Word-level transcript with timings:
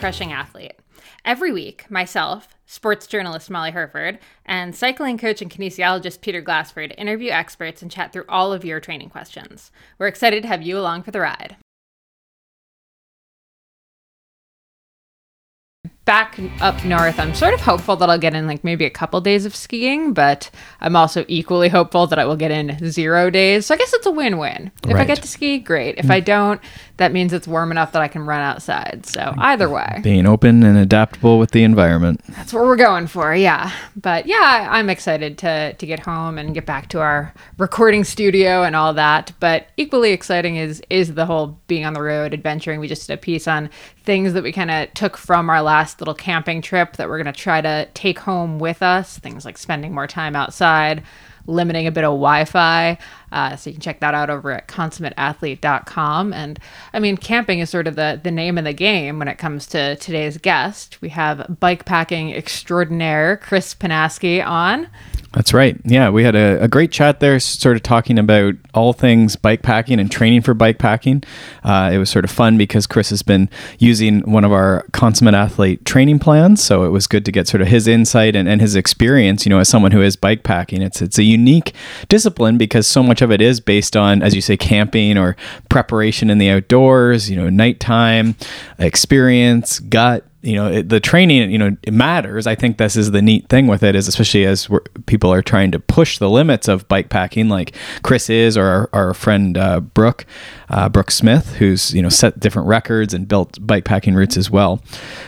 crushing 0.00 0.32
athlete. 0.32 0.72
Every 1.26 1.52
week, 1.52 1.90
myself, 1.90 2.48
sports 2.64 3.06
journalist 3.06 3.50
Molly 3.50 3.70
Hurford, 3.70 4.18
and 4.46 4.74
cycling 4.74 5.18
coach 5.18 5.42
and 5.42 5.50
kinesiologist 5.50 6.22
Peter 6.22 6.40
Glassford 6.40 6.94
interview 6.96 7.30
experts 7.30 7.82
and 7.82 7.90
chat 7.90 8.10
through 8.10 8.24
all 8.26 8.50
of 8.50 8.64
your 8.64 8.80
training 8.80 9.10
questions. 9.10 9.70
We're 9.98 10.06
excited 10.06 10.42
to 10.42 10.48
have 10.48 10.62
you 10.62 10.78
along 10.78 11.02
for 11.02 11.10
the 11.10 11.20
ride. 11.20 11.56
Back 16.10 16.40
up 16.60 16.84
north, 16.84 17.20
I'm 17.20 17.32
sort 17.34 17.54
of 17.54 17.60
hopeful 17.60 17.94
that 17.94 18.10
I'll 18.10 18.18
get 18.18 18.34
in 18.34 18.48
like 18.48 18.64
maybe 18.64 18.84
a 18.84 18.90
couple 18.90 19.20
days 19.20 19.44
of 19.44 19.54
skiing, 19.54 20.12
but 20.12 20.50
I'm 20.80 20.96
also 20.96 21.24
equally 21.28 21.68
hopeful 21.68 22.08
that 22.08 22.18
I 22.18 22.24
will 22.24 22.34
get 22.34 22.50
in 22.50 22.76
zero 22.90 23.30
days. 23.30 23.66
So 23.66 23.76
I 23.76 23.78
guess 23.78 23.92
it's 23.92 24.06
a 24.06 24.10
win 24.10 24.36
win. 24.36 24.72
If 24.82 24.92
Right. 24.92 25.02
I 25.02 25.04
get 25.04 25.22
to 25.22 25.28
ski, 25.28 25.60
great. 25.60 25.98
If 25.98 26.10
I 26.10 26.20
mm. 26.20 26.24
don't, 26.24 26.60
that 26.96 27.12
means 27.12 27.32
it's 27.32 27.46
warm 27.46 27.70
enough 27.70 27.92
that 27.92 28.02
I 28.02 28.08
can 28.08 28.26
run 28.26 28.40
outside. 28.40 29.06
So 29.06 29.32
either 29.38 29.68
way, 29.70 30.00
Being 30.02 30.26
open 30.26 30.64
and 30.64 30.76
adaptable 30.76 31.38
with 31.38 31.52
the 31.52 31.62
environment. 31.62 32.22
that's 32.30 32.52
what 32.52 32.64
we're 32.64 32.74
going 32.74 33.06
for. 33.06 33.32
Yeah. 33.32 33.70
But 33.94 34.26
yeah, 34.26 34.66
I'm 34.68 34.90
excited 34.90 35.38
to, 35.38 35.74
to 35.74 35.86
get 35.86 36.00
home 36.00 36.38
and 36.38 36.52
get 36.54 36.66
back 36.66 36.88
to 36.88 37.00
our 37.00 37.32
recording 37.56 38.02
studio 38.02 38.64
and 38.64 38.74
all 38.74 38.92
that. 38.94 39.32
But 39.38 39.68
equally 39.76 40.10
exciting 40.10 40.56
is, 40.56 40.82
is 40.90 41.14
the 41.14 41.24
whole 41.26 41.56
being 41.68 41.84
on 41.86 41.94
the 41.94 42.02
road, 42.02 42.34
adventuring. 42.34 42.80
We 42.80 42.88
just 42.88 43.06
did 43.06 43.14
a 43.14 43.16
piece 43.16 43.46
on 43.46 43.70
things 44.02 44.32
that 44.32 44.42
we 44.42 44.50
kind 44.50 44.72
of 44.72 44.92
took 44.94 45.16
from 45.16 45.48
our 45.48 45.62
last 45.62 45.99
little 46.00 46.14
camping 46.14 46.62
trip 46.62 46.96
that 46.96 47.08
we're 47.08 47.22
going 47.22 47.32
to 47.32 47.40
try 47.40 47.60
to 47.60 47.88
take 47.94 48.18
home 48.18 48.58
with 48.58 48.82
us. 48.82 49.18
Things 49.18 49.44
like 49.44 49.58
spending 49.58 49.92
more 49.92 50.06
time 50.06 50.34
outside, 50.34 51.02
limiting 51.46 51.86
a 51.86 51.90
bit 51.90 52.04
of 52.04 52.12
Wi 52.12 52.44
Fi. 52.44 52.98
Uh, 53.32 53.56
so 53.56 53.70
you 53.70 53.74
can 53.74 53.80
check 53.80 54.00
that 54.00 54.14
out 54.14 54.30
over 54.30 54.50
at 54.50 54.68
consummateathlete.com. 54.68 56.32
And 56.32 56.58
I 56.92 56.98
mean, 56.98 57.16
camping 57.16 57.60
is 57.60 57.70
sort 57.70 57.86
of 57.86 57.96
the, 57.96 58.20
the 58.22 58.30
name 58.30 58.58
of 58.58 58.64
the 58.64 58.72
game 58.72 59.18
when 59.18 59.28
it 59.28 59.38
comes 59.38 59.66
to 59.68 59.96
today's 59.96 60.38
guest. 60.38 61.00
We 61.00 61.10
have 61.10 61.58
bike 61.60 61.84
packing 61.84 62.32
extraordinaire 62.34 63.36
Chris 63.36 63.74
Panasky 63.74 64.44
on. 64.44 64.88
That's 65.32 65.54
right. 65.54 65.80
Yeah, 65.84 66.10
we 66.10 66.24
had 66.24 66.34
a, 66.34 66.60
a 66.60 66.66
great 66.66 66.90
chat 66.90 67.20
there, 67.20 67.38
sort 67.38 67.76
of 67.76 67.84
talking 67.84 68.18
about 68.18 68.56
all 68.74 68.92
things 68.92 69.36
bike 69.36 69.62
packing 69.62 70.00
and 70.00 70.10
training 70.10 70.42
for 70.42 70.54
bike 70.54 70.78
packing. 70.78 71.22
Uh, 71.62 71.90
it 71.92 71.98
was 71.98 72.10
sort 72.10 72.24
of 72.24 72.32
fun 72.32 72.58
because 72.58 72.88
Chris 72.88 73.10
has 73.10 73.22
been 73.22 73.48
using 73.78 74.22
one 74.22 74.42
of 74.42 74.50
our 74.50 74.84
consummate 74.92 75.34
athlete 75.34 75.84
training 75.84 76.18
plans, 76.18 76.60
so 76.60 76.82
it 76.82 76.88
was 76.88 77.06
good 77.06 77.24
to 77.24 77.30
get 77.30 77.46
sort 77.46 77.60
of 77.60 77.68
his 77.68 77.86
insight 77.86 78.34
and, 78.34 78.48
and 78.48 78.60
his 78.60 78.74
experience. 78.74 79.46
You 79.46 79.50
know, 79.50 79.60
as 79.60 79.68
someone 79.68 79.92
who 79.92 80.02
is 80.02 80.16
bike 80.16 80.42
packing, 80.42 80.82
it's 80.82 81.00
it's 81.00 81.18
a 81.18 81.22
unique 81.22 81.74
discipline 82.08 82.58
because 82.58 82.88
so 82.88 83.00
much 83.00 83.22
of 83.22 83.30
it 83.30 83.40
is 83.40 83.60
based 83.60 83.96
on, 83.96 84.22
as 84.22 84.34
you 84.34 84.40
say, 84.40 84.56
camping 84.56 85.16
or 85.16 85.36
preparation 85.68 86.28
in 86.28 86.38
the 86.38 86.50
outdoors. 86.50 87.30
You 87.30 87.36
know, 87.36 87.48
nighttime 87.48 88.34
experience, 88.80 89.78
gut 89.78 90.24
you 90.42 90.54
know 90.54 90.68
it, 90.68 90.88
the 90.88 91.00
training 91.00 91.50
you 91.50 91.58
know 91.58 91.76
it 91.82 91.92
matters. 91.92 92.46
I 92.46 92.54
think 92.54 92.78
this 92.78 92.96
is 92.96 93.10
the 93.10 93.22
neat 93.22 93.48
thing 93.48 93.66
with 93.66 93.82
it 93.82 93.94
is 93.94 94.08
especially 94.08 94.44
as 94.46 94.68
people 95.06 95.32
are 95.32 95.42
trying 95.42 95.70
to 95.72 95.78
push 95.78 96.18
the 96.18 96.30
limits 96.30 96.68
of 96.68 96.88
bike 96.88 97.08
packing 97.08 97.48
like 97.48 97.74
chris 98.02 98.30
is 98.30 98.56
or 98.56 98.64
our, 98.64 98.90
our 98.92 99.14
friend 99.14 99.58
uh, 99.58 99.80
brooke 99.80 100.26
uh, 100.70 100.88
brooke 100.88 101.10
smith 101.10 101.56
who's 101.56 101.92
you 101.94 102.00
know 102.02 102.08
set 102.08 102.38
different 102.40 102.66
records 102.68 103.12
and 103.12 103.28
built 103.28 103.58
bike 103.66 103.84
packing 103.84 104.14
routes 104.14 104.36
as 104.36 104.50
well 104.50 104.82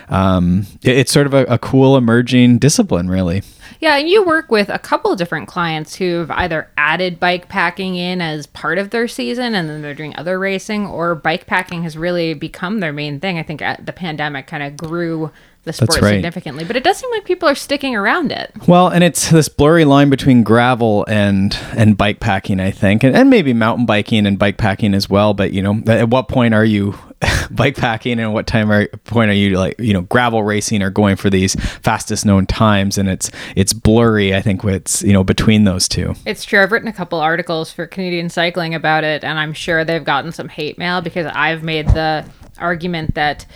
um, 0.09 0.67
it- 0.83 0.97
it's 0.97 1.13
sort 1.13 1.27
of 1.27 1.35
a, 1.35 1.45
a 1.45 1.59
cool 1.59 1.97
emerging 1.97 2.59
discipline 2.59 3.09
really 3.09 3.43
Yeah, 3.81 3.97
and 3.99 4.09
you 4.09 4.25
work 4.25 4.51
with 4.51 4.69
a 4.69 4.79
couple 4.79 5.11
of 5.11 5.19
different 5.19 5.49
clients 5.49 5.97
who've 5.97 6.31
either 6.31 6.71
added 6.77 7.19
bike 7.19 7.49
packing 7.49 7.97
in 7.97 8.21
as 8.21 8.47
part 8.47 8.79
of 8.79 8.91
their 8.91 9.09
season 9.09 9.55
and 9.57 9.69
then 9.69 9.83
they're 9.83 9.95
doing 9.95 10.15
other 10.17 10.39
racing, 10.39 10.87
or 10.87 11.17
bike 11.17 11.47
packing 11.47 11.83
has 11.83 11.97
really 11.97 12.33
become 12.35 12.79
their 12.79 12.93
main 12.93 13.19
thing. 13.19 13.39
I 13.39 13.43
think 13.43 13.61
the 13.61 13.93
pandemic 13.93 14.47
kind 14.47 14.63
of 14.63 14.77
grew 14.77 15.33
the 15.65 15.73
sport 15.73 16.01
right. 16.03 16.11
significantly, 16.11 16.65
but 16.65 16.77
it 16.77 16.83
does 16.83 16.99
seem 16.99 17.11
like 17.13 17.25
people 17.25 17.49
are 17.49 17.55
sticking 17.55 17.95
around 17.95 18.33
it. 18.33 18.53
Well, 18.67 18.89
and 18.89 19.05
it's 19.05 19.31
this 19.31 19.49
blurry 19.49 19.85
line 19.85 20.11
between 20.11 20.43
gravel 20.43 21.05
and 21.09 21.57
and 21.77 21.97
bike 21.97 22.19
packing, 22.19 22.59
I 22.59 22.73
think, 22.73 23.05
and, 23.05 23.15
and 23.15 23.31
maybe 23.31 23.53
mountain 23.53 23.87
biking 23.87 24.27
and 24.27 24.39
bike 24.39 24.59
packing 24.59 24.93
as 24.93 25.09
well. 25.09 25.35
But 25.35 25.53
you 25.53 25.63
know, 25.63 25.81
at 25.87 26.11
what 26.11 26.29
point 26.29 26.55
are 26.55 26.65
you 26.65 26.99
bike 27.51 27.77
packing, 27.77 28.19
and 28.19 28.35
what 28.35 28.49
time 28.49 28.73
are 28.73 28.89
point 29.05 29.31
are 29.31 29.35
you 29.35 29.57
like 29.57 29.79
you 29.79 29.93
know 29.93 30.03
gravel 30.03 30.43
racing 30.43 30.83
or 30.83 30.91
going 30.91 31.15
for 31.15 31.31
these 31.31 31.55
fastest 31.55 32.27
known 32.27 32.47
times? 32.47 32.99
And 32.99 33.09
it's 33.09 33.31
it's 33.55 33.73
blurry. 33.73 34.35
I 34.35 34.43
think 34.43 34.65
it's 34.65 35.03
you 35.03 35.13
know 35.13 35.23
between 35.23 35.63
those 35.63 35.87
two. 35.89 36.15
It's 36.27 36.45
true. 36.45 36.61
I've 36.61 36.73
written 36.73 36.89
a 36.89 36.93
couple 36.93 37.21
articles 37.21 37.73
for 37.73 37.87
Canadian 37.87 38.31
Cycling 38.31 38.75
about 38.75 39.05
it, 39.05 39.23
and 39.23 39.39
I'm 39.39 39.53
sure 39.53 39.85
they've 39.85 40.05
gotten 40.05 40.33
some 40.33 40.49
hate 40.49 40.77
mail 40.77 41.01
because 41.01 41.27
I've 41.27 41.63
made 41.63 41.87
the 41.89 42.25
argument 42.59 43.15
that, 43.15 43.47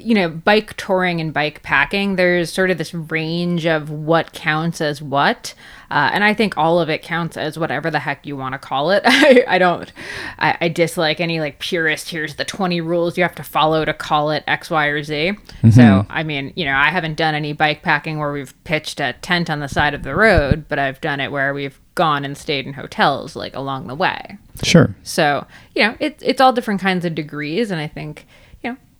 you 0.00 0.14
know, 0.14 0.28
bike 0.28 0.76
touring 0.76 1.20
and 1.20 1.32
bike 1.32 1.62
packing, 1.62 2.16
there's 2.16 2.52
sort 2.52 2.70
of 2.70 2.78
this 2.78 2.94
range 2.94 3.66
of 3.66 3.90
what 3.90 4.32
counts 4.32 4.80
as 4.80 5.02
what. 5.02 5.54
Uh, 5.90 6.10
and 6.12 6.22
I 6.22 6.34
think 6.34 6.56
all 6.58 6.80
of 6.80 6.90
it 6.90 7.02
counts 7.02 7.36
as 7.36 7.58
whatever 7.58 7.90
the 7.90 7.98
heck 7.98 8.26
you 8.26 8.36
want 8.36 8.52
to 8.52 8.58
call 8.58 8.90
it. 8.90 9.02
I, 9.06 9.44
I 9.48 9.58
don't, 9.58 9.90
I, 10.38 10.56
I 10.60 10.68
dislike 10.68 11.20
any 11.20 11.40
like 11.40 11.58
purist, 11.58 12.10
here's 12.10 12.36
the 12.36 12.44
20 12.44 12.80
rules 12.80 13.16
you 13.16 13.22
have 13.22 13.34
to 13.36 13.42
follow 13.42 13.84
to 13.84 13.94
call 13.94 14.30
it 14.30 14.44
X, 14.46 14.70
Y, 14.70 14.86
or 14.86 15.02
Z. 15.02 15.32
So, 15.70 16.06
I 16.10 16.22
mean, 16.22 16.52
you 16.56 16.64
know, 16.64 16.74
I 16.74 16.90
haven't 16.90 17.16
done 17.16 17.34
any 17.34 17.52
bike 17.52 17.82
packing 17.82 18.18
where 18.18 18.32
we've 18.32 18.52
pitched 18.64 19.00
a 19.00 19.14
tent 19.22 19.48
on 19.48 19.60
the 19.60 19.68
side 19.68 19.94
of 19.94 20.02
the 20.02 20.14
road, 20.14 20.66
but 20.68 20.78
I've 20.78 21.00
done 21.00 21.20
it 21.20 21.32
where 21.32 21.54
we've 21.54 21.80
gone 21.94 22.24
and 22.24 22.38
stayed 22.38 22.66
in 22.66 22.74
hotels 22.74 23.34
like 23.34 23.56
along 23.56 23.86
the 23.86 23.94
way. 23.94 24.38
Sure. 24.62 24.94
So, 25.02 25.46
you 25.74 25.82
know, 25.82 25.96
it, 25.98 26.18
it's 26.24 26.40
all 26.40 26.52
different 26.52 26.80
kinds 26.80 27.04
of 27.04 27.14
degrees. 27.14 27.70
And 27.70 27.80
I 27.80 27.88
think, 27.88 28.26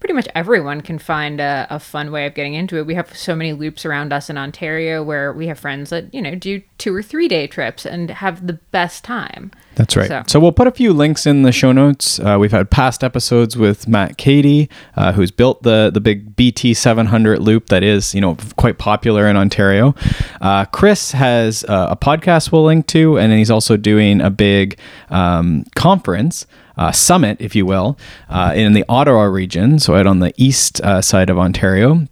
pretty 0.01 0.15
much 0.15 0.29
everyone 0.35 0.81
can 0.81 0.99
find 0.99 1.41
a, 1.41 1.67
a 1.71 1.79
fun 1.81 2.13
way 2.13 2.25
of 2.27 2.35
getting 2.35 2.55
into 2.55 2.77
it. 2.77 2.87
We 2.87 2.95
have 2.95 3.17
so 3.17 3.35
many 3.35 3.53
loops 3.53 3.85
around 3.85 4.13
us 4.13 4.31
in 4.31 4.39
Ontario 4.39 5.03
where 5.03 5.33
we 5.33 5.49
have 5.49 5.59
friends 5.59 5.91
that, 5.91 6.13
you 6.15 6.23
know, 6.23 6.35
do 6.37 6.63
two 6.79 6.95
or 6.95 7.03
three 7.03 7.27
day 7.27 7.47
trips 7.49 7.85
and 7.85 8.09
have 8.11 8.47
the 8.47 8.53
best 8.71 9.03
time. 9.03 9.51
That's 9.75 9.97
right. 9.97 10.09
So- 10.09 10.23
So, 10.27 10.41
we'll 10.41 10.53
put 10.53 10.67
a 10.67 10.73
few 10.73 10.93
links 10.93 11.27
in 11.27 11.43
the 11.43 11.53
show 11.53 11.73
notes. 11.73 12.19
Uh, 12.21 12.37
we've 12.39 12.51
had 12.53 12.71
past 12.71 13.03
episodes 13.05 13.57
with 13.57 13.87
Matt 13.89 14.17
Kadey, 14.19 14.69
uh, 14.97 15.13
who's 15.13 15.31
built 15.31 15.63
the 15.63 15.91
the 15.93 16.01
big 16.01 16.35
BT 16.37 16.75
700 16.75 17.39
loop 17.41 17.67
that 17.67 17.83
is 17.83 18.15
you 18.15 18.21
know 18.21 18.37
quite 18.57 18.79
popular 18.79 19.27
in 19.29 19.37
Ontario. 19.37 19.95
Uh, 20.41 20.65
Chris 20.67 21.13
has 21.13 21.65
uh, 21.65 21.89
a 21.91 21.97
podcast 21.97 22.51
we'll 22.53 22.65
link 22.65 22.87
to, 22.89 23.19
and 23.19 23.31
then 23.33 23.39
he's 23.39 23.51
also 23.51 23.77
doing 23.77 24.21
a 24.21 24.31
big 24.31 24.79
um, 25.11 25.65
conference. 25.77 26.47
Uh, 26.79 26.93
summit, 26.93 27.37
if 27.41 27.55
you 27.57 27.67
will, 27.67 27.99
uh, 28.29 28.53
in 28.55 28.73
the 28.73 28.85
Ottawa 28.89 29.25
region, 29.25 29.79
so 29.79 29.97
out 29.97 30.07
on 30.07 30.21
the 30.21 30.33
east 30.37 30.81
uh, 30.81 31.03
side 31.03 31.29
of 31.29 31.39
Ontario. 31.39 32.07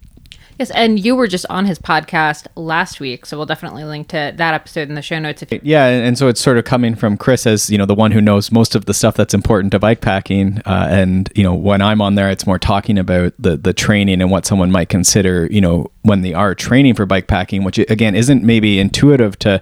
Yes. 0.59 0.71
And 0.71 1.03
you 1.03 1.15
were 1.15 1.27
just 1.27 1.45
on 1.49 1.65
his 1.65 1.77
podcast 1.77 2.47
last 2.55 2.99
week. 2.99 3.25
So 3.25 3.37
we'll 3.37 3.45
definitely 3.45 3.83
link 3.83 4.07
to 4.09 4.33
that 4.35 4.53
episode 4.53 4.89
in 4.89 4.95
the 4.95 5.01
show 5.01 5.19
notes 5.19 5.43
if 5.43 5.51
you. 5.51 5.59
Yeah, 5.61 5.85
and, 5.85 6.17
so 6.17 6.27
it's 6.27 6.41
sort 6.41 6.57
of 6.57 6.65
coming 6.65 6.95
from 6.95 7.15
Chris 7.15 7.45
as 7.45 7.69
you 7.69 7.77
know 7.77 7.85
the 7.85 7.93
one 7.93 8.11
who 8.11 8.21
knows 8.21 8.51
most 8.51 8.73
of 8.73 8.85
the 8.85 8.93
stuff 8.93 9.15
that's 9.15 9.33
important 9.33 9.71
to 9.73 9.79
bike 9.79 10.01
packing, 10.01 10.59
uh, 10.65 10.87
and 10.89 11.31
you 11.35 11.43
know 11.43 11.53
when 11.53 11.81
I'm 11.81 12.01
on 12.01 12.15
there, 12.15 12.29
it's 12.29 12.47
more 12.47 12.57
talking 12.57 12.97
about 12.97 13.33
the 13.37 13.55
the 13.55 13.73
training 13.73 14.21
and 14.21 14.31
what 14.31 14.45
someone 14.45 14.71
might 14.71 14.89
consider, 14.89 15.47
you 15.51 15.61
know, 15.61 15.91
when 16.01 16.21
they 16.21 16.33
are 16.33 16.55
training 16.55 16.95
for 16.95 17.05
bike 17.05 17.27
packing, 17.27 17.63
which 17.63 17.77
again 17.77 18.15
isn't 18.15 18.43
maybe 18.43 18.79
intuitive 18.79 19.37
to 19.39 19.61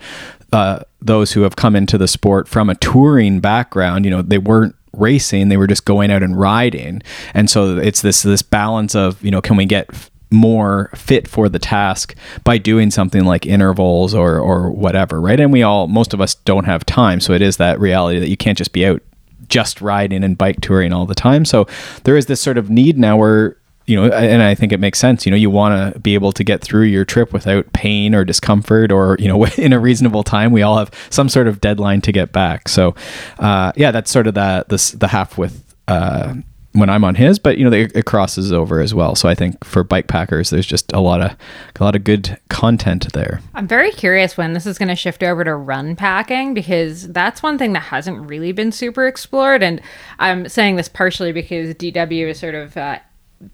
uh, 0.54 0.80
those 1.02 1.34
who 1.34 1.42
have 1.42 1.58
come 1.58 1.76
into 1.76 1.98
the 1.98 2.08
sport 2.08 2.48
from 2.48 2.70
a 2.70 2.76
touring 2.76 3.42
background. 3.42 4.06
You 4.06 4.12
know, 4.12 4.22
they 4.22 4.38
weren't 4.38 4.76
racing; 4.98 5.50
they 5.50 5.58
were 5.58 5.68
just 5.68 5.86
going 5.86 6.12
out 6.12 6.24
and 6.24 6.40
riding, 6.40 7.02
and 7.34 7.50
so 7.50 7.78
it's 7.78 8.02
this 8.02 8.24
this 8.24 8.42
balance 8.42 8.96
of 8.96 9.24
you 9.24 9.32
know, 9.32 9.42
can 9.42 9.56
we 9.58 9.66
get 9.66 9.90
more 10.32 10.90
fit 10.96 11.28
for 11.28 11.48
the 11.48 11.60
task 11.60 12.16
by 12.44 12.58
doing 12.58 12.92
something 12.92 13.26
like 13.26 13.46
intervals 13.46 14.14
or 14.14 14.40
or 14.40 14.72
whatever 14.72 15.22
right? 15.22 15.40
And 15.40 15.52
we 15.52 15.64
all 15.64 15.88
most 15.88 16.14
of 16.14 16.22
us 16.22 16.36
don't 16.36 16.66
have 16.66 16.86
time. 16.86 17.20
So 17.20 17.34
it 17.34 17.42
is 17.42 17.58
that 17.58 17.80
reality 17.80 18.20
that 18.20 18.30
you 18.30 18.38
can't 18.38 18.58
just 18.58 18.74
be 18.74 18.86
out 18.86 19.02
just 19.48 19.82
riding 19.82 20.24
and 20.24 20.38
bike 20.38 20.62
touring 20.62 20.92
all 20.92 21.06
the 21.06 21.16
time. 21.16 21.46
So 21.46 21.68
there 22.04 22.18
is 22.18 22.26
this 22.26 22.42
sort 22.42 22.58
of 22.58 22.70
need 22.70 22.98
now 22.98 23.18
where 23.18 23.58
you 23.86 23.96
know 23.96 24.12
and 24.12 24.42
i 24.42 24.56
think 24.56 24.72
it 24.72 24.80
makes 24.80 25.00
sense 25.00 25.26
you 25.26 25.30
know 25.30 25.38
you 25.38 25.50
want 25.50 25.94
to 25.94 26.00
be 26.00 26.14
able 26.14 26.32
to 26.32 26.44
get 26.44 26.62
through 26.62 26.84
your 26.84 27.06
trip 27.06 27.32
without 27.32 27.72
pain 27.74 28.16
or 28.16 28.24
discomfort 28.24 28.92
or 28.92 29.16
you 29.20 29.28
know 29.28 29.46
in 29.58 29.74
a 29.74 29.80
reasonable 29.80 30.24
time 30.24 30.52
we 30.52 30.62
all 30.62 30.78
have 30.78 30.92
some 31.10 31.30
sort 31.30 31.48
of 31.48 31.62
deadline 31.62 32.02
to 32.02 32.12
get 32.12 32.32
back 32.32 32.68
so 32.68 32.96
uh, 33.40 33.72
yeah 33.76 33.92
that's 33.92 34.12
sort 34.12 34.28
of 34.28 34.34
the 34.34 34.96
the 34.98 35.08
half 35.08 35.38
with 35.38 35.64
uh, 35.88 36.34
when 36.76 36.90
I'm 36.90 37.06
on 37.06 37.16
his, 37.16 37.40
but 37.40 37.58
you 37.58 37.68
know, 37.68 37.76
it, 37.76 37.96
it 37.96 38.06
crosses 38.06 38.52
over 38.52 38.82
as 38.82 38.94
well. 38.94 39.16
So 39.16 39.30
I 39.30 39.36
think 39.36 39.64
for 39.64 39.84
bike 39.84 40.08
packers, 40.08 40.50
there's 40.50 40.66
just 40.66 40.92
a 40.92 41.00
lot 41.00 41.22
of 41.22 41.36
a 41.80 41.84
lot 41.84 41.96
of 41.96 42.04
good 42.04 42.38
content 42.50 43.12
there. 43.14 43.40
I'm 43.54 43.68
very 43.68 43.92
curious 43.92 44.36
when 44.36 44.54
this 44.54 44.66
is 44.66 44.78
going 44.78 44.90
to 44.90 44.96
shift 44.96 45.24
over 45.24 45.44
to 45.46 45.56
run 45.56 45.96
packing 45.96 46.54
because 46.54 47.08
that's 47.08 47.42
one 47.42 47.58
thing 47.58 47.74
that 47.74 47.80
hasn't 47.80 48.30
really 48.30 48.52
been 48.52 48.74
super 48.74 49.08
explored. 49.08 49.64
And 49.64 49.82
I'm 50.20 50.50
saying 50.50 50.76
this 50.76 50.90
partially 50.90 51.32
because 51.32 51.74
DW 51.76 52.30
is 52.30 52.40
sort 52.40 52.56
of 52.56 52.76
uh, 52.76 53.00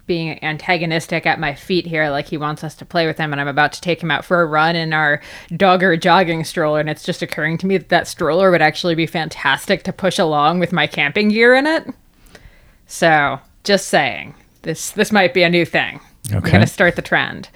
being 0.05 0.43
antagonistic 0.43 1.25
at 1.25 1.39
my 1.39 1.53
feet 1.53 1.85
here, 1.85 2.09
like 2.09 2.27
he 2.27 2.37
wants 2.37 2.63
us 2.63 2.75
to 2.75 2.85
play 2.85 3.07
with 3.07 3.17
him, 3.17 3.31
and 3.31 3.41
I'm 3.41 3.47
about 3.47 3.73
to 3.73 3.81
take 3.81 4.01
him 4.01 4.11
out 4.11 4.23
for 4.23 4.41
a 4.41 4.45
run 4.45 4.75
in 4.75 4.93
our 4.93 5.21
dogger 5.55 5.97
jogging 5.97 6.43
stroller, 6.43 6.79
and 6.79 6.89
it's 6.89 7.03
just 7.03 7.21
occurring 7.21 7.57
to 7.59 7.67
me 7.67 7.77
that 7.77 7.89
that 7.89 8.07
stroller 8.07 8.51
would 8.51 8.61
actually 8.61 8.95
be 8.95 9.07
fantastic 9.07 9.83
to 9.83 9.93
push 9.93 10.19
along 10.19 10.59
with 10.59 10.71
my 10.71 10.87
camping 10.87 11.29
gear 11.29 11.55
in 11.55 11.67
it. 11.67 11.87
So, 12.85 13.39
just 13.63 13.87
saying, 13.87 14.35
this 14.61 14.91
this 14.91 15.11
might 15.11 15.33
be 15.33 15.43
a 15.43 15.49
new 15.49 15.65
thing. 15.65 15.99
Okay. 16.27 16.35
We're 16.35 16.51
going 16.51 16.61
to 16.61 16.67
start 16.67 16.95
the 16.95 17.01
trend. 17.01 17.49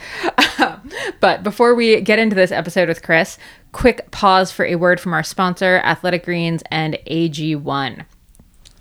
but 1.20 1.44
before 1.44 1.76
we 1.76 2.02
get 2.02 2.20
into 2.20 2.36
this 2.36 2.52
episode 2.52 2.88
with 2.90 3.04
Chris, 3.04 3.38
quick 3.72 4.10
pause 4.12 4.52
for 4.52 4.66
a 4.66 4.76
word 4.76 5.00
from 5.00 5.14
our 5.14 5.24
sponsor, 5.24 5.82
Athletic 5.84 6.26
Greens 6.26 6.64
and 6.72 6.98
AG1. 7.08 8.06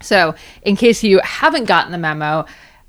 So, 0.01 0.35
in 0.63 0.77
case 0.77 1.03
you 1.03 1.21
haven't 1.23 1.65
gotten 1.65 1.93
the 1.93 1.99
memo, 1.99 2.45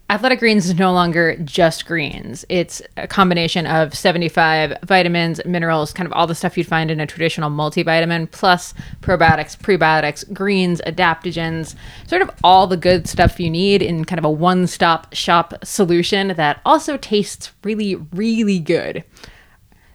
Athletic 0.07 0.37
Greens 0.37 0.67
is 0.67 0.75
no 0.75 0.93
longer 0.93 1.35
just 1.37 1.87
greens. 1.87 2.45
It's 2.47 2.79
a 2.95 3.07
combination 3.07 3.65
of 3.65 3.95
75 3.95 4.77
vitamins, 4.83 5.43
minerals, 5.45 5.93
kind 5.93 6.05
of 6.05 6.13
all 6.13 6.27
the 6.27 6.35
stuff 6.35 6.59
you'd 6.59 6.67
find 6.67 6.91
in 6.91 6.99
a 6.99 7.07
traditional 7.07 7.49
multivitamin, 7.49 8.29
plus 8.29 8.75
probiotics, 9.01 9.57
prebiotics, 9.57 10.31
greens, 10.31 10.79
adaptogens, 10.85 11.75
sort 12.05 12.21
of 12.21 12.29
all 12.43 12.67
the 12.67 12.77
good 12.77 13.07
stuff 13.07 13.39
you 13.39 13.49
need 13.49 13.81
in 13.81 14.05
kind 14.05 14.19
of 14.19 14.25
a 14.25 14.29
one 14.29 14.67
stop 14.67 15.11
shop 15.11 15.55
solution 15.65 16.27
that 16.35 16.61
also 16.65 16.97
tastes 16.97 17.51
really, 17.63 17.95
really 17.95 18.59
good. 18.59 19.03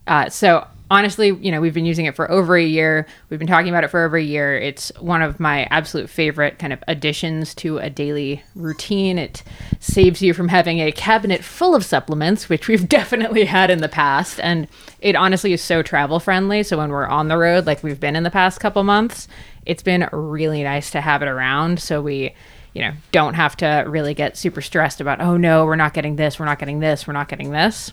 Uh, 0.09 0.29
so, 0.29 0.67
honestly, 0.91 1.29
you 1.29 1.53
know, 1.53 1.61
we've 1.61 1.75
been 1.75 1.87
using 1.87 2.07
it 2.07 2.17
for 2.17 2.29
over 2.31 2.57
a 2.57 2.65
year. 2.65 3.07
We've 3.29 3.39
been 3.39 3.47
talking 3.47 3.69
about 3.69 3.85
it 3.85 3.89
for 3.89 4.05
over 4.05 4.17
a 4.17 4.23
year. 4.23 4.57
It's 4.57 4.91
one 4.99 5.23
of 5.23 5.39
my 5.39 5.65
absolute 5.71 6.11
favorite 6.11 6.59
kind 6.59 6.73
of 6.73 6.83
additions 6.89 7.55
to 7.57 7.79
a 7.79 7.89
daily 7.89 8.43
routine. 8.57 9.17
It 9.17 9.45
saves 9.79 10.21
you 10.21 10.35
from 10.35 10.49
having 10.49 10.81
a 10.81 10.91
cabinet 10.91 11.45
full 11.45 11.75
of 11.75 11.85
supplements, 11.85 12.49
which 12.49 12.67
we've 12.67 12.89
definitely 12.89 13.45
had 13.45 13.71
in 13.71 13.81
the 13.81 13.89
past. 13.89 14.41
And 14.41 14.67
it 15.01 15.15
honestly 15.15 15.53
is 15.53 15.63
so 15.63 15.83
travel 15.83 16.19
friendly. 16.19 16.63
So 16.65 16.79
when 16.79 16.91
we're 16.91 17.07
on 17.07 17.29
the 17.29 17.39
road, 17.39 17.67
like 17.67 17.83
we've 17.85 18.01
been 18.01 18.17
in 18.17 18.25
the 18.25 18.31
past 18.31 18.59
couple 18.59 18.83
months, 18.83 19.29
it's 19.65 19.83
been 19.83 20.09
really 20.13 20.65
nice 20.65 20.91
to 20.91 21.01
have 21.01 21.23
it 21.23 21.29
around. 21.29 21.79
So 21.79 22.03
we, 22.03 22.35
you 22.75 22.83
know, 22.83 22.93
don't 23.13 23.35
have 23.35 23.57
to 23.59 23.85
really 23.87 24.15
get 24.15 24.37
super 24.37 24.61
stressed 24.61 25.01
about, 25.01 25.21
oh 25.21 25.37
no, 25.37 25.65
we're 25.65 25.77
not 25.77 25.95
getting 25.95 26.17
this, 26.17 26.39
we're 26.39 26.47
not 26.47 26.59
getting 26.59 26.81
this, 26.81 27.07
we're 27.07 27.13
not 27.13 27.29
getting 27.29 27.51
this 27.51 27.93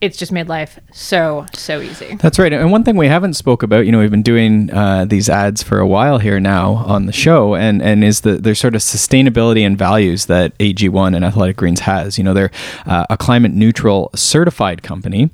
it's 0.00 0.16
just 0.16 0.30
made 0.30 0.48
life 0.48 0.78
so 0.92 1.44
so 1.52 1.80
easy. 1.80 2.14
That's 2.16 2.38
right. 2.38 2.52
And 2.52 2.70
one 2.70 2.84
thing 2.84 2.96
we 2.96 3.08
haven't 3.08 3.34
spoke 3.34 3.62
about, 3.62 3.84
you 3.84 3.92
know, 3.92 3.98
we've 3.98 4.10
been 4.10 4.22
doing 4.22 4.72
uh, 4.72 5.04
these 5.04 5.28
ads 5.28 5.62
for 5.62 5.80
a 5.80 5.86
while 5.86 6.18
here 6.18 6.38
now 6.38 6.74
on 6.74 7.06
the 7.06 7.12
show, 7.12 7.56
and 7.56 7.82
and 7.82 8.04
is 8.04 8.20
the 8.20 8.34
there's 8.34 8.60
sort 8.60 8.74
of 8.74 8.80
sustainability 8.80 9.66
and 9.66 9.76
values 9.76 10.26
that 10.26 10.56
AG1 10.58 11.16
and 11.16 11.24
Athletic 11.24 11.56
Greens 11.56 11.80
has. 11.80 12.16
You 12.16 12.24
know, 12.24 12.32
they're 12.32 12.50
uh, 12.86 13.06
a 13.10 13.16
climate 13.16 13.52
neutral 13.52 14.10
certified 14.14 14.82
company, 14.82 15.30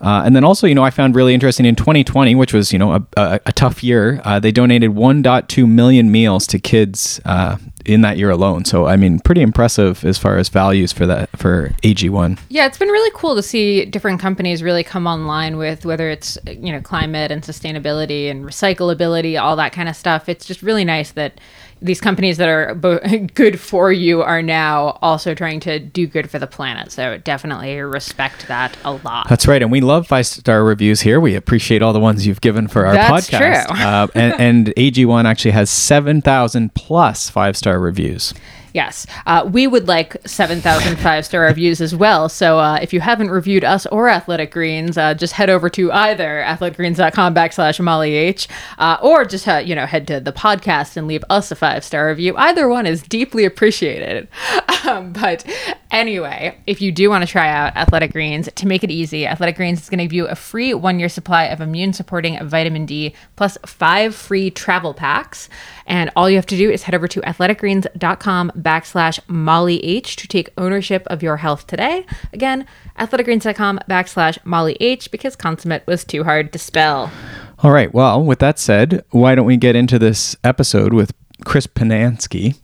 uh, 0.00 0.22
and 0.24 0.34
then 0.34 0.44
also, 0.44 0.66
you 0.66 0.74
know, 0.74 0.84
I 0.84 0.90
found 0.90 1.14
really 1.14 1.34
interesting 1.34 1.66
in 1.66 1.76
2020, 1.76 2.34
which 2.34 2.54
was 2.54 2.72
you 2.72 2.78
know 2.78 2.92
a, 2.94 3.06
a, 3.16 3.40
a 3.46 3.52
tough 3.52 3.84
year. 3.84 4.20
Uh, 4.24 4.40
they 4.40 4.52
donated 4.52 4.92
1.2 4.92 5.68
million 5.68 6.10
meals 6.10 6.46
to 6.46 6.58
kids 6.58 7.20
uh, 7.26 7.58
in 7.86 8.02
that 8.02 8.18
year 8.18 8.30
alone. 8.30 8.64
So 8.64 8.86
I 8.86 8.96
mean, 8.96 9.20
pretty 9.20 9.40
impressive 9.40 10.04
as 10.04 10.18
far 10.18 10.36
as 10.36 10.48
values 10.48 10.92
for 10.92 11.06
that 11.06 11.30
for 11.38 11.70
AG1. 11.82 12.38
Yeah, 12.48 12.66
it's 12.66 12.78
been 12.78 12.88
really 12.88 13.10
cool 13.14 13.34
to 13.36 13.42
see 13.42 13.84
different 13.84 14.20
companies 14.20 14.62
really 14.62 14.84
come 14.84 15.06
online 15.06 15.56
with 15.56 15.86
whether 15.86 16.10
it's 16.10 16.36
you 16.46 16.72
know 16.72 16.80
climate 16.80 17.30
and 17.30 17.42
sustainability 17.42 18.30
and 18.30 18.44
recyclability, 18.44 19.40
all 19.40 19.56
that 19.56 19.72
kind 19.72 19.88
of 19.88 19.96
stuff. 19.96 20.28
It's 20.28 20.44
just 20.44 20.62
really 20.62 20.84
nice 20.84 21.12
that 21.12 21.40
these 21.82 22.00
companies 22.00 22.38
that 22.38 22.48
are 22.48 22.74
bo- 22.74 22.98
good 23.34 23.60
for 23.60 23.92
you 23.92 24.22
are 24.22 24.42
now 24.42 24.98
also 25.02 25.34
trying 25.34 25.60
to 25.60 25.78
do 25.78 26.06
good 26.06 26.30
for 26.30 26.38
the 26.38 26.46
planet. 26.46 26.90
So 26.92 27.18
definitely 27.18 27.78
respect 27.80 28.48
that 28.48 28.76
a 28.84 28.92
lot. 28.92 29.28
That's 29.28 29.46
right, 29.46 29.62
and 29.62 29.70
we 29.70 29.80
love 29.80 30.06
five 30.06 30.26
star 30.26 30.64
reviews 30.64 31.02
here. 31.02 31.20
We 31.20 31.34
appreciate 31.34 31.82
all 31.82 31.92
the 31.92 32.00
ones 32.00 32.26
you've 32.26 32.40
given 32.40 32.68
for 32.68 32.86
our 32.86 32.94
That's 32.94 33.28
podcast. 33.28 33.66
True. 33.66 33.76
uh, 33.84 34.06
and, 34.14 34.40
and 34.40 34.66
AG1 34.76 35.24
actually 35.24 35.50
has 35.52 35.70
seven 35.70 36.22
thousand 36.22 36.74
plus 36.74 37.28
five 37.30 37.56
star 37.56 37.78
reviews. 37.78 38.32
Yes. 38.76 39.06
Uh, 39.24 39.48
we 39.50 39.66
would 39.66 39.88
like 39.88 40.18
7,000 40.28 40.96
five 40.98 41.24
star 41.24 41.40
reviews 41.40 41.80
as 41.80 41.96
well. 41.96 42.28
So 42.28 42.58
uh, 42.58 42.78
if 42.82 42.92
you 42.92 43.00
haven't 43.00 43.30
reviewed 43.30 43.64
us 43.64 43.86
or 43.86 44.10
Athletic 44.10 44.50
Greens, 44.50 44.98
uh, 44.98 45.14
just 45.14 45.32
head 45.32 45.48
over 45.48 45.70
to 45.70 45.90
either 45.90 46.44
athleticgreens.com 46.46 47.34
backslash 47.34 47.82
Molly 47.82 48.12
H 48.12 48.48
uh, 48.76 48.98
or 49.00 49.24
just, 49.24 49.46
you 49.66 49.74
know, 49.74 49.86
head 49.86 50.06
to 50.08 50.20
the 50.20 50.30
podcast 50.30 50.98
and 50.98 51.06
leave 51.06 51.24
us 51.30 51.50
a 51.50 51.56
five 51.56 51.84
star 51.84 52.08
review. 52.08 52.36
Either 52.36 52.68
one 52.68 52.84
is 52.84 53.00
deeply 53.02 53.46
appreciated. 53.46 54.28
Um, 54.86 55.12
but 55.12 55.44
anyway, 55.90 56.56
if 56.66 56.80
you 56.80 56.92
do 56.92 57.10
want 57.10 57.22
to 57.22 57.30
try 57.30 57.48
out 57.48 57.76
Athletic 57.76 58.12
Greens, 58.12 58.48
to 58.54 58.66
make 58.66 58.84
it 58.84 58.90
easy, 58.90 59.26
Athletic 59.26 59.56
Greens 59.56 59.82
is 59.82 59.90
going 59.90 59.98
to 59.98 60.04
give 60.04 60.12
you 60.12 60.28
a 60.28 60.36
free 60.36 60.74
one 60.74 61.00
year 61.00 61.08
supply 61.08 61.44
of 61.44 61.60
immune 61.60 61.92
supporting 61.92 62.38
vitamin 62.46 62.86
D 62.86 63.12
plus 63.34 63.58
five 63.66 64.14
free 64.14 64.50
travel 64.50 64.94
packs. 64.94 65.48
And 65.86 66.10
all 66.14 66.30
you 66.30 66.36
have 66.36 66.46
to 66.46 66.56
do 66.56 66.70
is 66.70 66.84
head 66.84 66.94
over 66.94 67.08
to 67.08 67.20
athleticgreens.com 67.22 68.52
backslash 68.66 69.20
Molly 69.28 69.78
H 69.84 70.16
to 70.16 70.26
take 70.26 70.50
ownership 70.58 71.06
of 71.06 71.22
your 71.22 71.36
health 71.36 71.68
today. 71.68 72.04
Again, 72.32 72.66
athleticgreens.com 72.98 73.78
backslash 73.88 74.38
Molly 74.44 74.76
H 74.80 75.08
because 75.12 75.36
consummate 75.36 75.86
was 75.86 76.04
too 76.04 76.24
hard 76.24 76.52
to 76.52 76.58
spell. 76.58 77.12
All 77.60 77.70
right. 77.70 77.94
Well, 77.94 78.24
with 78.24 78.40
that 78.40 78.58
said, 78.58 79.04
why 79.10 79.36
don't 79.36 79.46
we 79.46 79.56
get 79.56 79.76
into 79.76 80.00
this 80.00 80.34
episode 80.42 80.92
with 80.92 81.14
Chris 81.44 81.68
Panasky? 81.68 82.56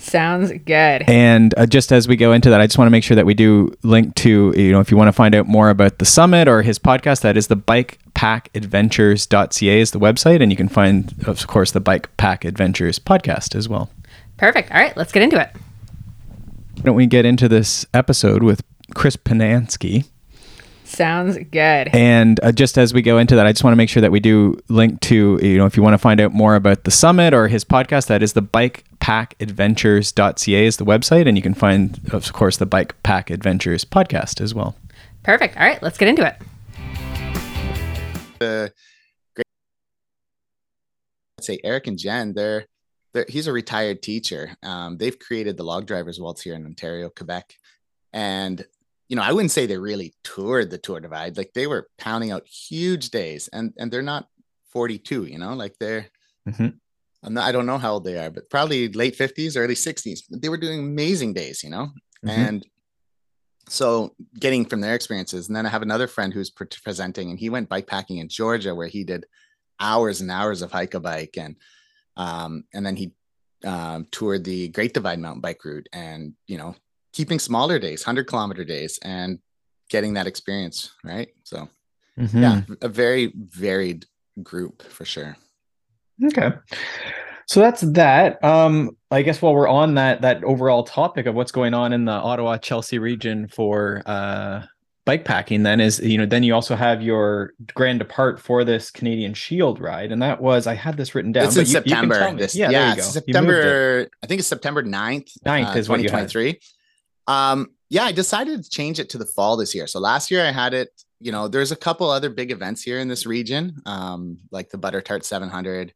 Sounds 0.00 0.50
good. 0.50 1.04
And 1.06 1.54
uh, 1.56 1.66
just 1.66 1.92
as 1.92 2.08
we 2.08 2.16
go 2.16 2.32
into 2.32 2.50
that, 2.50 2.60
I 2.60 2.66
just 2.66 2.78
want 2.78 2.88
to 2.88 2.90
make 2.90 3.04
sure 3.04 3.14
that 3.14 3.26
we 3.26 3.34
do 3.34 3.72
link 3.82 4.16
to, 4.16 4.52
you 4.56 4.72
know, 4.72 4.80
if 4.80 4.90
you 4.90 4.96
want 4.96 5.06
to 5.08 5.12
find 5.12 5.34
out 5.34 5.46
more 5.46 5.68
about 5.70 5.98
the 5.98 6.06
summit 6.06 6.48
or 6.48 6.62
his 6.62 6.78
podcast, 6.78 7.20
that 7.20 7.36
is 7.36 7.46
the 7.46 7.56
bikepackadventures.ca 7.56 9.80
is 9.80 9.90
the 9.92 10.00
website. 10.00 10.42
And 10.42 10.50
you 10.50 10.56
can 10.56 10.68
find, 10.68 11.14
of 11.26 11.46
course, 11.46 11.70
the 11.72 11.80
Bike 11.80 12.16
Pack 12.16 12.44
Adventures 12.44 12.98
podcast 12.98 13.54
as 13.54 13.68
well. 13.68 13.90
Perfect. 14.40 14.72
All 14.72 14.80
right, 14.80 14.96
let's 14.96 15.12
get 15.12 15.22
into 15.22 15.38
it. 15.38 15.50
Why 16.76 16.82
don't 16.82 16.96
we 16.96 17.06
get 17.06 17.26
into 17.26 17.46
this 17.46 17.84
episode 17.92 18.42
with 18.42 18.62
Chris 18.94 19.14
Panasky? 19.14 20.06
Sounds 20.84 21.36
good. 21.36 21.88
And 21.94 22.40
uh, 22.42 22.50
just 22.50 22.78
as 22.78 22.94
we 22.94 23.02
go 23.02 23.18
into 23.18 23.36
that, 23.36 23.46
I 23.46 23.52
just 23.52 23.62
want 23.62 23.72
to 23.72 23.76
make 23.76 23.90
sure 23.90 24.00
that 24.00 24.10
we 24.10 24.18
do 24.18 24.58
link 24.68 24.98
to, 25.02 25.38
you 25.42 25.58
know, 25.58 25.66
if 25.66 25.76
you 25.76 25.82
want 25.82 25.92
to 25.92 25.98
find 25.98 26.22
out 26.22 26.32
more 26.32 26.54
about 26.54 26.84
the 26.84 26.90
summit 26.90 27.34
or 27.34 27.48
his 27.48 27.66
podcast, 27.66 28.06
that 28.06 28.22
is 28.22 28.32
the 28.32 28.40
Bike 28.40 28.84
Pack 28.98 29.38
bikepackadventures.ca 29.38 30.66
is 30.66 30.78
the 30.78 30.86
website. 30.86 31.28
And 31.28 31.36
you 31.36 31.42
can 31.42 31.52
find, 31.52 32.00
of 32.10 32.32
course, 32.32 32.56
the 32.56 32.64
Bike 32.66 33.00
Pack 33.02 33.28
Adventures 33.28 33.84
podcast 33.84 34.40
as 34.40 34.54
well. 34.54 34.74
Perfect. 35.22 35.58
All 35.58 35.64
right, 35.64 35.82
let's 35.82 35.98
get 35.98 36.08
into 36.08 36.26
it. 36.26 36.36
Uh, 38.40 38.68
great. 39.34 39.44
I'd 41.38 41.44
say 41.44 41.60
Eric 41.62 41.88
and 41.88 41.98
Jen, 41.98 42.32
they're, 42.32 42.60
they're 42.60 42.69
he's 43.28 43.46
a 43.46 43.52
retired 43.52 44.02
teacher. 44.02 44.56
Um, 44.62 44.96
they've 44.96 45.18
created 45.18 45.56
the 45.56 45.64
log 45.64 45.86
drivers 45.86 46.20
waltz 46.20 46.42
here 46.42 46.54
in 46.54 46.64
Ontario, 46.64 47.10
Quebec. 47.10 47.56
And 48.12 48.64
you 49.08 49.16
know, 49.16 49.22
I 49.22 49.32
wouldn't 49.32 49.50
say 49.50 49.66
they 49.66 49.76
really 49.76 50.14
toured 50.22 50.70
the 50.70 50.78
Tour 50.78 51.00
Divide. 51.00 51.36
Like 51.36 51.52
they 51.52 51.66
were 51.66 51.88
pounding 51.98 52.30
out 52.30 52.46
huge 52.46 53.10
days, 53.10 53.48
and 53.52 53.72
and 53.76 53.90
they're 53.90 54.02
not 54.02 54.28
42. 54.72 55.24
You 55.26 55.38
know, 55.38 55.54
like 55.54 55.76
they're. 55.78 56.06
Mm-hmm. 56.48 56.68
I'm 57.22 57.34
not, 57.34 57.44
I 57.46 57.52
don't 57.52 57.66
know 57.66 57.76
how 57.76 57.94
old 57.94 58.04
they 58.04 58.16
are, 58.16 58.30
but 58.30 58.48
probably 58.48 58.88
late 58.88 59.14
50s, 59.14 59.54
early 59.54 59.74
60s. 59.74 60.20
They 60.30 60.48
were 60.48 60.56
doing 60.56 60.78
amazing 60.78 61.34
days, 61.34 61.62
you 61.62 61.68
know, 61.68 61.90
mm-hmm. 62.24 62.30
and 62.30 62.66
so 63.68 64.14
getting 64.38 64.64
from 64.64 64.80
their 64.80 64.94
experiences. 64.94 65.46
And 65.46 65.54
then 65.54 65.66
I 65.66 65.68
have 65.68 65.82
another 65.82 66.06
friend 66.06 66.32
who's 66.32 66.48
pre- 66.48 66.66
presenting, 66.82 67.28
and 67.28 67.38
he 67.38 67.50
went 67.50 67.68
bikepacking 67.68 68.20
in 68.20 68.28
Georgia, 68.28 68.74
where 68.74 68.86
he 68.86 69.04
did 69.04 69.26
hours 69.78 70.22
and 70.22 70.30
hours 70.30 70.62
of 70.62 70.72
hike 70.72 70.94
a 70.94 71.00
bike, 71.00 71.36
and 71.36 71.56
um, 72.20 72.64
and 72.74 72.84
then 72.84 72.96
he 72.96 73.12
um, 73.64 74.06
toured 74.10 74.44
the 74.44 74.68
Great 74.68 74.92
Divide 74.92 75.18
mountain 75.18 75.40
bike 75.40 75.64
route, 75.64 75.88
and 75.92 76.34
you 76.46 76.58
know 76.58 76.74
keeping 77.12 77.38
smaller 77.38 77.78
days, 77.78 78.02
100 78.02 78.26
kilometer 78.26 78.62
days, 78.62 78.98
and 79.02 79.38
getting 79.88 80.14
that 80.14 80.26
experience. 80.26 80.92
Right. 81.02 81.28
So, 81.44 81.68
mm-hmm. 82.18 82.42
yeah, 82.42 82.62
a 82.82 82.88
very 82.88 83.32
varied 83.34 84.04
group 84.42 84.82
for 84.82 85.06
sure. 85.06 85.36
Okay. 86.22 86.50
So 87.46 87.60
that's 87.60 87.80
that. 87.80 88.44
Um, 88.44 88.96
I 89.10 89.22
guess 89.22 89.40
while 89.40 89.54
we're 89.54 89.66
on 89.66 89.94
that 89.94 90.20
that 90.20 90.44
overall 90.44 90.84
topic 90.84 91.24
of 91.26 91.34
what's 91.34 91.52
going 91.52 91.72
on 91.72 91.94
in 91.94 92.04
the 92.04 92.12
Ottawa 92.12 92.58
Chelsea 92.58 92.98
region 92.98 93.48
for 93.48 94.02
uh, 94.04 94.62
bike 95.04 95.24
packing, 95.24 95.62
then 95.62 95.80
is 95.80 96.00
you 96.00 96.18
know 96.18 96.26
then 96.26 96.42
you 96.42 96.54
also 96.54 96.76
have 96.76 97.02
your 97.02 97.54
grand 97.74 97.98
depart 97.98 98.40
for 98.40 98.64
this 98.64 98.90
Canadian 98.90 99.34
Shield 99.34 99.80
ride, 99.80 100.12
and 100.12 100.22
that 100.22 100.40
was 100.40 100.66
I 100.66 100.74
had 100.74 100.96
this 100.96 101.14
written 101.14 101.32
down. 101.32 101.46
It's 101.46 101.56
in 101.56 101.62
you, 101.62 101.66
September. 101.66 102.28
You 102.30 102.36
this, 102.36 102.54
yeah, 102.54 102.70
yeah 102.70 102.94
September. 102.94 104.08
I 104.22 104.26
think 104.26 104.40
it's 104.40 104.48
September 104.48 104.82
9th. 104.82 105.32
9th 105.44 105.74
uh, 105.74 105.78
is 105.78 105.86
2023. 105.86 106.60
Um, 107.26 107.70
yeah, 107.90 108.04
I 108.04 108.12
decided 108.12 108.62
to 108.62 108.70
change 108.70 109.00
it 109.00 109.10
to 109.10 109.18
the 109.18 109.26
fall 109.26 109.56
this 109.56 109.74
year. 109.74 109.86
So 109.86 109.98
last 109.98 110.30
year 110.30 110.44
I 110.44 110.52
had 110.52 110.74
it, 110.74 110.90
you 111.20 111.32
know, 111.32 111.48
there's 111.48 111.72
a 111.72 111.76
couple 111.76 112.08
other 112.08 112.30
big 112.30 112.50
events 112.50 112.82
here 112.82 112.98
in 112.98 113.08
this 113.08 113.26
region, 113.26 113.82
um, 113.84 114.38
like 114.50 114.70
the 114.70 114.78
Butter 114.78 115.00
Tart 115.00 115.24
700 115.24 115.92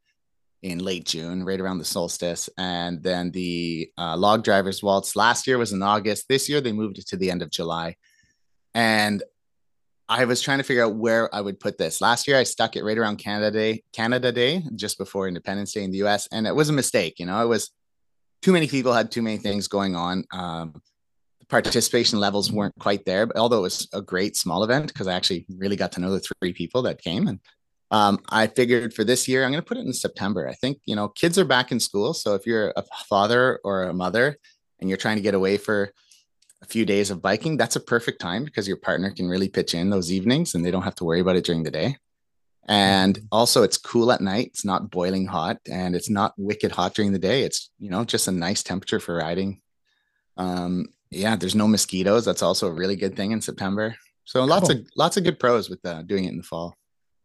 in 0.63 0.79
late 0.79 1.05
June, 1.05 1.45
right 1.45 1.61
around 1.61 1.79
the 1.79 1.85
solstice. 1.85 2.49
And 2.59 3.03
then 3.03 3.31
the 3.31 3.91
uh, 3.97 4.17
Log 4.17 4.43
Drivers 4.43 4.83
Waltz 4.83 5.15
last 5.15 5.47
year 5.47 5.59
was 5.59 5.73
in 5.73 5.83
August. 5.83 6.27
This 6.29 6.49
year 6.49 6.61
they 6.61 6.73
moved 6.73 6.99
it 6.99 7.07
to 7.09 7.17
the 7.17 7.31
end 7.31 7.43
of 7.43 7.51
July. 7.51 7.97
And 8.75 9.23
I 10.09 10.25
was 10.26 10.43
trying 10.43 10.59
to 10.59 10.64
figure 10.64 10.85
out 10.85 10.97
where 10.97 11.35
I 11.35 11.40
would 11.40 11.59
put 11.59 11.78
this. 11.78 12.00
Last 12.00 12.28
year 12.28 12.37
I 12.37 12.43
stuck 12.43 12.76
it 12.76 12.85
right 12.85 12.99
around 12.99 13.16
Canada 13.16 13.50
Day, 13.50 13.83
Canada 13.93 14.33
Day, 14.33 14.62
just 14.76 14.99
before 14.99 15.28
Independence 15.28 15.73
Day 15.73 15.83
in 15.83 15.90
the 15.90 16.04
US. 16.04 16.28
And 16.31 16.47
it 16.47 16.54
was 16.54 16.69
a 16.69 16.73
mistake, 16.73 17.19
you 17.19 17.26
know, 17.26 17.43
it 17.43 17.49
was 17.49 17.71
too 18.43 18.52
many 18.52 18.69
people 18.69 18.93
had 18.93 19.11
too 19.11 19.23
many 19.23 19.38
things 19.38 19.69
going 19.69 19.97
on. 19.97 20.25
Um, 20.33 20.83
the 21.40 21.47
participation 21.47 22.21
levels 22.21 22.52
weren't 22.52 22.78
quite 22.78 23.07
there, 23.07 23.26
but 23.26 23.37
although 23.37 23.59
it 23.59 23.62
was 23.62 23.88
a 23.95 24.02
great 24.02 24.37
small 24.37 24.62
event 24.62 24.88
because 24.88 25.07
I 25.07 25.14
actually 25.14 25.47
really 25.57 25.76
got 25.76 25.93
to 25.93 26.00
know 26.00 26.11
the 26.11 26.21
three 26.21 26.52
people 26.52 26.83
that 26.83 27.00
came 27.02 27.26
and 27.26 27.40
um, 27.90 28.19
I 28.28 28.49
figured 28.49 28.93
for 28.93 29.04
this 29.04 29.28
year, 29.28 29.45
I'm 29.45 29.52
going 29.52 29.62
to 29.62 29.66
put 29.66 29.76
it 29.76 29.87
in 29.87 29.93
September. 29.93 30.49
I 30.49 30.54
think, 30.54 30.81
you 30.85 30.97
know, 30.97 31.09
kids 31.09 31.38
are 31.38 31.45
back 31.45 31.71
in 31.71 31.78
school. 31.78 32.12
So 32.12 32.35
if 32.35 32.45
you're 32.45 32.73
a 32.76 32.83
father 33.09 33.61
or 33.62 33.85
a 33.85 33.95
mother 33.95 34.37
and 34.81 34.90
you're 34.90 34.97
trying 34.97 35.16
to 35.16 35.23
get 35.23 35.35
away 35.35 35.59
for 35.59 35.93
a 36.64 36.66
few 36.66 36.85
days 36.87 37.11
of 37.11 37.23
biking, 37.23 37.56
that's 37.56 37.76
a 37.76 37.80
perfect 37.80 38.21
time 38.21 38.44
because 38.44 38.66
your 38.66 38.78
partner 38.78 39.11
can 39.11 39.28
really 39.28 39.49
pitch 39.49 39.75
in 39.75 39.90
those 39.90 40.11
evenings 40.11 40.54
and 40.54 40.64
they 40.64 40.71
don't 40.71 40.83
have 40.83 40.94
to 40.97 41.04
worry 41.04 41.21
about 41.21 41.37
it 41.37 41.44
during 41.44 41.62
the 41.62 41.71
day. 41.71 41.97
And 42.66 43.16
mm-hmm. 43.16 43.26
also, 43.30 43.62
it's 43.62 43.76
cool 43.76 44.11
at 44.11 44.23
night. 44.23 44.47
It's 44.47 44.64
not 44.64 44.90
boiling 44.90 45.26
hot 45.26 45.59
and 45.71 45.94
it's 45.94 46.09
not 46.09 46.33
wicked 46.38 46.73
hot 46.73 46.94
during 46.94 47.12
the 47.12 47.18
day. 47.18 47.42
It's, 47.42 47.71
you 47.78 47.90
know, 47.90 48.04
just 48.04 48.28
a 48.28 48.33
nice 48.33 48.62
temperature 48.62 48.99
for 48.99 49.16
riding. 49.16 49.61
Um, 50.38 50.87
yeah, 51.11 51.37
there's 51.37 51.54
no 51.54 51.68
mosquitoes. 51.68 52.25
That's 52.25 52.42
also 52.42 52.68
a 52.68 52.73
really 52.73 52.97
good 52.97 53.14
thing 53.14 53.33
in 53.33 53.40
September. 53.40 53.94
So 54.25 54.42
lots 54.44 54.71
of 54.71 54.78
lots 54.97 55.18
of 55.18 55.25
good 55.25 55.38
pros 55.38 55.68
with 55.68 55.85
uh, 55.85 56.00
doing 56.02 56.25
it 56.25 56.30
in 56.30 56.38
the 56.38 56.42
fall. 56.42 56.75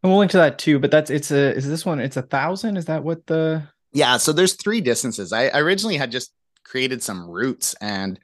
And 0.04 0.12
we'll 0.12 0.20
link 0.20 0.32
to 0.32 0.38
that 0.38 0.60
too. 0.60 0.80
But 0.80 0.92
that's 0.92 1.10
it's 1.10 1.32
a 1.32 1.56
is 1.56 1.68
this 1.68 1.86
one? 1.86 2.00
It's 2.00 2.18
a 2.18 2.22
thousand. 2.22 2.76
Is 2.76 2.86
that 2.86 3.04
what 3.04 3.26
the? 3.26 3.64
Yeah. 3.94 4.18
So 4.18 4.34
there's 4.34 4.54
three 4.54 4.82
distances. 4.82 5.32
I, 5.32 5.48
I 5.48 5.60
originally 5.60 5.96
had 5.96 6.12
just 6.12 6.34
created 6.66 7.02
some 7.02 7.28
routes 7.28 7.74
and 7.82 8.20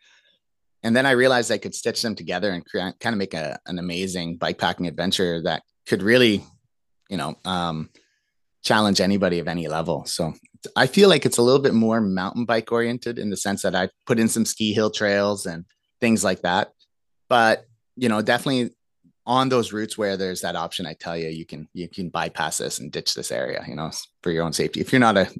and 0.85 0.95
then 0.95 1.07
I 1.07 1.11
realized 1.11 1.51
I 1.51 1.57
could 1.57 1.73
stitch 1.73 2.03
them 2.03 2.13
together 2.13 2.51
and 2.51 2.63
create, 2.63 2.93
kind 2.99 3.15
of 3.15 3.17
make 3.17 3.33
a, 3.33 3.57
an 3.65 3.79
amazing 3.79 4.37
bike 4.37 4.59
packing 4.59 4.85
adventure 4.85 5.41
that 5.41 5.63
could 5.87 6.03
really, 6.03 6.43
you 7.09 7.17
know, 7.17 7.33
um, 7.43 7.89
challenge 8.63 9.01
anybody 9.01 9.39
of 9.39 9.47
any 9.47 9.67
level. 9.67 10.05
So 10.05 10.35
I 10.75 10.85
feel 10.85 11.09
like 11.09 11.25
it's 11.25 11.39
a 11.39 11.41
little 11.41 11.59
bit 11.59 11.73
more 11.73 12.01
mountain 12.01 12.45
bike 12.45 12.71
oriented 12.71 13.17
in 13.17 13.31
the 13.31 13.35
sense 13.35 13.63
that 13.63 13.73
I 13.73 13.89
put 14.05 14.19
in 14.19 14.27
some 14.27 14.45
ski 14.45 14.73
hill 14.73 14.91
trails 14.91 15.47
and 15.47 15.65
things 16.01 16.23
like 16.23 16.43
that. 16.43 16.71
But 17.29 17.65
you 17.95 18.07
know, 18.07 18.21
definitely 18.21 18.69
on 19.25 19.49
those 19.49 19.73
routes 19.73 19.97
where 19.97 20.17
there's 20.17 20.41
that 20.41 20.55
option, 20.55 20.85
I 20.85 20.93
tell 20.93 21.17
you, 21.17 21.29
you 21.29 21.47
can 21.47 21.67
you 21.73 21.89
can 21.89 22.09
bypass 22.09 22.59
this 22.59 22.77
and 22.77 22.91
ditch 22.91 23.15
this 23.15 23.31
area, 23.31 23.65
you 23.67 23.75
know, 23.75 23.89
for 24.21 24.29
your 24.29 24.43
own 24.43 24.53
safety. 24.53 24.81
If 24.81 24.91
you're 24.91 24.99
not 24.99 25.17
a 25.17 25.33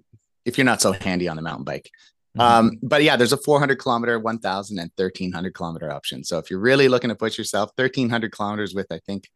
if 0.43 0.57
you're 0.57 0.65
not 0.65 0.81
so 0.81 0.91
handy 0.91 1.27
on 1.27 1.35
the 1.35 1.43
mountain 1.43 1.65
bike. 1.65 1.91
Mm-hmm. 2.37 2.41
Um, 2.41 2.79
but 2.81 3.03
yeah, 3.03 3.15
there's 3.15 3.33
a 3.33 3.37
400 3.37 3.79
kilometer, 3.79 4.19
1000 4.19 4.79
and 4.79 4.91
1300 4.95 5.53
kilometer 5.53 5.91
option. 5.91 6.23
So 6.23 6.37
if 6.37 6.49
you're 6.49 6.59
really 6.59 6.87
looking 6.87 7.09
to 7.09 7.15
push 7.15 7.37
yourself 7.37 7.71
1300 7.75 8.31
kilometers 8.31 8.75
with, 8.75 8.87
I 8.91 8.99
think 8.99 9.29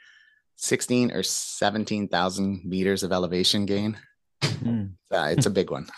16 0.58 1.12
or 1.12 1.24
17,000 1.24 2.62
meters 2.66 3.04
of 3.04 3.12
elevation 3.12 3.66
gain, 3.66 3.98
mm. 4.42 4.92
uh, 5.12 5.30
it's 5.32 5.46
a 5.46 5.52
big 5.52 5.72
one. 5.72 5.88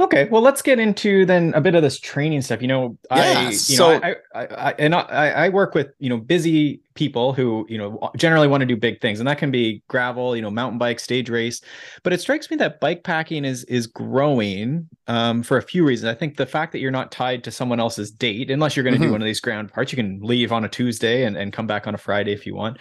Okay, 0.00 0.28
well, 0.30 0.40
let's 0.42 0.62
get 0.62 0.78
into 0.78 1.26
then 1.26 1.52
a 1.54 1.60
bit 1.60 1.74
of 1.74 1.82
this 1.82 2.00
training 2.00 2.40
stuff. 2.42 2.62
You 2.62 2.68
know, 2.68 2.98
yeah, 3.10 3.16
I, 3.16 3.48
you 3.50 3.52
so, 3.52 3.98
know, 3.98 4.14
I, 4.34 4.40
I, 4.40 4.46
I, 4.46 4.74
and 4.78 4.94
I, 4.94 5.28
I 5.30 5.48
work 5.50 5.74
with 5.74 5.88
you 5.98 6.08
know 6.08 6.16
busy 6.16 6.80
people 6.94 7.32
who 7.32 7.66
you 7.68 7.76
know 7.76 8.10
generally 8.16 8.48
want 8.48 8.62
to 8.62 8.66
do 8.66 8.76
big 8.76 9.00
things, 9.00 9.20
and 9.20 9.28
that 9.28 9.38
can 9.38 9.50
be 9.50 9.82
gravel, 9.88 10.34
you 10.34 10.42
know, 10.42 10.50
mountain 10.50 10.78
bike, 10.78 10.98
stage 10.98 11.28
race. 11.28 11.60
But 12.02 12.12
it 12.12 12.20
strikes 12.20 12.50
me 12.50 12.56
that 12.58 12.80
bike 12.80 13.04
packing 13.04 13.44
is 13.44 13.64
is 13.64 13.86
growing 13.86 14.88
um, 15.06 15.42
for 15.42 15.58
a 15.58 15.62
few 15.62 15.84
reasons. 15.84 16.10
I 16.10 16.18
think 16.18 16.38
the 16.38 16.46
fact 16.46 16.72
that 16.72 16.78
you're 16.78 16.90
not 16.90 17.12
tied 17.12 17.44
to 17.44 17.50
someone 17.50 17.78
else's 17.78 18.10
date, 18.10 18.50
unless 18.50 18.76
you're 18.76 18.84
going 18.84 18.94
to 18.94 18.98
mm-hmm. 19.00 19.08
do 19.08 19.12
one 19.12 19.22
of 19.22 19.26
these 19.26 19.40
grand 19.40 19.68
departs, 19.68 19.92
you 19.92 19.96
can 19.96 20.18
leave 20.22 20.50
on 20.50 20.64
a 20.64 20.68
Tuesday 20.68 21.24
and, 21.24 21.36
and 21.36 21.52
come 21.52 21.66
back 21.66 21.86
on 21.86 21.94
a 21.94 21.98
Friday 21.98 22.32
if 22.32 22.46
you 22.46 22.54
want. 22.54 22.78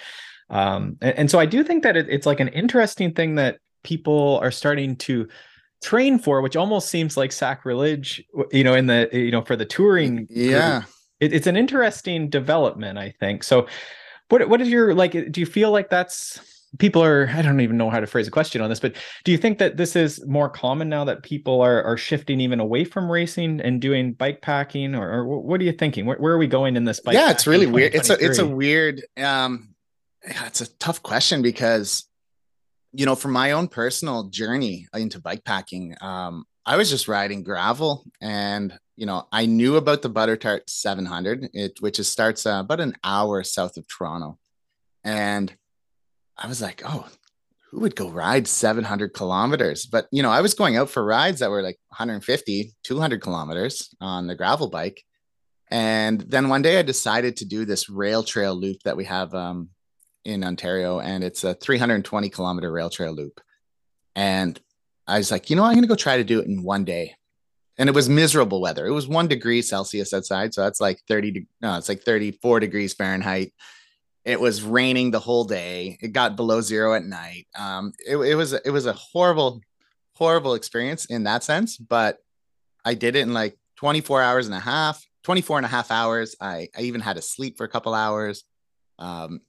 Um, 0.49 0.97
and, 1.01 1.17
and 1.19 1.31
so 1.31 1.37
I 1.37 1.45
do 1.45 1.63
think 1.63 1.83
that 1.83 1.97
it, 1.97 2.07
it's 2.09 2.25
like 2.25 2.39
an 2.39 2.47
interesting 2.49 3.13
thing 3.13 3.35
that 3.35 3.57
people 3.83 4.39
are 4.41 4.51
starting 4.51 4.95
to 4.95 5.27
train 5.83 6.17
for, 6.17 6.41
which 6.41 6.55
almost 6.55 6.89
seems 6.89 7.15
like 7.17 7.31
sacrilege, 7.31 8.23
you 8.51 8.63
know, 8.63 8.73
in 8.73 8.87
the, 8.87 9.09
you 9.11 9.31
know, 9.31 9.43
for 9.43 9.55
the 9.55 9.65
touring. 9.65 10.25
Yeah. 10.29 10.83
It, 11.19 11.33
it's 11.33 11.47
an 11.47 11.55
interesting 11.55 12.29
development, 12.29 12.97
I 12.97 13.13
think. 13.19 13.43
So 13.43 13.67
what, 14.29 14.49
what 14.49 14.61
is 14.61 14.69
your, 14.69 14.95
like, 14.95 15.11
do 15.11 15.39
you 15.39 15.45
feel 15.45 15.71
like 15.71 15.89
that's, 15.89 16.39
people 16.79 17.03
are, 17.03 17.29
I 17.31 17.43
don't 17.43 17.61
even 17.61 17.77
know 17.77 17.91
how 17.91 17.99
to 17.99 18.07
phrase 18.07 18.27
a 18.27 18.31
question 18.31 18.59
on 18.61 18.69
this, 18.69 18.79
but 18.79 18.95
do 19.23 19.31
you 19.31 19.37
think 19.37 19.59
that 19.59 19.77
this 19.77 19.95
is 19.95 20.25
more 20.25 20.49
common 20.49 20.89
now 20.89 21.03
that 21.05 21.21
people 21.21 21.61
are, 21.61 21.83
are 21.83 21.97
shifting 21.97 22.41
even 22.41 22.59
away 22.59 22.83
from 22.83 23.11
racing 23.11 23.61
and 23.61 23.79
doing 23.79 24.13
bike 24.13 24.41
packing 24.41 24.95
or, 24.95 25.07
or 25.07 25.39
what 25.39 25.61
are 25.61 25.65
you 25.65 25.71
thinking? 25.71 26.07
Where, 26.07 26.17
where 26.17 26.33
are 26.33 26.39
we 26.39 26.47
going 26.47 26.75
in 26.75 26.83
this 26.83 26.99
bike? 26.99 27.13
Yeah, 27.13 27.29
it's 27.29 27.45
really 27.45 27.67
weird. 27.67 27.93
It's 27.93 28.09
a, 28.09 28.17
it's 28.19 28.39
a 28.39 28.47
weird, 28.47 29.03
um, 29.17 29.75
yeah, 30.25 30.47
it's 30.47 30.61
a 30.61 30.73
tough 30.77 31.03
question 31.03 31.43
because 31.43 32.05
you 32.93 33.05
know, 33.05 33.15
from 33.15 33.31
my 33.31 33.51
own 33.51 33.67
personal 33.67 34.25
journey 34.29 34.87
into 34.93 35.19
bike 35.19 35.43
packing, 35.43 35.95
um, 35.99 36.45
I 36.65 36.77
was 36.77 36.89
just 36.89 37.07
riding 37.07 37.43
gravel 37.43 38.05
and, 38.21 38.77
you 38.95 39.05
know, 39.05 39.27
I 39.31 39.47
knew 39.47 39.75
about 39.75 40.01
the 40.01 40.09
Butter 40.09 40.37
Tart 40.37 40.69
700, 40.69 41.49
it, 41.53 41.81
which 41.81 41.99
is, 41.99 42.07
starts 42.07 42.45
uh, 42.45 42.61
about 42.63 42.79
an 42.79 42.95
hour 43.03 43.43
south 43.43 43.77
of 43.77 43.87
Toronto. 43.87 44.37
And 45.03 45.53
I 46.37 46.47
was 46.47 46.61
like, 46.61 46.83
oh, 46.85 47.09
who 47.69 47.79
would 47.79 47.95
go 47.95 48.09
ride 48.09 48.47
700 48.47 49.13
kilometers? 49.13 49.87
But, 49.87 50.07
you 50.11 50.21
know, 50.21 50.29
I 50.29 50.41
was 50.41 50.53
going 50.53 50.77
out 50.77 50.91
for 50.91 51.03
rides 51.03 51.39
that 51.39 51.49
were 51.49 51.63
like 51.63 51.79
150, 51.89 52.73
200 52.83 53.21
kilometers 53.21 53.93
on 53.99 54.27
the 54.27 54.35
gravel 54.35 54.69
bike. 54.69 55.03
And 55.71 56.21
then 56.21 56.49
one 56.49 56.61
day 56.61 56.77
I 56.77 56.83
decided 56.83 57.37
to 57.37 57.45
do 57.45 57.65
this 57.65 57.89
rail 57.89 58.21
trail 58.21 58.55
loop 58.55 58.83
that 58.83 58.95
we 58.95 59.05
have 59.05 59.33
um, 59.33 59.69
in 60.25 60.43
Ontario, 60.43 60.99
and 60.99 61.23
it's 61.23 61.43
a 61.43 61.53
320 61.53 62.29
kilometer 62.29 62.71
rail 62.71 62.89
trail 62.89 63.13
loop. 63.13 63.41
And 64.15 64.59
I 65.07 65.17
was 65.17 65.31
like, 65.31 65.49
you 65.49 65.55
know, 65.55 65.63
I'm 65.63 65.73
going 65.73 65.83
to 65.83 65.87
go 65.87 65.95
try 65.95 66.17
to 66.17 66.23
do 66.23 66.39
it 66.39 66.47
in 66.47 66.63
one 66.63 66.85
day. 66.85 67.15
And 67.77 67.89
it 67.89 67.95
was 67.95 68.07
miserable 68.07 68.61
weather. 68.61 68.85
It 68.85 68.91
was 68.91 69.07
one 69.07 69.27
degree 69.27 69.61
Celsius 69.61 70.13
outside, 70.13 70.53
so 70.53 70.61
that's 70.61 70.79
like 70.79 70.99
30. 71.07 71.47
No, 71.61 71.75
it's 71.77 71.89
like 71.89 72.03
34 72.03 72.59
degrees 72.59 72.93
Fahrenheit. 72.93 73.51
It 74.25 74.39
was 74.39 74.63
raining 74.63 75.11
the 75.11 75.19
whole 75.19 75.43
day. 75.43 75.97
It 75.99 76.13
got 76.13 76.35
below 76.35 76.61
zero 76.61 76.93
at 76.93 77.03
night. 77.03 77.47
Um, 77.57 77.91
it, 78.07 78.15
it 78.15 78.35
was 78.35 78.53
it 78.53 78.69
was 78.69 78.85
a 78.85 78.93
horrible, 78.93 79.61
horrible 80.15 80.53
experience 80.53 81.05
in 81.05 81.23
that 81.23 81.43
sense. 81.43 81.77
But 81.77 82.19
I 82.85 82.93
did 82.93 83.15
it 83.15 83.21
in 83.21 83.33
like 83.33 83.57
24 83.77 84.21
hours 84.21 84.45
and 84.45 84.55
a 84.55 84.59
half, 84.59 85.03
24 85.23 85.57
and 85.57 85.65
a 85.65 85.69
half 85.69 85.89
hours. 85.89 86.35
I, 86.39 86.69
I 86.77 86.81
even 86.81 87.01
had 87.01 87.15
to 87.15 87.21
sleep 87.21 87.57
for 87.57 87.63
a 87.63 87.69
couple 87.69 87.93
hours. 87.93 88.43
Um, 88.99 89.41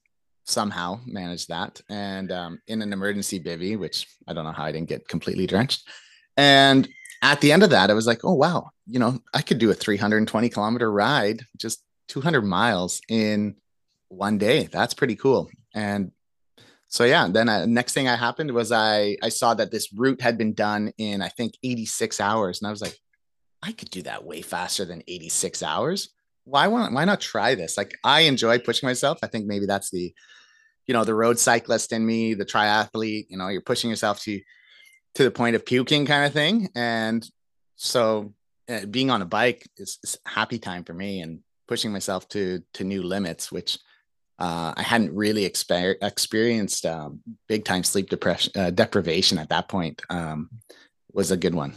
somehow 0.44 1.00
managed 1.06 1.48
that. 1.48 1.80
And 1.88 2.30
um, 2.30 2.60
in 2.66 2.82
an 2.82 2.92
emergency 2.92 3.40
bivy 3.40 3.78
which 3.78 4.06
i 4.28 4.32
don't 4.32 4.44
know 4.44 4.52
how 4.52 4.64
i 4.64 4.72
didn't 4.72 4.88
get 4.88 5.08
completely 5.08 5.46
drenched. 5.46 5.88
And 6.36 6.88
at 7.22 7.40
the 7.40 7.52
end 7.52 7.62
of 7.62 7.70
that 7.70 7.90
i 7.90 7.94
was 7.94 8.06
like 8.06 8.24
oh 8.24 8.34
wow 8.34 8.70
you 8.86 8.98
know 8.98 9.18
i 9.32 9.40
could 9.40 9.58
do 9.58 9.70
a 9.70 9.74
320 9.74 10.48
kilometer 10.50 10.92
ride 10.92 11.40
just 11.56 11.82
200 12.08 12.42
miles 12.42 13.00
in 13.08 13.56
one 14.08 14.38
day. 14.38 14.64
That's 14.64 14.94
pretty 14.94 15.16
cool. 15.16 15.50
And 15.74 16.12
so 16.88 17.04
yeah 17.04 17.26
then 17.28 17.48
uh, 17.48 17.66
next 17.66 17.92
thing 17.92 18.06
i 18.06 18.14
happened 18.14 18.52
was 18.52 18.70
i 18.70 19.16
i 19.20 19.28
saw 19.28 19.52
that 19.54 19.72
this 19.72 19.92
route 19.92 20.20
had 20.20 20.38
been 20.38 20.54
done 20.54 20.92
in 20.96 21.22
i 21.22 21.28
think 21.28 21.54
86 21.62 22.20
hours. 22.20 22.60
And 22.60 22.68
i 22.68 22.70
was 22.70 22.82
like 22.82 22.96
i 23.62 23.72
could 23.72 23.90
do 23.90 24.02
that 24.02 24.24
way 24.24 24.42
faster 24.42 24.84
than 24.84 25.02
86 25.08 25.62
hours 25.62 26.13
why 26.44 26.66
why 26.66 27.04
not 27.04 27.20
try 27.20 27.54
this? 27.54 27.76
Like 27.76 27.94
i 28.04 28.20
enjoy 28.20 28.58
pushing 28.58 28.86
myself. 28.86 29.18
I 29.22 29.26
think 29.26 29.46
maybe 29.46 29.66
that's 29.66 29.90
the 29.90 30.14
you 30.86 30.92
know 30.92 31.04
the 31.04 31.14
road 31.14 31.38
cyclist 31.38 31.92
in 31.92 32.04
me 32.04 32.34
the 32.34 32.44
triathlete 32.44 33.26
you 33.30 33.38
know 33.38 33.48
you're 33.48 33.62
pushing 33.62 33.90
yourself 33.90 34.20
to 34.20 34.40
to 35.14 35.24
the 35.24 35.30
point 35.30 35.56
of 35.56 35.64
puking 35.64 36.06
kind 36.06 36.26
of 36.26 36.32
thing. 36.32 36.68
And 36.74 37.26
so 37.76 38.34
uh, 38.68 38.86
being 38.86 39.10
on 39.10 39.22
a 39.22 39.26
bike 39.26 39.68
is, 39.76 39.98
is, 40.02 40.18
happy 40.26 40.58
time 40.58 40.84
for 40.84 40.94
me 40.94 41.20
and 41.20 41.40
pushing 41.68 41.92
myself 41.92 42.28
to 42.28 42.62
to 42.74 42.84
new 42.84 43.02
limits 43.02 43.50
which 43.50 43.78
uh, 44.38 44.74
I 44.76 44.82
hadn't 44.82 45.14
really 45.14 45.48
exper- 45.48 45.96
experienced 46.02 46.84
um, 46.86 47.20
big 47.48 47.64
time 47.64 47.84
sleep 47.84 48.10
depression 48.10 48.52
uh, 48.56 48.70
deprivation 48.70 49.38
at 49.38 49.50
that 49.50 49.68
point 49.68 50.02
um, 50.10 50.50
was 51.12 51.30
a 51.30 51.36
good 51.36 51.54
one. 51.54 51.74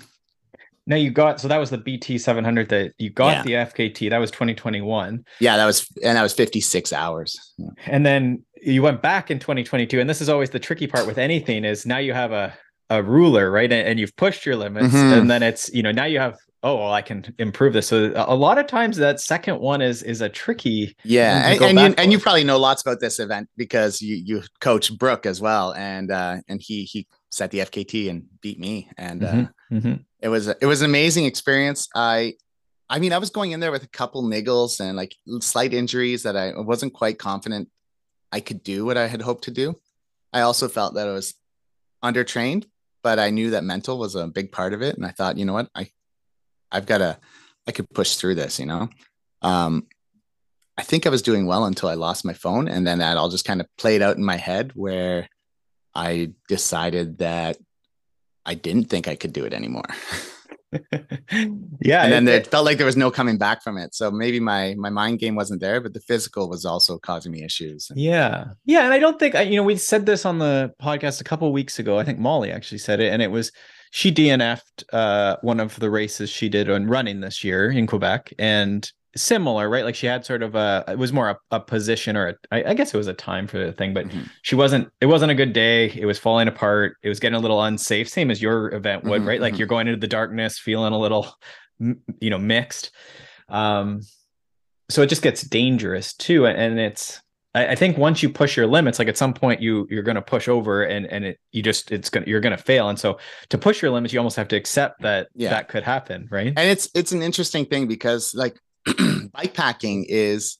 Now 0.88 0.96
you 0.96 1.12
got 1.12 1.39
so 1.39 1.48
that 1.48 1.58
was 1.58 1.70
the 1.70 1.77
BT 1.77 2.17
700 2.17 2.70
that 2.70 2.94
you 2.98 3.10
got 3.10 3.46
yeah. 3.46 3.65
the 3.65 3.72
FKT 3.72 4.10
that 4.10 4.17
was 4.17 4.32
2021. 4.32 5.24
Yeah, 5.39 5.58
that 5.58 5.65
was 5.65 5.88
and 6.03 6.17
that 6.17 6.24
was 6.24 6.34
56 6.34 6.94
hours. 6.94 7.53
And 7.86 8.06
then 8.06 8.44
you 8.62 8.82
went 8.82 9.01
back 9.01 9.29
in 9.29 9.38
2022 9.38 10.00
and 10.00 10.10
this 10.10 10.22
is 10.22 10.29
always 10.29 10.50
the 10.50 10.60
tricky 10.60 10.88
part 10.88 11.06
with 11.06 11.17
anything 11.17 11.65
is 11.65 11.86
now 11.86 11.98
you 11.98 12.13
have 12.13 12.32
a 12.32 12.58
a 12.89 13.03
ruler, 13.03 13.51
right? 13.51 13.72
And, 13.72 13.86
and 13.86 14.00
you've 14.00 14.15
pushed 14.15 14.46
your 14.46 14.56
limits 14.56 14.94
mm-hmm. 14.94 15.20
and 15.20 15.29
then 15.29 15.44
it's, 15.44 15.70
you 15.74 15.84
know, 15.84 15.91
now 15.91 16.06
you 16.06 16.20
have 16.20 16.38
oh 16.63 16.75
well 16.75 16.91
i 16.91 17.03
can 17.03 17.24
improve 17.38 17.72
this 17.72 17.88
so 17.88 18.12
a 18.15 18.36
lot 18.36 18.58
of 18.58 18.65
times 18.65 18.98
that 18.98 19.20
second 19.20 19.60
one 19.60 19.79
is 19.79 20.01
is 20.01 20.22
a 20.22 20.29
tricky 20.29 20.96
yeah 21.03 21.50
and, 21.50 21.62
and 21.62 21.79
you 21.79 21.96
and 22.00 22.12
you 22.12 22.20
probably 22.20 22.44
know 22.44 22.58
lots 22.58 22.82
about 22.82 23.00
this 23.00 23.20
event 23.20 23.48
because 23.58 24.01
you 24.01 24.15
you 24.15 24.41
coach 24.60 24.96
brooke 24.98 25.27
as 25.27 25.39
well 25.39 25.74
and 25.75 26.12
uh 26.12 26.38
and 26.48 26.60
he 26.60 26.84
he 26.84 27.06
set 27.30 27.52
the 27.52 27.60
fkt 27.60 28.10
and 28.10 28.26
beat 28.42 28.60
me 28.60 28.90
and 28.98 29.24
uh, 29.24 29.32
mm-hmm. 29.32 29.78
Mm-hmm 29.78 29.96
it 30.20 30.30
was 30.30 30.48
it 30.48 30.66
was 30.66 30.82
an 30.82 30.90
amazing 30.90 31.26
experience. 31.26 31.88
I 31.96 32.34
I 32.90 33.00
mean, 33.00 33.14
I 33.14 33.18
was 33.18 33.30
going 33.30 33.52
in 33.52 33.60
there 33.60 33.72
with 33.72 33.84
a 33.84 33.90
couple 33.90 34.24
niggles 34.24 34.80
and 34.80 34.96
like 34.96 35.16
slight 35.42 35.74
injuries 35.74 36.24
that 36.24 36.38
I 36.38 36.54
wasn't 36.58 36.94
quite 36.94 37.20
confident 37.20 37.70
I 38.32 38.40
could 38.40 38.64
do 38.64 38.86
what 38.86 38.98
I 38.98 39.08
had 39.08 39.22
hoped 39.22 39.46
to 39.46 39.52
do. 39.52 39.76
I 40.34 40.42
also 40.42 40.68
felt 40.68 40.96
that 40.96 41.08
I 41.08 41.12
was 41.12 41.34
undertrained, 42.04 42.66
but 43.04 43.20
I 43.20 43.30
knew 43.30 43.52
that 43.52 43.64
mental 43.64 43.98
was 43.98 44.16
a 44.16 44.28
big 44.28 44.52
part 44.52 44.74
of 44.74 44.82
it. 44.82 44.96
And 44.96 45.06
I 45.06 45.12
thought, 45.12 45.38
you 45.38 45.46
know 45.46 45.54
what, 45.54 45.70
I 45.76 45.90
I've 46.72 46.86
got 46.86 47.00
to 47.00 47.18
I 47.68 47.72
could 47.72 47.90
push 47.90 48.16
through 48.16 48.36
this, 48.36 48.60
you 48.60 48.66
know. 48.66 48.90
um, 49.42 49.88
I 50.80 50.84
think 50.84 51.08
I 51.08 51.10
was 51.10 51.24
doing 51.24 51.48
well 51.48 51.66
until 51.66 51.90
I 51.90 51.96
lost 51.96 52.24
my 52.24 52.34
phone. 52.34 52.68
And 52.68 52.86
then 52.86 53.00
that 53.00 53.18
all 53.18 53.30
just 53.30 53.46
kind 53.46 53.62
of 53.62 53.68
played 53.78 54.04
out 54.04 54.16
in 54.16 54.24
my 54.24 54.38
head 54.38 54.74
where 54.76 55.28
I 55.98 56.30
decided 56.48 57.18
that 57.18 57.58
I 58.46 58.54
didn't 58.54 58.86
think 58.86 59.08
I 59.08 59.16
could 59.16 59.34
do 59.34 59.46
it 59.46 59.54
anymore. 59.54 59.88
yeah. 61.82 62.04
And 62.04 62.13
then 62.13 62.27
it, 62.27 62.46
it, 62.46 62.48
felt 62.48 62.66
like 62.66 62.77
there 62.77 62.86
was 62.86 62.96
no 62.96 63.10
coming 63.10 63.38
back 63.38 63.63
from 63.63 63.77
it. 63.77 63.96
So 63.96 64.12
maybe 64.12 64.39
my 64.39 64.75
my 64.77 64.92
mind 64.92 65.20
game 65.20 65.36
wasn't 65.36 65.60
there, 65.60 65.82
but 65.82 65.94
the 65.94 66.00
physical 66.01 66.50
was 66.50 66.66
also 66.66 67.00
causing 67.00 67.32
me 67.32 67.44
issues. 67.44 67.92
Yeah. 67.96 68.46
Yeah. 68.66 68.84
And 68.84 68.94
I 68.94 69.00
don't 69.00 69.18
think 69.20 69.34
I, 69.34 69.42
you 69.42 69.56
know, 69.56 69.63
we 69.63 69.75
said 69.75 70.06
this 70.06 70.24
on 70.24 70.38
the 70.38 70.72
podcast 70.82 71.20
a 71.20 71.24
couple 71.24 71.51
weeks 71.51 71.80
ago. 71.80 71.98
I 71.98 72.04
think 72.04 72.20
Molly 72.20 72.51
actually 72.51 72.77
said 72.77 73.00
it, 73.00 73.12
and 73.12 73.22
it 73.22 73.32
was 73.32 73.51
she 73.92 74.12
DNF'd 74.12 74.84
uh, 74.94 75.38
one 75.42 75.60
of 75.60 75.80
the 75.80 75.89
races 75.89 76.30
she 76.30 76.48
did 76.48 76.70
on 76.70 76.88
running 76.88 77.22
this 77.22 77.44
year 77.44 77.72
in 77.72 77.88
Quebec. 77.88 78.34
And 78.38 78.89
similar, 79.16 79.70
right? 79.70 79.84
Like 79.84 79.96
she 79.96 80.08
had 80.08 80.26
sort 80.26 80.44
of 80.44 80.56
a 80.56 80.84
it 80.88 80.98
was 80.98 81.14
more 81.14 81.30
a, 81.30 81.38
a 81.52 81.60
position 81.60 82.16
or 82.16 82.30
a, 82.30 82.36
I, 82.52 82.72
I 82.72 82.74
guess 82.74 82.94
it 82.94 82.98
was 82.98 83.08
a 83.08 83.14
time 83.14 83.48
for 83.48 83.58
the 83.58 83.72
thing, 83.72 83.94
but 83.94 84.08
mm-hmm. 84.08 84.24
she 84.42 84.56
wasn't. 84.56 84.90
It 85.02 85.08
wasn't 85.08 85.32
a 85.32 85.36
good 85.36 85.54
day. 85.54 85.92
It 85.96 86.06
was 86.06 86.20
falling 86.20 86.48
apart. 86.48 86.98
It 87.04 87.10
was 87.10 87.20
getting 87.20 87.38
a 87.38 87.40
little 87.40 87.62
unsafe, 87.62 88.10
same 88.10 88.32
as 88.32 88.42
your 88.42 88.74
event 88.74 89.04
would, 89.06 89.20
mm-hmm, 89.20 89.28
right? 89.28 89.42
Like 89.42 89.54
mm-hmm. 89.54 89.60
you're 89.60 89.68
going 89.68 89.88
into 89.88 90.00
the 90.00 90.08
darkness, 90.08 90.60
feeling 90.60 90.94
a 90.94 91.00
little, 91.00 91.34
you 91.80 92.30
know, 92.30 92.38
mixed. 92.38 92.92
Um, 93.50 94.02
so 94.90 95.02
it 95.02 95.08
just 95.08 95.22
gets 95.22 95.42
dangerous 95.42 96.14
too, 96.14 96.46
and 96.48 96.80
it's. 96.80 97.22
I, 97.56 97.70
I 97.70 97.76
think 97.76 97.98
once 97.98 98.22
you 98.22 98.30
push 98.30 98.56
your 98.56 98.68
limits, 98.68 99.00
like 99.00 99.08
at 99.08 99.18
some 99.18 99.34
point 99.34 99.62
you 99.62 99.88
you're 99.90 100.04
going 100.04 100.16
to 100.16 100.22
push 100.22 100.48
over, 100.48 100.84
and 100.84 101.06
and 101.08 101.26
it 101.26 101.40
you 101.52 101.64
just 101.64 101.92
it's 101.92 102.10
gonna 102.10 102.26
you're 102.28 102.40
going 102.40 102.56
to 102.56 102.64
fail, 102.64 102.90
and 102.90 103.00
so 103.00 103.20
to 103.50 103.58
push 103.58 103.82
your 103.82 103.92
limits, 103.92 104.14
you 104.14 104.20
almost 104.20 104.36
have 104.36 104.48
to 104.50 104.56
accept 104.56 105.02
that 105.02 105.28
yeah. 105.34 105.50
that 105.50 105.68
could 105.68 105.84
happen, 105.84 106.28
right? 106.30 106.48
And 106.48 106.60
it's 106.60 106.90
it's 106.94 107.12
an 107.12 107.22
interesting 107.22 107.66
thing 107.66 107.88
because 107.88 108.34
like 108.36 108.60
bike 109.34 109.53
packing 109.53 110.06
is 110.08 110.58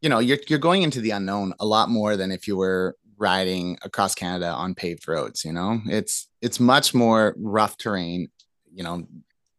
you 0.00 0.08
know 0.08 0.18
you're 0.18 0.38
you're 0.48 0.58
going 0.58 0.82
into 0.82 1.00
the 1.00 1.10
unknown 1.10 1.54
a 1.60 1.66
lot 1.66 1.88
more 1.88 2.16
than 2.16 2.30
if 2.30 2.46
you 2.46 2.56
were 2.56 2.96
riding 3.16 3.76
across 3.82 4.14
Canada 4.14 4.48
on 4.48 4.74
paved 4.74 5.08
roads 5.08 5.44
you 5.44 5.52
know? 5.52 5.80
It's 5.86 6.28
it's 6.40 6.60
much 6.60 6.94
more 6.94 7.34
rough 7.38 7.76
terrain 7.76 8.28
you 8.72 8.84
know 8.84 9.06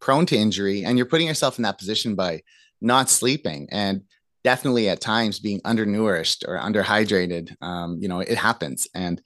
prone 0.00 0.26
to 0.26 0.36
injury 0.36 0.84
and 0.84 0.96
you're 0.96 1.06
putting 1.06 1.26
yourself 1.26 1.58
in 1.58 1.62
that 1.62 1.78
position 1.78 2.14
by 2.14 2.42
not 2.80 3.10
sleeping 3.10 3.68
and 3.70 4.02
definitely 4.42 4.88
at 4.88 5.00
times 5.00 5.38
being 5.38 5.60
undernourished 5.64 6.44
or 6.48 6.58
underhydrated 6.58 7.54
um, 7.62 7.98
you 8.00 8.08
know 8.08 8.20
it 8.20 8.38
happens 8.38 8.88
and 8.94 9.20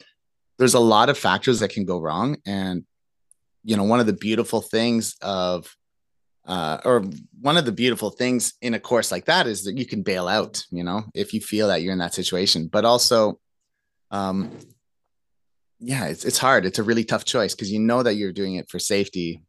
there's 0.58 0.74
a 0.74 0.80
lot 0.80 1.08
of 1.08 1.18
factors 1.18 1.60
that 1.60 1.70
can 1.70 1.84
go 1.84 2.00
wrong 2.00 2.36
and 2.46 2.84
you 3.64 3.76
know 3.76 3.84
one 3.84 4.00
of 4.00 4.06
the 4.06 4.12
beautiful 4.12 4.60
things 4.60 5.16
of 5.22 5.76
uh, 6.46 6.78
or 6.84 7.04
one 7.40 7.56
of 7.56 7.64
the 7.64 7.72
beautiful 7.72 8.10
things 8.10 8.54
in 8.60 8.74
a 8.74 8.80
course 8.80 9.10
like 9.10 9.24
that 9.26 9.46
is 9.46 9.64
that 9.64 9.78
you 9.78 9.86
can 9.86 10.02
bail 10.02 10.28
out, 10.28 10.62
you 10.70 10.84
know, 10.84 11.04
if 11.14 11.32
you 11.32 11.40
feel 11.40 11.68
that 11.68 11.82
you're 11.82 11.92
in 11.92 11.98
that 11.98 12.14
situation. 12.14 12.68
But 12.68 12.84
also, 12.84 13.38
um, 14.10 14.50
yeah, 15.80 16.06
it's 16.06 16.24
it's 16.24 16.38
hard. 16.38 16.66
It's 16.66 16.78
a 16.78 16.82
really 16.82 17.04
tough 17.04 17.24
choice 17.24 17.54
because 17.54 17.72
you 17.72 17.80
know 17.80 18.02
that 18.02 18.14
you're 18.14 18.32
doing 18.32 18.56
it 18.56 18.68
for 18.68 18.78
safety 18.78 19.42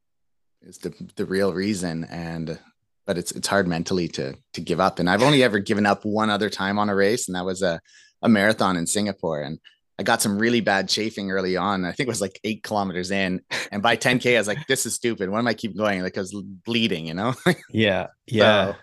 is 0.61 0.77
the 0.77 0.93
the 1.15 1.25
real 1.25 1.53
reason, 1.53 2.05
and 2.05 2.59
but 3.05 3.17
it's 3.17 3.31
it's 3.31 3.47
hard 3.47 3.67
mentally 3.67 4.07
to 4.09 4.35
to 4.53 4.61
give 4.61 4.79
up. 4.79 4.99
And 4.99 5.09
I've 5.09 5.23
only 5.23 5.43
ever 5.43 5.59
given 5.59 5.85
up 5.85 6.05
one 6.05 6.29
other 6.29 6.49
time 6.49 6.79
on 6.79 6.89
a 6.89 6.95
race, 6.95 7.27
and 7.27 7.35
that 7.35 7.45
was 7.45 7.61
a 7.61 7.79
a 8.21 8.29
marathon 8.29 8.77
in 8.77 8.87
Singapore, 8.87 9.41
and 9.41 9.59
I 9.97 10.03
got 10.03 10.21
some 10.21 10.37
really 10.37 10.61
bad 10.61 10.89
chafing 10.89 11.31
early 11.31 11.55
on. 11.55 11.85
I 11.85 11.91
think 11.91 12.07
it 12.07 12.11
was 12.11 12.21
like 12.21 12.39
eight 12.43 12.63
kilometers 12.63 13.11
in. 13.11 13.41
And 13.71 13.81
by 13.81 13.95
10K, 13.95 14.35
I 14.35 14.37
was 14.39 14.47
like, 14.47 14.67
this 14.67 14.85
is 14.85 14.93
stupid. 14.93 15.29
Why 15.29 15.39
am 15.39 15.47
I 15.47 15.53
keep 15.53 15.75
going? 15.75 16.01
Like 16.01 16.17
I 16.17 16.21
was 16.21 16.33
bleeding, 16.33 17.07
you 17.07 17.13
know? 17.13 17.33
yeah. 17.69 18.07
Yeah. 18.27 18.73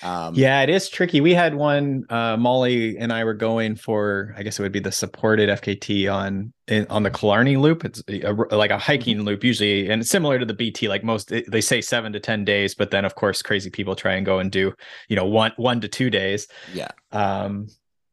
So, 0.00 0.08
um, 0.08 0.34
yeah, 0.34 0.62
it 0.62 0.68
is 0.68 0.88
tricky. 0.88 1.20
We 1.20 1.32
had 1.32 1.54
one, 1.54 2.04
uh, 2.08 2.36
Molly 2.36 2.98
and 2.98 3.12
I 3.12 3.22
were 3.22 3.34
going 3.34 3.76
for, 3.76 4.34
I 4.36 4.42
guess 4.42 4.58
it 4.58 4.62
would 4.62 4.72
be 4.72 4.80
the 4.80 4.90
supported 4.90 5.48
FKT 5.48 6.12
on, 6.12 6.52
in, 6.66 6.86
on 6.88 7.04
the 7.04 7.10
Killarney 7.10 7.56
loop. 7.56 7.84
It's 7.84 8.02
a, 8.08 8.32
like 8.32 8.72
a 8.72 8.78
hiking 8.78 9.18
mm-hmm. 9.18 9.26
loop 9.26 9.44
usually. 9.44 9.88
And 9.88 10.02
it's 10.02 10.10
similar 10.10 10.40
to 10.40 10.44
the 10.44 10.54
BT, 10.54 10.88
like 10.88 11.04
most, 11.04 11.32
they 11.48 11.60
say 11.60 11.80
seven 11.80 12.12
to 12.14 12.20
10 12.20 12.44
days, 12.44 12.74
but 12.74 12.90
then 12.90 13.04
of 13.04 13.14
course, 13.14 13.42
crazy 13.42 13.70
people 13.70 13.94
try 13.94 14.14
and 14.14 14.26
go 14.26 14.40
and 14.40 14.50
do, 14.50 14.72
you 15.08 15.14
know, 15.14 15.26
one, 15.26 15.52
one 15.56 15.80
to 15.82 15.88
two 15.88 16.10
days. 16.10 16.48
Yeah. 16.74 16.88
Um, 17.12 17.68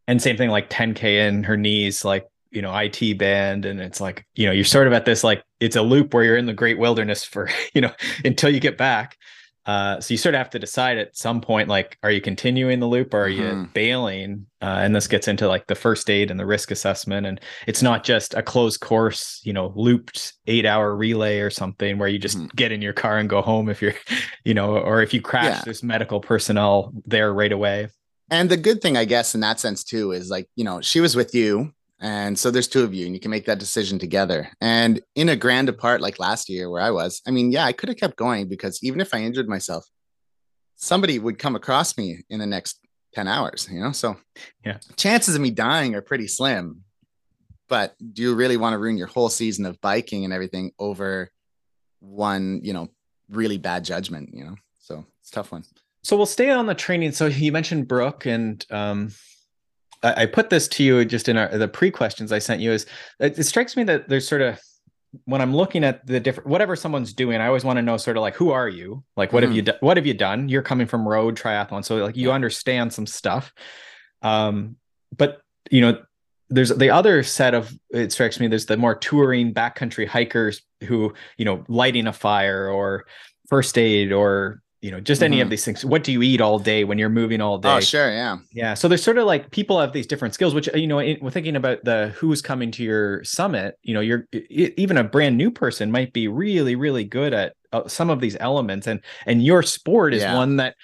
and 0.08 0.22
same 0.22 0.38
thing 0.38 0.50
like 0.50 0.70
10k 0.70 1.28
in 1.28 1.44
her 1.44 1.58
knees 1.58 2.06
like 2.06 2.28
you 2.52 2.62
know 2.62 2.76
IT 2.76 3.18
band 3.18 3.66
and 3.66 3.80
it's 3.80 4.02
like 4.02 4.26
you 4.36 4.46
know 4.46 4.52
you're 4.52 4.66
sort 4.66 4.88
of 4.88 4.94
at 4.94 5.06
this 5.06 5.24
like 5.24 5.44
it's 5.60 5.76
a 5.76 5.82
loop 5.82 6.14
where 6.14 6.24
you're 6.24 6.38
in 6.38 6.46
the 6.46 6.54
great 6.54 6.80
wilderness 6.80 7.24
for 7.24 7.50
you 7.74 7.82
know 7.82 7.92
until 8.24 8.50
you 8.50 8.60
get 8.60 8.78
back 8.78 9.18
uh, 9.68 10.00
so 10.00 10.14
you 10.14 10.18
sort 10.18 10.34
of 10.34 10.40
have 10.40 10.50
to 10.50 10.60
decide 10.60 10.98
at 10.98 11.16
some 11.18 11.42
point 11.42 11.68
like 11.68 11.98
are 12.02 12.10
you 12.10 12.22
continuing 12.22 12.80
the 12.80 12.88
loop 12.88 13.14
or 13.14 13.26
are 13.26 13.30
mm-hmm. 13.30 13.62
you 13.62 13.70
bailing 13.74 14.46
uh, 14.62 14.80
and 14.82 14.96
this 14.96 15.08
gets 15.08 15.28
into 15.28 15.46
like 15.46 15.68
the 15.68 15.76
first 15.76 16.10
aid 16.10 16.32
and 16.32 16.40
the 16.40 16.46
risk 16.46 16.72
assessment 16.72 17.28
and 17.28 17.42
it's 17.68 17.82
not 17.82 18.06
just 18.06 18.34
a 18.34 18.42
closed 18.42 18.80
course 18.80 19.42
you 19.44 19.52
know 19.52 19.74
looped 19.76 20.34
eight 20.48 20.66
hour 20.66 20.96
relay 20.96 21.40
or 21.40 21.50
something 21.50 21.98
where 21.98 22.08
you 22.08 22.18
just 22.18 22.38
mm-hmm. 22.38 22.48
get 22.56 22.72
in 22.72 22.82
your 22.82 22.94
car 22.94 23.18
and 23.18 23.30
go 23.30 23.42
home 23.42 23.68
if 23.68 23.82
you're 23.82 23.94
you 24.46 24.54
know 24.54 24.78
or 24.78 25.02
if 25.02 25.14
you 25.14 25.22
crash 25.22 25.58
yeah. 25.58 25.62
there's 25.66 25.84
medical 25.84 26.22
personnel 26.22 26.94
there 27.06 27.34
right 27.34 27.52
away 27.52 27.90
and 28.32 28.50
the 28.50 28.58
good 28.58 28.82
thing 28.82 28.96
i 28.96 29.04
guess 29.04 29.36
in 29.36 29.42
that 29.42 29.60
sense 29.60 29.84
too 29.84 30.14
is 30.14 30.30
like 30.30 30.48
you 30.56 30.64
know 30.64 30.80
she 30.80 31.02
was 31.02 31.14
with 31.14 31.36
you 31.36 31.74
and 32.00 32.38
so 32.38 32.52
there's 32.52 32.68
two 32.68 32.84
of 32.84 32.94
you, 32.94 33.06
and 33.06 33.16
you 33.16 33.20
can 33.20 33.32
make 33.32 33.46
that 33.46 33.60
decision 33.60 33.98
together. 33.98 34.50
And 34.62 35.02
in 35.16 35.30
a 35.30 35.36
grand 35.36 35.68
depart 35.68 36.02
like 36.02 36.20
last 36.20 36.48
year 36.48 36.70
where 36.70 36.82
I 36.82 36.92
was, 36.92 37.22
I 37.28 37.32
mean, 37.32 37.52
yeah, 37.52 37.66
I 37.66 37.74
could 37.74 37.90
have 37.90 37.98
kept 37.98 38.18
going 38.18 38.48
because 38.48 38.84
even 38.84 39.02
if 39.02 39.14
I 39.14 39.20
injured 39.20 39.48
myself, 39.48 39.86
somebody 40.76 41.18
would 41.18 41.40
come 41.40 41.56
across 41.56 41.98
me 41.98 42.24
in 42.30 42.40
the 42.40 42.46
next 42.46 42.80
10 43.14 43.28
hours, 43.28 43.68
you 43.72 43.80
know? 43.80 43.92
So 43.92 44.16
yeah, 44.64 44.78
chances 44.96 45.34
of 45.36 45.42
me 45.42 45.50
dying 45.50 45.96
are 45.96 46.02
pretty 46.02 46.28
slim. 46.28 46.84
But 47.68 47.96
do 48.14 48.22
you 48.22 48.36
really 48.36 48.58
want 48.58 48.74
to 48.74 48.78
ruin 48.78 48.98
your 48.98 49.08
whole 49.08 49.30
season 49.30 49.66
of 49.66 49.82
biking 49.82 50.24
and 50.24 50.32
everything 50.32 50.72
over 50.80 51.32
one, 52.00 52.62
you 52.64 52.74
know, 52.74 52.90
really 53.30 53.58
bad 53.58 53.84
judgment, 53.84 54.30
you 54.34 54.46
know? 54.46 54.56
So 54.78 55.04
it's 55.22 55.32
tough 55.32 55.52
one. 55.52 55.64
So 56.04 56.16
we'll 56.16 56.28
stay 56.28 56.52
on 56.52 56.68
the 56.68 56.76
training. 56.76 57.12
So 57.14 57.26
you 57.26 57.52
mentioned 57.52 57.88
Brooke 57.88 58.28
and 58.28 58.64
um 58.70 59.10
I, 60.04 60.26
put 60.26 60.50
this 60.50 60.68
to 60.70 60.84
you 60.84 61.04
just 61.06 61.28
in 61.28 61.38
our, 61.38 61.58
the 61.58 61.68
pre 61.68 61.92
questions 61.92 62.32
I 62.32 62.40
sent 62.40 62.62
you. 62.62 62.72
Is 62.72 62.86
it, 63.20 63.38
it 63.40 63.44
strikes 63.46 63.76
me 63.76 63.84
that 63.86 64.08
there's 64.08 64.28
sort 64.28 64.42
of 64.42 64.60
when 65.26 65.42
I'm 65.42 65.56
looking 65.56 65.84
at 65.84 66.06
the 66.06 66.20
different 66.20 66.50
whatever 66.50 66.76
someone's 66.76 67.14
doing, 67.14 67.40
I 67.40 67.48
always 67.48 67.64
want 67.64 67.78
to 67.78 67.82
know 67.82 67.98
sort 67.98 68.18
of 68.18 68.22
like 68.22 68.36
who 68.36 68.52
are 68.52 68.68
you? 68.68 69.04
Like 69.16 69.34
what 69.34 69.44
mm-hmm. 69.44 69.50
have 69.50 69.56
you 69.56 69.62
done? 69.64 69.78
What 69.80 69.98
have 69.98 70.06
you 70.06 70.14
done? 70.14 70.50
You're 70.50 70.62
coming 70.62 70.88
from 70.88 71.08
road 71.08 71.36
triathlon, 71.36 71.84
so 71.84 71.98
like 71.98 72.18
you 72.18 72.30
yeah. 72.30 72.36
understand 72.36 72.94
some 72.94 73.08
stuff. 73.08 73.54
Um, 74.22 74.76
but 75.16 75.42
you 75.72 75.82
know, 75.82 76.02
there's 76.50 76.70
the 76.70 76.90
other 76.90 77.24
set 77.24 77.54
of 77.54 77.74
it 77.90 78.12
strikes 78.12 78.40
me. 78.40 78.48
There's 78.48 78.66
the 78.66 78.78
more 78.78 78.96
touring 78.96 79.54
backcountry 79.54 80.08
hikers 80.08 80.62
who 80.84 81.14
you 81.38 81.46
know 81.46 81.64
lighting 81.68 82.08
a 82.08 82.14
fire 82.14 82.70
or 82.70 83.06
first 83.48 83.78
aid 83.78 84.12
or 84.12 84.62
you 84.82 84.92
know 84.92 85.00
just 85.00 85.24
any 85.24 85.38
mm-hmm. 85.38 85.44
of 85.44 85.50
these 85.50 85.66
things 85.66 85.84
what 85.84 86.04
do 86.04 86.12
you 86.12 86.22
eat 86.22 86.40
all 86.40 86.60
day 86.60 86.84
when 86.84 86.98
you're 86.98 87.10
moving 87.10 87.42
all 87.42 87.56
oh, 87.56 87.60
day 87.60 87.76
oh 87.78 87.80
sure 87.80 88.12
yeah 88.12 88.38
yeah 88.52 88.74
so 88.74 88.88
there's 88.88 89.04
sort 89.04 89.18
of 89.18 89.26
like 89.26 89.50
people 89.52 89.80
have 89.80 89.92
these 89.92 90.06
different 90.06 90.34
skills 90.34 90.54
which 90.54 90.70
you 90.76 90.86
know 90.86 90.98
we're 90.98 91.32
thinking 91.32 91.56
about 91.56 91.84
the 91.84 92.14
who's 92.16 92.42
coming 92.42 92.70
to 92.70 92.84
your 92.84 93.24
summit 93.24 93.78
you 93.82 93.94
know 93.94 94.02
you're 94.02 94.28
even 94.50 94.98
a 94.98 95.04
brand 95.04 95.36
new 95.36 95.50
person 95.50 95.92
might 95.92 96.14
be 96.14 96.28
really 96.28 96.76
really 96.76 97.04
good 97.04 97.34
at 97.34 97.54
uh, 97.74 97.88
some 97.88 98.10
of 98.10 98.20
these 98.20 98.38
elements 98.40 98.88
and 98.88 99.02
and 99.26 99.44
your 99.44 99.64
sport 99.64 100.14
is 100.14 100.22
yeah. 100.22 100.36
one 100.36 100.58
that 100.58 100.76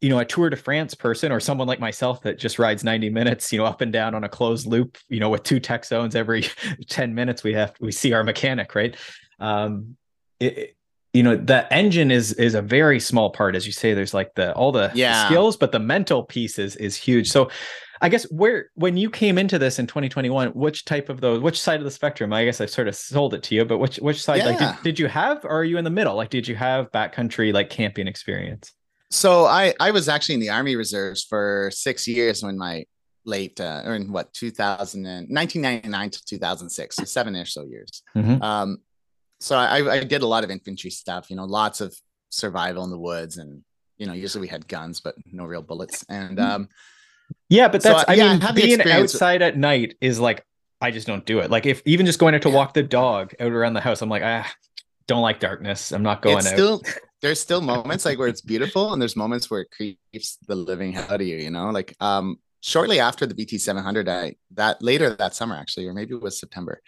you 0.00 0.08
know 0.08 0.18
a 0.18 0.24
tour 0.24 0.50
de 0.50 0.56
france 0.56 0.94
person 0.94 1.30
or 1.30 1.38
someone 1.38 1.68
like 1.68 1.80
myself 1.80 2.20
that 2.22 2.38
just 2.38 2.58
rides 2.58 2.82
90 2.82 3.08
minutes 3.10 3.52
you 3.52 3.58
know 3.58 3.64
up 3.64 3.80
and 3.80 3.92
down 3.92 4.14
on 4.14 4.24
a 4.24 4.28
closed 4.28 4.66
loop 4.66 4.98
you 5.08 5.20
know 5.20 5.30
with 5.30 5.44
two 5.44 5.60
tech 5.60 5.84
zones 5.84 6.16
every 6.16 6.44
10 6.88 7.14
minutes 7.14 7.44
we 7.44 7.52
have 7.52 7.72
we 7.80 7.92
see 7.92 8.12
our 8.12 8.24
mechanic 8.24 8.74
right 8.74 8.96
um 9.38 9.96
it, 10.40 10.76
you 11.18 11.24
know 11.24 11.34
the 11.34 11.70
engine 11.74 12.12
is 12.12 12.32
is 12.34 12.54
a 12.54 12.62
very 12.62 13.00
small 13.00 13.30
part 13.30 13.56
as 13.56 13.66
you 13.66 13.72
say 13.72 13.92
there's 13.92 14.14
like 14.14 14.32
the 14.34 14.54
all 14.54 14.70
the, 14.70 14.88
yeah. 14.94 15.22
the 15.22 15.26
skills 15.26 15.56
but 15.56 15.72
the 15.72 15.80
mental 15.80 16.22
piece 16.22 16.60
is 16.60 16.76
is 16.76 16.94
huge 16.94 17.28
so 17.28 17.50
i 18.00 18.08
guess 18.08 18.22
where 18.30 18.70
when 18.74 18.96
you 18.96 19.10
came 19.10 19.36
into 19.36 19.58
this 19.58 19.80
in 19.80 19.86
2021 19.88 20.50
which 20.50 20.84
type 20.84 21.08
of 21.08 21.20
those 21.20 21.40
which 21.40 21.60
side 21.60 21.80
of 21.80 21.84
the 21.84 21.90
spectrum 21.90 22.32
i 22.32 22.44
guess 22.44 22.60
i 22.60 22.66
sort 22.66 22.86
of 22.86 22.94
sold 22.94 23.34
it 23.34 23.42
to 23.42 23.56
you 23.56 23.64
but 23.64 23.78
which 23.78 23.96
which 23.96 24.22
side 24.22 24.36
yeah. 24.36 24.46
like 24.46 24.58
did, 24.60 24.84
did 24.84 24.98
you 25.00 25.08
have 25.08 25.44
or 25.44 25.50
are 25.50 25.64
you 25.64 25.76
in 25.76 25.82
the 25.82 25.90
middle 25.90 26.14
like 26.14 26.30
did 26.30 26.46
you 26.46 26.54
have 26.54 26.88
backcountry 26.92 27.52
like 27.52 27.68
camping 27.68 28.06
experience 28.06 28.72
so 29.10 29.44
i 29.44 29.74
i 29.80 29.90
was 29.90 30.08
actually 30.08 30.36
in 30.36 30.40
the 30.40 30.50
army 30.50 30.76
reserves 30.76 31.24
for 31.24 31.68
six 31.74 32.06
years 32.06 32.44
when 32.44 32.56
my 32.56 32.84
late 33.24 33.60
uh, 33.60 33.82
or 33.84 33.96
in 33.96 34.12
what 34.12 34.32
2000 34.34 35.04
and 35.04 35.28
1999 35.28 36.10
to 36.10 36.24
2006 36.24 36.94
so 36.94 37.04
seven 37.04 37.34
or 37.34 37.44
so 37.44 37.64
years 37.64 38.02
mm-hmm. 38.16 38.40
um 38.40 38.78
so 39.40 39.56
I, 39.56 39.98
I 39.98 40.04
did 40.04 40.22
a 40.22 40.26
lot 40.26 40.44
of 40.44 40.50
infantry 40.50 40.90
stuff, 40.90 41.30
you 41.30 41.36
know, 41.36 41.44
lots 41.44 41.80
of 41.80 41.94
survival 42.30 42.84
in 42.84 42.90
the 42.90 42.98
woods 42.98 43.36
and, 43.38 43.62
you 43.96 44.06
know, 44.06 44.12
usually 44.12 44.42
we 44.42 44.48
had 44.48 44.66
guns, 44.68 45.00
but 45.00 45.14
no 45.30 45.44
real 45.44 45.62
bullets. 45.62 46.04
And, 46.08 46.38
mm-hmm. 46.38 46.50
um, 46.50 46.68
yeah, 47.48 47.68
but 47.68 47.82
that's, 47.82 48.00
so, 48.00 48.04
I 48.08 48.14
yeah, 48.14 48.36
mean, 48.36 48.54
being 48.54 48.80
outside 48.82 49.42
at 49.42 49.56
night 49.56 49.96
is 50.00 50.18
like, 50.18 50.44
I 50.80 50.90
just 50.90 51.06
don't 51.06 51.24
do 51.24 51.40
it. 51.40 51.50
Like 51.50 51.66
if 51.66 51.82
even 51.84 52.06
just 52.06 52.18
going 52.18 52.34
out 52.34 52.42
to 52.42 52.48
yeah. 52.48 52.54
walk 52.54 52.74
the 52.74 52.82
dog 52.82 53.34
out 53.40 53.52
around 53.52 53.74
the 53.74 53.80
house, 53.80 54.00
I'm 54.00 54.08
like, 54.08 54.22
ah, 54.24 54.50
don't 55.06 55.22
like 55.22 55.40
darkness. 55.40 55.92
I'm 55.92 56.02
not 56.02 56.22
going 56.22 56.38
it's 56.38 56.46
out. 56.46 56.52
Still, 56.52 56.82
there's 57.22 57.40
still 57.40 57.60
moments 57.60 58.04
like 58.04 58.18
where 58.18 58.28
it's 58.28 58.40
beautiful 58.40 58.92
and 58.92 59.02
there's 59.02 59.16
moments 59.16 59.50
where 59.50 59.62
it 59.62 59.70
creeps 59.72 60.38
the 60.46 60.54
living 60.54 60.96
out 60.96 61.20
of 61.20 61.22
you, 61.22 61.36
you 61.36 61.50
know, 61.50 61.70
like 61.70 61.94
um 62.00 62.38
shortly 62.60 63.00
after 63.00 63.26
the 63.26 63.34
BT 63.34 63.58
700, 63.58 64.08
I 64.08 64.36
that 64.54 64.82
later 64.82 65.14
that 65.14 65.34
summer 65.34 65.56
actually, 65.56 65.86
or 65.86 65.94
maybe 65.94 66.14
it 66.14 66.22
was 66.22 66.38
September, 66.38 66.80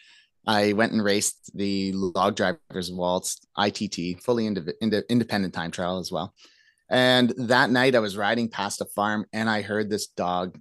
I 0.46 0.72
went 0.72 0.92
and 0.92 1.04
raced 1.04 1.50
the 1.54 1.92
log 1.92 2.36
drivers 2.36 2.90
waltz 2.90 3.40
ITT, 3.58 4.22
fully 4.22 4.46
ind- 4.46 4.72
ind- 4.80 5.04
independent 5.08 5.54
time 5.54 5.70
trial 5.70 5.98
as 5.98 6.10
well. 6.10 6.34
And 6.88 7.32
that 7.36 7.70
night 7.70 7.94
I 7.94 8.00
was 8.00 8.16
riding 8.16 8.48
past 8.48 8.80
a 8.80 8.84
farm 8.84 9.26
and 9.32 9.48
I 9.48 9.62
heard 9.62 9.90
this 9.90 10.08
dog, 10.08 10.58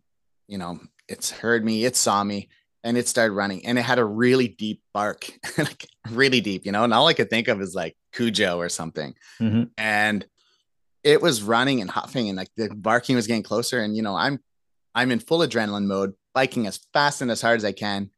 you 0.47 0.57
know, 0.57 0.79
it's 1.07 1.31
heard 1.31 1.65
me, 1.65 1.85
it 1.85 1.95
saw 1.95 2.23
me, 2.23 2.49
and 2.83 2.97
it 2.97 3.07
started 3.07 3.33
running. 3.33 3.65
And 3.65 3.77
it 3.77 3.81
had 3.81 3.99
a 3.99 4.05
really 4.05 4.47
deep 4.47 4.81
bark, 4.93 5.29
like 5.57 5.87
really 6.09 6.41
deep, 6.41 6.65
you 6.65 6.71
know. 6.71 6.83
And 6.83 6.93
all 6.93 7.07
I 7.07 7.13
could 7.13 7.29
think 7.29 7.47
of 7.47 7.61
is 7.61 7.73
like 7.73 7.97
Cujo 8.13 8.57
or 8.57 8.69
something. 8.69 9.15
Mm-hmm. 9.41 9.63
And 9.77 10.25
it 11.03 11.21
was 11.21 11.41
running 11.41 11.81
and 11.81 11.89
huffing, 11.89 12.29
and 12.29 12.37
like 12.37 12.49
the 12.57 12.69
barking 12.69 13.15
was 13.15 13.27
getting 13.27 13.43
closer. 13.43 13.81
And 13.81 13.95
you 13.95 14.01
know, 14.01 14.15
I'm 14.15 14.39
I'm 14.93 15.11
in 15.11 15.19
full 15.19 15.39
adrenaline 15.39 15.85
mode, 15.85 16.13
biking 16.33 16.67
as 16.67 16.79
fast 16.93 17.21
and 17.21 17.31
as 17.31 17.41
hard 17.41 17.57
as 17.57 17.65
I 17.65 17.71
can. 17.71 18.11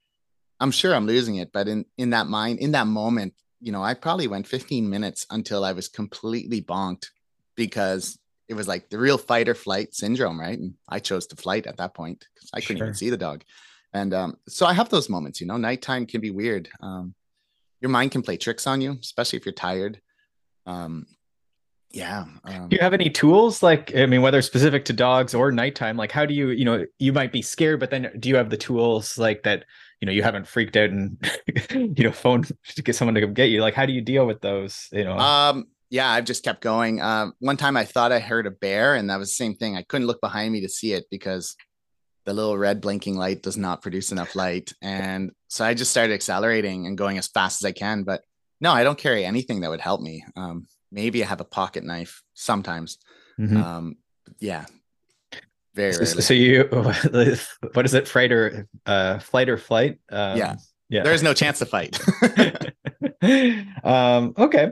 I'm 0.62 0.72
sure 0.72 0.96
I'm 0.96 1.08
losing 1.08 1.36
it, 1.36 1.52
but 1.52 1.68
in 1.68 1.86
in 1.98 2.12
that 2.12 2.28
mind, 2.28 2.60
in 2.60 2.72
that 2.72 2.88
moment, 2.88 3.34
you 3.60 3.72
know, 3.72 3.84
I 3.84 3.94
probably 3.94 4.28
went 4.28 4.48
15 4.48 4.90
minutes 4.90 5.26
until 5.30 5.66
I 5.66 5.74
was 5.74 5.88
completely 5.88 6.62
bonked 6.62 7.08
because 7.56 8.18
it 8.48 8.54
was 8.54 8.68
like 8.68 8.90
the 8.90 9.00
real 9.00 9.18
fight 9.18 9.50
or 9.50 9.56
flight 9.56 9.94
syndrome, 9.94 10.40
right? 10.40 10.58
And 10.58 10.76
I 10.88 11.00
chose 11.00 11.28
to 11.28 11.36
flight 11.36 11.68
at 11.68 11.78
that 11.78 11.94
point 11.94 12.26
because 12.34 12.50
I 12.54 12.62
couldn't 12.62 12.78
sure. 12.78 12.88
even 12.88 12.96
see 12.96 13.10
the 13.10 13.18
dog. 13.18 13.44
And 13.94 14.14
um, 14.14 14.38
so 14.48 14.66
I 14.66 14.74
have 14.74 14.90
those 14.90 15.10
moments, 15.10 15.42
you 15.42 15.48
know, 15.48 15.58
nighttime 15.58 16.06
can 16.06 16.22
be 16.22 16.32
weird. 16.32 16.70
Um, 16.82 17.14
your 17.82 17.90
mind 17.90 18.12
can 18.12 18.22
play 18.22 18.38
tricks 18.38 18.68
on 18.68 18.82
you, 18.82 18.98
especially 19.02 19.38
if 19.38 19.46
you're 19.46 19.54
tired. 19.54 20.00
Um, 20.66 21.08
yeah. 21.92 22.26
Um, 22.46 22.70
do 22.70 22.76
you 22.76 22.82
have 22.82 22.94
any 22.94 23.10
tools 23.10 23.62
like, 23.62 23.96
I 23.96 24.06
mean, 24.06 24.22
whether 24.22 24.42
specific 24.42 24.86
to 24.86 24.94
dogs 24.94 25.34
or 25.34 25.52
nighttime, 25.52 25.98
like 25.98 26.12
how 26.12 26.26
do 26.26 26.34
you, 26.34 26.50
you 26.50 26.64
know, 26.64 26.86
you 27.00 27.12
might 27.12 27.32
be 27.32 27.42
scared, 27.42 27.80
but 27.80 27.90
then 27.90 28.12
do 28.18 28.30
you 28.30 28.38
have 28.38 28.50
the 28.50 28.58
tools 28.58 29.18
like 29.18 29.44
that, 29.44 29.66
you 30.02 30.08
know, 30.08 30.12
you 30.12 30.24
haven't 30.24 30.48
freaked 30.48 30.76
out 30.76 30.90
and, 30.90 31.18
you 31.72 32.04
know, 32.04 32.12
phone 32.12 32.44
to 32.44 32.82
get 32.82 32.96
someone 32.96 33.16
to 33.16 33.22
come 33.22 33.34
get 33.34 33.50
you? 33.50 33.62
Like, 33.62 33.76
how 33.76 33.86
do 33.86 33.94
you 33.94 34.02
deal 34.02 34.26
with 34.26 34.42
those, 34.42 34.88
you 34.92 35.04
know? 35.04 35.18
Um, 35.18 35.68
yeah, 35.92 36.10
I've 36.10 36.26
just 36.26 36.44
kept 36.44 36.62
going. 36.62 37.02
Um, 37.02 37.34
one 37.40 37.58
time 37.58 37.78
I 37.78 37.86
thought 37.86 38.12
I 38.12 38.20
heard 38.20 38.48
a 38.48 38.52
bear, 38.52 38.96
and 38.96 39.10
that 39.10 39.20
was 39.20 39.30
the 39.30 39.36
same 39.36 39.56
thing. 39.56 39.78
I 39.78 39.84
couldn't 39.84 40.08
look 40.08 40.22
behind 40.22 40.52
me 40.52 40.62
to 40.62 40.70
see 40.70 40.94
it 40.94 41.06
because 41.12 41.56
the 42.26 42.34
little 42.34 42.58
red 42.58 42.82
blinking 42.82 43.16
light 43.16 43.44
does 43.44 43.58
not 43.58 43.82
produce 43.82 44.12
enough 44.12 44.36
light. 44.36 44.74
And 44.82 45.32
so 45.50 45.66
I 45.66 45.74
just 45.74 45.92
started 45.92 46.14
accelerating 46.14 46.88
and 46.88 46.98
going 46.98 47.18
as 47.18 47.28
fast 47.28 47.64
as 47.64 47.68
I 47.68 47.72
can. 47.72 48.04
But 48.04 48.22
no, 48.60 48.72
I 48.72 48.84
don't 48.84 48.98
carry 48.98 49.26
anything 49.26 49.62
that 49.62 49.70
would 49.70 49.82
help 49.82 50.02
me. 50.02 50.24
Um, 50.36 50.68
maybe 50.92 51.24
I 51.24 51.28
have 51.28 51.42
a 51.42 51.46
pocket 51.46 51.84
knife 51.84 52.22
sometimes. 52.34 52.98
Mm-hmm. 53.40 53.58
Um, 53.58 53.96
yeah, 54.40 54.66
very. 55.74 55.94
So, 55.94 56.06
so, 56.06 56.34
you, 56.34 56.64
what 57.74 57.86
is 57.86 57.94
it? 57.94 58.08
Fright 58.08 58.32
or 58.32 58.68
uh, 58.86 59.20
flight 59.20 59.50
or 59.50 59.58
flight? 59.58 60.00
Um, 60.12 60.38
yeah, 60.38 60.56
yeah. 60.90 61.04
There 61.04 61.14
is 61.14 61.24
no 61.24 61.34
chance 61.34 61.60
to 61.60 61.66
fight. 61.66 62.00
um, 63.84 64.34
okay. 64.38 64.72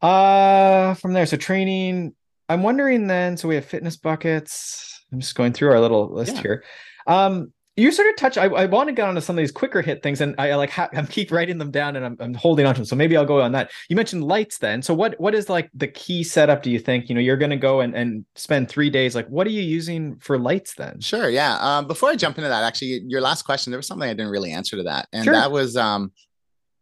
Uh, 0.00 0.94
from 0.94 1.12
there, 1.12 1.26
so 1.26 1.36
training. 1.36 2.14
I'm 2.48 2.62
wondering 2.62 3.06
then. 3.06 3.36
So 3.36 3.48
we 3.48 3.54
have 3.54 3.64
fitness 3.64 3.96
buckets. 3.96 5.04
I'm 5.12 5.20
just 5.20 5.34
going 5.34 5.52
through 5.52 5.70
our 5.70 5.80
little 5.80 6.12
list 6.12 6.36
yeah. 6.36 6.42
here. 6.42 6.64
Um, 7.06 7.52
you 7.76 7.90
sort 7.90 8.08
of 8.08 8.16
touch. 8.16 8.36
I, 8.36 8.44
I 8.44 8.66
want 8.66 8.88
to 8.88 8.92
get 8.92 9.08
onto 9.08 9.22
some 9.22 9.36
of 9.36 9.38
these 9.38 9.50
quicker 9.50 9.80
hit 9.80 10.02
things, 10.02 10.20
and 10.20 10.34
I, 10.36 10.50
I 10.50 10.54
like 10.56 10.68
ha- 10.68 10.90
I'm 10.92 11.06
keep 11.06 11.32
writing 11.32 11.56
them 11.56 11.70
down, 11.70 11.96
and 11.96 12.04
I'm, 12.04 12.16
I'm 12.20 12.34
holding 12.34 12.66
on 12.66 12.74
to 12.74 12.80
them. 12.80 12.84
So 12.84 12.96
maybe 12.96 13.16
I'll 13.16 13.24
go 13.24 13.40
on 13.40 13.52
that. 13.52 13.70
You 13.88 13.96
mentioned 13.96 14.24
lights, 14.24 14.58
then. 14.58 14.82
So 14.82 14.92
what 14.92 15.18
what 15.18 15.34
is 15.34 15.48
like 15.48 15.70
the 15.72 15.88
key 15.88 16.22
setup? 16.22 16.62
Do 16.62 16.70
you 16.70 16.78
think 16.78 17.08
you 17.08 17.14
know 17.14 17.20
you're 17.20 17.38
going 17.38 17.50
to 17.50 17.56
go 17.56 17.80
and, 17.80 17.94
and 17.94 18.26
spend 18.34 18.68
three 18.68 18.90
days? 18.90 19.14
Like, 19.14 19.26
what 19.28 19.46
are 19.46 19.50
you 19.50 19.62
using 19.62 20.16
for 20.18 20.38
lights 20.38 20.74
then? 20.74 21.00
Sure. 21.00 21.30
Yeah. 21.30 21.56
Um, 21.60 21.86
before 21.86 22.10
I 22.10 22.16
jump 22.16 22.36
into 22.36 22.50
that, 22.50 22.62
actually, 22.62 23.02
your 23.06 23.22
last 23.22 23.42
question, 23.42 23.70
there 23.70 23.78
was 23.78 23.86
something 23.86 24.08
I 24.08 24.12
didn't 24.12 24.32
really 24.32 24.52
answer 24.52 24.76
to 24.76 24.82
that, 24.84 25.08
and 25.12 25.24
sure. 25.24 25.32
that 25.32 25.50
was 25.50 25.74
um, 25.76 26.12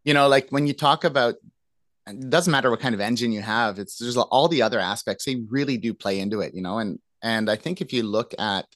you 0.05 0.14
know, 0.14 0.26
like 0.26 0.50
when 0.50 0.66
you 0.66 0.72
talk 0.72 1.05
about 1.05 1.37
it 2.09 2.31
doesn't 2.31 2.50
matter 2.50 2.70
what 2.70 2.81
kind 2.81 2.94
of 2.94 3.00
engine 3.00 3.31
you 3.31 3.42
have 3.42 3.79
it's 3.79 3.98
there's 3.98 4.16
all 4.16 4.48
the 4.48 4.62
other 4.62 4.81
aspects 4.81 5.26
they 5.26 5.37
really 5.48 5.76
do 5.76 5.94
play 5.94 6.18
into 6.18 6.40
it 6.40 6.55
you 6.55 6.62
know 6.62 6.79
and 6.79 6.98
and 7.22 7.48
i 7.50 7.55
think 7.55 7.81
if 7.81 7.92
you 7.92 8.03
look 8.03 8.35
at 8.38 8.66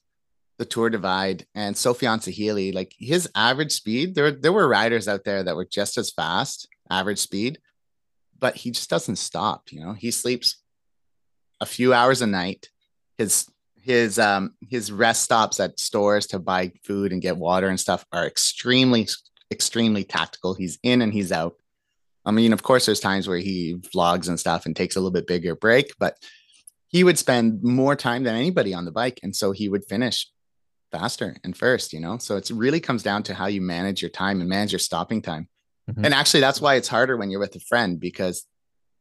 the 0.58 0.64
tour 0.64 0.90
divide 0.90 1.46
and 1.54 1.74
Sofiane 1.74 2.20
Sehili, 2.20 2.72
like 2.74 2.94
his 2.98 3.28
average 3.34 3.72
speed 3.72 4.14
there 4.14 4.30
there 4.30 4.52
were 4.52 4.68
riders 4.68 5.08
out 5.08 5.24
there 5.24 5.42
that 5.42 5.56
were 5.56 5.64
just 5.64 5.98
as 5.98 6.10
fast 6.10 6.68
average 6.90 7.18
speed 7.18 7.58
but 8.38 8.56
he 8.56 8.70
just 8.70 8.90
doesn't 8.90 9.16
stop 9.16 9.72
you 9.72 9.80
know? 9.80 9.92
He 9.92 10.10
sleeps 10.10 10.62
a 11.60 11.66
few 11.66 11.94
hours 11.94 12.22
a 12.22 12.26
night. 12.26 12.68
His 13.18 13.46
his 13.80 14.18
um 14.18 14.54
his 14.68 14.90
rest 14.90 15.22
stops 15.22 15.60
at 15.60 15.78
stores 15.78 16.26
to 16.28 16.38
buy 16.38 16.72
food 16.84 17.12
and 17.12 17.22
get 17.22 17.36
water 17.36 17.68
and 17.68 17.78
stuff 17.78 18.04
are 18.12 18.26
extremely 18.26 19.08
extremely 19.50 20.04
tactical. 20.04 20.54
He's 20.54 20.78
in 20.82 21.02
and 21.02 21.12
he's 21.12 21.32
out. 21.32 21.54
I 22.24 22.30
mean, 22.30 22.52
of 22.52 22.62
course, 22.62 22.86
there's 22.86 23.00
times 23.00 23.28
where 23.28 23.38
he 23.38 23.76
vlogs 23.94 24.28
and 24.28 24.40
stuff 24.40 24.64
and 24.64 24.74
takes 24.74 24.96
a 24.96 25.00
little 25.00 25.12
bit 25.12 25.26
bigger 25.26 25.54
break, 25.54 25.92
but 25.98 26.16
he 26.88 27.04
would 27.04 27.18
spend 27.18 27.62
more 27.62 27.96
time 27.96 28.24
than 28.24 28.34
anybody 28.34 28.72
on 28.72 28.84
the 28.84 28.92
bike. 28.92 29.20
And 29.22 29.36
so 29.36 29.52
he 29.52 29.68
would 29.68 29.84
finish 29.84 30.28
faster 30.94 31.36
and 31.42 31.56
first, 31.56 31.92
you 31.92 32.00
know? 32.00 32.18
So 32.18 32.36
it 32.36 32.48
really 32.50 32.80
comes 32.80 33.02
down 33.02 33.22
to 33.24 33.34
how 33.34 33.46
you 33.46 33.60
manage 33.60 34.00
your 34.00 34.10
time 34.10 34.40
and 34.40 34.48
manage 34.48 34.72
your 34.72 34.78
stopping 34.78 35.22
time. 35.22 35.48
Mm-hmm. 35.90 36.04
And 36.04 36.14
actually, 36.14 36.40
that's 36.40 36.60
why 36.60 36.76
it's 36.76 36.88
harder 36.88 37.16
when 37.16 37.30
you're 37.30 37.40
with 37.40 37.56
a 37.56 37.60
friend 37.60 37.98
because 37.98 38.46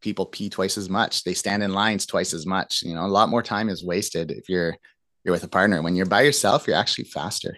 people 0.02 0.26
pee 0.26 0.50
twice 0.50 0.78
as 0.78 0.90
much. 0.90 1.24
They 1.24 1.34
stand 1.34 1.64
in 1.64 1.74
lines 1.74 2.06
twice 2.06 2.34
as 2.34 2.46
much. 2.46 2.84
You 2.84 2.96
know, 2.96 3.06
a 3.06 3.08
lot 3.08 3.30
more 3.30 3.44
time 3.44 3.70
is 3.70 3.84
wasted 3.84 4.32
if 4.32 4.50
you're 4.50 4.76
you're 5.24 5.32
with 5.32 5.44
a 5.44 5.48
partner. 5.48 5.82
When 5.82 5.96
you're 5.96 6.06
by 6.06 6.22
yourself, 6.22 6.68
you're 6.68 6.76
actually 6.76 7.06
faster. 7.06 7.58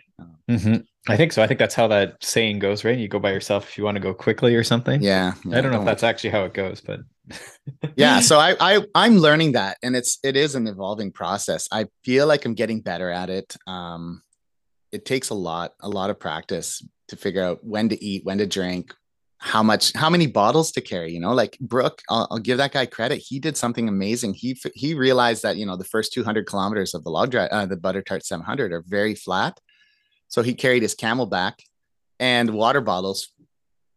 Mm-hmm. 0.49 0.81
I 1.07 1.17
think 1.17 1.33
so. 1.33 1.41
I 1.41 1.47
think 1.47 1.59
that's 1.59 1.73
how 1.75 1.87
that 1.87 2.23
saying 2.23 2.59
goes, 2.59 2.83
right? 2.83 2.97
You 2.97 3.07
go 3.07 3.19
by 3.19 3.31
yourself 3.31 3.69
if 3.69 3.77
you 3.77 3.83
want 3.83 3.95
to 3.95 4.01
go 4.01 4.13
quickly 4.13 4.55
or 4.55 4.63
something. 4.63 5.01
Yeah. 5.01 5.33
yeah 5.43 5.57
I 5.57 5.61
don't 5.61 5.71
know 5.71 5.77
don't 5.77 5.81
if 5.81 5.85
that's 5.85 6.03
actually 6.03 6.31
how 6.31 6.45
it 6.45 6.53
goes, 6.53 6.81
but 6.81 6.99
yeah. 7.95 8.19
So 8.19 8.37
I, 8.37 8.55
I 8.59 8.85
I'm 8.93 9.17
learning 9.17 9.53
that, 9.53 9.77
and 9.81 9.95
it's 9.95 10.19
it 10.23 10.35
is 10.35 10.55
an 10.55 10.67
evolving 10.67 11.11
process. 11.11 11.67
I 11.71 11.87
feel 12.03 12.27
like 12.27 12.45
I'm 12.45 12.53
getting 12.53 12.81
better 12.81 13.09
at 13.09 13.29
it. 13.29 13.55
Um, 13.65 14.21
it 14.95 15.05
takes 15.05 15.29
a 15.29 15.35
lot, 15.35 15.73
a 15.81 15.89
lot 15.89 16.09
of 16.09 16.19
practice 16.19 16.85
to 17.09 17.15
figure 17.15 17.43
out 17.43 17.63
when 17.63 17.89
to 17.89 18.03
eat, 18.03 18.25
when 18.25 18.39
to 18.39 18.47
drink, 18.47 18.93
how 19.37 19.61
much, 19.61 19.93
how 19.93 20.09
many 20.09 20.25
bottles 20.25 20.71
to 20.71 20.81
carry. 20.81 21.11
You 21.11 21.19
know, 21.19 21.33
like 21.33 21.57
Brooke, 21.59 22.01
I'll, 22.09 22.27
I'll 22.31 22.39
give 22.39 22.57
that 22.57 22.71
guy 22.71 22.85
credit. 22.87 23.17
He 23.17 23.39
did 23.39 23.57
something 23.57 23.87
amazing. 23.87 24.33
He 24.33 24.57
he 24.73 24.93
realized 24.93 25.43
that 25.43 25.57
you 25.57 25.65
know 25.65 25.77
the 25.77 25.83
first 25.83 26.13
200 26.13 26.47
kilometers 26.47 26.93
of 26.93 27.03
the 27.03 27.11
log 27.11 27.31
drive, 27.31 27.49
uh, 27.51 27.65
the 27.65 27.77
Butter 27.77 28.01
Tart 28.01 28.25
700 28.25 28.73
are 28.73 28.83
very 28.87 29.13
flat 29.13 29.59
so 30.27 30.41
he 30.41 30.53
carried 30.53 30.81
his 30.81 30.95
CamelBak 30.95 31.53
and 32.19 32.49
water 32.49 32.81
bottles 32.81 33.29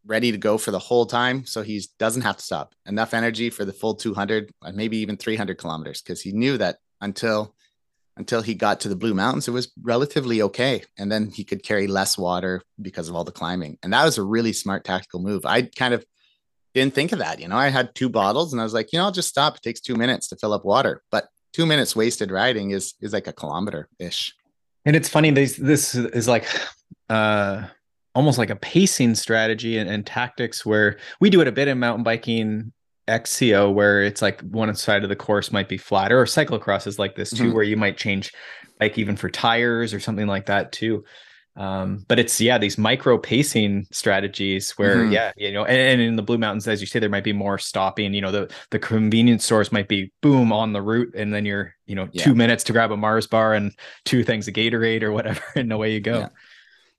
ready 0.07 0.33
to 0.33 0.39
go 0.39 0.57
for 0.57 0.71
the 0.71 0.79
whole 0.79 1.07
time. 1.07 1.45
So 1.45 1.63
he 1.63 1.83
doesn't 1.99 2.23
have 2.23 2.37
to 2.37 2.43
stop. 2.43 2.75
Enough 2.87 3.15
energy 3.15 3.51
for 3.51 3.65
the 3.65 3.73
full 3.73 3.95
200, 3.95 4.53
uh, 4.63 4.73
maybe 4.73 4.99
even 4.99 5.17
300 5.17 5.59
kilometers, 5.59 6.01
because 6.01 6.21
he 6.21 6.33
knew 6.33 6.57
that 6.59 6.79
until 7.01 7.55
until 8.19 8.43
he 8.43 8.55
got 8.55 8.81
to 8.81 8.89
the 8.89 8.97
Blue 8.97 9.15
Mountains, 9.15 9.49
it 9.49 9.53
was 9.53 9.73
relatively 9.81 10.43
okay. 10.43 10.83
And 10.99 11.11
then 11.11 11.31
he 11.31 11.45
could 11.45 11.63
carry 11.63 11.87
less 11.87 12.19
water 12.19 12.63
because 12.83 13.09
of 13.09 13.15
all 13.15 13.25
the 13.25 13.33
climbing. 13.33 13.79
And 13.83 13.93
that 13.93 14.05
was 14.05 14.19
a 14.19 14.23
really 14.23 14.53
smart 14.53 14.85
tactical 14.85 15.21
move. 15.21 15.47
I 15.47 15.63
kind 15.63 15.95
of 15.95 16.05
didn't 16.75 16.95
think 16.95 17.13
of 17.13 17.21
that. 17.21 17.41
You 17.41 17.49
know, 17.49 17.57
I 17.57 17.69
had 17.69 17.95
two 17.95 18.09
bottles 18.09 18.53
and 18.53 18.61
I 18.61 18.65
was 18.65 18.75
like, 18.75 18.93
you 18.93 18.99
know, 18.99 19.07
I'll 19.07 19.13
just 19.13 19.29
stop. 19.29 19.57
It 19.57 19.63
takes 19.63 19.81
two 19.81 19.95
minutes 19.95 20.29
to 20.29 20.37
fill 20.37 20.53
up 20.53 20.65
water. 20.65 21.03
But 21.11 21.29
two 21.53 21.65
minutes 21.65 21.97
wasted 21.97 22.31
riding 22.31 22.73
is 22.73 22.95
is 23.01 23.13
like 23.13 23.27
a 23.27 23.33
kilometer 23.33 23.89
ish. 23.99 24.35
And 24.85 24.97
it's 24.97 25.09
funny, 25.09 25.31
this 25.31 25.57
this 25.57 25.95
is 25.95 26.29
like 26.29 26.47
uh 27.09 27.67
almost 28.15 28.39
like 28.39 28.51
a 28.51 28.57
pacing 28.57 29.15
strategy 29.15 29.79
and, 29.79 29.89
and 29.89 30.05
tactics 30.05 30.67
where 30.67 30.99
we 31.21 31.31
do 31.31 31.41
it 31.41 31.47
a 31.47 31.53
bit 31.53 31.69
in 31.69 31.79
mountain 31.79 32.03
biking 32.03 32.73
XCO 33.09 33.73
where 33.73 34.03
it's 34.03 34.23
like 34.23 34.41
one 34.43 34.73
side 34.75 35.03
of 35.03 35.09
the 35.09 35.17
course 35.17 35.51
might 35.51 35.69
be 35.69 35.79
flatter 35.79 36.21
or 36.21 36.27
cyclocross 36.27 36.87
is 36.87 36.99
like 36.99 37.17
this 37.17 37.31
too, 37.31 37.45
mm-hmm. 37.45 37.55
where 37.55 37.65
you 37.65 37.77
might 37.77 37.97
change 37.97 38.33
like 38.81 38.99
even 38.99 39.17
for 39.17 39.29
tires 39.29 39.93
or 39.93 40.01
something 40.01 40.27
like 40.27 40.47
that 40.47 40.71
too. 40.71 41.05
Um, 41.59 42.05
but 42.07 42.21
it's 42.21 42.41
yeah, 42.41 42.57
these 42.57 42.79
micro 42.79 43.19
pacing 43.19 43.89
strategies 43.91 44.71
where 44.73 44.99
mm-hmm. 44.99 45.13
yeah, 45.13 45.33
you 45.37 45.53
know, 45.53 45.65
and, 45.65 45.77
and, 45.77 46.01
in 46.01 46.15
the 46.15 46.23
Blue 46.23 46.39
Mountains, 46.39 46.69
as 46.69 46.81
you 46.81 46.87
say, 46.87 47.01
there 47.01 47.09
might 47.09 47.25
be 47.25 47.33
more 47.33 47.59
stopping. 47.59 48.15
You 48.15 48.21
know, 48.21 48.31
the 48.31 48.53
the 48.71 48.79
convenience 48.79 49.45
stores 49.45 49.73
might 49.73 49.89
be 49.89 50.13
boom 50.23 50.53
on 50.53 50.73
the 50.73 50.81
route, 50.81 51.13
and 51.17 51.35
then 51.35 51.45
you're 51.45 51.75
you 51.87 51.97
know 51.97 52.09
yeah. 52.13 52.23
two 52.23 52.37
minutes 52.37 52.63
to 52.65 52.73
grab 52.73 52.93
a 52.93 52.97
Mars 52.97 53.27
bar 53.27 53.55
and 53.55 53.73
two 54.05 54.23
things 54.23 54.47
of 54.47 54.55
Gatorade 54.55 55.03
or 55.03 55.11
whatever, 55.11 55.43
and 55.57 55.73
away 55.73 55.93
you 55.93 56.01
go. 56.01 56.21
Yeah. 56.21 56.29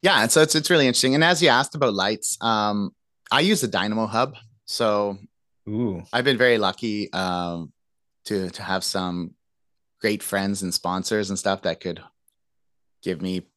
yeah, 0.02 0.22
and 0.24 0.32
so 0.32 0.41
it's 0.41 0.56
it's 0.56 0.69
really 0.69 0.88
interesting. 0.88 1.15
And 1.15 1.24
as 1.24 1.41
you 1.41 1.48
asked 1.48 1.74
about 1.74 1.93
lights, 1.93 2.38
um, 2.41 2.93
I 3.32 3.39
use 3.39 3.63
a 3.63 3.67
Dynamo 3.69 4.08
Hub, 4.08 4.36
so 4.65 5.17
Ooh. 5.67 6.04
I've 6.13 6.26
been 6.26 6.38
very 6.38 6.58
lucky 6.58 7.12
um, 7.13 7.72
to 8.26 8.50
to 8.50 8.63
have 8.63 8.84
some 8.84 9.36
great 10.00 10.24
friends 10.24 10.63
and 10.63 10.74
sponsors 10.74 11.30
and 11.30 11.38
stuff 11.38 11.63
that 11.63 11.82
could 11.82 12.02
give 13.04 13.22
me 13.22 13.48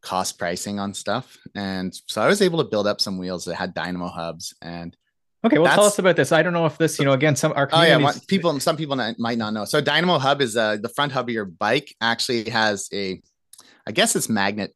cost 0.00 0.38
pricing 0.38 0.78
on 0.78 0.94
stuff. 0.94 1.36
And 1.54 1.94
so 2.06 2.22
I 2.22 2.26
was 2.26 2.40
able 2.40 2.62
to 2.62 2.70
build 2.70 2.86
up 2.86 3.00
some 3.00 3.18
wheels 3.18 3.44
that 3.46 3.56
had 3.56 3.74
dynamo 3.74 4.08
hubs. 4.08 4.54
And 4.62 4.96
Okay, 5.44 5.58
well, 5.58 5.72
tell 5.72 5.84
us 5.84 5.98
about 6.00 6.16
this. 6.16 6.32
I 6.32 6.42
don't 6.42 6.52
know 6.52 6.66
if 6.66 6.78
this, 6.78 6.98
you 6.98 7.04
know, 7.04 7.12
again, 7.12 7.36
some 7.36 7.52
our 7.54 7.68
oh 7.72 7.82
yeah, 7.82 8.12
people, 8.26 8.58
some 8.58 8.76
people 8.76 8.96
might 9.18 9.38
not 9.38 9.54
know. 9.54 9.64
So 9.64 9.80
Dynamo 9.80 10.18
Hub 10.18 10.40
is 10.40 10.56
uh, 10.56 10.78
the 10.78 10.88
front 10.88 11.12
hub 11.12 11.28
of 11.28 11.32
your 11.32 11.44
bike. 11.44 11.94
Actually, 12.00 12.50
has 12.50 12.88
a, 12.92 13.22
I 13.86 13.92
guess 13.92 14.16
it's 14.16 14.28
magnet. 14.28 14.74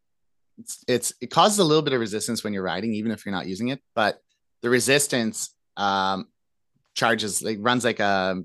It's, 0.58 0.84
it's 0.86 1.14
it 1.20 1.30
causes 1.30 1.58
a 1.58 1.64
little 1.64 1.82
bit 1.82 1.94
of 1.94 2.00
resistance 2.00 2.44
when 2.44 2.52
you're 2.52 2.62
riding, 2.62 2.94
even 2.94 3.10
if 3.10 3.26
you're 3.26 3.34
not 3.34 3.48
using 3.48 3.68
it. 3.68 3.80
But 3.96 4.20
the 4.60 4.70
resistance 4.70 5.52
um, 5.76 6.28
charges 6.94 7.42
like 7.42 7.58
runs 7.60 7.84
like 7.84 8.00
a, 8.00 8.42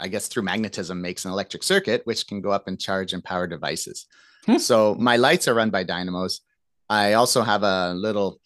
I 0.00 0.08
guess 0.08 0.28
through 0.28 0.44
magnetism 0.44 1.00
makes 1.00 1.24
an 1.24 1.32
electric 1.32 1.62
circuit, 1.62 2.02
which 2.04 2.26
can 2.26 2.40
go 2.40 2.50
up 2.50 2.68
and 2.68 2.80
charge 2.80 3.12
and 3.12 3.22
power 3.22 3.46
devices. 3.46 4.06
Hmm. 4.46 4.58
So 4.58 4.94
my 4.94 5.16
lights 5.16 5.48
are 5.48 5.54
run 5.54 5.70
by 5.70 5.84
dynamos. 5.84 6.40
I 6.88 7.14
also 7.14 7.42
have 7.42 7.62
a 7.62 7.92
little 7.94 8.40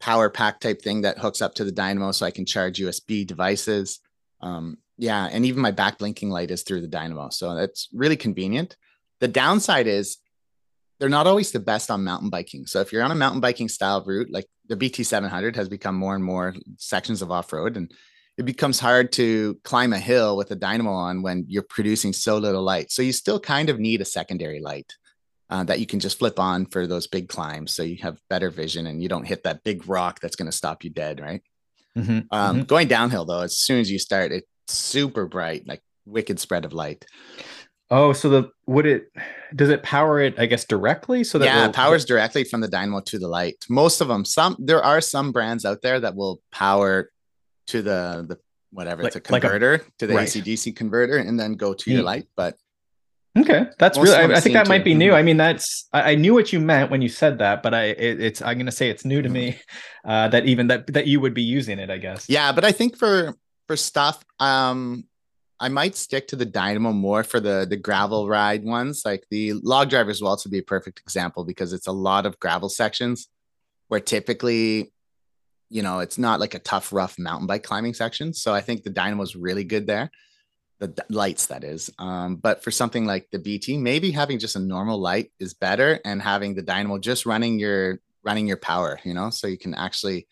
power 0.00 0.28
pack 0.28 0.60
type 0.60 0.82
thing 0.82 1.02
that 1.02 1.18
hooks 1.18 1.40
up 1.40 1.54
to 1.54 1.64
the 1.64 1.72
dynamo 1.72 2.12
so 2.12 2.26
I 2.26 2.30
can 2.30 2.46
charge 2.46 2.78
USB 2.78 3.26
devices. 3.26 4.00
Um, 4.40 4.78
yeah, 4.98 5.28
and 5.30 5.44
even 5.46 5.62
my 5.62 5.70
back 5.70 5.98
blinking 5.98 6.30
light 6.30 6.50
is 6.50 6.62
through 6.62 6.82
the 6.82 6.88
dynamo. 6.88 7.30
So 7.30 7.54
that's 7.54 7.88
really 7.92 8.16
convenient. 8.16 8.76
The 9.20 9.28
downside 9.28 9.86
is 9.86 10.18
they're 11.00 11.08
not 11.08 11.26
always 11.26 11.50
the 11.50 11.60
best 11.60 11.90
on 11.90 12.04
mountain 12.04 12.30
biking. 12.30 12.66
So 12.66 12.80
if 12.80 12.92
you're 12.92 13.02
on 13.02 13.10
a 13.10 13.16
mountain 13.16 13.40
biking 13.40 13.68
style 13.68 14.04
route, 14.04 14.30
like 14.30 14.46
the 14.68 14.76
BT700 14.76 15.56
has 15.56 15.68
become 15.68 15.96
more 15.96 16.14
and 16.14 16.22
more 16.22 16.54
sections 16.76 17.22
of 17.22 17.30
off 17.30 17.52
road, 17.52 17.76
and 17.76 17.92
it 18.36 18.44
becomes 18.44 18.80
hard 18.80 19.12
to 19.12 19.58
climb 19.62 19.92
a 19.92 19.98
hill 19.98 20.36
with 20.36 20.50
a 20.50 20.56
dynamo 20.56 20.90
on 20.90 21.22
when 21.22 21.44
you're 21.48 21.62
producing 21.62 22.12
so 22.12 22.36
little 22.38 22.62
light. 22.62 22.90
So 22.90 23.02
you 23.02 23.12
still 23.12 23.38
kind 23.38 23.68
of 23.68 23.78
need 23.78 24.00
a 24.00 24.04
secondary 24.04 24.60
light 24.60 24.92
uh, 25.50 25.64
that 25.64 25.80
you 25.80 25.86
can 25.86 26.00
just 26.00 26.18
flip 26.18 26.38
on 26.38 26.66
for 26.66 26.86
those 26.86 27.06
big 27.06 27.28
climbs 27.28 27.72
so 27.72 27.82
you 27.82 27.96
have 28.02 28.18
better 28.28 28.50
vision 28.50 28.86
and 28.86 29.02
you 29.02 29.08
don't 29.08 29.26
hit 29.26 29.44
that 29.44 29.62
big 29.62 29.88
rock 29.88 30.20
that's 30.20 30.36
going 30.36 30.50
to 30.50 30.56
stop 30.56 30.84
you 30.84 30.90
dead 30.90 31.20
right 31.20 31.42
mm-hmm, 31.96 32.20
um, 32.30 32.56
mm-hmm. 32.56 32.62
going 32.62 32.88
downhill 32.88 33.24
though 33.24 33.42
as 33.42 33.56
soon 33.56 33.78
as 33.78 33.90
you 33.90 33.98
start 33.98 34.32
it's 34.32 34.48
super 34.66 35.26
bright 35.26 35.66
like 35.66 35.82
wicked 36.06 36.40
spread 36.40 36.64
of 36.64 36.72
light 36.72 37.04
oh 37.90 38.12
so 38.12 38.28
the 38.28 38.50
would 38.66 38.86
it 38.86 39.12
does 39.54 39.68
it 39.68 39.82
power 39.82 40.20
it 40.20 40.34
i 40.38 40.46
guess 40.46 40.64
directly 40.64 41.22
so 41.22 41.38
that 41.38 41.44
yeah 41.44 41.66
it 41.66 41.74
powers 41.74 42.04
directly 42.04 42.42
from 42.42 42.60
the 42.60 42.68
dynamo 42.68 43.00
to 43.00 43.18
the 43.18 43.28
light 43.28 43.64
most 43.68 44.00
of 44.00 44.08
them 44.08 44.24
some 44.24 44.56
there 44.58 44.82
are 44.82 45.00
some 45.00 45.32
brands 45.32 45.64
out 45.64 45.82
there 45.82 46.00
that 46.00 46.16
will 46.16 46.40
power 46.50 47.10
to 47.68 47.82
the 47.82 48.24
the 48.28 48.38
whatever 48.70 49.02
like, 49.02 49.08
it's 49.08 49.16
a 49.16 49.20
converter 49.20 49.72
like 49.72 49.82
a, 49.82 49.92
to 49.98 50.06
the 50.06 50.14
right. 50.14 50.36
AC/DC 50.36 50.74
converter 50.76 51.18
and 51.18 51.38
then 51.38 51.54
go 51.54 51.74
to 51.74 51.90
your 51.90 52.02
light 52.02 52.26
but 52.36 52.56
Okay, 53.36 53.66
that's 53.80 53.98
really. 53.98 54.14
I, 54.14 54.36
I, 54.36 54.40
think 54.40 54.52
that 54.52 54.68
might 54.68 54.84
be 54.84 54.94
new. 54.94 55.08
Mm-hmm. 55.08 55.16
I 55.16 55.22
mean, 55.22 55.36
that's 55.36 55.88
I, 55.92 56.12
I, 56.12 56.14
knew 56.14 56.34
what 56.34 56.52
you 56.52 56.60
meant 56.60 56.92
when 56.92 57.02
you 57.02 57.08
said 57.08 57.38
that, 57.38 57.64
but 57.64 57.74
I 57.74 57.86
it, 57.86 58.20
it's 58.20 58.40
I'm 58.40 58.56
gonna 58.58 58.70
say 58.70 58.90
it's 58.90 59.04
new 59.04 59.22
to 59.22 59.28
me 59.28 59.52
mm-hmm. 59.52 60.08
uh, 60.10 60.28
that 60.28 60.46
even 60.46 60.68
that 60.68 60.86
that 60.92 61.08
you 61.08 61.18
would 61.18 61.34
be 61.34 61.42
using 61.42 61.80
it. 61.80 61.90
I 61.90 61.98
guess. 61.98 62.28
Yeah, 62.28 62.52
but 62.52 62.64
I 62.64 62.70
think 62.70 62.96
for 62.96 63.34
for 63.66 63.76
stuff, 63.76 64.24
um, 64.38 65.04
I 65.58 65.68
might 65.68 65.96
stick 65.96 66.28
to 66.28 66.36
the 66.36 66.44
Dynamo 66.44 66.92
more 66.92 67.24
for 67.24 67.40
the 67.40 67.66
the 67.68 67.76
gravel 67.76 68.28
ride 68.28 68.62
ones. 68.62 69.02
Like 69.04 69.24
the 69.32 69.54
log 69.54 69.90
drivers 69.90 70.22
will 70.22 70.28
also 70.28 70.48
be 70.48 70.58
a 70.58 70.62
perfect 70.62 71.00
example 71.00 71.44
because 71.44 71.72
it's 71.72 71.88
a 71.88 71.92
lot 71.92 72.26
of 72.26 72.38
gravel 72.38 72.68
sections 72.68 73.28
where 73.88 74.00
typically, 74.00 74.92
you 75.70 75.82
know, 75.82 76.00
it's 76.00 76.18
not 76.18 76.40
like 76.40 76.54
a 76.54 76.58
tough, 76.58 76.92
rough 76.92 77.18
mountain 77.18 77.46
bike 77.46 77.62
climbing 77.62 77.94
section. 77.94 78.32
So 78.32 78.54
I 78.54 78.60
think 78.60 78.82
the 78.82 78.90
Dynamo 78.90 79.22
is 79.22 79.36
really 79.36 79.64
good 79.64 79.86
there. 79.86 80.10
The 80.80 81.04
lights 81.08 81.46
that 81.46 81.64
is 81.64 81.90
um, 81.98 82.36
but 82.36 82.62
for 82.62 82.70
something 82.70 83.06
like 83.06 83.28
the 83.30 83.38
bt 83.38 83.78
maybe 83.78 84.10
having 84.10 84.38
just 84.38 84.56
a 84.56 84.58
normal 84.58 84.98
light 84.98 85.32
is 85.40 85.54
better 85.54 85.98
and 86.04 86.20
having 86.20 86.54
the 86.54 86.62
dynamo 86.62 86.98
just 86.98 87.24
running 87.24 87.58
your 87.58 88.00
running 88.22 88.46
your 88.46 88.58
power 88.58 88.98
you 89.02 89.14
know? 89.14 89.30
So 89.30 89.46
you 89.46 89.56
can 89.56 89.72
actually 89.72 90.26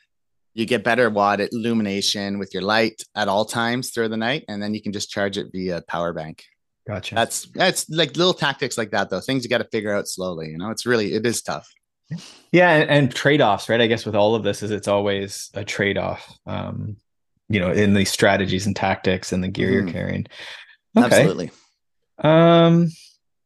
you 0.52 0.66
get 0.66 0.84
better 0.84 1.08
watt 1.08 1.40
illumination 1.40 2.38
with 2.38 2.52
your 2.52 2.64
light 2.64 3.02
at 3.14 3.28
all 3.28 3.46
times 3.46 3.90
through 3.90 4.08
the 4.08 4.16
night 4.18 4.44
and 4.48 4.62
then 4.62 4.74
you 4.74 4.82
can 4.82 4.92
just 4.92 5.10
charge 5.10 5.38
it 5.38 5.46
via 5.52 5.80
power 5.88 6.12
bank. 6.12 6.44
Gotcha. 6.86 7.14
That's 7.14 7.46
that's 7.54 7.88
like 7.88 8.16
little 8.16 8.34
tactics 8.34 8.76
like 8.76 8.90
that 8.90 9.08
though 9.08 9.20
things 9.20 9.44
you 9.44 9.48
got 9.48 9.58
to 9.58 9.68
figure 9.72 9.94
out 9.94 10.06
slowly 10.06 10.48
you 10.48 10.58
know? 10.58 10.70
It's 10.70 10.84
really 10.84 11.14
it 11.14 11.24
is 11.24 11.40
tough 11.40 11.72
yeah 12.52 12.70
and, 12.70 12.90
and 12.90 13.14
trade-offs 13.14 13.68
right 13.68 13.80
i 13.80 13.86
guess 13.86 14.04
with 14.04 14.14
all 14.14 14.34
of 14.34 14.42
this 14.42 14.62
is 14.62 14.70
it's 14.70 14.88
always 14.88 15.50
a 15.54 15.64
trade-off 15.64 16.38
um 16.46 16.96
you 17.48 17.60
know 17.60 17.70
in 17.70 17.94
these 17.94 18.10
strategies 18.10 18.66
and 18.66 18.76
tactics 18.76 19.32
and 19.32 19.42
the 19.42 19.48
gear 19.48 19.68
mm. 19.68 19.72
you're 19.72 19.82
mm-hmm. 19.82 19.92
carrying 19.92 20.26
okay. 20.96 21.06
absolutely 21.06 21.50
um 22.18 22.88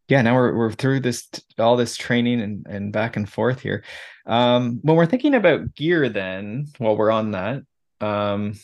yeah 0.09 0.23
now 0.23 0.35
we're, 0.35 0.55
we're 0.55 0.73
through 0.73 1.01
this 1.01 1.29
all 1.59 1.77
this 1.77 1.97
training 1.97 2.41
and, 2.41 2.67
and 2.69 2.93
back 2.93 3.17
and 3.17 3.29
forth 3.29 3.61
here 3.61 3.83
um 4.27 4.79
when 4.83 4.97
we're 4.97 5.07
thinking 5.07 5.35
about 5.35 5.75
gear 5.75 6.09
then 6.09 6.67
while 6.79 6.97
we're 6.97 7.11
on 7.11 7.33
that 7.33 7.63
um 8.01 8.55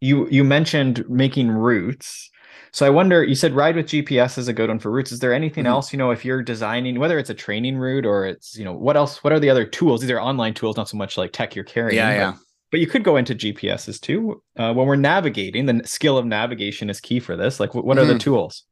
you 0.00 0.28
you 0.28 0.42
mentioned 0.42 1.08
making 1.08 1.50
routes 1.50 2.30
so 2.70 2.86
i 2.86 2.90
wonder 2.90 3.22
you 3.22 3.34
said 3.34 3.52
ride 3.52 3.76
with 3.76 3.86
gps 3.86 4.38
is 4.38 4.48
a 4.48 4.52
good 4.52 4.68
one 4.68 4.78
for 4.78 4.90
routes 4.90 5.12
is 5.12 5.18
there 5.18 5.32
anything 5.32 5.64
mm-hmm. 5.64 5.72
else 5.72 5.92
you 5.92 5.98
know 5.98 6.10
if 6.10 6.24
you're 6.24 6.42
designing 6.42 6.98
whether 6.98 7.18
it's 7.18 7.30
a 7.30 7.34
training 7.34 7.76
route 7.76 8.06
or 8.06 8.26
it's 8.26 8.56
you 8.56 8.64
know 8.64 8.72
what 8.72 8.96
else 8.96 9.22
what 9.24 9.32
are 9.32 9.40
the 9.40 9.50
other 9.50 9.64
tools 9.64 10.00
these 10.00 10.10
are 10.10 10.20
online 10.20 10.54
tools 10.54 10.76
not 10.76 10.88
so 10.88 10.96
much 10.96 11.16
like 11.16 11.32
tech 11.32 11.54
you're 11.54 11.64
carrying 11.64 11.96
yeah 11.96 12.10
yeah 12.10 12.34
but 12.72 12.80
you 12.80 12.86
could 12.86 13.04
go 13.04 13.16
into 13.16 13.34
GPSs 13.34 14.00
too. 14.00 14.42
Uh, 14.56 14.72
when 14.72 14.86
we're 14.86 14.96
navigating, 14.96 15.66
the 15.66 15.82
skill 15.84 16.16
of 16.16 16.24
navigation 16.24 16.88
is 16.88 17.00
key 17.00 17.20
for 17.20 17.36
this. 17.36 17.60
Like, 17.60 17.74
what, 17.74 17.84
what 17.84 17.98
are 17.98 18.00
mm-hmm. 18.00 18.14
the 18.14 18.18
tools? 18.18 18.64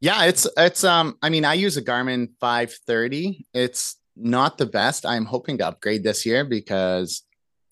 Yeah, 0.00 0.24
it's 0.26 0.46
it's 0.56 0.84
um. 0.84 1.18
I 1.20 1.28
mean, 1.28 1.44
I 1.44 1.54
use 1.54 1.76
a 1.76 1.82
Garmin 1.82 2.28
530. 2.38 3.44
It's 3.52 3.96
not 4.14 4.56
the 4.56 4.66
best. 4.66 5.04
I'm 5.04 5.24
hoping 5.24 5.58
to 5.58 5.66
upgrade 5.66 6.04
this 6.04 6.24
year 6.24 6.44
because, 6.44 7.22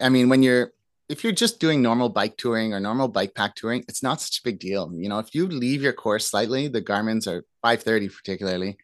I 0.01 0.09
mean, 0.09 0.29
when 0.29 0.43
you're 0.43 0.73
if 1.09 1.23
you're 1.23 1.33
just 1.33 1.61
doing 1.61 1.83
normal 1.83 2.09
bike 2.09 2.37
touring 2.37 2.75
or 2.75 2.81
normal 2.81 3.09
bike 3.09 3.35
pack 3.35 3.55
touring, 3.55 3.85
it's 3.89 4.03
not 4.03 4.21
such 4.21 4.39
a 4.39 4.43
big 4.43 4.59
deal. 4.59 4.91
You 4.93 5.09
know, 5.09 5.19
if 5.19 5.35
you 5.35 5.47
leave 5.47 5.83
your 5.83 5.93
course 5.93 6.27
slightly, 6.27 6.69
the 6.69 6.81
Garmin's 6.81 7.27
are 7.27 7.45
530 7.63 8.09
particularly, 8.09 8.77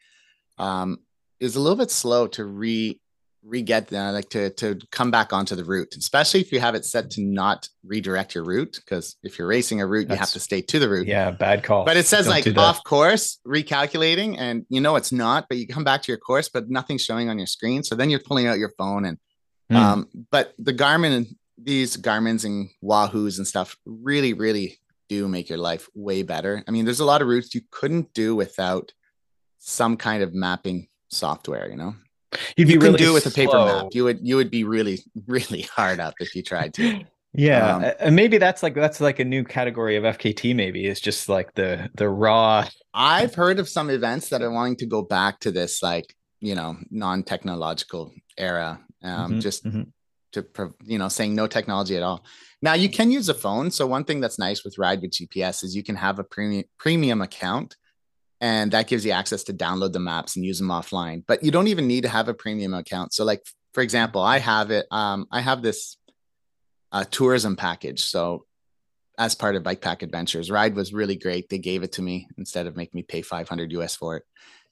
um, 0.58 0.98
is 1.40 1.56
a 1.56 1.60
little 1.60 1.76
bit 1.76 1.90
slow 1.90 2.26
to 2.28 2.44
re 2.44 3.00
re-get 3.44 3.92
uh, 3.92 4.12
like 4.12 4.28
to 4.28 4.50
to 4.50 4.78
come 4.92 5.10
back 5.10 5.32
onto 5.32 5.56
the 5.56 5.64
route 5.64 5.96
especially 5.96 6.40
if 6.40 6.52
you 6.52 6.60
have 6.60 6.76
it 6.76 6.84
set 6.84 7.10
to 7.10 7.20
not 7.20 7.68
redirect 7.84 8.36
your 8.36 8.44
route 8.44 8.80
because 8.84 9.16
if 9.24 9.36
you're 9.36 9.48
racing 9.48 9.80
a 9.80 9.86
route 9.86 10.06
That's, 10.06 10.16
you 10.16 10.20
have 10.20 10.30
to 10.30 10.38
stay 10.38 10.62
to 10.62 10.78
the 10.78 10.88
route 10.88 11.08
yeah 11.08 11.32
bad 11.32 11.64
call 11.64 11.84
but 11.84 11.96
it 11.96 12.06
says 12.06 12.26
Don't 12.26 12.34
like 12.34 12.56
off 12.56 12.84
course 12.84 13.40
recalculating 13.44 14.36
and 14.38 14.64
you 14.68 14.80
know 14.80 14.94
it's 14.94 15.10
not 15.10 15.46
but 15.48 15.58
you 15.58 15.66
come 15.66 15.82
back 15.82 16.02
to 16.02 16.12
your 16.12 16.18
course 16.18 16.48
but 16.48 16.70
nothing's 16.70 17.02
showing 17.02 17.28
on 17.28 17.36
your 17.36 17.48
screen 17.48 17.82
so 17.82 17.96
then 17.96 18.10
you're 18.10 18.20
pulling 18.20 18.46
out 18.46 18.58
your 18.58 18.72
phone 18.78 19.04
and 19.06 19.18
mm. 19.72 19.76
um 19.76 20.08
but 20.30 20.54
the 20.58 20.72
garmin 20.72 21.26
these 21.58 21.96
garmins 21.96 22.44
and 22.44 22.68
wahoos 22.82 23.38
and 23.38 23.46
stuff 23.46 23.76
really 23.84 24.32
really 24.32 24.78
do 25.08 25.28
make 25.28 25.48
your 25.48 25.58
life 25.58 25.88
way 25.94 26.22
better 26.22 26.64
i 26.66 26.70
mean 26.70 26.84
there's 26.84 27.00
a 27.00 27.04
lot 27.04 27.22
of 27.22 27.28
routes 27.28 27.54
you 27.54 27.60
couldn't 27.70 28.12
do 28.14 28.34
without 28.34 28.92
some 29.58 29.96
kind 29.96 30.22
of 30.22 30.34
mapping 30.34 30.88
software 31.08 31.68
you 31.70 31.76
know 31.76 31.94
You'd 32.56 32.68
be 32.68 32.74
you 32.74 32.80
really 32.80 32.98
do 32.98 33.10
it 33.10 33.14
with 33.14 33.26
a 33.26 33.30
paper 33.30 33.56
map. 33.56 33.88
You 33.92 34.04
would 34.04 34.26
you 34.26 34.36
would 34.36 34.50
be 34.50 34.64
really 34.64 35.00
really 35.26 35.62
hard 35.62 36.00
up 36.00 36.14
if 36.20 36.34
you 36.34 36.42
tried 36.42 36.74
to. 36.74 37.04
Yeah, 37.34 37.76
um, 37.76 37.92
and 37.98 38.14
maybe 38.14 38.36
that's 38.36 38.62
like 38.62 38.74
that's 38.74 39.00
like 39.00 39.18
a 39.18 39.24
new 39.24 39.42
category 39.42 39.96
of 39.96 40.04
FKT. 40.04 40.54
Maybe 40.54 40.86
it's 40.86 41.00
just 41.00 41.30
like 41.30 41.54
the 41.54 41.88
the 41.94 42.06
raw. 42.06 42.68
I've 42.92 43.34
heard 43.34 43.58
of 43.58 43.70
some 43.70 43.88
events 43.88 44.28
that 44.28 44.42
are 44.42 44.50
wanting 44.50 44.76
to 44.76 44.86
go 44.86 45.00
back 45.00 45.40
to 45.40 45.50
this 45.50 45.82
like 45.82 46.14
you 46.40 46.54
know 46.54 46.76
non 46.90 47.22
technological 47.22 48.12
era, 48.36 48.78
um, 49.02 49.30
mm-hmm, 49.30 49.40
just 49.40 49.64
mm-hmm. 49.64 49.84
To 50.32 50.74
you 50.84 50.98
know 50.98 51.08
saying 51.08 51.34
no 51.34 51.46
technology 51.46 51.96
at 51.96 52.02
all. 52.02 52.24
Now 52.60 52.74
you 52.74 52.88
can 52.88 53.10
use 53.10 53.28
a 53.28 53.34
phone. 53.34 53.70
So 53.70 53.86
one 53.86 54.04
thing 54.04 54.20
that's 54.20 54.38
nice 54.38 54.64
with 54.64 54.78
Ride 54.78 55.02
with 55.02 55.12
GPS 55.12 55.64
is 55.64 55.74
you 55.74 55.82
can 55.82 55.96
have 55.96 56.18
a 56.18 56.24
premium 56.24 56.64
premium 56.78 57.22
account 57.22 57.76
and 58.40 58.72
that 58.72 58.88
gives 58.88 59.04
you 59.04 59.12
access 59.12 59.44
to 59.44 59.54
download 59.54 59.92
the 59.92 60.00
maps 60.00 60.36
and 60.36 60.44
use 60.44 60.58
them 60.58 60.68
offline. 60.68 61.22
But 61.26 61.44
you 61.44 61.50
don't 61.50 61.68
even 61.68 61.86
need 61.86 62.02
to 62.02 62.08
have 62.08 62.28
a 62.28 62.34
premium 62.34 62.74
account. 62.74 63.14
So 63.14 63.24
like 63.24 63.44
for 63.72 63.82
example 63.82 64.20
i 64.20 64.38
have 64.38 64.70
it 64.70 64.86
um, 64.90 65.26
i 65.30 65.40
have 65.40 65.62
this 65.62 65.96
uh, 66.92 67.04
tourism 67.10 67.56
package. 67.56 68.02
So 68.02 68.44
as 69.18 69.34
part 69.34 69.56
of 69.56 69.62
bike 69.62 69.80
pack 69.80 70.02
adventures 70.02 70.50
ride 70.50 70.74
was 70.74 70.92
really 70.92 71.16
great. 71.16 71.48
They 71.48 71.58
gave 71.58 71.82
it 71.82 71.92
to 71.92 72.02
me 72.02 72.28
instead 72.38 72.66
of 72.66 72.76
making 72.76 72.98
me 72.98 73.02
pay 73.02 73.22
500 73.22 73.72
us 73.72 73.96
for 73.96 74.16
it 74.16 74.24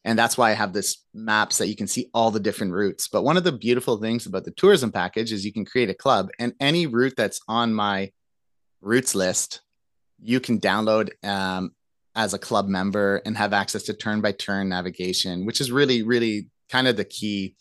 and 0.04 0.18
that's 0.18 0.38
why 0.38 0.50
i 0.50 0.54
have 0.54 0.72
this 0.72 1.04
maps 1.14 1.58
that 1.58 1.68
you 1.68 1.76
can 1.76 1.86
see 1.86 2.08
all 2.14 2.30
the 2.30 2.40
different 2.40 2.72
routes 2.72 3.08
but 3.08 3.22
one 3.22 3.36
of 3.36 3.44
the 3.44 3.52
beautiful 3.52 3.98
things 3.98 4.26
about 4.26 4.44
the 4.44 4.50
tourism 4.52 4.90
package 4.90 5.32
is 5.32 5.44
you 5.44 5.52
can 5.52 5.64
create 5.64 5.90
a 5.90 5.94
club 5.94 6.28
and 6.38 6.52
any 6.60 6.86
route 6.86 7.14
that's 7.16 7.40
on 7.48 7.72
my 7.74 8.10
routes 8.80 9.14
list 9.14 9.60
you 10.22 10.40
can 10.40 10.60
download 10.60 11.10
um, 11.24 11.72
as 12.14 12.34
a 12.34 12.38
club 12.38 12.68
member 12.68 13.22
and 13.24 13.36
have 13.36 13.52
access 13.52 13.84
to 13.84 13.94
turn 13.94 14.20
by 14.20 14.32
turn 14.32 14.68
navigation, 14.68 15.46
which 15.46 15.60
is 15.60 15.70
really, 15.70 16.02
really 16.02 16.48
kind 16.68 16.88
of 16.88 16.96
the 16.96 17.04
key 17.04 17.56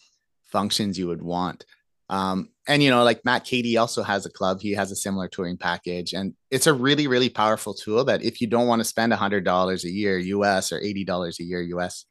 functions 0.47 0.97
you 0.97 1.08
would 1.08 1.21
want. 1.21 1.65
Um, 2.10 2.49
and 2.67 2.82
you 2.82 2.89
know, 2.89 3.04
like 3.04 3.23
Matt 3.23 3.45
Kadey 3.45 3.80
also 3.80 4.02
has 4.02 4.25
a 4.25 4.32
club. 4.32 4.60
He 4.62 4.71
has 4.71 4.91
a 4.91 4.95
similar 4.95 5.28
touring 5.28 5.58
package, 5.58 6.13
and 6.13 6.34
it's 6.49 6.65
a 6.65 6.73
really, 6.73 7.06
really 7.06 7.30
powerful 7.30 7.75
tool. 7.75 8.04
That 8.04 8.23
if 8.23 8.41
you 8.41 8.47
don't 8.47 8.67
want 8.67 8.80
to 8.80 8.84
spend 8.84 9.13
a 9.13 9.15
hundred 9.15 9.43
dollars 9.43 9.86
a 9.86 9.91
year 9.91 10.17
US 10.17 10.71
or 10.71 10.80
eighty 10.80 11.04
dollars 11.04 11.39
a 11.39 11.43
year 11.43 11.62
US 11.62 12.06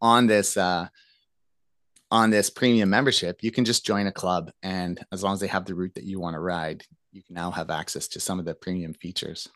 on 0.00 0.26
this 0.26 0.56
uh, 0.56 0.88
on 2.10 2.30
this 2.30 2.50
premium 2.50 2.90
membership, 2.90 3.42
you 3.42 3.50
can 3.50 3.64
just 3.64 3.86
join 3.86 4.06
a 4.06 4.12
club, 4.12 4.50
and 4.62 5.04
as 5.12 5.22
long 5.22 5.34
as 5.34 5.40
they 5.40 5.46
have 5.46 5.64
the 5.64 5.74
route 5.74 5.94
that 5.94 6.04
you 6.04 6.20
want 6.20 6.34
to 6.34 6.40
ride, 6.40 6.84
you 7.12 7.22
can 7.22 7.34
now 7.34 7.50
have 7.50 7.70
access 7.70 8.08
to 8.08 8.20
some 8.20 8.38
of 8.38 8.44
the 8.44 8.54
premium 8.54 8.94
features. 8.94 9.48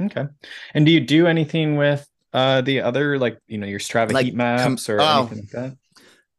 Okay. 0.00 0.26
And 0.74 0.86
do 0.86 0.92
you 0.92 1.00
do 1.00 1.26
anything 1.26 1.76
with 1.76 2.08
uh 2.32 2.60
the 2.60 2.82
other 2.82 3.18
like 3.18 3.38
you 3.46 3.58
know 3.58 3.66
your 3.66 3.80
Strava 3.80 4.12
Like, 4.12 4.26
heat 4.26 4.34
maps 4.34 4.86
com- 4.86 4.94
or 4.94 5.00
oh. 5.00 5.18
anything 5.18 5.38
like 5.38 5.50
that? 5.50 5.76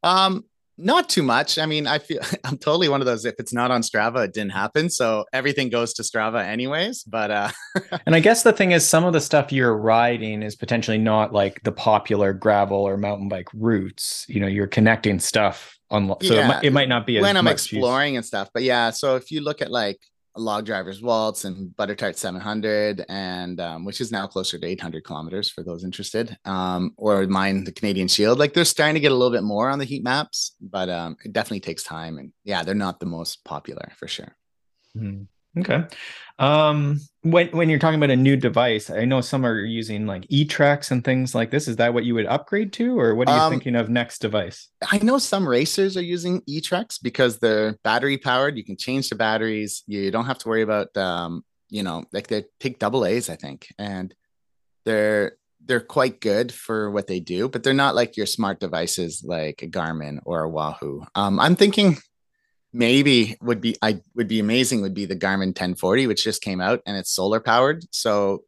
Um, 0.01 0.45
not 0.79 1.09
too 1.09 1.21
much. 1.21 1.57
I 1.57 1.65
mean, 1.65 1.85
I 1.85 1.99
feel 1.99 2.19
I'm 2.43 2.57
totally 2.57 2.89
one 2.89 3.01
of 3.01 3.05
those. 3.05 3.25
If 3.25 3.35
it's 3.37 3.53
not 3.53 3.69
on 3.71 3.81
Strava, 3.81 4.25
it 4.25 4.33
didn't 4.33 4.53
happen. 4.53 4.89
So 4.89 5.25
everything 5.33 5.69
goes 5.69 5.93
to 5.95 6.03
Strava 6.03 6.43
anyways. 6.43 7.03
But 7.03 7.31
uh, 7.31 7.51
And 8.05 8.15
I 8.15 8.19
guess 8.19 8.43
the 8.43 8.53
thing 8.53 8.71
is, 8.71 8.87
some 8.87 9.05
of 9.05 9.13
the 9.13 9.21
stuff 9.21 9.51
you're 9.51 9.75
riding 9.75 10.41
is 10.41 10.55
potentially 10.55 10.97
not 10.97 11.33
like 11.33 11.61
the 11.63 11.71
popular 11.71 12.33
gravel 12.33 12.79
or 12.79 12.97
mountain 12.97 13.29
bike 13.29 13.49
routes. 13.53 14.25
You 14.27 14.39
know, 14.39 14.47
you're 14.47 14.67
connecting 14.67 15.19
stuff 15.19 15.77
on, 15.89 16.07
so 16.21 16.33
it, 16.35 16.47
might, 16.47 16.63
it 16.63 16.73
might 16.73 16.89
not 16.89 17.05
be 17.05 17.17
as 17.17 17.23
when 17.23 17.35
I'm 17.35 17.45
much 17.45 17.71
use- 17.71 17.73
exploring 17.73 18.15
and 18.15 18.25
stuff. 18.25 18.49
But 18.53 18.63
yeah, 18.63 18.91
so 18.91 19.15
if 19.15 19.31
you 19.31 19.41
look 19.41 19.61
at 19.61 19.71
like 19.71 19.99
Log 20.39 20.65
Driver's 20.65 21.01
Waltz 21.01 21.45
and 21.45 21.75
Butter 21.75 21.95
Tart 21.95 22.17
700, 22.17 23.05
and 23.09 23.59
um, 23.59 23.85
which 23.85 24.01
is 24.01 24.11
now 24.11 24.27
closer 24.27 24.57
to 24.57 24.65
800 24.65 25.03
kilometers 25.03 25.49
for 25.49 25.63
those 25.63 25.83
interested, 25.83 26.37
um, 26.45 26.93
or 26.97 27.25
mine, 27.27 27.63
the 27.63 27.71
Canadian 27.71 28.07
Shield, 28.07 28.39
like 28.39 28.53
they're 28.53 28.65
starting 28.65 28.95
to 28.95 28.99
get 28.99 29.11
a 29.11 29.15
little 29.15 29.35
bit 29.35 29.43
more 29.43 29.69
on 29.69 29.79
the 29.79 29.85
heat 29.85 30.03
maps, 30.03 30.55
but 30.61 30.89
um, 30.89 31.17
it 31.23 31.33
definitely 31.33 31.59
takes 31.59 31.83
time. 31.83 32.17
And 32.17 32.31
yeah, 32.43 32.63
they're 32.63 32.75
not 32.75 32.99
the 32.99 33.05
most 33.05 33.43
popular 33.43 33.91
for 33.97 34.07
sure. 34.07 34.35
Hmm. 34.93 35.23
Okay. 35.57 35.83
Um, 36.37 37.01
when 37.21 37.49
when 37.49 37.69
you're 37.69 37.79
talking 37.79 37.99
about 37.99 38.11
a 38.11 38.15
new 38.15 38.37
device, 38.37 38.89
I 38.89 39.03
know 39.03 39.19
some 39.19 39.45
are 39.45 39.59
using 39.59 40.05
like 40.05 40.25
E-Trex 40.29 40.91
and 40.91 41.03
things 41.03 41.35
like 41.35 41.51
this. 41.51 41.67
Is 41.67 41.75
that 41.77 41.93
what 41.93 42.05
you 42.05 42.13
would 42.13 42.27
upgrade 42.27 42.71
to, 42.73 42.97
or 42.97 43.13
what 43.15 43.27
are 43.27 43.35
you 43.35 43.43
Um, 43.43 43.51
thinking 43.51 43.75
of 43.75 43.89
next 43.89 44.19
device? 44.19 44.69
I 44.89 44.99
know 44.99 45.17
some 45.17 45.47
racers 45.47 45.97
are 45.97 46.01
using 46.01 46.41
E-Trex 46.45 47.01
because 47.01 47.39
they're 47.39 47.77
battery 47.83 48.17
powered. 48.17 48.57
You 48.57 48.63
can 48.63 48.77
change 48.77 49.09
the 49.09 49.15
batteries. 49.15 49.83
You 49.85 50.11
don't 50.11 50.25
have 50.25 50.37
to 50.39 50.47
worry 50.47 50.61
about 50.61 50.95
um, 50.95 51.43
you 51.69 51.83
know, 51.83 52.05
like 52.13 52.27
they 52.27 52.45
take 52.59 52.79
double 52.79 53.05
A's, 53.05 53.29
I 53.29 53.35
think, 53.35 53.67
and 53.77 54.13
they're 54.85 55.33
they're 55.65 55.81
quite 55.81 56.21
good 56.21 56.51
for 56.51 56.89
what 56.89 57.07
they 57.07 57.19
do, 57.19 57.49
but 57.49 57.63
they're 57.63 57.73
not 57.73 57.95
like 57.95 58.17
your 58.17 58.25
smart 58.25 58.59
devices 58.59 59.23
like 59.23 59.61
a 59.61 59.67
Garmin 59.67 60.19
or 60.25 60.43
a 60.43 60.49
Wahoo. 60.49 61.05
Um, 61.15 61.39
I'm 61.39 61.55
thinking 61.55 61.97
maybe 62.73 63.37
would 63.41 63.61
be 63.61 63.75
I 63.81 64.01
would 64.15 64.27
be 64.27 64.39
amazing 64.39 64.81
would 64.81 64.93
be 64.93 65.05
the 65.05 65.15
Garmin 65.15 65.47
1040, 65.47 66.07
which 66.07 66.23
just 66.23 66.41
came 66.41 66.61
out 66.61 66.81
and 66.85 66.95
it's 66.97 67.11
solar 67.11 67.39
powered. 67.39 67.83
So 67.91 68.43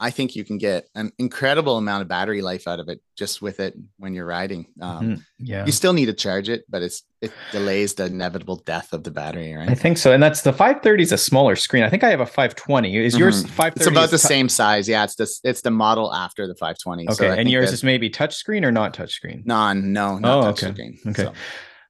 I 0.00 0.10
think 0.10 0.34
you 0.34 0.44
can 0.44 0.58
get 0.58 0.88
an 0.96 1.12
incredible 1.18 1.78
amount 1.78 2.02
of 2.02 2.08
battery 2.08 2.42
life 2.42 2.66
out 2.66 2.80
of 2.80 2.88
it 2.88 3.00
just 3.16 3.40
with 3.40 3.60
it 3.60 3.74
when 3.98 4.14
you're 4.14 4.26
riding. 4.26 4.66
Um, 4.80 4.98
Mhm. 5.00 5.22
Yeah. 5.38 5.64
you 5.64 5.70
still 5.70 5.92
need 5.92 6.06
to 6.06 6.12
charge 6.12 6.48
it, 6.48 6.64
but 6.68 6.82
it's 6.82 7.04
it 7.20 7.30
delays 7.52 7.94
the 7.94 8.06
inevitable 8.06 8.56
death 8.56 8.92
of 8.92 9.04
the 9.04 9.12
battery, 9.12 9.54
right? 9.54 9.68
I 9.70 9.74
think 9.76 9.96
so. 9.96 10.10
And 10.12 10.20
that's 10.20 10.42
the 10.42 10.52
530 10.52 11.04
is 11.04 11.12
a 11.12 11.16
smaller 11.18 11.54
screen. 11.54 11.84
I 11.84 11.88
think 11.88 12.02
I 12.02 12.10
have 12.10 12.18
a 12.18 12.26
520. 12.26 12.96
Is 12.96 13.16
yours 13.16 13.44
Mhm. 13.44 13.48
530? 13.50 13.80
It's 13.80 13.86
about 13.86 14.10
the 14.10 14.18
tou- 14.18 14.26
same 14.34 14.48
size. 14.48 14.88
Yeah, 14.88 15.04
it's 15.04 15.14
this 15.14 15.40
it's 15.44 15.60
the 15.60 15.70
model 15.70 16.12
after 16.12 16.48
the 16.48 16.56
520. 16.56 17.04
Okay. 17.04 17.14
So 17.14 17.30
and 17.30 17.48
yours 17.48 17.72
is 17.72 17.84
maybe 17.84 18.10
touchscreen 18.10 18.64
or 18.64 18.72
not 18.72 18.92
touchscreen? 18.94 19.46
non, 19.46 19.92
no, 19.92 20.18
not 20.18 20.38
Oh, 20.38 20.42
touch 20.50 20.64
okay. 20.64 20.98
Okay. 21.06 21.22
So, 21.22 21.32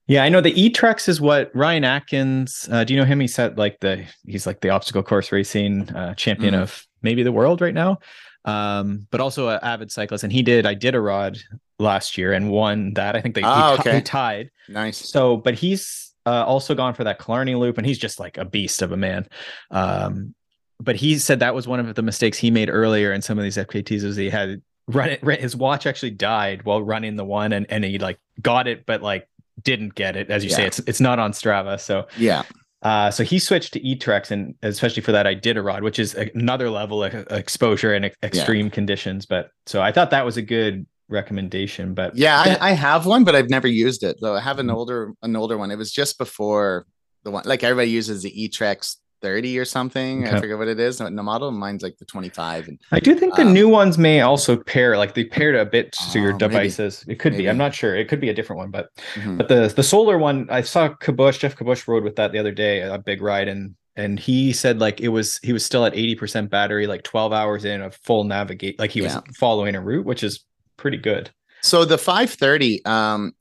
Yeah, 0.07 0.23
I 0.23 0.29
know 0.29 0.41
the 0.41 0.59
E-Trex 0.61 1.07
is 1.07 1.21
what 1.21 1.49
Ryan 1.55 1.85
Atkins. 1.85 2.67
Uh, 2.69 2.83
do 2.83 2.93
you 2.93 2.99
know 2.99 3.05
him? 3.05 3.19
He 3.21 3.27
said 3.27 3.57
like 3.57 3.79
the 3.79 4.05
he's 4.25 4.45
like 4.45 4.59
the 4.61 4.69
obstacle 4.69 5.01
course 5.03 5.31
racing 5.31 5.89
uh, 5.95 6.13
champion 6.15 6.53
Mhm. 6.53 6.61
of 6.61 6.85
maybe 7.01 7.23
the 7.23 7.31
world 7.31 7.61
right 7.61 7.73
now, 7.73 7.99
um, 8.45 9.07
but 9.11 9.21
also 9.21 9.47
an 9.49 9.59
avid 9.63 9.91
cyclist. 9.91 10.23
And 10.25 10.33
he 10.33 10.41
did 10.41 10.65
Iditarod 10.65 11.39
last 11.79 12.17
year 12.17 12.33
and 12.33 12.49
won 12.51 12.93
that. 12.95 13.15
I 13.15 13.21
think 13.21 13.35
they 13.35 13.41
he 13.41 13.47
Ah, 13.47 13.73
okay. 13.79 14.01
tied. 14.01 14.49
nice. 14.67 14.97
So, 14.97 15.37
but 15.37 15.53
he's 15.53 16.11
uh, 16.25 16.43
also 16.45 16.75
gone 16.75 16.93
for 16.93 17.03
that 17.05 17.19
Killarney 17.19 17.55
loop, 17.55 17.77
and 17.77 17.87
he's 17.87 17.97
just 17.99 18.19
like 18.19 18.37
a 18.37 18.45
beast 18.45 18.81
of 18.81 18.91
a 18.91 18.97
man. 18.97 19.27
Um, 19.71 20.35
but 20.79 20.95
he 20.97 21.17
said 21.17 21.39
that 21.39 21.55
was 21.55 21.67
one 21.67 21.79
of 21.79 21.95
the 21.95 22.01
mistakes 22.01 22.37
he 22.37 22.51
made 22.51 22.69
earlier 22.69 23.13
in 23.13 23.21
some 23.21 23.37
of 23.37 23.43
these 23.43 23.57
FKTs 23.57 24.03
is 24.03 24.15
he 24.17 24.29
had 24.29 24.61
run 24.87 25.09
it. 25.11 25.23
His 25.41 25.55
watch 25.55 25.85
actually 25.85 26.11
died 26.11 26.63
while 26.63 26.81
running 26.81 27.15
the 27.15 27.23
one, 27.25 27.53
and 27.53 27.65
and 27.69 27.83
he 27.85 27.99
like 27.99 28.19
got 28.41 28.67
it, 28.67 28.85
but 28.85 29.01
like 29.01 29.27
didn't 29.61 29.95
get 29.95 30.15
it. 30.15 30.29
As 30.29 30.43
you 30.43 30.49
say, 30.49 30.65
it's 30.65 30.79
it's 30.79 30.99
not 30.99 31.19
on 31.19 31.31
Strava. 31.31 31.79
So, 31.79 32.07
Yeah. 32.17 32.43
uh, 32.81 33.11
so 33.11 33.23
he 33.23 33.39
switched 33.39 33.73
to 33.73 33.81
E-Trex, 33.85 34.31
and 34.31 34.55
especially 34.63 35.01
for 35.03 35.11
that 35.11 35.27
I 35.27 35.33
did 35.33 35.57
a 35.57 35.61
Iditarod, 35.61 35.81
which 35.83 35.99
is 35.99 36.15
another 36.15 36.69
level 36.69 37.03
of 37.03 37.13
exposure 37.31 37.93
and 37.93 38.05
ex- 38.05 38.17
extreme 38.23 38.69
conditions. 38.69 39.25
But 39.25 39.49
so 39.65 39.81
I 39.81 39.91
thought 39.91 40.09
that 40.11 40.25
was 40.25 40.37
a 40.37 40.41
good 40.41 40.85
recommendation. 41.09 41.93
But 41.93 42.15
Yeah, 42.17 42.37
I, 42.59 42.69
I 42.69 42.71
have 42.71 43.05
one, 43.05 43.23
but 43.23 43.35
I've 43.35 43.49
never 43.49 43.67
used 43.67 44.03
it. 44.03 44.17
Though 44.21 44.35
I 44.35 44.41
have 44.41 44.59
an 44.59 44.67
Mhm. 44.67 44.73
older 44.75 45.13
an 45.21 45.35
older 45.35 45.57
one. 45.57 45.71
It 45.71 45.77
was 45.77 45.91
just 45.91 46.17
before 46.17 46.85
the 47.23 47.31
one 47.31 47.43
like 47.45 47.63
everybody 47.63 47.89
uses 47.91 48.23
the 48.23 48.43
E-Trex 48.43 48.97
30 49.23 49.57
or 49.57 49.65
something. 49.65 50.27
Okay. 50.27 50.35
I 50.35 50.39
forget 50.39 50.57
what 50.57 50.67
it 50.67 50.79
is. 50.79 50.97
The 50.99 51.09
model 51.09 51.49
mine's 51.51 51.81
like 51.81 51.97
the 51.97 52.05
25. 52.05 52.67
And 52.67 52.79
I 52.91 52.99
do 52.99 53.15
think 53.15 53.33
the 53.35 53.41
Um, 53.43 53.53
new 53.53 53.69
ones 53.69 53.97
may 53.97 54.21
also 54.21 54.57
pair, 54.57 54.97
like 54.97 55.15
they 55.15 55.23
paired 55.23 55.55
a 55.55 55.65
bit 55.65 55.93
to 55.93 56.19
your 56.19 56.31
Oh, 56.31 56.33
maybe. 56.33 56.39
devices. 56.53 57.05
It 57.07 57.17
could 57.19 57.35
be. 57.37 57.49
I'm 57.49 57.57
not 57.57 57.73
sure. 57.73 57.95
It 57.95 58.07
could 58.09 58.19
be 58.19 58.29
a 58.29 58.33
different 58.33 58.59
one, 58.59 58.69
but 58.69 58.89
Mhm. 59.15 59.37
but 59.37 59.47
the 59.47 59.73
the 59.75 59.81
solar 59.81 60.17
one, 60.19 60.45
I 60.51 60.61
saw 60.61 60.89
Kabush, 60.89 61.39
Geoff 61.39 61.55
Kabush 61.55 61.87
rode 61.87 62.03
with 62.03 62.17
that 62.17 62.31
the 62.33 62.37
other 62.39 62.51
day, 62.51 62.81
a 62.81 62.97
big 62.99 63.21
ride, 63.21 63.47
and 63.47 63.75
and 63.95 64.19
he 64.19 64.51
said 64.51 64.79
like 64.79 64.99
it 64.99 65.07
was 65.09 65.39
he 65.41 65.53
was 65.53 65.65
still 65.65 65.85
at 65.85 65.93
80% 65.95 66.49
battery, 66.51 66.85
like 66.85 67.03
12 67.03 67.31
hours 67.31 67.63
in 67.63 67.81
a 67.81 67.91
full 67.91 68.25
navigate, 68.25 68.77
like 68.77 68.91
he 68.91 69.01
was 69.01 69.17
following 69.35 69.75
a 69.75 69.81
route, 69.81 70.05
which 70.05 70.23
is 70.23 70.43
pretty 70.77 70.97
good. 70.97 71.29
So 71.61 71.85
the 71.85 71.97
530 71.97 72.83
um, 72.85 73.33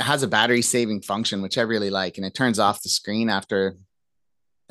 has 0.00 0.22
a 0.22 0.28
battery 0.28 0.60
saving 0.62 1.00
function, 1.02 1.40
which 1.40 1.56
I 1.56 1.62
really 1.62 1.88
like, 1.90 2.18
and 2.18 2.26
it 2.26 2.34
turns 2.34 2.58
off 2.58 2.82
the 2.82 2.88
screen 2.90 3.30
after 3.30 3.76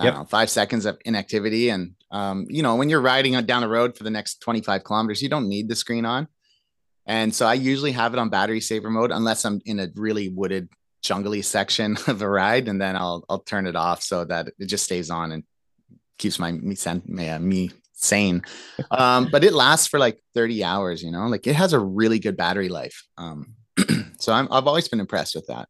Yep. 0.03 0.13
don't 0.13 0.21
know, 0.21 0.25
five 0.25 0.49
seconds 0.49 0.85
of 0.85 0.97
inactivity. 1.05 1.69
And 1.69 1.95
um, 2.11 2.45
you 2.49 2.63
know, 2.63 2.75
when 2.75 2.89
you're 2.89 3.01
riding 3.01 3.33
down 3.45 3.61
the 3.61 3.69
road 3.69 3.97
for 3.97 4.03
the 4.03 4.09
next 4.09 4.41
25 4.41 4.83
kilometers, 4.83 5.21
you 5.21 5.29
don't 5.29 5.49
need 5.49 5.67
the 5.67 5.75
screen 5.75 6.05
on. 6.05 6.27
And 7.05 7.33
so 7.33 7.45
I 7.45 7.55
usually 7.55 7.91
have 7.93 8.13
it 8.13 8.19
on 8.19 8.29
battery 8.29 8.61
saver 8.61 8.89
mode 8.89 9.11
unless 9.11 9.43
I'm 9.43 9.61
in 9.65 9.79
a 9.79 9.87
really 9.95 10.29
wooded, 10.29 10.69
jungly 11.01 11.41
section 11.41 11.97
of 12.07 12.21
a 12.21 12.29
ride, 12.29 12.67
and 12.67 12.79
then 12.81 12.95
I'll 12.95 13.25
I'll 13.29 13.39
turn 13.39 13.67
it 13.67 13.75
off 13.75 14.01
so 14.01 14.25
that 14.25 14.49
it 14.59 14.65
just 14.67 14.85
stays 14.85 15.09
on 15.09 15.31
and 15.31 15.43
keeps 16.17 16.39
my 16.39 16.51
me, 16.51 16.77
uh, 17.29 17.39
me 17.39 17.71
sane. 17.93 18.43
Um, 18.91 19.29
but 19.31 19.43
it 19.43 19.53
lasts 19.53 19.87
for 19.87 19.99
like 19.99 20.19
30 20.33 20.63
hours, 20.63 21.03
you 21.03 21.11
know, 21.11 21.27
like 21.27 21.45
it 21.45 21.55
has 21.55 21.73
a 21.73 21.79
really 21.79 22.17
good 22.17 22.35
battery 22.35 22.69
life. 22.69 23.05
Um, 23.17 23.55
so 24.19 24.33
I'm, 24.33 24.47
I've 24.51 24.67
always 24.67 24.87
been 24.87 24.99
impressed 24.99 25.35
with 25.35 25.47
that. 25.47 25.69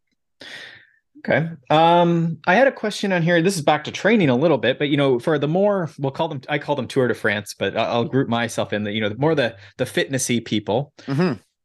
Okay. 1.19 1.49
Um, 1.69 2.37
I 2.47 2.55
had 2.55 2.67
a 2.67 2.71
question 2.71 3.11
on 3.11 3.21
here. 3.21 3.41
This 3.41 3.55
is 3.55 3.61
back 3.61 3.83
to 3.85 3.91
training 3.91 4.29
a 4.29 4.35
little 4.35 4.57
bit, 4.57 4.79
but 4.79 4.89
you 4.89 4.97
know, 4.97 5.19
for 5.19 5.37
the 5.37 5.47
more 5.47 5.89
we'll 5.99 6.11
call 6.11 6.29
them, 6.29 6.41
I 6.47 6.57
call 6.59 6.75
them 6.75 6.87
Tour 6.87 7.07
de 7.07 7.13
France, 7.13 7.53
but 7.57 7.75
I'll 7.75 8.05
group 8.05 8.29
myself 8.29 8.71
in 8.71 8.83
the, 8.83 8.91
you 8.91 9.01
know, 9.01 9.09
the 9.09 9.17
more 9.17 9.35
the 9.35 9.57
the 9.77 9.85
fitnessy 9.85 10.43
people, 10.43 10.93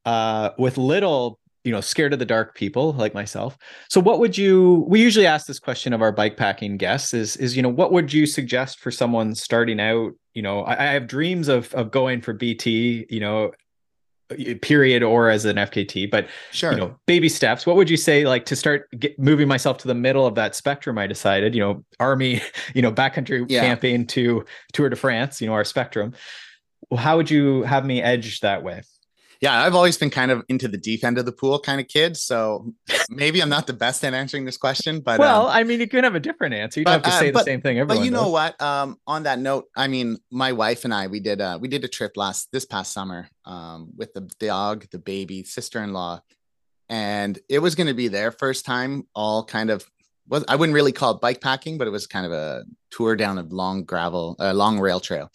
uh, 0.04 0.50
with 0.58 0.76
little, 0.76 1.38
you 1.62 1.72
know, 1.72 1.80
scared 1.80 2.12
of 2.12 2.18
the 2.18 2.24
dark 2.24 2.54
people 2.54 2.94
like 2.94 3.14
myself. 3.14 3.56
So, 3.88 4.00
what 4.00 4.18
would 4.18 4.36
you? 4.36 4.84
We 4.88 5.00
usually 5.00 5.26
ask 5.26 5.46
this 5.46 5.60
question 5.60 5.92
of 5.92 6.02
our 6.02 6.12
bike 6.12 6.36
packing 6.36 6.76
guests: 6.76 7.14
is 7.14 7.36
is 7.36 7.56
you 7.56 7.62
know, 7.62 7.68
what 7.68 7.92
would 7.92 8.12
you 8.12 8.26
suggest 8.26 8.80
for 8.80 8.90
someone 8.90 9.34
starting 9.34 9.78
out? 9.78 10.12
You 10.34 10.42
know, 10.42 10.62
I, 10.62 10.72
I 10.72 10.86
have 10.92 11.06
dreams 11.06 11.46
of 11.46 11.72
of 11.74 11.92
going 11.92 12.22
for 12.22 12.32
BT, 12.32 13.06
you 13.08 13.20
know, 13.20 13.52
period, 14.62 15.02
or 15.02 15.28
as 15.28 15.44
an 15.44 15.56
FKT, 15.56 16.10
but 16.10 16.26
Sure. 16.50 16.72
you 16.72 16.78
know 16.78 16.96
baby 17.06 17.28
steps 17.28 17.66
what 17.66 17.76
would 17.76 17.90
you 17.90 17.96
say 17.96 18.24
like 18.26 18.46
to 18.46 18.56
start 18.56 18.88
get, 18.98 19.18
moving 19.18 19.46
myself 19.46 19.78
to 19.78 19.86
the 19.88 19.94
middle 19.94 20.26
of 20.26 20.34
that 20.34 20.54
spectrum 20.56 20.96
i 20.98 21.06
decided 21.06 21.54
you 21.54 21.60
know 21.60 21.84
army 22.00 22.40
you 22.74 22.80
know 22.82 22.90
backcountry 22.90 23.44
Yeah. 23.48 23.60
camping 23.60 24.06
to 24.08 24.44
tour 24.72 24.88
de 24.88 24.96
france 24.96 25.40
you 25.40 25.46
know 25.46 25.52
our 25.52 25.64
spectrum 25.64 26.14
well, 26.90 27.00
how 27.00 27.16
would 27.18 27.30
you 27.30 27.62
have 27.64 27.84
me 27.84 28.02
edge 28.02 28.40
that 28.40 28.62
way 28.62 28.82
yeah, 29.40 29.62
I've 29.62 29.74
always 29.74 29.96
been 29.96 30.10
kind 30.10 30.30
of 30.30 30.44
into 30.48 30.68
the 30.68 30.76
deep 30.76 31.04
end 31.04 31.18
of 31.18 31.26
the 31.26 31.32
pool 31.32 31.58
kind 31.58 31.80
of 31.80 31.88
kid. 31.88 32.16
So 32.16 32.72
maybe 33.10 33.40
I'm 33.40 33.48
not 33.48 33.66
the 33.66 33.72
best 33.72 34.04
at 34.04 34.14
answering 34.14 34.44
this 34.44 34.56
question, 34.56 35.00
but 35.00 35.18
well 35.18 35.46
um, 35.46 35.52
i 35.52 35.62
mean 35.62 35.80
you 35.80 35.88
could 35.88 36.04
have 36.04 36.14
a 36.14 36.20
different 36.20 36.54
answer 36.54 36.80
you 36.80 36.84
don't 36.84 37.02
but, 37.02 37.06
have 37.06 37.12
to 37.12 37.16
uh, 37.16 37.20
say 37.20 37.30
the 37.30 37.44
same 37.44 37.60
thing 37.60 37.78
everyone 37.78 37.98
but 37.98 38.04
you 38.04 38.10
know 38.10 38.24
does. 38.24 38.32
what? 38.32 38.62
Um, 38.62 38.98
on 39.06 39.24
that 39.24 39.38
note, 39.38 39.66
I 39.76 39.88
mean, 39.88 40.18
my 40.30 40.52
wife 40.52 40.84
and 40.84 40.94
I, 40.94 41.06
we 41.06 41.20
did 41.20 41.40
uh 41.40 41.58
we 41.60 41.68
did 41.68 41.84
a 41.84 41.88
trip 41.88 42.16
last 42.16 42.50
this 42.52 42.64
past 42.64 42.92
summer 42.92 43.28
um 43.44 43.90
with 43.96 44.12
the 44.14 44.22
dog, 44.38 44.86
the 44.90 44.98
baby, 44.98 45.44
sister-in-law, 45.44 46.20
and 46.88 47.38
it 47.48 47.60
was 47.60 47.74
going 47.74 47.86
to 47.86 47.94
be 47.94 48.08
their 48.08 48.30
first 48.30 48.64
time 48.64 49.06
all 49.14 49.44
kind 49.44 49.70
of 49.70 49.84
was 50.28 50.44
I 50.48 50.56
wouldn't 50.56 50.74
really 50.74 50.92
call 50.92 51.14
it 51.14 51.20
bike 51.20 51.40
packing, 51.40 51.78
but 51.78 51.86
it 51.86 51.90
was 51.90 52.06
kind 52.06 52.26
of 52.26 52.32
a 52.32 52.64
tour 52.90 53.16
down 53.16 53.38
a 53.38 53.42
long 53.42 53.84
gravel, 53.84 54.36
a 54.38 54.54
long 54.54 54.78
rail 54.80 55.00
trail. 55.00 55.30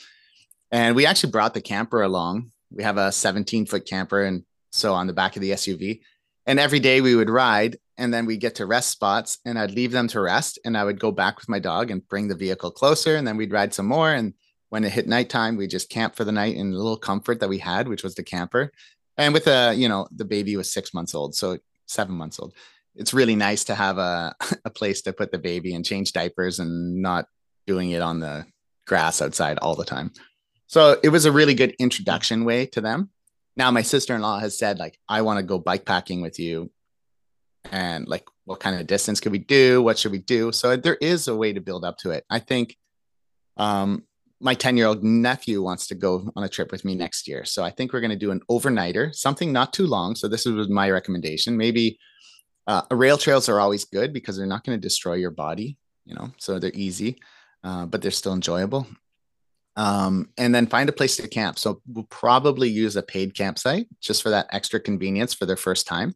And 0.71 0.95
we 0.95 1.05
actually 1.05 1.31
brought 1.31 1.53
the 1.53 1.61
camper 1.61 2.01
along. 2.01 2.51
We 2.71 2.83
have 2.83 2.97
a 2.97 3.11
17 3.11 3.65
foot 3.65 3.85
camper, 3.85 4.23
and 4.23 4.43
so 4.71 4.93
on 4.93 5.07
the 5.07 5.13
back 5.13 5.35
of 5.35 5.41
the 5.41 5.51
SUV. 5.51 6.01
And 6.45 6.59
every 6.59 6.79
day 6.79 7.01
we 7.01 7.15
would 7.15 7.29
ride, 7.29 7.77
and 7.97 8.13
then 8.13 8.25
we'd 8.25 8.39
get 8.39 8.55
to 8.55 8.65
rest 8.65 8.89
spots, 8.89 9.39
and 9.45 9.59
I'd 9.59 9.71
leave 9.71 9.91
them 9.91 10.07
to 10.09 10.21
rest, 10.21 10.57
and 10.65 10.77
I 10.77 10.83
would 10.83 10.99
go 10.99 11.11
back 11.11 11.37
with 11.37 11.49
my 11.49 11.59
dog 11.59 11.91
and 11.91 12.07
bring 12.07 12.27
the 12.27 12.35
vehicle 12.35 12.71
closer, 12.71 13.15
and 13.15 13.27
then 13.27 13.37
we'd 13.37 13.51
ride 13.51 13.73
some 13.73 13.85
more. 13.85 14.11
And 14.11 14.33
when 14.69 14.83
it 14.83 14.91
hit 14.91 15.07
nighttime, 15.07 15.57
we 15.57 15.67
just 15.67 15.89
camp 15.89 16.15
for 16.15 16.23
the 16.23 16.31
night 16.31 16.55
in 16.55 16.71
the 16.71 16.77
little 16.77 16.97
comfort 16.97 17.39
that 17.39 17.49
we 17.49 17.57
had, 17.57 17.87
which 17.87 18.03
was 18.03 18.15
the 18.15 18.23
camper. 18.23 18.71
And 19.17 19.33
with 19.33 19.47
a, 19.47 19.73
you 19.75 19.89
know, 19.89 20.07
the 20.11 20.25
baby 20.25 20.55
was 20.55 20.71
six 20.71 20.93
months 20.93 21.13
old, 21.13 21.35
so 21.35 21.57
seven 21.87 22.15
months 22.15 22.39
old. 22.39 22.53
It's 22.95 23.13
really 23.13 23.35
nice 23.35 23.65
to 23.65 23.75
have 23.75 23.97
a, 23.97 24.35
a 24.65 24.69
place 24.69 25.01
to 25.03 25.13
put 25.13 25.31
the 25.31 25.37
baby 25.37 25.73
and 25.73 25.85
change 25.85 26.13
diapers 26.13 26.59
and 26.59 27.01
not 27.01 27.27
doing 27.67 27.91
it 27.91 28.01
on 28.01 28.19
the 28.19 28.45
grass 28.87 29.21
outside 29.21 29.59
all 29.59 29.75
the 29.75 29.85
time. 29.85 30.11
So 30.69 30.99
it 31.01 31.09
was 31.09 31.25
a 31.25 31.31
really 31.31 31.55
good 31.55 31.75
introduction 31.79 32.45
way 32.45 32.67
to 32.67 32.79
them. 32.79 33.09
Now 33.57 33.71
my 33.71 33.81
sister-in-law 33.81 34.37
has 34.39 34.55
said 34.55 34.77
like 34.77 34.99
I 35.09 35.23
want 35.23 35.37
to 35.37 35.43
go 35.43 35.57
bike 35.57 35.83
packing 35.83 36.21
with 36.21 36.39
you 36.39 36.69
and 37.71 38.07
like 38.07 38.27
what 38.45 38.59
kind 38.59 38.79
of 38.79 38.85
distance 38.85 39.19
could 39.19 39.31
we 39.31 39.39
do? 39.39 39.81
What 39.81 39.97
should 39.97 40.11
we 40.11 40.19
do? 40.19 40.51
So 40.51 40.75
there 40.75 40.97
is 41.01 41.27
a 41.27 41.35
way 41.35 41.53
to 41.53 41.59
build 41.59 41.83
up 41.83 41.97
to 41.99 42.11
it. 42.11 42.23
I 42.29 42.37
think 42.37 42.77
um 43.57 44.03
my 44.39 44.53
10 44.53 44.77
year 44.77 44.85
old 44.85 45.03
nephew 45.03 45.63
wants 45.63 45.87
to 45.87 45.95
go 45.95 46.31
on 46.35 46.43
a 46.43 46.49
trip 46.49 46.71
with 46.71 46.85
me 46.85 46.93
next 46.93 47.27
year. 47.27 47.45
So 47.45 47.63
I 47.63 47.71
think 47.71 47.91
we're 47.91 47.99
going 47.99 48.11
to 48.11 48.15
do 48.15 48.31
an 48.31 48.41
overnighter, 48.49 49.13
something 49.13 49.51
not 49.51 49.73
too 49.73 49.87
long. 49.87 50.15
So 50.15 50.27
this 50.27 50.45
was 50.45 50.69
my 50.69 50.89
recommendation. 50.91 51.57
Maybe 51.57 51.99
uh, 52.67 52.83
rail 52.91 53.17
trails 53.17 53.49
are 53.49 53.59
always 53.59 53.85
good 53.85 54.13
because 54.13 54.37
they're 54.37 54.45
not 54.45 54.63
going 54.63 54.79
to 54.79 54.81
destroy 54.81 55.15
your 55.15 55.31
body, 55.31 55.77
you 56.05 56.15
know, 56.15 56.31
so 56.37 56.57
they're 56.57 56.71
easy, 56.73 57.19
uh, 57.65 57.87
but 57.87 58.01
they're 58.01 58.11
still 58.11 58.33
enjoyable. 58.33 58.87
Um, 59.79 60.29
and 60.37 60.53
then 60.53 60.67
find 60.67 60.89
a 60.89 60.91
place 60.91 61.15
to 61.15 61.27
camp. 61.29 61.57
So 61.57 61.81
we'll 61.87 62.03
probably 62.09 62.67
use 62.67 62.97
a 62.97 63.01
paid 63.01 63.33
campsite 63.33 63.87
just 64.01 64.21
for 64.21 64.29
that 64.31 64.47
extra 64.51 64.77
convenience 64.77 65.33
for 65.33 65.45
their 65.45 65.55
first 65.55 65.87
time. 65.87 66.15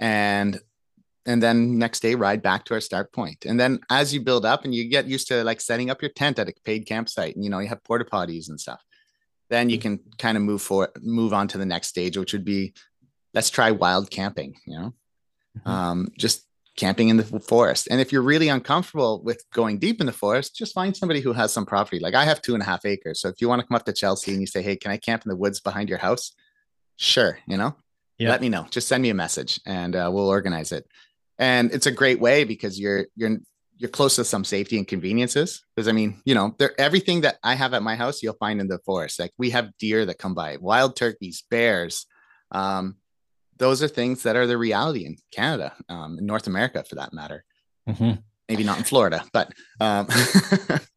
And 0.00 0.58
and 1.26 1.40
then 1.40 1.78
next 1.78 2.00
day 2.00 2.16
ride 2.16 2.42
back 2.42 2.64
to 2.64 2.74
our 2.74 2.80
start 2.80 3.12
point. 3.12 3.44
and 3.44 3.60
then 3.60 3.78
as 3.90 4.12
you 4.12 4.20
build 4.20 4.44
up 4.44 4.64
and 4.64 4.74
you 4.74 4.88
get 4.88 5.06
used 5.06 5.28
to 5.28 5.44
like 5.44 5.60
setting 5.60 5.90
up 5.90 6.02
your 6.02 6.10
tent 6.10 6.38
at 6.38 6.48
a 6.48 6.52
paid 6.64 6.86
campsite 6.86 7.34
and 7.34 7.44
you 7.44 7.50
know 7.50 7.60
you 7.60 7.68
have 7.68 7.84
porta 7.84 8.04
potties 8.04 8.48
and 8.48 8.58
stuff 8.58 8.82
then 9.50 9.68
you 9.68 9.78
can 9.78 10.00
kind 10.18 10.36
of 10.36 10.42
move 10.42 10.62
forward 10.62 10.90
move 11.02 11.32
on 11.32 11.46
to 11.46 11.58
the 11.58 11.66
next 11.66 11.88
stage 11.88 12.16
which 12.16 12.32
would 12.32 12.44
be 12.44 12.72
let's 13.34 13.50
try 13.50 13.70
wild 13.70 14.10
camping 14.10 14.56
you 14.66 14.78
know 14.78 14.94
mm-hmm. 15.58 15.70
um, 15.70 16.08
just 16.18 16.46
camping 16.76 17.08
in 17.08 17.16
the 17.16 17.40
forest. 17.40 17.88
And 17.90 18.00
if 18.00 18.12
you're 18.12 18.22
really 18.22 18.48
uncomfortable 18.48 19.20
with 19.22 19.44
going 19.52 19.78
deep 19.78 20.00
in 20.00 20.06
the 20.06 20.12
forest 20.12 20.54
just 20.54 20.74
find 20.74 20.96
somebody 20.96 21.20
who 21.20 21.32
has 21.32 21.52
some 21.52 21.66
property. 21.66 21.98
Like 21.98 22.14
i 22.14 22.24
have 22.24 22.40
two 22.40 22.54
and 22.54 22.62
a 22.62 22.66
half 22.66 22.84
acres. 22.84 23.20
So 23.20 23.28
if 23.28 23.40
you 23.40 23.48
want 23.48 23.60
to 23.60 23.66
come 23.66 23.76
up 23.76 23.84
to 23.86 23.92
chelsea 23.92 24.32
and 24.32 24.40
you 24.40 24.46
say 24.46 24.62
hey 24.62 24.76
can 24.76 24.90
i 24.90 24.96
camp 24.96 25.22
in 25.24 25.30
the 25.30 25.36
woods 25.36 25.60
behind 25.60 25.88
your 25.88 25.98
house? 25.98 26.32
Sure 26.96 27.38
you 27.46 27.56
know? 27.56 27.76
Yeah. 28.18 28.28
let 28.28 28.42
me 28.42 28.50
know. 28.50 28.66
Just 28.70 28.86
send 28.86 29.02
me 29.02 29.08
a 29.08 29.14
message 29.14 29.60
and 29.64 29.96
uh, 29.96 30.10
we'll 30.12 30.28
organize 30.28 30.72
it. 30.72 30.86
And 31.38 31.72
it's 31.72 31.86
a 31.86 31.90
great 31.90 32.20
way 32.20 32.44
because 32.44 32.78
you're 32.78 33.06
you're 33.16 33.38
you're 33.78 33.88
close 33.88 34.16
to 34.16 34.24
some 34.24 34.44
safety 34.44 34.76
and 34.76 34.86
conveniences. 34.86 35.62
Because 35.74 35.88
i 35.88 35.92
mean 35.92 36.20
you 36.24 36.34
know 36.34 36.54
everything 36.78 37.22
that 37.22 37.38
i 37.42 37.54
have 37.54 37.74
at 37.74 37.82
my 37.82 37.96
house 37.96 38.22
you'll 38.22 38.34
find 38.34 38.60
in 38.60 38.68
the 38.68 38.78
forest. 38.78 39.18
Like 39.18 39.32
we 39.38 39.50
have 39.50 39.76
deer 39.78 40.06
that 40.06 40.18
come 40.18 40.34
by 40.34 40.58
wild 40.60 40.96
turkeys 40.96 41.44
bears 41.50 42.06
um, 42.52 42.96
those 43.60 43.82
are 43.82 43.88
things 43.88 44.24
that 44.24 44.34
are 44.34 44.46
the 44.46 44.58
reality 44.58 45.04
in 45.04 45.16
canada 45.32 45.72
um, 45.88 46.18
in 46.18 46.26
north 46.26 46.46
america 46.46 46.82
for 46.82 46.96
that 46.96 47.12
matter 47.12 47.44
mm-hmm. 47.88 48.18
maybe 48.48 48.64
not 48.64 48.78
in 48.78 48.84
florida 48.84 49.24
but 49.32 49.52
um, 49.80 50.08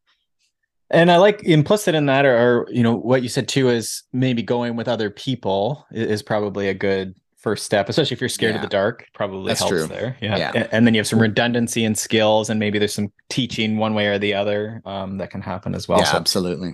and 0.90 1.12
i 1.12 1.16
like 1.16 1.44
implicit 1.44 1.94
in 1.94 2.06
that 2.06 2.26
or, 2.26 2.66
you 2.70 2.82
know 2.82 2.94
what 2.96 3.22
you 3.22 3.28
said 3.28 3.46
too 3.46 3.68
is 3.68 4.02
maybe 4.12 4.42
going 4.42 4.74
with 4.74 4.88
other 4.88 5.10
people 5.10 5.86
is 5.92 6.22
probably 6.22 6.68
a 6.68 6.74
good 6.74 7.14
first 7.44 7.66
step, 7.66 7.90
especially 7.90 8.14
if 8.14 8.22
you're 8.22 8.28
scared 8.30 8.52
yeah. 8.52 8.56
of 8.56 8.62
the 8.62 8.68
dark. 8.68 9.06
Probably 9.12 9.48
That's 9.48 9.60
helps 9.60 9.70
true. 9.70 9.86
there. 9.86 10.16
Yeah. 10.22 10.38
yeah. 10.38 10.52
And, 10.54 10.68
and, 10.72 10.86
then 10.86 10.94
you 10.94 10.98
have 10.98 11.06
some 11.06 11.20
redundancy 11.20 11.84
in 11.84 11.94
skills, 11.94 12.48
and 12.48 12.58
maybe 12.58 12.78
there's 12.78 12.94
some 12.94 13.12
teaching 13.28 13.76
one 13.76 13.92
way 13.92 14.06
or 14.06 14.18
the 14.18 14.32
other 14.32 14.80
um, 14.86 15.18
that 15.18 15.30
can 15.30 15.42
happen 15.42 15.74
as 15.74 15.86
well. 15.86 15.98
Yeah, 15.98 16.06
so, 16.06 16.16
absolutely. 16.16 16.72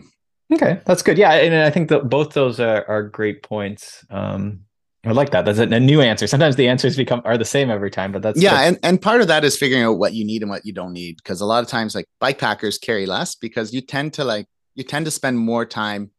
Okay, 0.53 0.81
that's 0.85 1.03
good. 1.03 1.19
Yeah, 1.19 1.33
and 1.33 1.55
I 1.55 1.71
think 1.71 1.89
that 1.89 2.09
both 2.09 2.33
those 2.33 2.61
are, 2.61 2.85
are 2.89 3.03
great 3.03 3.43
points. 3.43 4.05
Um, 4.11 4.61
I 5.05 5.13
like 5.13 5.31
that. 5.31 5.47
That's 5.47 5.59
a, 5.59 5.63
a, 5.63 5.81
new 5.81 6.03
answer. 6.03 6.27
Sometimes 6.27 6.57
the 6.57 6.69
answers 6.69 6.95
become 6.95 7.23
are 7.25 7.39
the 7.39 7.45
same 7.45 7.71
every 7.71 7.91
time, 7.91 8.13
but 8.13 8.21
that's 8.21 8.41
yeah. 8.41 8.51
That's... 8.51 8.67
And 8.67 8.79
and 8.83 9.03
part 9.03 9.23
of 9.23 9.29
that 9.29 9.45
is 9.45 9.57
figuring 9.57 9.83
out 9.83 9.99
what 9.99 10.13
you 10.13 10.27
need 10.27 10.43
and 10.43 10.51
what 10.51 10.67
you 10.67 10.75
don't 10.75 10.93
need 10.93 11.17
because 11.17 11.41
a 11.41 11.47
lot 11.47 11.63
of 11.63 11.71
times 11.71 11.95
like 11.95 12.07
bike 12.19 12.39
packers 12.39 12.77
carry 12.77 13.07
less 13.07 13.35
because 13.35 13.73
you 13.73 13.81
tend 13.81 14.13
to 14.15 14.25
like 14.25 14.47
you 14.75 14.85
tend 14.85 15.07
to 15.07 15.11
spend 15.11 15.39
more 15.39 15.65
time 15.65 16.11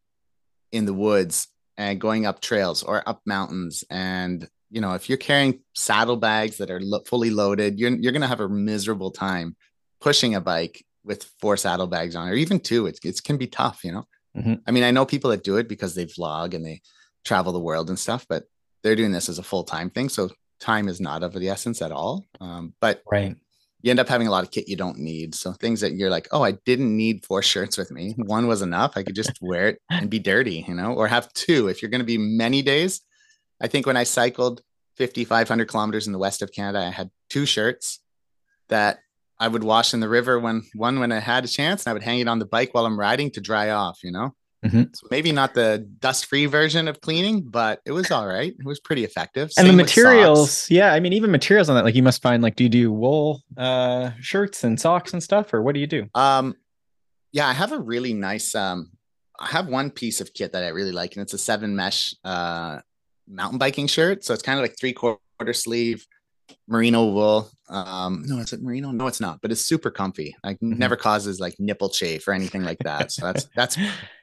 in 0.72 0.84
the 0.84 0.94
woods 0.94 1.48
and 1.76 2.00
going 2.00 2.26
up 2.26 2.40
trails 2.40 2.82
or 2.82 3.08
up 3.08 3.20
mountains 3.24 3.84
and 3.90 4.48
you 4.70 4.80
know 4.80 4.94
if 4.94 5.08
you're 5.08 5.18
carrying 5.18 5.60
saddlebags 5.74 6.56
that 6.58 6.70
are 6.70 6.80
lo- 6.80 7.02
fully 7.06 7.30
loaded 7.30 7.78
you're, 7.78 7.90
you're 7.90 8.12
going 8.12 8.22
to 8.22 8.28
have 8.28 8.40
a 8.40 8.48
miserable 8.48 9.10
time 9.10 9.56
pushing 10.00 10.34
a 10.34 10.40
bike 10.40 10.84
with 11.04 11.24
four 11.40 11.56
saddlebags 11.56 12.16
on 12.16 12.28
or 12.28 12.34
even 12.34 12.58
two 12.58 12.86
it's, 12.86 13.04
it 13.04 13.22
can 13.24 13.36
be 13.36 13.46
tough 13.46 13.84
you 13.84 13.92
know 13.92 14.06
mm-hmm. 14.36 14.54
i 14.66 14.70
mean 14.70 14.82
i 14.82 14.90
know 14.90 15.06
people 15.06 15.30
that 15.30 15.44
do 15.44 15.56
it 15.56 15.68
because 15.68 15.94
they 15.94 16.06
vlog 16.06 16.54
and 16.54 16.64
they 16.64 16.80
travel 17.24 17.52
the 17.52 17.60
world 17.60 17.88
and 17.88 17.98
stuff 17.98 18.26
but 18.28 18.44
they're 18.82 18.96
doing 18.96 19.12
this 19.12 19.28
as 19.28 19.38
a 19.38 19.42
full-time 19.42 19.90
thing 19.90 20.08
so 20.08 20.30
time 20.60 20.88
is 20.88 21.00
not 21.00 21.22
of 21.22 21.32
the 21.32 21.48
essence 21.48 21.82
at 21.82 21.92
all 21.92 22.24
um, 22.40 22.72
but 22.80 23.02
right 23.10 23.36
you 23.82 23.90
end 23.90 24.00
up 24.00 24.08
having 24.08 24.28
a 24.28 24.30
lot 24.30 24.44
of 24.44 24.50
kit 24.50 24.68
you 24.68 24.76
don't 24.76 24.98
need. 24.98 25.34
So 25.34 25.52
things 25.52 25.80
that 25.80 25.94
you're 25.94 26.10
like, 26.10 26.28
oh, 26.30 26.42
I 26.42 26.52
didn't 26.52 26.96
need 26.96 27.26
four 27.26 27.42
shirts 27.52 27.76
with 27.76 27.90
me. 27.90 28.14
One 28.16 28.46
was 28.46 28.62
enough. 28.62 28.96
I 28.96 29.02
could 29.02 29.16
just 29.16 29.38
wear 29.42 29.68
it 29.68 29.82
and 29.90 30.08
be 30.08 30.18
dirty, 30.18 30.64
you 30.66 30.74
know, 30.74 30.94
or 30.94 31.08
have 31.08 31.32
two. 31.32 31.68
If 31.68 31.82
you're 31.82 31.90
going 31.90 32.00
to 32.00 32.06
be 32.06 32.18
many 32.18 32.62
days, 32.62 33.02
I 33.60 33.66
think 33.66 33.86
when 33.86 33.96
I 33.96 34.04
cycled 34.04 34.62
5,500 34.98 35.68
kilometers 35.68 36.06
in 36.06 36.12
the 36.12 36.18
west 36.18 36.42
of 36.42 36.52
Canada, 36.52 36.84
I 36.84 36.90
had 36.90 37.10
two 37.28 37.46
shirts 37.46 38.00
that 38.68 39.00
I 39.38 39.48
would 39.48 39.64
wash 39.64 39.94
in 39.94 40.00
the 40.00 40.08
river 40.08 40.38
when 40.38 40.62
one 40.74 41.00
when 41.00 41.10
I 41.10 41.18
had 41.18 41.44
a 41.44 41.48
chance, 41.48 41.84
and 41.84 41.90
I 41.90 41.94
would 41.94 42.02
hang 42.02 42.20
it 42.20 42.28
on 42.28 42.38
the 42.38 42.44
bike 42.44 42.72
while 42.74 42.86
I'm 42.86 42.98
riding 42.98 43.30
to 43.32 43.40
dry 43.40 43.70
off. 43.70 43.98
You 44.04 44.12
know, 44.12 44.34
Mm-hmm. 44.64 44.82
So 44.94 45.08
maybe 45.10 45.32
not 45.32 45.54
the 45.54 45.84
dust-free 45.98 46.46
version 46.46 46.86
of 46.86 47.00
cleaning, 47.00 47.42
but 47.42 47.80
it 47.84 47.90
was 47.90 48.12
all 48.12 48.26
right. 48.26 48.54
It 48.56 48.64
was 48.64 48.78
pretty 48.78 49.02
effective. 49.02 49.52
Same 49.52 49.66
and 49.66 49.76
the 49.76 49.82
materials, 49.82 50.70
yeah, 50.70 50.92
I 50.92 51.00
mean, 51.00 51.12
even 51.12 51.32
materials 51.32 51.68
on 51.68 51.74
that, 51.74 51.84
like 51.84 51.96
you 51.96 52.02
must 52.02 52.22
find, 52.22 52.42
like, 52.42 52.54
do 52.54 52.62
you 52.62 52.70
do 52.70 52.92
wool 52.92 53.42
uh, 53.56 54.12
shirts 54.20 54.62
and 54.62 54.80
socks 54.80 55.12
and 55.12 55.22
stuff, 55.22 55.52
or 55.52 55.62
what 55.62 55.74
do 55.74 55.80
you 55.80 55.88
do? 55.88 56.06
Um, 56.14 56.54
yeah, 57.32 57.48
I 57.48 57.52
have 57.54 57.72
a 57.72 57.78
really 57.78 58.14
nice. 58.14 58.54
Um, 58.54 58.92
I 59.40 59.46
have 59.46 59.66
one 59.66 59.90
piece 59.90 60.20
of 60.20 60.32
kit 60.32 60.52
that 60.52 60.62
I 60.62 60.68
really 60.68 60.92
like, 60.92 61.16
and 61.16 61.22
it's 61.22 61.34
a 61.34 61.38
seven 61.38 61.74
mesh 61.74 62.14
uh, 62.22 62.80
mountain 63.26 63.58
biking 63.58 63.88
shirt. 63.88 64.24
So 64.24 64.32
it's 64.32 64.42
kind 64.42 64.58
of 64.60 64.62
like 64.62 64.76
three 64.78 64.92
quarter 64.92 65.52
sleeve, 65.52 66.06
merino 66.68 67.06
wool. 67.06 67.50
Um, 67.68 68.22
no, 68.26 68.38
is 68.38 68.52
it 68.52 68.62
merino? 68.62 68.90
No, 68.90 69.06
it's 69.06 69.20
not, 69.20 69.40
but 69.40 69.50
it's 69.50 69.62
super 69.62 69.90
comfy. 69.90 70.36
Like 70.44 70.56
mm-hmm. 70.56 70.78
never 70.78 70.96
causes 70.96 71.40
like 71.40 71.58
nipple 71.58 71.88
chafe 71.88 72.26
or 72.28 72.32
anything 72.32 72.64
like 72.64 72.78
that. 72.80 73.12
So 73.12 73.26
that's 73.26 73.48
that's 73.56 73.76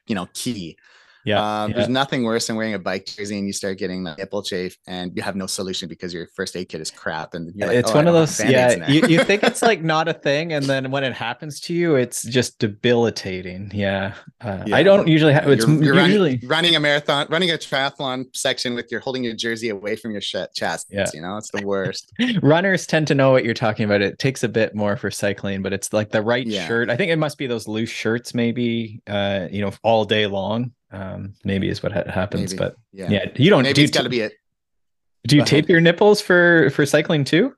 you 0.08 0.16
know 0.16 0.28
key. 0.34 0.78
Yeah, 1.26 1.64
um, 1.64 1.72
yeah, 1.72 1.78
There's 1.78 1.90
nothing 1.90 2.24
worse 2.24 2.48
than 2.48 2.56
wearing 2.56 2.74
a 2.74 2.80
bike 2.80 3.06
jersey 3.06 3.38
and 3.38 3.46
you 3.46 3.54
start 3.54 3.78
getting 3.78 4.04
the 4.04 4.16
nipple 4.16 4.42
chafe 4.42 4.78
and 4.88 5.16
you 5.16 5.22
have 5.22 5.36
no 5.36 5.48
solution 5.48 5.90
because 5.90 6.14
your 6.14 6.28
first 6.36 6.56
aid 6.56 6.70
kit 6.70 6.82
is 6.82 6.92
crap. 6.92 7.34
And 7.34 7.54
like, 7.56 7.72
it's 7.72 7.92
oh, 7.92 7.96
one 7.96 8.08
of 8.08 8.14
those, 8.14 8.40
yeah, 8.44 8.90
you, 8.90 9.06
you 9.08 9.24
think 9.24 9.44
it's 9.44 9.62
like 9.62 9.82
not 9.82 10.08
a 10.08 10.14
thing. 10.30 10.54
And 10.54 10.66
then 10.66 10.92
when 10.92 11.04
it 11.04 11.14
happens 11.14 11.60
to 11.62 11.74
you, 11.74 11.96
it's 11.96 12.24
just 12.24 12.60
debilitating. 12.60 13.72
Yeah. 13.74 14.14
Uh, 14.40 14.64
yeah. 14.66 14.76
I 14.76 14.84
don't 14.84 15.08
usually 15.08 15.34
have, 15.34 15.48
it's 15.50 15.68
you're, 15.68 15.84
you're 15.84 16.00
usually 16.06 16.32
running, 16.44 16.48
running, 16.48 16.76
a 16.76 16.80
marathon, 16.80 17.28
running 17.30 17.52
a 17.52 17.56
triathlon 17.58 18.26
section 18.36 18.74
with 18.74 18.92
your 18.92 19.02
holding 19.02 19.24
your 19.24 19.36
jersey 19.36 19.70
away 19.70 19.96
from 19.96 20.12
your 20.12 20.22
sh- 20.22 20.36
chest. 20.56 20.88
Yeah. 20.90 21.08
You 21.14 21.22
know, 21.22 21.38
it's 21.38 21.52
the 21.52 21.66
worst. 21.66 22.14
Runners 22.42 22.88
tend 22.88 23.08
to 23.08 23.16
know 23.16 23.32
what 23.32 23.44
you're 23.44 23.54
talking 23.54 23.86
about. 23.86 24.02
It 24.02 24.20
takes 24.20 24.44
a 24.44 24.50
bit 24.50 24.74
more 24.74 24.96
for 24.96 25.12
cycling, 25.12 25.62
but 25.62 25.74
it's 25.74 25.92
like 25.92 26.12
the 26.12 26.22
right 26.22 26.48
yeah. 26.48 26.68
shirt. 26.68 26.90
I 26.90 26.96
think 26.96 27.12
it 27.12 27.18
must 27.18 27.38
be 27.38 27.48
those 27.48 27.68
loose 27.68 27.90
shirts, 27.90 28.34
maybe, 28.34 29.02
uh, 29.08 29.48
you 29.52 29.62
know, 29.62 29.74
all 29.84 30.06
day 30.06 30.26
long 30.26 30.72
um, 30.92 31.34
maybe 31.44 31.70
is 31.70 31.84
what 31.84 31.92
ha- 31.92 32.10
happens. 32.10 32.52
Maybe. 32.52 32.58
But 32.58 32.76
yeah. 32.92 33.10
yeah, 33.10 33.26
you 33.36 33.50
don't. 33.50 33.64
Maybe 33.64 33.74
do 33.74 33.84
it's 33.84 33.92
got 33.92 34.04
to 34.04 34.10
be 34.10 34.22
it. 34.22 34.34
Do 35.28 35.36
you 35.36 35.42
Go 35.42 35.46
tape 35.46 35.66
ahead. 35.66 35.70
your 35.70 35.82
nipples 35.82 36.22
for 36.22 36.70
for 36.72 36.86
cycling 36.86 37.24
too? 37.24 37.54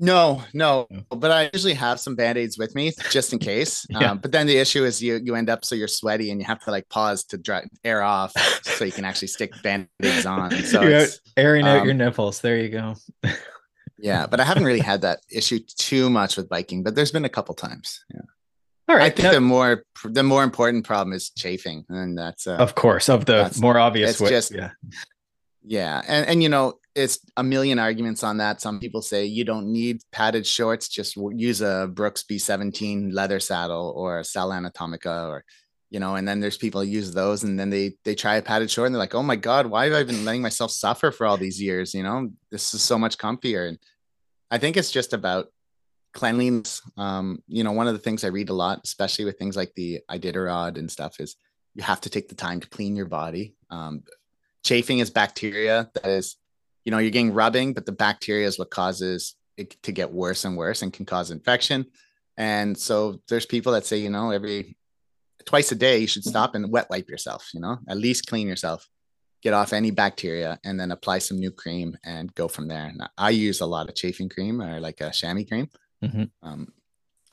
No, 0.00 0.44
no, 0.54 0.86
but 1.10 1.32
I 1.32 1.50
usually 1.52 1.74
have 1.74 1.98
some 1.98 2.14
band-aids 2.14 2.56
with 2.56 2.72
me 2.76 2.92
just 3.10 3.32
in 3.32 3.40
case. 3.40 3.84
yeah. 3.90 4.12
Um, 4.12 4.18
but 4.18 4.30
then 4.30 4.46
the 4.46 4.56
issue 4.56 4.84
is 4.84 5.02
you 5.02 5.20
you 5.22 5.34
end 5.34 5.50
up 5.50 5.64
so 5.64 5.74
you're 5.74 5.88
sweaty 5.88 6.30
and 6.30 6.40
you 6.40 6.46
have 6.46 6.60
to 6.64 6.70
like 6.70 6.88
pause 6.88 7.24
to 7.24 7.36
dry 7.36 7.64
air 7.82 8.02
off 8.02 8.32
so 8.62 8.84
you 8.84 8.92
can 8.92 9.04
actually 9.04 9.28
stick 9.28 9.52
band-aids 9.62 10.24
on. 10.24 10.52
So 10.68 10.82
you're 10.82 11.06
airing 11.36 11.64
um, 11.66 11.78
out 11.78 11.84
your 11.84 11.92
um, 11.92 11.98
nipples. 11.98 12.40
There 12.40 12.58
you 12.58 12.68
go. 12.68 12.94
yeah, 13.98 14.26
but 14.26 14.38
I 14.38 14.44
haven't 14.44 14.64
really 14.64 14.80
had 14.92 15.00
that 15.00 15.20
issue 15.30 15.58
too 15.58 16.10
much 16.10 16.36
with 16.36 16.48
biking, 16.48 16.82
but 16.84 16.94
there's 16.94 17.12
been 17.12 17.24
a 17.24 17.28
couple 17.30 17.54
times. 17.54 18.04
Yeah. 18.14 18.20
All 18.88 18.96
right. 18.96 19.12
I 19.12 19.14
think 19.14 19.32
the 19.32 19.40
more 19.40 19.84
the 20.04 20.22
more 20.22 20.42
important 20.42 20.86
problem 20.86 21.12
is 21.12 21.28
chafing, 21.30 21.84
and 21.90 22.16
that's 22.16 22.46
uh, 22.46 22.56
of 22.56 22.74
course 22.74 23.10
of 23.10 23.26
the 23.26 23.54
more 23.60 23.78
obvious. 23.78 24.12
It's 24.12 24.20
way. 24.20 24.30
just 24.30 24.54
yeah, 24.54 24.70
yeah, 25.62 26.02
and 26.08 26.26
and 26.26 26.42
you 26.42 26.48
know 26.48 26.78
it's 26.94 27.18
a 27.36 27.42
million 27.42 27.78
arguments 27.78 28.24
on 28.24 28.38
that. 28.38 28.62
Some 28.62 28.80
people 28.80 29.02
say 29.02 29.26
you 29.26 29.44
don't 29.44 29.70
need 29.70 30.00
padded 30.10 30.46
shorts; 30.46 30.88
just 30.88 31.16
use 31.16 31.60
a 31.60 31.90
Brooks 31.92 32.24
B17 32.24 33.12
leather 33.12 33.40
saddle 33.40 33.92
or 33.94 34.20
a 34.20 34.24
Selle 34.24 34.52
Anatomica, 34.52 35.28
or 35.28 35.44
you 35.90 36.00
know. 36.00 36.14
And 36.14 36.26
then 36.26 36.40
there's 36.40 36.56
people 36.56 36.82
use 36.82 37.12
those, 37.12 37.44
and 37.44 37.60
then 37.60 37.68
they 37.68 37.92
they 38.04 38.14
try 38.14 38.36
a 38.36 38.42
padded 38.42 38.70
short, 38.70 38.86
and 38.86 38.94
they're 38.94 39.00
like, 39.00 39.14
"Oh 39.14 39.22
my 39.22 39.36
god, 39.36 39.66
why 39.66 39.84
have 39.84 39.94
I 39.94 40.02
been 40.02 40.24
letting 40.24 40.40
myself 40.40 40.70
suffer 40.70 41.10
for 41.10 41.26
all 41.26 41.36
these 41.36 41.60
years? 41.60 41.92
You 41.92 42.04
know, 42.04 42.30
this 42.50 42.72
is 42.72 42.80
so 42.80 42.98
much 42.98 43.18
comfier." 43.18 43.68
And 43.68 43.78
I 44.50 44.56
think 44.56 44.78
it's 44.78 44.90
just 44.90 45.12
about 45.12 45.48
cleanliness. 46.14 46.82
Um, 46.96 47.42
you 47.48 47.64
know, 47.64 47.72
one 47.72 47.88
of 47.88 47.94
the 47.94 48.00
things 48.00 48.24
I 48.24 48.28
read 48.28 48.48
a 48.48 48.54
lot, 48.54 48.80
especially 48.84 49.24
with 49.24 49.38
things 49.38 49.56
like 49.56 49.74
the 49.74 50.00
Iditarod 50.10 50.78
and 50.78 50.90
stuff, 50.90 51.20
is 51.20 51.36
you 51.74 51.82
have 51.82 52.00
to 52.02 52.10
take 52.10 52.28
the 52.28 52.34
time 52.34 52.60
to 52.60 52.68
clean 52.68 52.96
your 52.96 53.06
body. 53.06 53.54
Um, 53.70 54.02
chafing 54.64 54.98
is 54.98 55.10
bacteria 55.10 55.90
that 55.94 56.06
is, 56.06 56.36
you 56.84 56.90
know, 56.90 56.98
you're 56.98 57.10
getting 57.10 57.32
rubbing, 57.32 57.72
but 57.72 57.86
the 57.86 57.92
bacteria 57.92 58.46
is 58.46 58.58
what 58.58 58.70
causes 58.70 59.34
it 59.56 59.80
to 59.82 59.92
get 59.92 60.12
worse 60.12 60.44
and 60.44 60.56
worse 60.56 60.82
and 60.82 60.92
can 60.92 61.06
cause 61.06 61.30
infection. 61.30 61.86
And 62.36 62.78
so 62.78 63.20
there's 63.28 63.46
people 63.46 63.72
that 63.72 63.86
say, 63.86 63.98
you 63.98 64.10
know, 64.10 64.30
every 64.30 64.76
twice 65.44 65.72
a 65.72 65.74
day 65.74 65.98
you 65.98 66.06
should 66.06 66.24
stop 66.24 66.54
and 66.54 66.70
wet 66.70 66.88
wipe 66.90 67.08
yourself, 67.08 67.50
you 67.52 67.60
know, 67.60 67.78
at 67.88 67.96
least 67.96 68.26
clean 68.26 68.46
yourself, 68.46 68.88
get 69.42 69.54
off 69.54 69.72
any 69.72 69.90
bacteria, 69.90 70.58
and 70.64 70.78
then 70.78 70.92
apply 70.92 71.18
some 71.18 71.38
new 71.38 71.50
cream 71.50 71.96
and 72.04 72.34
go 72.34 72.48
from 72.48 72.68
there. 72.68 72.86
And 72.86 73.02
I 73.16 73.30
use 73.30 73.60
a 73.60 73.66
lot 73.66 73.88
of 73.88 73.94
chafing 73.94 74.28
cream 74.28 74.60
or 74.62 74.78
like 74.80 75.00
a 75.00 75.10
chamois 75.10 75.44
cream. 75.44 75.68
Mm-hmm. 76.02 76.24
Um, 76.42 76.72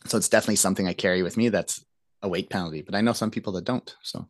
so 0.05 0.17
it's 0.17 0.29
definitely 0.29 0.57
something 0.57 0.87
I 0.87 0.93
carry 0.93 1.23
with 1.23 1.37
me 1.37 1.49
that's 1.49 1.83
a 2.21 2.29
weight 2.29 2.49
penalty, 2.49 2.81
but 2.81 2.95
I 2.95 3.01
know 3.01 3.13
some 3.13 3.31
people 3.31 3.53
that 3.53 3.65
don't. 3.65 3.95
So 4.01 4.27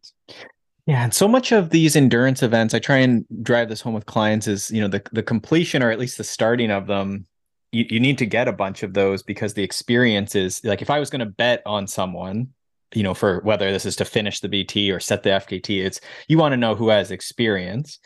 yeah, 0.86 1.04
and 1.04 1.14
so 1.14 1.28
much 1.28 1.52
of 1.52 1.72
these 1.72 1.96
endurance 1.96 2.44
events, 2.44 2.74
I 2.74 2.80
try 2.80 2.98
and 2.98 3.26
drive 3.42 3.70
this 3.70 3.82
home 3.82 3.96
with 3.96 4.06
clients 4.06 4.48
is, 4.48 4.70
you 4.70 4.82
know, 4.82 4.88
the 4.88 5.02
the 5.12 5.24
completion 5.24 5.82
or 5.82 5.90
at 5.90 6.00
least 6.00 6.18
the 6.18 6.24
starting 6.24 6.72
of 6.72 6.88
them. 6.88 7.26
You, 7.72 7.86
you 7.90 8.00
need 8.00 8.20
to 8.20 8.26
get 8.26 8.48
a 8.48 8.54
bunch 8.54 8.84
of 8.84 8.94
those 8.94 9.24
because 9.24 9.54
the 9.54 9.64
experience 9.64 10.36
is 10.36 10.64
like 10.64 10.82
if 10.82 10.90
I 10.90 11.00
was 11.00 11.10
going 11.10 11.20
to 11.20 11.26
bet 11.26 11.62
on 11.66 11.88
someone, 11.88 12.50
you 12.94 13.04
know, 13.04 13.14
for 13.14 13.42
whether 13.42 13.72
this 13.72 13.86
is 13.86 13.96
to 13.98 14.06
finish 14.06 14.40
the 14.40 14.48
BT 14.48 14.92
or 14.92 15.00
set 15.00 15.24
the 15.24 15.32
FKT, 15.32 15.84
it's 15.84 16.00
you 16.28 16.38
want 16.38 16.54
to 16.54 16.58
know 16.58 16.76
who 16.76 16.90
has 16.90 17.12
experience 17.12 18.00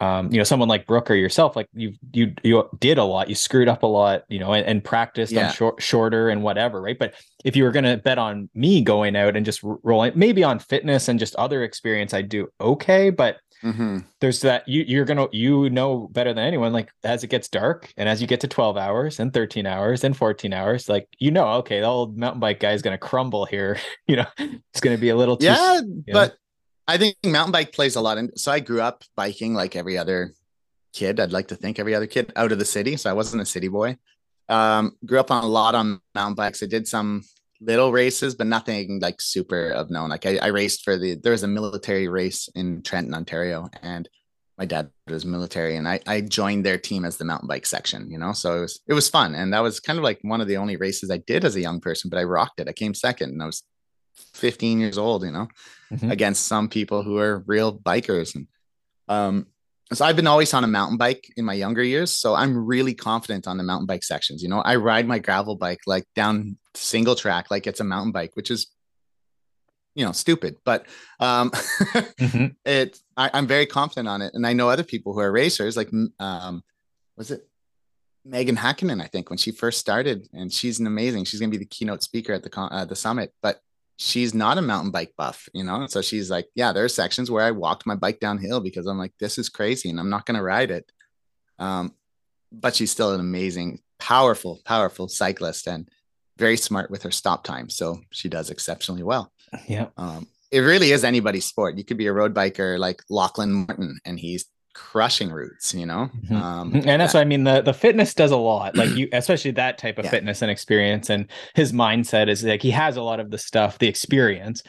um, 0.00 0.30
you 0.30 0.38
know, 0.38 0.44
someone 0.44 0.68
like 0.68 0.86
Brooke 0.86 1.10
or 1.10 1.14
yourself, 1.14 1.56
like 1.56 1.68
you 1.72 1.94
you 2.12 2.34
you 2.42 2.68
did 2.78 2.98
a 2.98 3.04
lot, 3.04 3.28
you 3.30 3.34
screwed 3.34 3.68
up 3.68 3.82
a 3.82 3.86
lot, 3.86 4.24
you 4.28 4.38
know, 4.38 4.52
and, 4.52 4.66
and 4.66 4.84
practiced 4.84 5.32
yeah. 5.32 5.48
on 5.48 5.54
short, 5.54 5.82
shorter 5.82 6.28
and 6.28 6.42
whatever, 6.42 6.82
right? 6.82 6.98
But 6.98 7.14
if 7.44 7.56
you 7.56 7.64
were 7.64 7.70
gonna 7.70 7.96
bet 7.96 8.18
on 8.18 8.50
me 8.54 8.82
going 8.82 9.16
out 9.16 9.36
and 9.36 9.46
just 9.46 9.60
rolling, 9.62 10.12
maybe 10.14 10.44
on 10.44 10.58
fitness 10.58 11.08
and 11.08 11.18
just 11.18 11.34
other 11.36 11.62
experience, 11.62 12.12
I'd 12.12 12.28
do 12.28 12.48
okay, 12.60 13.08
but 13.08 13.38
mm-hmm. 13.64 14.00
there's 14.20 14.42
that 14.42 14.68
you 14.68 14.84
you're 14.86 15.06
gonna 15.06 15.28
you 15.32 15.70
know 15.70 16.08
better 16.12 16.34
than 16.34 16.44
anyone. 16.44 16.74
Like 16.74 16.90
as 17.02 17.24
it 17.24 17.28
gets 17.28 17.48
dark 17.48 17.90
and 17.96 18.06
as 18.06 18.20
you 18.20 18.26
get 18.26 18.40
to 18.40 18.48
12 18.48 18.76
hours 18.76 19.18
and 19.18 19.32
13 19.32 19.66
hours 19.66 20.04
and 20.04 20.14
14 20.14 20.52
hours, 20.52 20.90
like 20.90 21.08
you 21.18 21.30
know, 21.30 21.48
okay, 21.54 21.80
the 21.80 21.86
old 21.86 22.18
mountain 22.18 22.40
bike 22.40 22.60
guy 22.60 22.72
is 22.72 22.82
gonna 22.82 22.98
crumble 22.98 23.46
here. 23.46 23.78
you 24.06 24.16
know, 24.16 24.26
it's 24.38 24.80
gonna 24.80 24.98
be 24.98 25.08
a 25.08 25.16
little 25.16 25.38
too, 25.38 25.46
yeah, 25.46 25.80
but. 26.12 26.32
Know? 26.32 26.36
I 26.88 26.98
think 26.98 27.16
mountain 27.24 27.52
bike 27.52 27.72
plays 27.72 27.96
a 27.96 28.00
lot 28.00 28.18
And 28.18 28.30
So 28.36 28.52
I 28.52 28.60
grew 28.60 28.80
up 28.80 29.02
biking 29.16 29.54
like 29.54 29.74
every 29.74 29.98
other 29.98 30.32
kid. 30.92 31.20
I'd 31.20 31.32
like 31.32 31.48
to 31.48 31.56
think 31.56 31.78
every 31.78 31.94
other 31.94 32.06
kid 32.06 32.32
out 32.36 32.52
of 32.52 32.58
the 32.58 32.64
city. 32.64 32.96
So 32.96 33.10
I 33.10 33.14
wasn't 33.14 33.42
a 33.42 33.46
city 33.46 33.68
boy. 33.68 33.96
Um, 34.48 34.96
grew 35.04 35.18
up 35.18 35.30
on 35.30 35.42
a 35.42 35.48
lot 35.48 35.74
on 35.74 36.00
mountain 36.14 36.34
bikes. 36.34 36.62
I 36.62 36.66
did 36.66 36.86
some 36.86 37.24
little 37.60 37.92
races, 37.92 38.34
but 38.34 38.46
nothing 38.46 39.00
like 39.00 39.20
super 39.20 39.70
of 39.70 39.90
known. 39.90 40.10
Like 40.10 40.26
I, 40.26 40.38
I 40.38 40.46
raced 40.48 40.84
for 40.84 40.96
the 40.96 41.14
there 41.14 41.32
was 41.32 41.42
a 41.42 41.48
military 41.48 42.08
race 42.08 42.48
in 42.54 42.82
Trenton, 42.82 43.14
Ontario, 43.14 43.68
and 43.82 44.08
my 44.58 44.64
dad 44.64 44.90
was 45.08 45.24
military, 45.24 45.76
and 45.76 45.88
I 45.88 46.00
I 46.06 46.20
joined 46.20 46.64
their 46.64 46.78
team 46.78 47.04
as 47.04 47.16
the 47.16 47.24
mountain 47.24 47.48
bike 47.48 47.66
section. 47.66 48.10
You 48.10 48.18
know, 48.18 48.32
so 48.32 48.58
it 48.58 48.60
was 48.60 48.80
it 48.88 48.94
was 48.94 49.08
fun, 49.08 49.34
and 49.34 49.52
that 49.52 49.62
was 49.62 49.80
kind 49.80 49.98
of 49.98 50.04
like 50.04 50.18
one 50.22 50.40
of 50.40 50.48
the 50.48 50.58
only 50.58 50.76
races 50.76 51.10
I 51.10 51.18
did 51.18 51.44
as 51.44 51.56
a 51.56 51.60
young 51.60 51.80
person. 51.80 52.10
But 52.10 52.18
I 52.18 52.24
rocked 52.24 52.60
it. 52.60 52.68
I 52.68 52.72
came 52.72 52.94
second, 52.94 53.30
and 53.30 53.42
I 53.42 53.46
was 53.46 53.62
15 54.34 54.80
years 54.80 54.98
old. 54.98 55.24
You 55.24 55.30
know, 55.30 55.48
mm-hmm. 55.92 56.10
against 56.10 56.46
some 56.46 56.68
people 56.68 57.02
who 57.02 57.18
are 57.18 57.44
real 57.46 57.76
bikers. 57.76 58.34
And 58.34 58.46
um, 59.08 59.46
so 59.92 60.04
I've 60.04 60.16
been 60.16 60.26
always 60.26 60.52
on 60.52 60.64
a 60.64 60.68
mountain 60.68 60.96
bike 60.96 61.32
in 61.36 61.44
my 61.44 61.54
younger 61.54 61.82
years. 61.82 62.12
So 62.12 62.34
I'm 62.34 62.66
really 62.66 62.94
confident 62.94 63.46
on 63.46 63.56
the 63.56 63.64
mountain 63.64 63.86
bike 63.86 64.04
sections. 64.04 64.42
You 64.42 64.48
know, 64.48 64.60
I 64.60 64.76
ride 64.76 65.06
my 65.06 65.18
gravel 65.18 65.56
bike 65.56 65.80
like 65.86 66.04
down 66.14 66.58
single 66.74 67.14
track, 67.14 67.50
like 67.50 67.66
it's 67.66 67.80
a 67.80 67.84
mountain 67.84 68.12
bike, 68.12 68.32
which 68.34 68.50
is, 68.50 68.66
you 69.94 70.04
know, 70.04 70.12
stupid, 70.12 70.56
but 70.64 70.86
um, 71.20 71.50
mm-hmm. 71.50 72.46
it, 72.66 72.98
I, 73.16 73.30
am 73.32 73.46
very 73.46 73.64
confident 73.64 74.08
on 74.08 74.20
it. 74.20 74.34
And 74.34 74.46
I 74.46 74.52
know 74.52 74.68
other 74.68 74.82
people 74.82 75.14
who 75.14 75.20
are 75.20 75.32
racers, 75.32 75.76
like, 75.76 75.90
um, 76.18 76.62
was 77.16 77.30
it 77.30 77.48
Megan 78.22 78.56
Hakkinen, 78.56 79.00
I 79.00 79.06
think, 79.06 79.30
when 79.30 79.38
she 79.38 79.52
first 79.52 79.78
started, 79.78 80.28
and 80.34 80.52
she's 80.52 80.80
an 80.80 80.86
amazing. 80.86 81.24
She's 81.24 81.40
going 81.40 81.50
to 81.50 81.56
be 81.56 81.64
the 81.64 81.68
keynote 81.70 82.02
speaker 82.02 82.32
at 82.34 82.42
the 82.42 82.60
uh, 82.60 82.84
the 82.84 82.96
summit. 82.96 83.32
But 83.40 83.60
she's 83.96 84.34
not 84.34 84.58
a 84.58 84.62
mountain 84.62 84.90
bike 84.90 85.14
buff, 85.16 85.48
you 85.52 85.64
know? 85.64 85.86
So 85.86 86.02
she's 86.02 86.30
like, 86.30 86.48
yeah, 86.54 86.72
there 86.72 86.84
are 86.84 86.88
sections 86.88 87.30
where 87.30 87.44
I 87.44 87.50
walked 87.50 87.86
my 87.86 87.94
bike 87.94 88.20
downhill 88.20 88.60
because 88.60 88.86
I'm 88.86 88.98
like, 88.98 89.12
this 89.18 89.38
is 89.38 89.48
crazy 89.48 89.88
and 89.88 89.98
I'm 89.98 90.10
not 90.10 90.26
going 90.26 90.36
to 90.36 90.42
ride 90.42 90.70
it. 90.70 90.90
Um, 91.58 91.94
but 92.52 92.76
she's 92.76 92.90
still 92.90 93.12
an 93.12 93.20
amazing, 93.20 93.80
powerful, 93.98 94.60
powerful 94.64 95.08
cyclist 95.08 95.66
and 95.66 95.88
very 96.36 96.56
smart 96.56 96.90
with 96.90 97.02
her 97.04 97.10
stop 97.10 97.44
time. 97.44 97.70
So 97.70 98.00
she 98.10 98.28
does 98.28 98.50
exceptionally 98.50 99.02
well. 99.02 99.32
Yeah. 99.68 99.86
Um, 99.96 100.26
it 100.50 100.60
really 100.60 100.90
is 100.90 101.02
anybody's 101.02 101.46
sport. 101.46 101.78
You 101.78 101.84
could 101.84 101.96
be 101.96 102.08
a 102.08 102.12
road 102.12 102.34
biker 102.34 102.78
like 102.78 103.02
Lachlan 103.08 103.52
Morton 103.52 103.98
and 104.04 104.18
he's 104.18 104.44
crushing 104.76 105.30
roots 105.30 105.72
you 105.72 105.86
know 105.86 106.10
mm-hmm. 106.14 106.36
um, 106.36 106.74
and 106.74 107.00
that's 107.00 107.14
that, 107.14 107.20
what 107.20 107.22
i 107.22 107.24
mean 107.24 107.44
the 107.44 107.62
the 107.62 107.72
fitness 107.72 108.12
does 108.12 108.30
a 108.30 108.36
lot 108.36 108.76
like 108.76 108.90
you 108.96 109.08
especially 109.12 109.50
that 109.50 109.78
type 109.78 109.98
of 109.98 110.04
yeah. 110.04 110.10
fitness 110.10 110.42
and 110.42 110.50
experience 110.50 111.08
and 111.08 111.30
his 111.54 111.72
mindset 111.72 112.28
is 112.28 112.44
like 112.44 112.60
he 112.60 112.70
has 112.70 112.98
a 112.98 113.02
lot 113.02 113.18
of 113.18 113.30
the 113.30 113.38
stuff 113.38 113.78
the 113.78 113.88
experience 113.88 114.62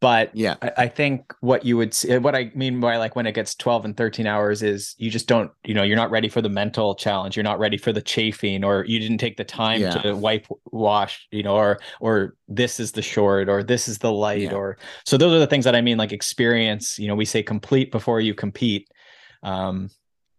but 0.00 0.34
yeah 0.34 0.56
I, 0.62 0.72
I, 0.78 0.88
think 0.88 1.34
what 1.40 1.66
you 1.66 1.76
would 1.76 1.92
see 1.92 2.16
what 2.16 2.34
i 2.34 2.50
mean 2.54 2.80
by 2.80 2.96
like 2.96 3.14
when 3.14 3.26
it 3.26 3.32
gets 3.32 3.54
12 3.54 3.84
and 3.84 3.96
13 3.96 4.26
hours 4.26 4.62
is 4.62 4.94
you 4.96 5.10
just 5.10 5.28
don't 5.28 5.50
you 5.64 5.74
know 5.74 5.82
you're 5.82 5.96
not 5.96 6.10
ready 6.10 6.30
for 6.30 6.40
the 6.40 6.48
mental 6.48 6.94
challenge 6.94 7.36
you're 7.36 7.44
not 7.44 7.58
ready 7.58 7.76
for 7.76 7.92
the 7.92 8.00
chafing 8.00 8.64
or 8.64 8.86
you 8.86 8.98
didn't 8.98 9.18
take 9.18 9.36
the 9.36 9.44
time 9.44 9.82
yeah. 9.82 9.90
to 9.90 10.16
wipe 10.16 10.46
wash 10.70 11.28
you 11.30 11.42
know 11.42 11.54
or 11.54 11.78
or 12.00 12.34
this 12.48 12.80
is 12.80 12.92
the 12.92 13.02
short 13.02 13.50
or 13.50 13.62
this 13.62 13.86
is 13.86 13.98
the 13.98 14.12
light 14.12 14.40
yeah. 14.40 14.52
or 14.52 14.78
so 15.04 15.18
those 15.18 15.34
are 15.34 15.38
the 15.38 15.46
things 15.46 15.66
that 15.66 15.76
i 15.76 15.80
mean 15.82 15.98
like 15.98 16.12
experience 16.12 16.98
you 16.98 17.06
know 17.06 17.14
we 17.14 17.26
say 17.26 17.42
complete 17.42 17.92
before 17.92 18.18
you 18.18 18.34
compete 18.34 18.88
um, 19.42 19.90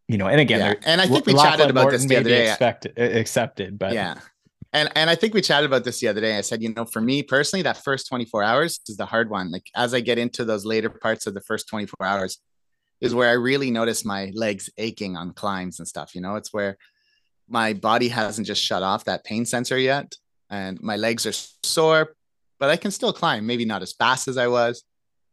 you 0.07 0.17
know, 0.17 0.27
and 0.27 0.39
again, 0.39 0.59
yeah. 0.59 0.73
and 0.85 1.01
I 1.01 1.07
think 1.07 1.25
we 1.25 1.33
chatted 1.33 1.69
about 1.69 1.83
Morton 1.83 2.01
this 2.01 2.09
the 2.09 2.17
other 2.17 2.29
day. 2.29 2.49
Expected, 2.49 2.97
accepted, 2.97 3.79
but 3.79 3.93
yeah. 3.93 4.19
And, 4.73 4.89
and 4.95 5.07
I 5.07 5.13
think 5.13 5.35
we 5.35 5.41
chatted 5.41 5.69
about 5.69 5.83
this 5.83 5.99
the 5.99 6.07
other 6.07 6.19
day. 6.19 6.35
I 6.35 6.41
said, 6.41 6.63
you 6.63 6.73
know, 6.73 6.85
for 6.85 6.99
me 6.99 7.21
personally, 7.21 7.61
that 7.61 7.83
first 7.83 8.09
24 8.09 8.41
hours 8.41 8.79
is 8.87 8.97
the 8.97 9.05
hard 9.05 9.29
one. 9.29 9.51
Like 9.51 9.67
as 9.75 9.93
I 9.93 9.99
get 9.99 10.17
into 10.17 10.43
those 10.45 10.65
later 10.65 10.89
parts 10.89 11.27
of 11.27 11.35
the 11.35 11.41
first 11.41 11.69
24 11.69 12.03
hours, 12.03 12.39
is 13.03 13.13
where 13.13 13.29
I 13.29 13.33
really 13.33 13.69
notice 13.69 14.05
my 14.05 14.31
legs 14.33 14.69
aching 14.77 15.17
on 15.17 15.33
climbs 15.33 15.77
and 15.77 15.87
stuff. 15.87 16.15
You 16.15 16.21
know, 16.21 16.35
it's 16.35 16.53
where 16.53 16.77
my 17.49 17.73
body 17.73 18.07
hasn't 18.07 18.47
just 18.47 18.63
shut 18.63 18.81
off 18.81 19.03
that 19.03 19.25
pain 19.25 19.45
sensor 19.45 19.77
yet, 19.77 20.15
and 20.49 20.81
my 20.81 20.95
legs 20.95 21.25
are 21.25 21.33
sore, 21.63 22.15
but 22.59 22.69
I 22.69 22.77
can 22.77 22.91
still 22.91 23.11
climb. 23.11 23.45
Maybe 23.45 23.65
not 23.65 23.81
as 23.81 23.91
fast 23.91 24.29
as 24.29 24.37
I 24.37 24.47
was, 24.47 24.83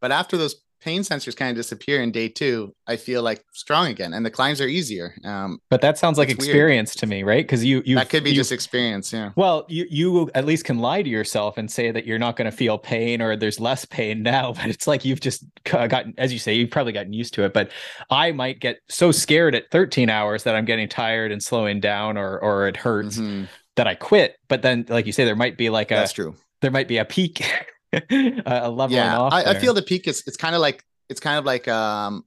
but 0.01 0.11
after 0.11 0.37
those 0.37 0.55
pain 0.81 1.01
sensors 1.01 1.35
kind 1.35 1.51
of 1.51 1.55
disappear 1.55 2.01
in 2.01 2.11
day 2.11 2.27
two, 2.27 2.73
I 2.87 2.97
feel 2.97 3.21
like 3.21 3.43
strong 3.53 3.87
again, 3.87 4.13
and 4.13 4.25
the 4.25 4.31
climbs 4.31 4.59
are 4.59 4.67
easier. 4.67 5.15
Um, 5.23 5.59
but 5.69 5.81
that 5.81 5.97
sounds 5.97 6.17
like 6.17 6.29
experience 6.29 6.91
weird. 6.91 6.99
to 6.99 7.07
me, 7.07 7.23
right? 7.23 7.43
Because 7.43 7.63
you 7.63 7.83
you 7.85 7.95
that 7.95 8.09
could 8.09 8.23
be 8.23 8.31
you, 8.31 8.35
just 8.35 8.51
experience, 8.51 9.13
yeah. 9.13 9.31
Well, 9.35 9.65
you 9.69 9.85
you 9.89 10.29
at 10.35 10.45
least 10.45 10.65
can 10.65 10.79
lie 10.79 11.03
to 11.03 11.09
yourself 11.09 11.57
and 11.57 11.69
say 11.69 11.91
that 11.91 12.05
you're 12.05 12.19
not 12.19 12.35
going 12.35 12.49
to 12.49 12.55
feel 12.55 12.77
pain 12.77 13.21
or 13.21 13.35
there's 13.35 13.59
less 13.59 13.85
pain 13.85 14.23
now, 14.23 14.53
but 14.53 14.65
it's 14.67 14.87
like 14.87 15.05
you've 15.05 15.21
just 15.21 15.45
gotten, 15.63 16.13
as 16.17 16.33
you 16.33 16.39
say, 16.39 16.53
you've 16.53 16.71
probably 16.71 16.93
gotten 16.93 17.13
used 17.13 17.33
to 17.35 17.43
it. 17.43 17.53
But 17.53 17.71
I 18.09 18.31
might 18.31 18.59
get 18.59 18.79
so 18.89 19.11
scared 19.11 19.55
at 19.55 19.69
13 19.71 20.09
hours 20.09 20.43
that 20.43 20.55
I'm 20.55 20.65
getting 20.65 20.89
tired 20.89 21.31
and 21.31 21.41
slowing 21.41 21.79
down, 21.79 22.17
or 22.17 22.39
or 22.39 22.67
it 22.67 22.77
hurts. 22.77 23.17
Mm-hmm. 23.17 23.45
That 23.77 23.87
I 23.87 23.95
quit, 23.95 24.35
but 24.49 24.63
then, 24.63 24.85
like 24.89 25.05
you 25.05 25.13
say, 25.13 25.23
there 25.23 25.35
might 25.35 25.57
be 25.57 25.69
like 25.69 25.91
a 25.91 25.95
that's 25.95 26.11
true. 26.11 26.35
There 26.59 26.71
might 26.71 26.89
be 26.89 26.97
a 26.97 27.05
peak 27.05 27.41
a 28.45 28.69
leveling 28.69 28.97
yeah, 28.97 29.19
off. 29.19 29.33
I, 29.33 29.43
I, 29.43 29.59
feel 29.59 29.73
the 29.73 29.81
peak 29.81 30.07
is 30.07 30.23
it's 30.25 30.37
kind 30.37 30.55
of 30.55 30.61
like 30.61 30.83
it's 31.09 31.19
kind 31.19 31.37
of 31.37 31.45
like 31.45 31.67
um 31.67 32.25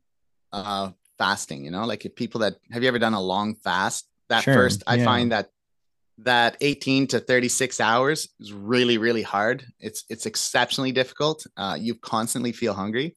uh 0.53 0.91
fasting, 1.19 1.65
you 1.65 1.71
know, 1.71 1.85
like 1.87 2.05
if 2.05 2.15
people 2.15 2.41
that 2.41 2.57
have 2.71 2.83
you 2.83 2.89
ever 2.89 2.99
done 2.99 3.15
a 3.15 3.21
long 3.21 3.55
fast? 3.55 4.07
That 4.29 4.43
sure, 4.43 4.55
first, 4.55 4.83
I 4.87 4.97
yeah. 4.97 5.05
find 5.05 5.33
that 5.33 5.51
that 6.19 6.57
18 6.61 7.09
to 7.09 7.21
36 7.21 7.81
hours 7.81 8.29
is 8.39 8.53
really 8.53 8.99
really 8.99 9.23
hard 9.23 9.67
it's 9.81 10.05
it's 10.09 10.27
exceptionally 10.27 10.93
difficult 10.93 11.45
uh, 11.57 11.77
you 11.79 11.95
constantly 11.97 12.53
feel 12.53 12.73
hungry 12.73 13.17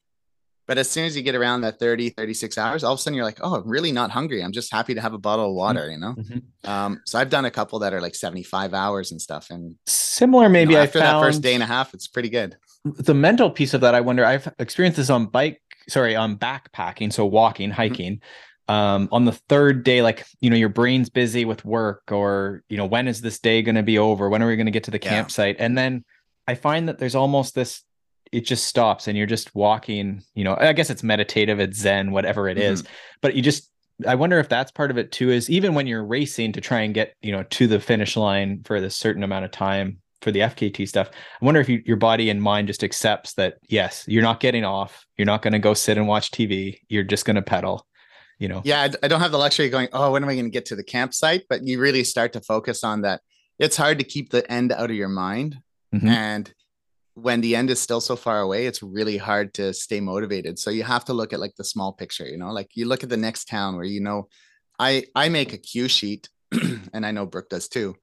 but 0.67 0.77
as 0.77 0.89
soon 0.89 1.05
as 1.05 1.15
you 1.15 1.23
get 1.23 1.33
around 1.33 1.61
that 1.61 1.79
30 1.79 2.09
36 2.09 2.57
hours 2.57 2.83
all 2.83 2.93
of 2.93 2.99
a 2.99 3.01
sudden 3.01 3.15
you're 3.15 3.25
like 3.25 3.39
oh 3.41 3.55
i'm 3.55 3.67
really 3.67 3.91
not 3.91 4.11
hungry 4.11 4.43
i'm 4.43 4.51
just 4.51 4.71
happy 4.71 4.93
to 4.93 5.01
have 5.01 5.13
a 5.13 5.17
bottle 5.17 5.49
of 5.49 5.55
water 5.55 5.89
you 5.89 5.97
know 5.97 6.13
mm-hmm. 6.13 6.69
um, 6.69 7.01
so 7.05 7.17
i've 7.17 7.29
done 7.29 7.45
a 7.45 7.51
couple 7.51 7.79
that 7.79 7.93
are 7.93 8.01
like 8.01 8.13
75 8.13 8.73
hours 8.73 9.11
and 9.11 9.21
stuff 9.21 9.49
and 9.49 9.75
similar 9.87 10.49
maybe 10.49 10.73
you 10.73 10.77
know, 10.77 10.83
after 10.83 10.99
found... 10.99 11.23
that 11.23 11.27
first 11.27 11.41
day 11.41 11.53
and 11.53 11.63
a 11.63 11.67
half 11.67 11.93
it's 11.93 12.07
pretty 12.07 12.29
good 12.29 12.57
the 12.83 13.13
mental 13.13 13.49
piece 13.49 13.73
of 13.73 13.81
that 13.81 13.95
i 13.95 14.01
wonder 14.01 14.25
i've 14.25 14.53
experienced 14.59 14.97
this 14.97 15.09
on 15.09 15.25
bike 15.25 15.61
sorry 15.89 16.15
on 16.15 16.37
backpacking 16.37 17.11
so 17.11 17.25
walking 17.25 17.69
mm-hmm. 17.69 17.77
hiking 17.77 18.21
mm-hmm. 18.69 18.73
um, 18.73 19.09
on 19.11 19.25
the 19.25 19.31
third 19.31 19.83
day 19.83 20.01
like 20.01 20.25
you 20.41 20.49
know 20.49 20.55
your 20.55 20.69
brain's 20.69 21.09
busy 21.09 21.45
with 21.45 21.63
work 21.65 22.03
or 22.11 22.63
you 22.69 22.77
know 22.77 22.85
when 22.85 23.07
is 23.07 23.21
this 23.21 23.39
day 23.39 23.61
going 23.61 23.75
to 23.75 23.83
be 23.83 23.97
over 23.97 24.29
when 24.29 24.43
are 24.43 24.47
we 24.47 24.55
going 24.55 24.65
to 24.65 24.71
get 24.71 24.83
to 24.83 24.91
the 24.91 24.99
yeah. 25.01 25.09
campsite 25.09 25.55
and 25.59 25.77
then 25.77 26.03
i 26.47 26.55
find 26.55 26.87
that 26.87 26.97
there's 26.97 27.15
almost 27.15 27.55
this 27.55 27.83
it 28.31 28.41
just 28.41 28.67
stops 28.67 29.07
and 29.07 29.17
you're 29.17 29.27
just 29.27 29.53
walking 29.55 30.23
you 30.33 30.43
know 30.43 30.55
i 30.59 30.73
guess 30.73 30.89
it's 30.89 31.03
meditative 31.03 31.59
it's 31.59 31.77
zen 31.77 32.11
whatever 32.11 32.47
it 32.47 32.57
mm-hmm. 32.57 32.73
is, 32.73 32.83
but 33.21 33.35
you 33.35 33.41
just 33.41 33.71
i 34.07 34.15
wonder 34.15 34.39
if 34.39 34.49
that's 34.49 34.71
part 34.71 34.91
of 34.91 34.97
it 34.97 35.11
too 35.11 35.29
is 35.29 35.49
even 35.49 35.73
when 35.73 35.87
you're 35.87 36.05
racing 36.05 36.51
to 36.51 36.61
try 36.61 36.81
and 36.81 36.93
get 36.93 37.13
you 37.21 37.31
know 37.31 37.43
to 37.43 37.67
the 37.67 37.79
finish 37.79 38.15
line 38.15 38.61
for 38.63 38.79
this 38.79 38.95
certain 38.95 39.23
amount 39.23 39.45
of 39.45 39.51
time 39.51 39.99
for 40.21 40.31
the 40.31 40.39
FKT 40.39 40.87
stuff. 40.87 41.09
I 41.41 41.45
wonder 41.45 41.61
if 41.61 41.69
you, 41.69 41.81
your 41.85 41.97
body 41.97 42.29
and 42.29 42.41
mind 42.41 42.67
just 42.67 42.83
accepts 42.83 43.33
that 43.33 43.55
yes, 43.67 44.03
you're 44.07 44.23
not 44.23 44.39
getting 44.39 44.63
off. 44.63 45.05
You're 45.17 45.25
not 45.25 45.41
going 45.41 45.53
to 45.53 45.59
go 45.59 45.73
sit 45.73 45.97
and 45.97 46.07
watch 46.07 46.31
TV. 46.31 46.79
You're 46.89 47.03
just 47.03 47.25
going 47.25 47.35
to 47.35 47.41
pedal. 47.41 47.87
You 48.39 48.47
know. 48.47 48.61
Yeah, 48.63 48.87
I, 49.01 49.07
don't 49.07 49.21
have 49.21 49.31
the 49.31 49.37
luxury 49.37 49.65
of 49.65 49.71
going. 49.71 49.87
Oh, 49.93 50.11
when 50.11 50.23
am 50.23 50.29
I 50.29 50.33
going 50.33 50.45
to 50.45 50.51
get 50.51 50.65
to 50.67 50.75
the 50.75 50.83
campsite? 50.83 51.43
But 51.49 51.65
you 51.65 51.79
really 51.79 52.03
start 52.03 52.33
to 52.33 52.41
focus 52.41 52.83
on 52.83 53.01
that. 53.01 53.21
It's 53.57 53.77
hard 53.77 53.97
to 53.97 54.03
keep 54.03 54.29
the 54.29 54.49
end 54.51 54.71
out 54.71 54.91
of 54.91 54.95
your 54.95 55.09
mind. 55.09 55.57
Mm-hmm. 55.93 56.07
And 56.07 56.53
when 57.17 57.41
the 57.41 57.55
end 57.55 57.71
is 57.71 57.81
still 57.81 57.99
so 57.99 58.15
far 58.15 58.41
away, 58.41 58.67
it's 58.67 58.83
really 58.83 59.17
hard 59.17 59.51
to 59.55 59.73
stay 59.73 59.99
motivated. 59.99 60.59
So 60.59 60.69
you 60.69 60.83
have 60.83 61.03
to 61.05 61.13
look 61.13 61.33
at 61.33 61.39
like 61.39 61.55
the 61.55 61.63
small 61.63 61.91
picture, 61.91 62.27
you 62.27 62.37
know, 62.37 62.51
like 62.51 62.75
you 62.75 62.85
look 62.85 63.01
at 63.01 63.09
the 63.09 63.17
next 63.17 63.45
town 63.45 63.75
where 63.75 63.85
you 63.85 64.01
know, 64.01 64.27
I 64.77 65.05
I 65.15 65.29
make 65.29 65.51
a 65.51 65.57
cue 65.57 65.87
sheet, 65.87 66.29
and 66.93 67.03
I 67.03 67.11
know 67.11 67.25
Brooke 67.25 67.49
does 67.49 67.67
too. 67.67 67.95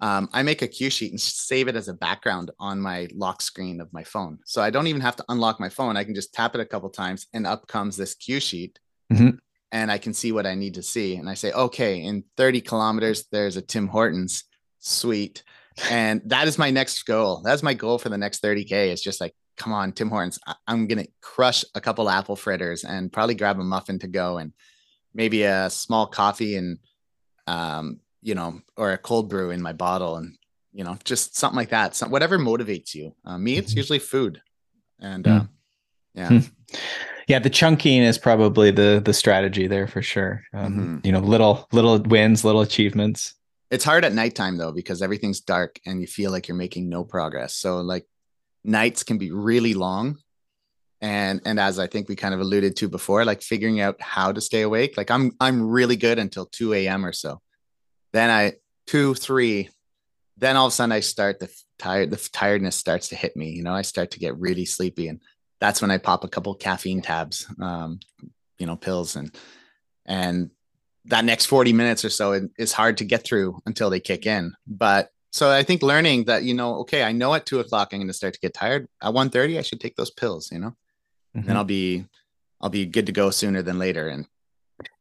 Um, 0.00 0.28
I 0.32 0.42
make 0.42 0.62
a 0.62 0.68
cue 0.68 0.90
sheet 0.90 1.12
and 1.12 1.20
save 1.20 1.68
it 1.68 1.76
as 1.76 1.86
a 1.86 1.94
background 1.94 2.50
on 2.58 2.80
my 2.80 3.08
lock 3.14 3.40
screen 3.40 3.80
of 3.80 3.92
my 3.92 4.02
phone. 4.02 4.40
So 4.44 4.60
I 4.60 4.70
don't 4.70 4.88
even 4.88 5.00
have 5.00 5.16
to 5.16 5.24
unlock 5.28 5.60
my 5.60 5.68
phone. 5.68 5.96
I 5.96 6.04
can 6.04 6.14
just 6.14 6.34
tap 6.34 6.54
it 6.56 6.60
a 6.60 6.66
couple 6.66 6.90
times, 6.90 7.28
and 7.32 7.46
up 7.46 7.68
comes 7.68 7.96
this 7.96 8.14
cue 8.14 8.40
sheet. 8.40 8.80
Mm-hmm. 9.12 9.36
And 9.70 9.92
I 9.92 9.98
can 9.98 10.12
see 10.12 10.32
what 10.32 10.46
I 10.46 10.54
need 10.56 10.74
to 10.74 10.82
see. 10.82 11.16
And 11.16 11.28
I 11.28 11.34
say, 11.34 11.52
okay, 11.52 12.00
in 12.00 12.24
30 12.36 12.62
kilometers, 12.62 13.26
there's 13.30 13.56
a 13.56 13.62
Tim 13.62 13.86
Hortons. 13.86 14.44
Sweet 14.78 15.42
and 15.90 16.22
that 16.26 16.48
is 16.48 16.58
my 16.58 16.70
next 16.70 17.02
goal. 17.04 17.42
That's 17.44 17.62
my 17.62 17.74
goal 17.74 17.98
for 17.98 18.08
the 18.08 18.18
next 18.18 18.42
30K. 18.42 18.90
It's 18.90 19.02
just 19.02 19.20
like, 19.20 19.34
come 19.56 19.72
on, 19.72 19.92
Tim 19.92 20.08
Hortons. 20.08 20.38
I- 20.46 20.54
am 20.68 20.86
going 20.86 21.04
to 21.04 21.10
crush 21.20 21.64
a 21.74 21.80
couple 21.80 22.08
apple 22.08 22.36
fritters 22.36 22.84
and 22.84 23.12
probably 23.12 23.34
grab 23.34 23.58
a 23.58 23.64
muffin 23.64 23.98
to 24.00 24.08
go 24.08 24.38
and 24.38 24.52
maybe 25.14 25.42
a 25.42 25.70
small 25.70 26.06
coffee 26.06 26.56
and, 26.56 26.78
um, 27.46 28.00
you 28.22 28.34
know, 28.34 28.60
or 28.76 28.92
a 28.92 28.98
cold 28.98 29.28
brew 29.28 29.50
in 29.50 29.62
my 29.62 29.72
bottle 29.72 30.16
and, 30.16 30.36
you 30.72 30.84
know, 30.84 30.98
just 31.04 31.36
something 31.36 31.56
like 31.56 31.70
that. 31.70 31.94
So 31.94 32.08
whatever 32.08 32.38
motivates 32.38 32.94
you. 32.94 33.14
Uh, 33.24 33.38
me, 33.38 33.56
it's 33.56 33.70
mm-hmm. 33.70 33.78
usually 33.78 33.98
food. 33.98 34.40
And 34.98 35.24
mm. 35.24 35.40
uh, 35.40 35.44
yeah. 36.14 36.28
Mm. 36.28 36.50
Yeah, 37.28 37.40
the 37.40 37.50
chunking 37.50 38.02
is 38.02 38.18
probably 38.18 38.70
the 38.70 39.02
the 39.04 39.12
strategy 39.12 39.66
there 39.66 39.88
for 39.88 40.00
sure. 40.00 40.44
Um, 40.54 40.72
mm-hmm. 40.72 40.98
You 41.02 41.10
know, 41.10 41.18
little 41.18 41.66
little 41.72 41.98
wins, 41.98 42.44
little 42.44 42.60
achievements 42.60 43.34
it's 43.70 43.84
hard 43.84 44.04
at 44.04 44.12
nighttime 44.12 44.56
though 44.56 44.72
because 44.72 45.02
everything's 45.02 45.40
dark 45.40 45.80
and 45.86 46.00
you 46.00 46.06
feel 46.06 46.30
like 46.30 46.48
you're 46.48 46.56
making 46.56 46.88
no 46.88 47.04
progress. 47.04 47.54
So 47.54 47.80
like 47.80 48.06
nights 48.64 49.02
can 49.02 49.18
be 49.18 49.30
really 49.30 49.74
long. 49.74 50.18
And 51.02 51.42
and 51.44 51.60
as 51.60 51.78
i 51.78 51.86
think 51.86 52.08
we 52.08 52.16
kind 52.16 52.32
of 52.32 52.40
alluded 52.40 52.74
to 52.76 52.88
before 52.88 53.26
like 53.26 53.42
figuring 53.42 53.80
out 53.80 54.00
how 54.00 54.32
to 54.32 54.40
stay 54.40 54.62
awake 54.62 54.96
like 54.96 55.10
i'm 55.10 55.32
i'm 55.40 55.68
really 55.68 55.96
good 55.96 56.18
until 56.18 56.46
2 56.46 56.72
a.m 56.72 57.04
or 57.04 57.12
so. 57.12 57.42
Then 58.14 58.30
i 58.30 58.54
two 58.86 59.14
three 59.14 59.68
then 60.38 60.56
all 60.56 60.66
of 60.66 60.72
a 60.72 60.74
sudden 60.74 60.92
i 60.92 61.00
start 61.00 61.38
the 61.38 61.54
tired 61.78 62.10
the 62.10 62.28
tiredness 62.32 62.76
starts 62.76 63.08
to 63.08 63.14
hit 63.14 63.36
me 63.36 63.50
you 63.50 63.62
know 63.62 63.74
i 63.74 63.82
start 63.82 64.12
to 64.12 64.18
get 64.18 64.38
really 64.38 64.64
sleepy 64.64 65.08
and 65.08 65.20
that's 65.60 65.82
when 65.82 65.90
i 65.90 65.98
pop 65.98 66.24
a 66.24 66.28
couple 66.28 66.54
caffeine 66.54 67.02
tabs 67.02 67.46
um 67.60 68.00
you 68.58 68.66
know 68.66 68.76
pills 68.76 69.16
and 69.16 69.34
and 70.06 70.50
that 71.06 71.24
next 71.24 71.46
40 71.46 71.72
minutes 71.72 72.04
or 72.04 72.10
so 72.10 72.48
is 72.58 72.72
hard 72.72 72.98
to 72.98 73.04
get 73.04 73.24
through 73.24 73.60
until 73.66 73.90
they 73.90 74.00
kick 74.00 74.26
in. 74.26 74.54
But 74.66 75.10
so 75.32 75.50
I 75.50 75.62
think 75.62 75.82
learning 75.82 76.24
that, 76.24 76.42
you 76.44 76.54
know, 76.54 76.76
okay, 76.78 77.02
I 77.02 77.12
know 77.12 77.34
at 77.34 77.46
two 77.46 77.60
o'clock 77.60 77.90
I'm 77.92 77.98
going 77.98 78.08
to 78.08 78.14
start 78.14 78.34
to 78.34 78.40
get 78.40 78.54
tired. 78.54 78.88
At 79.02 79.12
1.30, 79.12 79.58
I 79.58 79.62
should 79.62 79.80
take 79.80 79.96
those 79.96 80.10
pills, 80.10 80.50
you 80.50 80.58
know, 80.58 80.76
mm-hmm. 81.36 81.48
and 81.48 81.58
I'll 81.58 81.64
be, 81.64 82.06
I'll 82.60 82.70
be 82.70 82.86
good 82.86 83.06
to 83.06 83.12
go 83.12 83.30
sooner 83.30 83.62
than 83.62 83.78
later. 83.78 84.08
And 84.08 84.26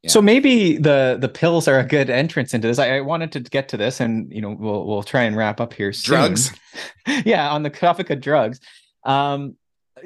yeah. 0.03 0.11
so 0.11 0.21
maybe 0.21 0.77
the 0.77 1.17
the 1.19 1.27
pills 1.27 1.67
are 1.67 1.79
a 1.79 1.85
good 1.85 2.09
entrance 2.09 2.53
into 2.53 2.67
this. 2.67 2.79
I, 2.79 2.97
I, 2.97 3.01
wanted 3.01 3.31
to 3.33 3.39
get 3.41 3.69
to 3.69 3.77
this, 3.77 3.99
and 3.99 4.31
you 4.31 4.41
know, 4.41 4.51
we'll 4.51 4.85
we'll 4.85 5.03
try 5.03 5.23
and 5.23 5.35
wrap 5.35 5.59
up 5.59 5.73
here. 5.73 5.91
Soon. 5.91 6.15
Drugs, 6.15 6.51
yeah, 7.25 7.51
on 7.51 7.63
the 7.63 7.69
topic 7.69 8.09
of 8.09 8.21
drugs. 8.21 8.61
Um, 9.03 9.57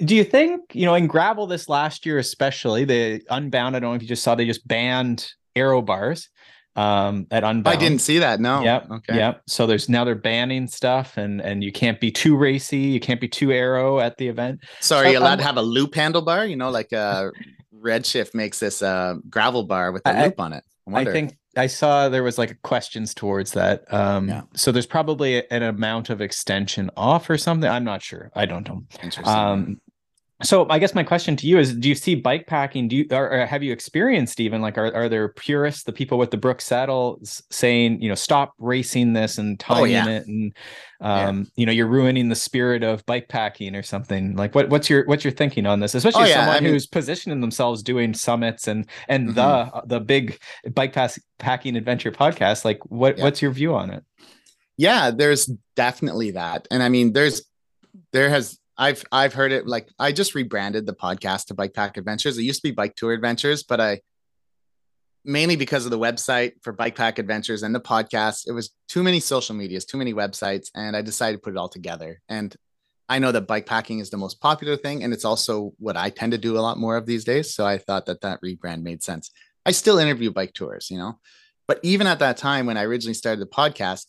do 0.04 0.16
you 0.16 0.24
think 0.24 0.74
you 0.74 0.86
know 0.86 0.95
in 0.95 1.06
gravel 1.06 1.45
this 1.45 1.70
last 1.70 2.06
year, 2.06 2.18
especially 2.18 2.86
the 2.86 3.22
Unbound? 3.30 3.76
I 3.76 3.80
don't 3.80 3.91
know 3.91 3.95
if 3.95 4.02
you 4.02 4.08
just 4.08 4.24
saw 4.24 4.34
they 4.34 4.45
just 4.45 4.68
banned 4.68 5.32
aero 5.60 5.82
bars 5.82 6.30
um 6.76 7.28
at 7.32 7.43
unbound 7.43 7.76
i 7.76 7.80
didn't 7.80 7.99
see 7.99 8.20
that 8.20 8.39
no 8.39 8.62
yep 8.62 8.88
okay 8.89 9.16
yep 9.16 9.41
so 9.47 9.66
there's 9.66 9.89
now 9.89 10.03
they're 10.03 10.16
banning 10.16 10.68
stuff 10.68 11.18
and 11.18 11.41
and 11.41 11.64
you 11.64 11.72
can't 11.72 11.99
be 11.99 12.12
too 12.12 12.38
racy 12.38 12.78
you 12.78 12.99
can't 12.99 13.20
be 13.20 13.28
too 13.28 13.51
aero 13.51 13.99
at 13.99 14.18
the 14.18 14.28
event 14.28 14.62
so 14.80 14.97
are 14.97 15.07
you 15.07 15.18
allowed 15.18 15.34
um, 15.34 15.39
to 15.39 15.43
have 15.43 15.57
a 15.57 15.62
loop 15.62 15.93
handlebar 15.93 16.49
you 16.49 16.55
know 16.55 16.70
like 16.70 16.93
uh 16.93 17.30
redshift 17.76 18.34
makes 18.34 18.60
this 18.60 18.82
uh 18.82 19.16
gravel 19.30 19.64
bar 19.64 19.91
with 19.91 20.05
a 20.05 20.10
I, 20.10 20.26
loop 20.26 20.39
on 20.39 20.53
it 20.53 20.64
I, 20.93 21.01
I, 21.01 21.05
think 21.05 21.38
I 21.55 21.68
saw 21.68 22.10
there 22.10 22.24
was 22.24 22.38
like 22.38 22.62
questions 22.62 23.14
towards 23.14 23.51
that. 23.53 23.91
Um, 23.93 24.30
yeah. 24.30 24.41
So 24.55 24.72
there's 24.72 24.86
probably 24.86 25.47
an 25.51 25.64
amount 25.64 26.10
of 26.10 26.22
extension 26.22 26.89
off 26.95 27.30
or 27.30 27.38
something. 27.38 27.70
I'm 27.70 27.84
not 27.84 28.01
sure. 28.01 28.32
I 28.36 28.45
don't 28.45 28.68
know. 28.68 28.84
Interesting. 29.03 29.28
Um, 29.28 29.82
so 30.42 30.66
I 30.70 30.80
guess 30.80 30.96
my 30.96 31.04
question 31.04 31.36
to 31.38 31.48
you 31.48 31.60
is: 31.60 31.76
Do 31.76 31.90
you 31.90 31.96
see 31.96 32.16
bike 32.16 32.48
packing? 32.48 32.88
Do 32.88 32.96
you 32.96 33.06
or, 33.12 33.30
or, 33.30 33.46
have 33.46 33.62
you 33.62 33.74
experienced 33.74 34.40
even 34.40 34.62
like 34.62 34.78
are, 34.78 34.94
are 34.96 35.10
there 35.10 35.28
purists, 35.28 35.84
the 35.84 35.92
people 35.92 36.18
with 36.18 36.32
the 36.32 36.38
Brooks 36.38 36.64
saddles, 36.66 37.44
saying 37.52 38.02
you 38.02 38.08
know 38.08 38.16
stop 38.16 38.54
racing 38.58 39.12
this 39.12 39.38
and 39.38 39.60
tying 39.60 39.82
oh, 39.82 39.84
yeah. 39.84 40.08
it, 40.08 40.28
and 40.28 40.54
um, 41.02 41.40
yeah. 41.40 41.44
you 41.58 41.66
know 41.66 41.74
you're 41.74 41.88
ruining 41.88 42.30
the 42.30 42.36
spirit 42.36 42.84
of 42.84 43.06
bike 43.06 43.28
packing 43.28 43.76
or 43.76 43.84
something? 43.84 44.38
Like 44.38 44.56
what 44.56 44.70
what's 44.70 44.90
your 44.90 45.06
what's 45.08 45.26
your 45.26 45.34
thinking 45.34 45.66
on 45.66 45.82
this? 45.82 45.94
Especially 45.94 46.24
oh, 46.24 46.28
yeah. 46.28 46.36
someone 46.36 46.56
I 46.56 46.60
mean, 46.62 46.72
who's 46.72 46.88
positioning 46.88 47.42
themselves 47.42 47.84
doing 47.84 48.14
summits 48.14 48.70
and 48.70 48.86
and 49.10 49.30
mm-hmm. 49.30 49.36
the 49.36 49.82
the 49.88 50.00
big 50.00 50.40
bike 50.74 50.94
pass 50.94 51.20
packing 51.38 51.76
adventure 51.76 52.14
podcast. 52.14 52.64
Like 52.64 52.80
what 52.86 53.18
what's 53.18 53.42
your 53.42 53.52
view 53.52 53.76
on 53.76 53.90
it? 53.90 54.06
Yeah, 54.78 55.12
there's 55.12 55.48
definitely 55.76 56.32
that, 56.32 56.66
and 56.72 56.82
I 56.82 56.88
mean 56.88 57.12
there's 57.12 57.42
there 58.14 58.30
has 58.30 58.58
I've 58.80 59.04
I've 59.12 59.34
heard 59.34 59.52
it 59.52 59.68
like 59.68 59.90
I 60.00 60.14
just 60.14 60.34
rebranded 60.34 60.86
the 60.86 60.96
podcast 60.96 61.48
to 61.48 61.54
Bike 61.54 61.74
Pack 61.74 61.98
Adventures. 61.98 62.38
It 62.38 62.44
used 62.44 62.62
to 62.62 62.70
be 62.70 62.74
Bike 62.74 62.96
Tour 62.96 63.12
Adventures, 63.12 63.62
but 63.64 63.82
I 63.82 64.00
mainly 65.26 65.58
because 65.58 65.84
of 65.84 65.92
the 65.92 66.00
website 66.00 66.54
for 66.62 66.72
Bike 66.72 66.96
Pack 66.96 67.20
Adventures 67.20 67.62
and 67.62 67.76
the 67.76 67.82
podcast, 67.82 68.48
it 68.48 68.54
was 68.54 68.72
too 68.88 69.04
many 69.04 69.20
social 69.20 69.54
medias, 69.54 69.84
too 69.84 69.98
many 69.98 70.14
websites, 70.14 70.70
and 70.74 70.96
I 70.96 71.02
decided 71.02 71.38
to 71.38 71.42
put 71.42 71.54
it 71.54 71.58
all 71.58 71.68
together. 71.68 72.22
And 72.30 72.56
I 73.10 73.20
know 73.20 73.34
that 73.34 73.48
bike 73.48 73.66
packing 73.66 74.00
is 74.00 74.12
the 74.12 74.18
most 74.18 74.40
popular 74.40 74.78
thing, 74.78 75.04
and 75.04 75.12
it's 75.14 75.26
also 75.26 75.74
what 75.78 75.98
I 75.98 76.10
tend 76.10 76.32
to 76.32 76.38
do 76.38 76.58
a 76.58 76.62
lot 76.62 76.78
more 76.78 76.96
of 76.96 77.06
these 77.06 77.26
days. 77.26 77.54
So 77.54 77.66
I 77.66 77.80
thought 77.80 78.06
that 78.06 78.22
that 78.22 78.42
rebrand 78.42 78.84
made 78.84 79.04
sense. 79.04 79.30
I 79.66 79.72
still 79.72 80.00
interview 80.00 80.32
bike 80.32 80.54
tours, 80.54 80.90
you 80.90 80.98
know, 80.98 81.20
but 81.68 81.82
even 81.84 82.08
at 82.08 82.20
that 82.20 82.38
time 82.38 82.66
when 82.66 82.78
I 82.78 82.84
originally 82.84 83.14
started 83.14 83.42
the 83.42 83.52
podcast, 83.52 84.06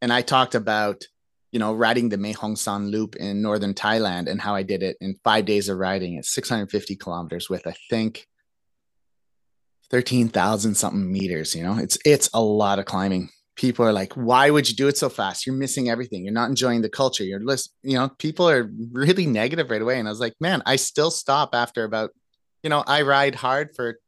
and 0.00 0.10
I 0.12 0.22
talked 0.22 0.54
about 0.54 1.04
you 1.50 1.58
know, 1.58 1.74
riding 1.74 2.08
the 2.08 2.18
Mae 2.18 2.32
Hong 2.32 2.56
Son 2.56 2.88
loop 2.88 3.16
in 3.16 3.40
northern 3.40 3.74
Thailand 3.74 4.28
and 4.28 4.40
how 4.40 4.54
I 4.54 4.62
did 4.62 4.82
it 4.82 4.96
in 5.00 5.16
five 5.24 5.46
days 5.46 5.68
of 5.68 5.78
riding 5.78 6.18
at 6.18 6.24
650 6.24 6.96
kilometers 6.96 7.48
with, 7.48 7.66
I 7.66 7.74
think, 7.88 8.26
13,000 9.90 10.74
something 10.74 11.10
meters. 11.10 11.54
You 11.54 11.62
know, 11.62 11.78
it's 11.78 11.98
it's 12.04 12.28
a 12.34 12.42
lot 12.42 12.78
of 12.78 12.84
climbing. 12.84 13.30
People 13.56 13.84
are 13.84 13.92
like, 13.92 14.12
why 14.14 14.50
would 14.50 14.68
you 14.68 14.76
do 14.76 14.88
it 14.88 14.98
so 14.98 15.08
fast? 15.08 15.46
You're 15.46 15.56
missing 15.56 15.88
everything. 15.88 16.22
You're 16.22 16.34
not 16.34 16.50
enjoying 16.50 16.82
the 16.82 16.88
culture. 16.88 17.24
You're 17.24 17.40
list, 17.40 17.74
you 17.82 17.98
know, 17.98 18.08
people 18.18 18.48
are 18.48 18.70
really 18.92 19.26
negative 19.26 19.70
right 19.70 19.82
away. 19.82 19.98
And 19.98 20.06
I 20.06 20.12
was 20.12 20.20
like, 20.20 20.34
man, 20.40 20.62
I 20.64 20.76
still 20.76 21.10
stop 21.10 21.54
after 21.54 21.82
about, 21.82 22.10
you 22.62 22.70
know, 22.70 22.84
I 22.86 23.02
ride 23.02 23.34
hard 23.34 23.74
for 23.74 23.98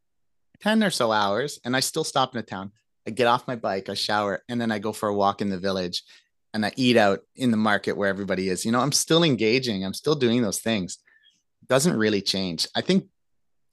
10 0.60 0.84
or 0.84 0.90
so 0.90 1.10
hours 1.10 1.58
and 1.64 1.74
I 1.74 1.80
still 1.80 2.04
stop 2.04 2.32
in 2.32 2.38
a 2.38 2.44
town. 2.44 2.70
I 3.08 3.10
get 3.10 3.26
off 3.26 3.48
my 3.48 3.56
bike, 3.56 3.88
I 3.88 3.94
shower, 3.94 4.44
and 4.48 4.60
then 4.60 4.70
I 4.70 4.78
go 4.78 4.92
for 4.92 5.08
a 5.08 5.14
walk 5.14 5.40
in 5.40 5.48
the 5.48 5.58
village 5.58 6.04
and 6.52 6.66
I 6.66 6.72
eat 6.76 6.96
out 6.96 7.20
in 7.36 7.50
the 7.50 7.56
market 7.56 7.96
where 7.96 8.08
everybody 8.08 8.48
is. 8.48 8.64
You 8.64 8.72
know, 8.72 8.80
I'm 8.80 8.92
still 8.92 9.22
engaging. 9.22 9.84
I'm 9.84 9.94
still 9.94 10.14
doing 10.14 10.42
those 10.42 10.58
things. 10.58 10.98
Doesn't 11.68 11.96
really 11.96 12.22
change. 12.22 12.66
I 12.74 12.80
think 12.80 13.06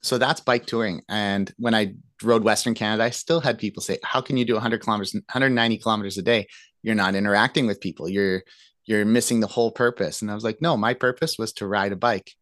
so. 0.02 0.18
That's 0.18 0.40
bike 0.40 0.66
touring. 0.66 1.02
And 1.08 1.52
when 1.58 1.74
I 1.74 1.94
rode 2.22 2.44
Western 2.44 2.74
Canada, 2.74 3.04
I 3.04 3.10
still 3.10 3.40
had 3.40 3.58
people 3.58 3.82
say, 3.82 3.98
"How 4.04 4.20
can 4.20 4.36
you 4.36 4.44
do 4.44 4.54
100 4.54 4.80
kilometers, 4.80 5.14
190 5.14 5.78
kilometers 5.78 6.18
a 6.18 6.22
day? 6.22 6.46
You're 6.82 6.94
not 6.94 7.14
interacting 7.14 7.66
with 7.66 7.80
people. 7.80 8.08
You're 8.08 8.42
you're 8.84 9.04
missing 9.04 9.40
the 9.40 9.46
whole 9.46 9.72
purpose." 9.72 10.22
And 10.22 10.30
I 10.30 10.34
was 10.34 10.44
like, 10.44 10.62
"No, 10.62 10.76
my 10.76 10.94
purpose 10.94 11.36
was 11.38 11.52
to 11.54 11.66
ride 11.66 11.92
a 11.92 11.96
bike." 11.96 12.32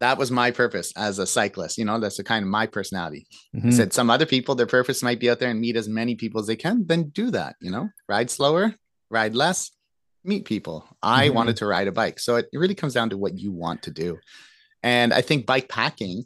That 0.00 0.16
was 0.16 0.30
my 0.30 0.52
purpose 0.52 0.92
as 0.96 1.18
a 1.18 1.26
cyclist. 1.26 1.76
You 1.76 1.84
know, 1.84 1.98
that's 1.98 2.18
the 2.18 2.24
kind 2.24 2.44
of 2.44 2.48
my 2.48 2.66
personality. 2.66 3.26
Mm-hmm. 3.54 3.68
I 3.68 3.70
said 3.72 3.92
some 3.92 4.10
other 4.10 4.26
people, 4.26 4.54
their 4.54 4.66
purpose 4.66 5.02
might 5.02 5.18
be 5.18 5.28
out 5.28 5.40
there 5.40 5.50
and 5.50 5.60
meet 5.60 5.76
as 5.76 5.88
many 5.88 6.14
people 6.14 6.40
as 6.40 6.46
they 6.46 6.56
can. 6.56 6.86
Then 6.86 7.08
do 7.08 7.32
that. 7.32 7.56
You 7.60 7.72
know, 7.72 7.88
ride 8.08 8.30
slower, 8.30 8.74
ride 9.10 9.34
less, 9.34 9.70
meet 10.24 10.44
people. 10.44 10.84
I 11.02 11.26
mm-hmm. 11.26 11.34
wanted 11.34 11.56
to 11.58 11.66
ride 11.66 11.88
a 11.88 11.92
bike. 11.92 12.18
So 12.20 12.36
it, 12.36 12.48
really 12.52 12.74
comes 12.74 12.94
down 12.94 13.10
to 13.10 13.18
what 13.18 13.38
you 13.38 13.52
want 13.52 13.82
to 13.82 13.90
do. 13.90 14.18
And 14.82 15.12
I 15.12 15.22
think 15.22 15.46
bike 15.46 15.68
packing 15.68 16.24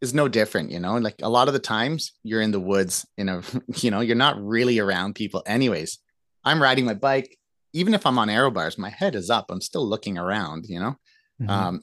is 0.00 0.14
no 0.14 0.28
different, 0.28 0.70
you 0.70 0.80
know, 0.80 0.96
like 0.96 1.16
a 1.22 1.28
lot 1.28 1.48
of 1.48 1.54
the 1.54 1.60
times 1.60 2.12
you're 2.22 2.40
in 2.40 2.52
the 2.52 2.60
woods, 2.60 3.06
you 3.16 3.24
know, 3.26 3.42
you 3.76 3.90
know, 3.90 4.00
you're 4.00 4.16
not 4.16 4.42
really 4.42 4.78
around 4.78 5.14
people 5.14 5.42
anyways. 5.46 5.98
I'm 6.44 6.62
riding 6.62 6.86
my 6.86 6.94
bike, 6.94 7.36
even 7.72 7.94
if 7.94 8.06
I'm 8.06 8.18
on 8.18 8.30
aero 8.30 8.50
bars, 8.50 8.78
my 8.78 8.88
head 8.88 9.14
is 9.14 9.30
up. 9.30 9.50
I'm 9.50 9.60
still 9.60 9.86
looking 9.86 10.18
around, 10.18 10.66
you 10.68 10.80
know. 10.80 10.96
Mm-hmm. 11.40 11.50
Um, 11.50 11.82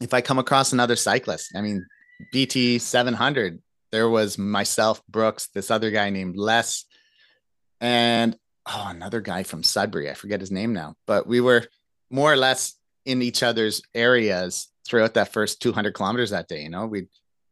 if 0.00 0.14
I 0.14 0.20
come 0.20 0.38
across 0.38 0.72
another 0.72 0.96
cyclist, 0.96 1.52
I 1.54 1.60
mean, 1.60 1.86
BT 2.32 2.78
700, 2.78 3.60
there 3.92 4.08
was 4.08 4.38
myself, 4.38 5.02
Brooks, 5.08 5.48
this 5.52 5.70
other 5.70 5.90
guy 5.90 6.10
named 6.10 6.36
Les, 6.36 6.84
and 7.80 8.36
oh, 8.72 8.88
another 8.88 9.20
guy 9.20 9.42
from 9.42 9.62
Sudbury. 9.62 10.10
I 10.10 10.14
forget 10.14 10.40
his 10.40 10.50
name 10.50 10.72
now, 10.72 10.94
but 11.06 11.26
we 11.26 11.40
were 11.40 11.66
more 12.10 12.32
or 12.32 12.36
less 12.36 12.74
in 13.04 13.22
each 13.22 13.42
other's 13.42 13.82
areas 13.94 14.68
throughout 14.86 15.14
that 15.14 15.32
first 15.32 15.62
200 15.62 15.94
kilometers 15.94 16.30
that 16.30 16.48
day. 16.48 16.62
You 16.62 16.70
know, 16.70 16.86
we'd 16.86 17.08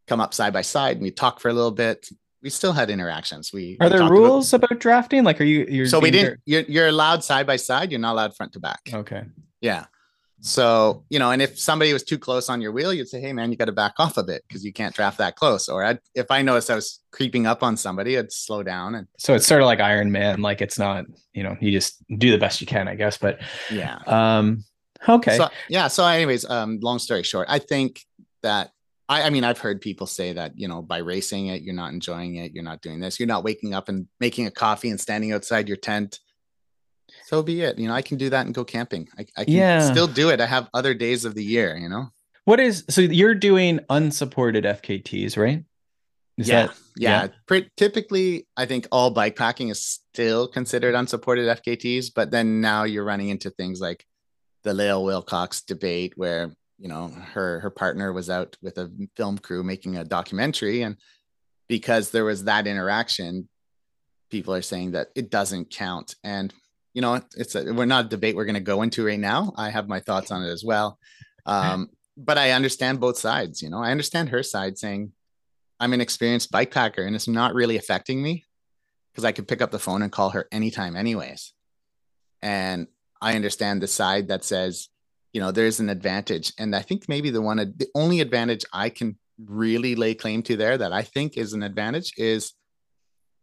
come 0.07 0.21
up 0.21 0.35
side 0.35 0.53
by 0.53 0.63
side 0.63 0.97
and 0.97 1.03
we'd 1.03 1.17
talk 1.17 1.41
for 1.41 1.49
a 1.49 1.53
little 1.53 1.71
bit. 1.71 2.09
We 2.43 2.51
still 2.51 2.73
had 2.73 2.91
interactions. 2.91 3.53
We 3.53 3.77
are 3.81 3.89
there 3.89 4.09
rules 4.09 4.53
about, 4.53 4.71
about, 4.73 4.81
drafting? 4.81 5.25
Like, 5.25 5.41
are 5.41 5.45
you? 5.45 5.67
You're 5.69 5.87
so 5.87 5.99
we 5.99 6.13
didn't. 6.13 6.41
You're, 6.47 6.63
you're 6.63 6.87
allowed 6.87 7.25
side 7.25 7.47
by 7.47 7.57
side. 7.57 7.91
You're 7.91 8.01
not 8.01 8.13
allowed 8.13 8.37
front 8.37 8.53
to 8.53 8.61
back. 8.61 8.81
Okay. 8.93 9.25
Yeah. 9.61 9.87
So, 10.41 11.05
you 11.11 11.19
know, 11.19 11.33
and 11.33 11.43
if 11.43 11.59
somebody 11.59 11.93
was 11.93 12.05
too 12.05 12.19
close 12.19 12.49
on 12.49 12.61
your 12.61 12.71
wheel, 12.71 12.93
you'd 12.93 13.09
say, 13.09 13.21
Hey 13.21 13.33
man, 13.33 13.51
you 13.51 13.57
got 13.57 13.65
to 13.65 13.73
back 13.73 13.95
off 13.99 14.17
a 14.17 14.23
bit 14.23 14.45
because 14.47 14.65
you 14.65 14.73
can't 14.73 14.95
draft 14.95 15.19
that 15.19 15.37
close. 15.37 15.69
Or 15.69 15.85
I'd, 15.85 15.99
if 16.15 16.31
I 16.31 16.43
noticed 16.43 16.71
I 16.71 16.77
was 16.77 17.01
creeping 17.11 17.47
up 17.47 17.63
on 17.63 17.77
somebody, 17.77 18.17
I'd 18.17 18.33
slow 18.33 18.63
down. 18.63 18.95
And 18.95 19.09
so 19.19 19.35
it's 19.35 19.47
sort 19.47 19.63
of 19.63 19.67
like 19.67 19.81
Iron 19.81 20.13
Man. 20.13 20.41
Like 20.41 20.61
it's 20.61 20.79
not, 20.79 21.07
you 21.33 21.43
know, 21.43 21.57
you 21.61 21.73
just 21.73 22.03
do 22.19 22.31
the 22.31 22.39
best 22.39 22.61
you 22.61 22.67
can, 22.67 22.87
I 22.87 22.95
guess. 22.95 23.19
But 23.19 23.41
yeah. 23.71 23.99
Um, 24.07 24.65
okay. 25.09 25.37
So, 25.37 25.49
yeah. 25.69 25.89
So 25.89 26.07
anyways, 26.07 26.49
um, 26.49 26.79
long 26.81 26.99
story 27.01 27.25
short, 27.25 27.49
I 27.51 27.59
think 27.59 28.05
that 28.43 28.71
I, 29.09 29.23
I 29.23 29.31
mean, 29.31 29.43
I've 29.43 29.59
heard 29.59 29.81
people 29.81 30.07
say 30.07 30.35
that, 30.35 30.53
you 30.57 30.69
know, 30.69 30.83
by 30.83 30.99
racing 30.99 31.49
it, 31.49 31.63
you're 31.63 31.75
not 31.75 31.93
enjoying 31.93 32.37
it. 32.37 32.53
You're 32.53 32.65
not 32.65 32.83
doing 32.83 33.01
this. 33.01 33.19
You're 33.19 33.27
not 33.27 33.43
waking 33.43 33.75
up 33.75 33.89
and 33.89 34.07
making 34.21 34.47
a 34.47 34.51
coffee 34.51 34.91
and 34.91 35.01
standing 35.01 35.33
outside 35.33 35.67
your 35.67 35.79
tent 35.79 36.21
so 37.29 37.43
be 37.43 37.61
it. 37.61 37.79
You 37.79 37.89
know, 37.89 37.95
I 37.95 38.01
can 38.01 38.17
do 38.17 38.31
that 38.31 38.47
and 38.47 38.55
go 38.55 38.65
camping. 38.65 39.07
I, 39.19 39.27
I 39.37 39.45
can 39.45 39.53
yeah. 39.53 39.91
still 39.91 40.07
do 40.07 40.31
it. 40.31 40.41
I 40.41 40.47
have 40.47 40.71
other 40.73 40.95
days 40.95 41.27
of 41.27 41.35
the 41.35 41.45
year, 41.45 41.77
you 41.77 41.87
know? 41.87 42.09
What 42.47 42.59
is 42.59 42.87
so 42.89 43.03
you're 43.03 43.35
doing 43.35 43.81
unsupported 43.91 44.65
FKTs, 44.65 45.37
right? 45.37 45.63
Is 46.39 46.49
yeah, 46.49 46.69
that, 46.69 46.77
yeah. 46.97 47.23
yeah. 47.25 47.29
Pretty, 47.47 47.69
typically, 47.77 48.47
I 48.57 48.65
think 48.65 48.89
all 48.91 49.11
bike 49.11 49.37
packing 49.37 49.69
is 49.69 49.85
still 49.85 50.49
considered 50.49 50.95
unsupported 50.95 51.55
FKTs, 51.63 52.13
but 52.15 52.31
then 52.31 52.63
now 52.63 52.85
you're 52.85 53.05
running 53.05 53.29
into 53.29 53.51
things 53.51 53.79
like 53.79 54.07
the 54.63 54.73
Lael 54.73 55.05
Wilcox 55.05 55.61
debate, 55.61 56.15
where 56.17 56.51
you 56.79 56.89
know 56.89 57.09
her 57.35 57.61
her 57.61 57.71
partner 57.71 58.11
was 58.15 58.31
out 58.31 58.57
with 58.63 58.79
a 58.79 58.91
film 59.17 59.37
crew 59.37 59.63
making 59.63 59.99
a 59.99 60.05
documentary, 60.05 60.81
and 60.81 60.97
because 61.69 62.11
there 62.11 62.25
was 62.25 62.45
that 62.45 62.67
interaction, 62.67 63.51
people 64.31 64.55
are 64.55 64.63
saying 64.63 64.93
that 64.93 65.09
it 65.15 65.31
doesn't 65.31 65.69
count. 65.69 66.15
And 66.25 66.55
you 66.99 67.03
know, 67.03 67.21
it's 67.37 67.55
a, 67.55 67.73
we're 67.73 67.85
not 67.85 68.07
a 68.07 68.09
debate 68.09 68.35
we're 68.35 68.45
going 68.45 68.57
to 68.57 68.61
go 68.61 68.83
into 68.83 69.07
right 69.07 69.21
now. 69.21 69.53
I 69.55 69.71
have 69.71 69.87
my 69.87 70.01
thoughts 70.01 70.33
on 70.33 70.43
it 70.43 70.51
as 70.51 70.65
well. 70.65 70.99
Um, 71.47 71.91
but 72.17 72.39
I 72.39 72.51
understand 72.51 72.99
both 72.99 73.17
sides. 73.17 73.63
You 73.63 73.71
know, 73.71 73.81
I 73.81 73.93
understand 73.93 74.31
her 74.31 74.43
side 74.43 74.77
saying, 74.77 75.13
I'm 75.79 75.93
an 75.93 76.01
experienced 76.01 76.51
bike 76.51 76.73
packer 76.73 77.05
and 77.05 77.15
it's 77.15 77.29
not 77.29 77.55
really 77.55 77.77
affecting 77.77 78.21
me 78.21 78.47
because 79.13 79.25
I 79.25 79.31
could 79.31 79.47
pick 79.47 79.63
up 79.63 79.71
the 79.71 79.79
phone 79.79 80.03
and 80.03 80.11
call 80.11 80.31
her 80.31 80.49
anytime, 80.51 80.97
anyways. 80.97 81.53
And 82.43 82.89
I 83.23 83.37
understand 83.37 83.81
the 83.81 83.87
side 83.87 84.27
that 84.27 84.43
says, 84.43 84.89
you 85.33 85.41
know, 85.41 85.53
there's 85.53 85.79
an 85.79 85.91
advantage. 85.91 86.53
And 86.59 86.75
I 86.75 86.83
think 86.83 87.09
maybe 87.09 87.31
the 87.31 87.41
one, 87.41 87.59
the 87.59 87.87
only 87.95 88.21
advantage 88.21 88.65
I 88.73 88.89
can 88.89 89.17
really 89.47 89.95
lay 89.95 90.17
claim 90.17 90.43
to 90.43 90.57
there 90.57 90.77
that 90.77 90.93
I 90.93 91.03
think 91.03 91.37
is 91.37 91.53
an 91.53 91.63
advantage 91.63 92.15
is 92.17 92.55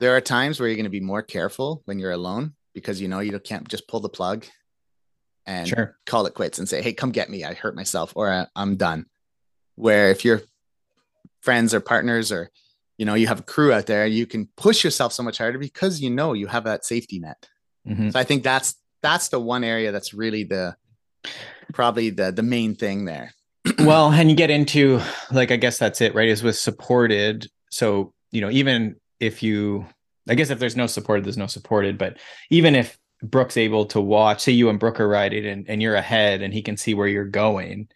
there 0.02 0.14
are 0.14 0.20
times 0.20 0.60
where 0.60 0.68
you're 0.68 0.76
going 0.76 0.84
to 0.84 0.90
be 0.90 1.00
more 1.00 1.22
careful 1.22 1.84
when 1.86 2.00
you're 2.00 2.12
alone 2.12 2.55
because 2.76 3.02
you 3.02 3.08
know 3.08 3.20
you 3.20 3.40
can't 3.40 3.68
just 3.68 3.88
pull 3.88 4.02
the 4.02 4.10
plug 4.10 4.46
and 5.48 5.68
sure. 5.68 5.98
call 6.06 6.28
it 6.28 6.36
quits 6.36 6.60
and 6.60 6.70
say, 6.70 6.84
"Hey, 6.84 6.94
come 6.94 7.12
get 7.12 7.30
me. 7.30 7.44
I 7.44 7.56
hurt 7.56 7.76
myself 7.76 8.14
or 8.16 8.48
I'm 8.56 8.76
done." 8.76 9.08
Where 9.76 10.12
if 10.12 10.24
you're 10.24 10.44
friends 11.42 11.74
or 11.74 11.80
partners 11.80 12.32
or 12.32 12.52
you 12.98 13.06
know 13.06 13.16
you 13.16 13.28
have 13.28 13.40
a 13.40 13.44
crew 13.44 13.74
out 13.74 13.88
there, 13.88 14.06
you 14.06 14.28
can 14.28 14.48
push 14.58 14.84
yourself 14.84 15.14
so 15.14 15.24
much 15.24 15.40
harder 15.40 15.58
because 15.58 16.02
you 16.02 16.12
know 16.12 16.34
you 16.34 16.46
have 16.48 16.66
that 16.66 16.86
safety 16.86 17.20
net. 17.20 17.48
Mm-hmm. 17.88 18.12
So 18.12 18.20
I 18.20 18.24
think 18.24 18.44
that's 18.44 18.76
that's 19.02 19.30
the 19.30 19.40
one 19.40 19.64
area 19.64 19.92
that's 19.92 20.14
really 20.14 20.44
the 20.44 20.76
probably 21.74 22.10
the 22.10 22.32
the 22.32 22.44
main 22.44 22.76
thing 22.76 23.06
there. 23.06 23.34
well, 23.80 24.12
and 24.12 24.30
you 24.30 24.36
get 24.36 24.52
into 24.52 25.00
like 25.32 25.52
I 25.52 25.56
guess 25.56 25.78
that's 25.78 26.02
it, 26.02 26.14
right? 26.14 26.28
Is 26.28 26.44
with 26.44 26.58
supported. 26.58 27.48
So 27.72 28.14
you 28.32 28.42
know 28.42 28.50
even 28.52 28.98
if 29.20 29.42
you 29.42 29.86
I 30.28 30.36
guess 30.36 30.50
if 30.50 30.60
there's 30.60 30.76
no 30.76 30.88
supported, 30.88 31.26
there's 31.26 31.38
no 31.38 31.48
supported. 31.48 31.98
But 31.98 32.18
even 32.50 32.76
if 32.76 32.98
Brooke's 33.22 33.58
able 33.58 33.86
to 33.88 34.02
watch, 34.02 34.42
say 34.42 34.52
you 34.52 34.70
and 34.70 34.80
Brooke 34.80 35.00
are 35.00 35.08
riding 35.08 35.46
and, 35.46 35.70
and 35.70 35.82
you're 35.82 35.96
ahead 35.96 36.42
and 36.42 36.54
he 36.54 36.62
can 36.62 36.78
see 36.78 36.94
where 36.94 37.08
you're 37.08 37.26
going, 37.26 37.88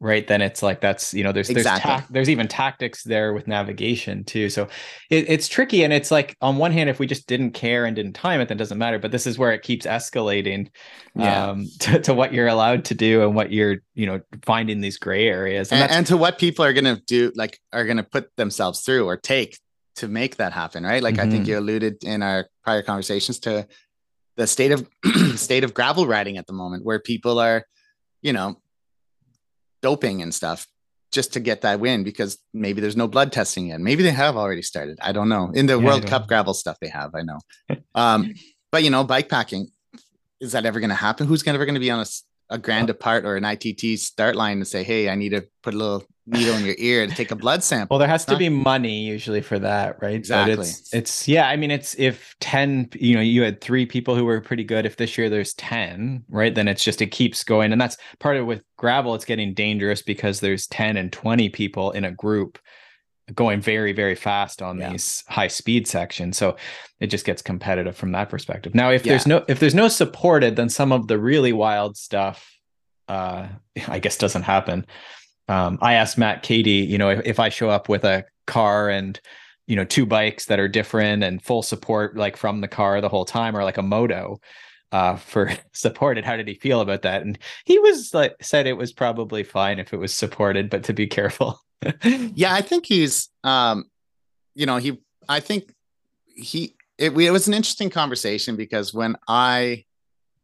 right? 0.00 0.26
Then 0.26 0.40
it's 0.40 0.62
like 0.62 0.80
that's 0.80 1.12
you 1.12 1.24
know 1.24 1.32
there's 1.32 1.50
exactly. 1.50 1.90
there's 1.90 2.00
ta- 2.00 2.06
there's 2.10 2.30
even 2.30 2.48
tactics 2.48 3.02
there 3.02 3.32
with 3.32 3.46
navigation 3.46 4.24
too. 4.24 4.48
So 4.48 4.68
it, 5.10 5.28
it's 5.28 5.48
tricky 5.48 5.82
and 5.84 5.92
it's 5.92 6.10
like 6.10 6.36
on 6.40 6.56
one 6.56 6.72
hand, 6.72 6.88
if 6.88 6.98
we 6.98 7.06
just 7.06 7.26
didn't 7.26 7.52
care 7.52 7.84
and 7.84 7.96
didn't 7.96 8.14
time 8.14 8.40
it, 8.40 8.48
then 8.48 8.56
it 8.56 8.60
doesn't 8.60 8.78
matter. 8.78 8.98
But 8.98 9.12
this 9.12 9.26
is 9.26 9.38
where 9.38 9.52
it 9.52 9.62
keeps 9.62 9.86
escalating 9.86 10.70
yeah. 11.14 11.50
um, 11.50 11.66
to, 11.80 12.00
to 12.00 12.14
what 12.14 12.32
you're 12.32 12.48
allowed 12.48 12.86
to 12.86 12.94
do 12.94 13.22
and 13.22 13.34
what 13.34 13.52
you're 13.52 13.78
you 13.94 14.06
know 14.06 14.20
finding 14.44 14.80
these 14.80 14.98
gray 14.98 15.28
areas 15.28 15.72
and, 15.72 15.82
and, 15.82 15.92
and 15.92 16.06
to 16.06 16.16
what 16.16 16.38
people 16.38 16.64
are 16.64 16.72
gonna 16.72 17.00
do 17.06 17.32
like 17.34 17.60
are 17.72 17.84
gonna 17.84 18.02
put 18.02 18.34
themselves 18.36 18.80
through 18.80 19.06
or 19.06 19.16
take 19.16 19.58
to 19.98 20.08
make 20.08 20.36
that 20.36 20.52
happen, 20.52 20.84
right? 20.84 21.02
Like 21.02 21.16
mm-hmm. 21.16 21.28
I 21.28 21.30
think 21.30 21.42
mm-hmm. 21.42 21.50
you 21.50 21.58
alluded 21.58 22.04
in 22.04 22.22
our 22.22 22.48
prior 22.64 22.82
conversations 22.82 23.38
to 23.40 23.66
the 24.36 24.46
state 24.46 24.72
of 24.72 24.88
state 25.36 25.64
of 25.64 25.74
gravel 25.74 26.06
riding 26.06 26.38
at 26.38 26.46
the 26.46 26.52
moment, 26.52 26.84
where 26.84 27.00
people 27.00 27.38
are, 27.38 27.64
you 28.22 28.32
know, 28.32 28.60
doping 29.82 30.22
and 30.22 30.34
stuff 30.34 30.66
just 31.10 31.32
to 31.32 31.40
get 31.40 31.62
that 31.62 31.80
win 31.80 32.04
because 32.04 32.38
maybe 32.52 32.80
there's 32.80 32.96
no 32.96 33.08
blood 33.08 33.32
testing 33.32 33.68
yet. 33.68 33.80
Maybe 33.80 34.02
they 34.02 34.10
have 34.10 34.36
already 34.36 34.62
started. 34.62 34.98
I 35.00 35.12
don't 35.12 35.28
know. 35.28 35.50
In 35.54 35.66
the 35.66 35.78
yeah, 35.78 35.84
World 35.84 36.06
Cup 36.06 36.28
gravel 36.28 36.54
stuff 36.54 36.78
they 36.80 36.88
have, 36.88 37.14
I 37.14 37.22
know. 37.22 37.38
um, 37.94 38.34
but 38.70 38.84
you 38.84 38.90
know, 38.90 39.04
bike 39.04 39.28
packing, 39.28 39.68
is 40.40 40.52
that 40.52 40.66
ever 40.66 40.80
going 40.80 40.90
to 40.90 40.96
happen? 40.96 41.26
Who's 41.26 41.46
ever 41.46 41.64
going 41.64 41.74
to 41.74 41.80
be 41.80 41.90
on 41.90 42.00
a, 42.00 42.06
a 42.50 42.58
grand 42.58 42.90
uh, 42.90 42.92
apart 42.92 43.24
or 43.24 43.36
an 43.36 43.44
ITT 43.44 43.98
start 43.98 44.36
line 44.36 44.58
and 44.58 44.66
say, 44.66 44.82
"Hey, 44.82 45.08
I 45.08 45.14
need 45.14 45.30
to 45.30 45.46
put 45.62 45.74
a 45.74 45.76
little 45.76 46.04
needle 46.28 46.54
in 46.56 46.64
your 46.64 46.74
ear 46.78 47.06
to 47.06 47.14
take 47.14 47.30
a 47.30 47.36
blood 47.36 47.62
sample. 47.62 47.94
Well, 47.94 47.98
there 47.98 48.08
has 48.08 48.24
to 48.26 48.36
be 48.36 48.48
money 48.48 49.00
usually 49.00 49.40
for 49.40 49.58
that, 49.58 50.00
right? 50.02 50.14
Exactly. 50.14 50.56
But 50.56 50.66
it's, 50.66 50.94
it's 50.94 51.28
yeah. 51.28 51.48
I 51.48 51.56
mean, 51.56 51.70
it's 51.70 51.94
if 51.98 52.36
ten, 52.40 52.88
you 52.94 53.14
know, 53.14 53.20
you 53.20 53.42
had 53.42 53.60
three 53.60 53.86
people 53.86 54.14
who 54.14 54.24
were 54.24 54.40
pretty 54.40 54.64
good. 54.64 54.86
If 54.86 54.96
this 54.96 55.16
year 55.16 55.30
there's 55.30 55.54
ten, 55.54 56.24
right? 56.28 56.54
Then 56.54 56.68
it's 56.68 56.84
just 56.84 57.02
it 57.02 57.08
keeps 57.08 57.44
going, 57.44 57.72
and 57.72 57.80
that's 57.80 57.96
part 58.18 58.36
of 58.36 58.46
with 58.46 58.62
gravel. 58.76 59.14
It's 59.14 59.24
getting 59.24 59.54
dangerous 59.54 60.02
because 60.02 60.40
there's 60.40 60.66
ten 60.66 60.96
and 60.96 61.12
twenty 61.12 61.48
people 61.48 61.90
in 61.92 62.04
a 62.04 62.12
group 62.12 62.58
going 63.34 63.60
very 63.60 63.92
very 63.92 64.14
fast 64.14 64.62
on 64.62 64.78
yeah. 64.78 64.90
these 64.90 65.24
high 65.28 65.48
speed 65.48 65.86
sections. 65.86 66.36
So 66.36 66.56
it 67.00 67.08
just 67.08 67.24
gets 67.24 67.42
competitive 67.42 67.96
from 67.96 68.12
that 68.12 68.28
perspective. 68.28 68.74
Now 68.74 68.90
if 68.90 69.04
yeah. 69.04 69.12
there's 69.12 69.26
no 69.26 69.44
if 69.48 69.60
there's 69.60 69.74
no 69.74 69.88
supported 69.88 70.56
then 70.56 70.68
some 70.68 70.92
of 70.92 71.08
the 71.08 71.18
really 71.18 71.52
wild 71.52 71.96
stuff 71.96 72.54
uh 73.08 73.48
i 73.88 73.98
guess 73.98 74.16
doesn't 74.16 74.42
happen. 74.42 74.86
Um, 75.48 75.78
I 75.80 75.94
asked 75.94 76.18
Matt 76.18 76.44
Kadey, 76.44 76.86
you 76.86 76.98
know, 76.98 77.08
if, 77.08 77.20
if 77.24 77.40
I 77.40 77.48
show 77.48 77.70
up 77.70 77.88
with 77.88 78.04
a 78.04 78.24
car 78.46 78.90
and 78.90 79.18
you 79.66 79.76
know 79.76 79.84
two 79.84 80.06
bikes 80.06 80.46
that 80.46 80.58
are 80.58 80.66
different 80.66 81.22
and 81.22 81.42
full 81.42 81.62
support 81.62 82.16
like 82.16 82.36
from 82.36 82.60
the 82.60 82.68
car 82.68 83.00
the 83.00 83.08
whole 83.08 83.26
time 83.26 83.56
or 83.56 83.62
like 83.62 83.76
a 83.76 83.82
moto 83.82 84.40
uh, 84.90 85.16
for 85.32 85.52
supported 85.72 86.24
how 86.24 86.36
did 86.36 86.48
he 86.48 86.54
feel 86.54 86.80
about 86.80 87.02
that? 87.02 87.22
And 87.22 87.38
he 87.64 87.78
was 87.78 88.12
like 88.12 88.34
said 88.40 88.66
it 88.66 88.76
was 88.76 88.92
probably 88.92 89.44
fine 89.44 89.78
if 89.78 89.92
it 89.92 89.98
was 89.98 90.14
supported 90.14 90.70
but 90.70 90.84
to 90.84 90.92
be 90.92 91.06
careful 91.06 91.60
yeah 92.02 92.52
i 92.52 92.60
think 92.60 92.86
he's 92.86 93.28
um 93.44 93.84
you 94.54 94.66
know 94.66 94.76
he 94.76 94.98
i 95.28 95.40
think 95.40 95.72
he 96.26 96.74
it, 96.98 97.16
it 97.16 97.30
was 97.30 97.46
an 97.46 97.54
interesting 97.54 97.90
conversation 97.90 98.56
because 98.56 98.92
when 98.92 99.16
i 99.28 99.84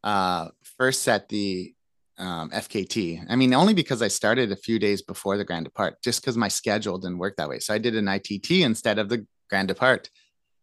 uh 0.02 0.48
first 0.78 1.02
set 1.02 1.28
the 1.28 1.74
um, 2.18 2.50
FKT. 2.50 3.26
I 3.28 3.36
mean, 3.36 3.54
only 3.54 3.74
because 3.74 4.02
I 4.02 4.08
started 4.08 4.52
a 4.52 4.56
few 4.56 4.78
days 4.78 5.02
before 5.02 5.36
the 5.36 5.44
Grand 5.44 5.64
Depart, 5.64 6.02
just 6.02 6.20
because 6.20 6.36
my 6.36 6.48
schedule 6.48 6.98
didn't 6.98 7.18
work 7.18 7.36
that 7.36 7.48
way. 7.48 7.58
So 7.58 7.74
I 7.74 7.78
did 7.78 7.96
an 7.96 8.08
ITT 8.08 8.50
instead 8.50 8.98
of 8.98 9.08
the 9.08 9.26
Grand 9.50 9.68
Depart. 9.68 10.10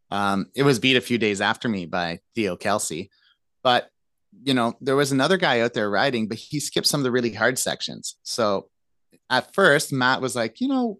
Um, 0.09 0.47
it 0.55 0.63
was 0.63 0.79
beat 0.79 0.97
a 0.97 1.01
few 1.01 1.17
days 1.17 1.41
after 1.41 1.69
me 1.69 1.85
by 1.85 2.19
Theo 2.35 2.55
Kelsey, 2.55 3.09
but 3.63 3.89
you 4.43 4.53
know 4.53 4.73
there 4.81 4.95
was 4.95 5.11
another 5.11 5.37
guy 5.37 5.61
out 5.61 5.73
there 5.73 5.89
riding, 5.89 6.27
but 6.27 6.37
he 6.37 6.59
skipped 6.59 6.87
some 6.87 6.99
of 6.99 7.03
the 7.03 7.11
really 7.11 7.33
hard 7.33 7.57
sections. 7.57 8.17
So 8.23 8.69
at 9.31 9.53
first, 9.55 9.91
Matt 9.91 10.21
was 10.21 10.35
like, 10.35 10.61
you 10.61 10.67
know, 10.67 10.99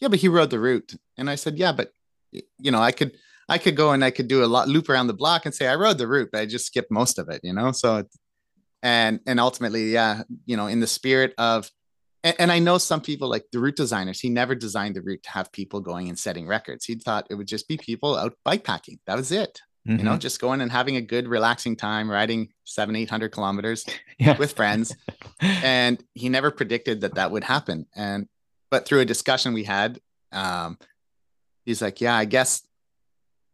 yeah, 0.00 0.08
but 0.08 0.18
he 0.18 0.28
rode 0.28 0.50
the 0.50 0.60
route, 0.60 0.94
and 1.16 1.30
I 1.30 1.36
said, 1.36 1.56
yeah, 1.56 1.72
but 1.72 1.90
you 2.30 2.70
know, 2.70 2.80
I 2.80 2.92
could. 2.92 3.12
I 3.50 3.56
could 3.56 3.76
go 3.76 3.92
and 3.92 4.04
I 4.04 4.10
could 4.10 4.28
do 4.28 4.44
a 4.44 4.46
lot 4.46 4.68
loop 4.68 4.90
around 4.90 5.06
the 5.06 5.14
block 5.14 5.46
and 5.46 5.54
say 5.54 5.66
I 5.66 5.74
rode 5.74 5.96
the 5.96 6.06
route, 6.06 6.28
but 6.30 6.42
I 6.42 6.44
just 6.44 6.66
skipped 6.66 6.90
most 6.90 7.18
of 7.18 7.30
it, 7.30 7.40
you 7.42 7.54
know. 7.54 7.72
So 7.72 8.04
and 8.82 9.20
and 9.26 9.40
ultimately 9.40 9.92
yeah 9.92 10.22
you 10.46 10.56
know 10.56 10.66
in 10.66 10.80
the 10.80 10.86
spirit 10.86 11.34
of 11.38 11.70
and, 12.22 12.36
and, 12.38 12.52
i 12.52 12.58
know 12.58 12.78
some 12.78 13.00
people 13.00 13.28
like 13.28 13.44
the 13.52 13.58
route 13.58 13.76
designers 13.76 14.20
he 14.20 14.28
never 14.28 14.54
designed 14.54 14.94
the 14.94 15.02
route 15.02 15.22
to 15.22 15.30
have 15.30 15.50
people 15.52 15.80
going 15.80 16.08
and 16.08 16.18
setting 16.18 16.46
records 16.46 16.84
he 16.84 16.94
thought 16.94 17.26
it 17.30 17.34
would 17.34 17.48
just 17.48 17.66
be 17.68 17.76
people 17.76 18.16
out 18.16 18.34
bike 18.44 18.64
packing 18.64 18.98
that 19.06 19.16
was 19.16 19.32
it 19.32 19.60
mm-hmm. 19.88 19.98
you 19.98 20.04
know 20.04 20.12
mm-hmm. 20.12 20.18
just 20.18 20.40
going 20.40 20.60
and 20.60 20.70
having 20.70 20.96
a 20.96 21.00
good 21.00 21.28
relaxing 21.28 21.76
time 21.76 22.10
riding 22.10 22.48
seven 22.64 22.94
eight 22.94 23.10
hundred 23.10 23.32
kilometers 23.32 23.84
yeah. 24.18 24.36
with 24.36 24.52
friends 24.52 24.94
and 25.40 26.02
he 26.14 26.28
never 26.28 26.50
predicted 26.50 27.00
that 27.00 27.14
that 27.14 27.30
would 27.30 27.44
happen 27.44 27.86
and 27.96 28.28
but 28.70 28.86
through 28.86 29.00
a 29.00 29.04
discussion 29.04 29.54
we 29.54 29.64
had 29.64 30.00
um 30.32 30.78
he's 31.64 31.80
like 31.80 32.00
yeah 32.00 32.16
i 32.16 32.24
guess 32.24 32.62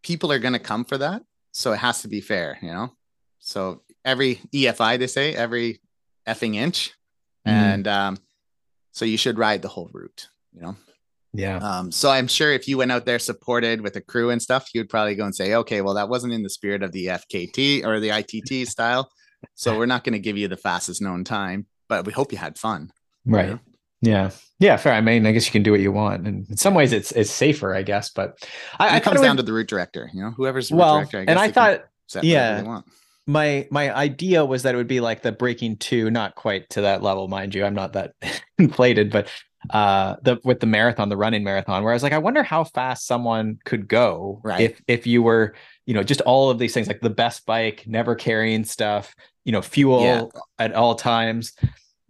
people 0.02 0.32
are 0.32 0.38
going 0.38 0.52
to 0.52 0.58
come 0.58 0.84
for 0.84 0.98
that 0.98 1.22
so 1.52 1.72
it 1.72 1.78
has 1.78 2.02
to 2.02 2.08
be 2.08 2.20
fair 2.20 2.58
you 2.60 2.70
know 2.70 2.90
so 3.38 3.82
every 4.04 4.36
EFI 4.52 4.98
they 4.98 5.06
say 5.06 5.34
every 5.34 5.80
effing 6.26 6.54
inch, 6.56 6.92
mm. 7.46 7.50
and 7.50 7.86
um, 7.86 8.18
so 8.92 9.04
you 9.04 9.16
should 9.16 9.38
ride 9.38 9.62
the 9.62 9.68
whole 9.68 9.90
route. 9.92 10.28
You 10.52 10.62
know. 10.62 10.76
Yeah. 11.34 11.56
Um, 11.56 11.90
so 11.90 12.10
I'm 12.10 12.28
sure 12.28 12.52
if 12.52 12.68
you 12.68 12.78
went 12.78 12.92
out 12.92 13.06
there 13.06 13.18
supported 13.18 13.80
with 13.80 13.96
a 13.96 14.00
crew 14.00 14.30
and 14.30 14.40
stuff, 14.40 14.68
you'd 14.72 14.88
probably 14.88 15.16
go 15.16 15.24
and 15.24 15.34
say, 15.34 15.54
okay, 15.54 15.80
well, 15.80 15.94
that 15.94 16.08
wasn't 16.08 16.32
in 16.32 16.44
the 16.44 16.48
spirit 16.48 16.82
of 16.82 16.92
the 16.92 17.06
FKT 17.06 17.84
or 17.84 17.98
the 17.98 18.10
ITT 18.10 18.68
style. 18.68 19.10
So 19.54 19.76
we're 19.76 19.86
not 19.86 20.04
going 20.04 20.14
to 20.14 20.20
give 20.20 20.38
you 20.38 20.48
the 20.48 20.56
fastest 20.56 21.02
known 21.02 21.24
time, 21.24 21.66
but 21.88 22.06
we 22.06 22.12
hope 22.12 22.32
you 22.32 22.38
had 22.38 22.56
fun. 22.56 22.92
Right. 23.26 23.46
You 23.46 23.50
know? 23.54 23.60
Yeah. 24.00 24.30
Yeah, 24.60 24.76
fair. 24.76 24.94
I 24.94 25.00
mean, 25.00 25.26
I 25.26 25.32
guess 25.32 25.46
you 25.46 25.52
can 25.52 25.64
do 25.64 25.72
what 25.72 25.80
you 25.80 25.90
want, 25.90 26.26
and 26.26 26.48
in 26.48 26.56
some 26.56 26.74
ways, 26.74 26.92
it's 26.92 27.10
it's 27.12 27.30
safer, 27.30 27.74
I 27.74 27.82
guess. 27.82 28.10
But 28.10 28.38
I, 28.78 28.96
it 28.96 29.02
comes 29.02 29.20
down 29.20 29.36
would, 29.36 29.42
to 29.42 29.42
the 29.42 29.52
route 29.52 29.66
director. 29.66 30.08
You 30.14 30.22
know, 30.22 30.30
whoever's 30.30 30.68
the 30.68 30.76
well, 30.76 30.98
director. 30.98 31.18
I 31.18 31.24
and 31.26 31.38
I 31.38 31.50
thought, 31.50 31.84
yeah, 32.22 32.80
my 33.26 33.66
my 33.70 33.94
idea 33.94 34.44
was 34.44 34.62
that 34.62 34.74
it 34.74 34.78
would 34.78 34.86
be 34.86 35.00
like 35.00 35.22
the 35.22 35.32
breaking 35.32 35.78
two, 35.78 36.10
not 36.10 36.34
quite 36.34 36.70
to 36.70 36.82
that 36.82 37.02
level, 37.02 37.26
mind 37.28 37.54
you. 37.54 37.64
I'm 37.64 37.74
not 37.74 37.94
that 37.94 38.14
inflated, 38.58 39.10
but 39.10 39.28
uh 39.70 40.16
the 40.22 40.38
with 40.44 40.60
the 40.60 40.66
marathon 40.66 41.08
the 41.08 41.16
running 41.16 41.42
marathon 41.42 41.82
where 41.82 41.92
i 41.92 41.94
was 41.94 42.02
like 42.02 42.12
i 42.12 42.18
wonder 42.18 42.42
how 42.42 42.64
fast 42.64 43.06
someone 43.06 43.58
could 43.64 43.88
go 43.88 44.40
right. 44.44 44.60
if 44.60 44.82
if 44.86 45.06
you 45.06 45.22
were 45.22 45.54
you 45.86 45.94
know 45.94 46.02
just 46.02 46.20
all 46.22 46.50
of 46.50 46.58
these 46.58 46.74
things 46.74 46.86
like 46.86 47.00
the 47.00 47.10
best 47.10 47.46
bike 47.46 47.84
never 47.86 48.14
carrying 48.14 48.64
stuff 48.64 49.14
you 49.44 49.52
know 49.52 49.62
fuel 49.62 50.02
yeah. 50.02 50.24
at 50.58 50.74
all 50.74 50.94
times 50.94 51.52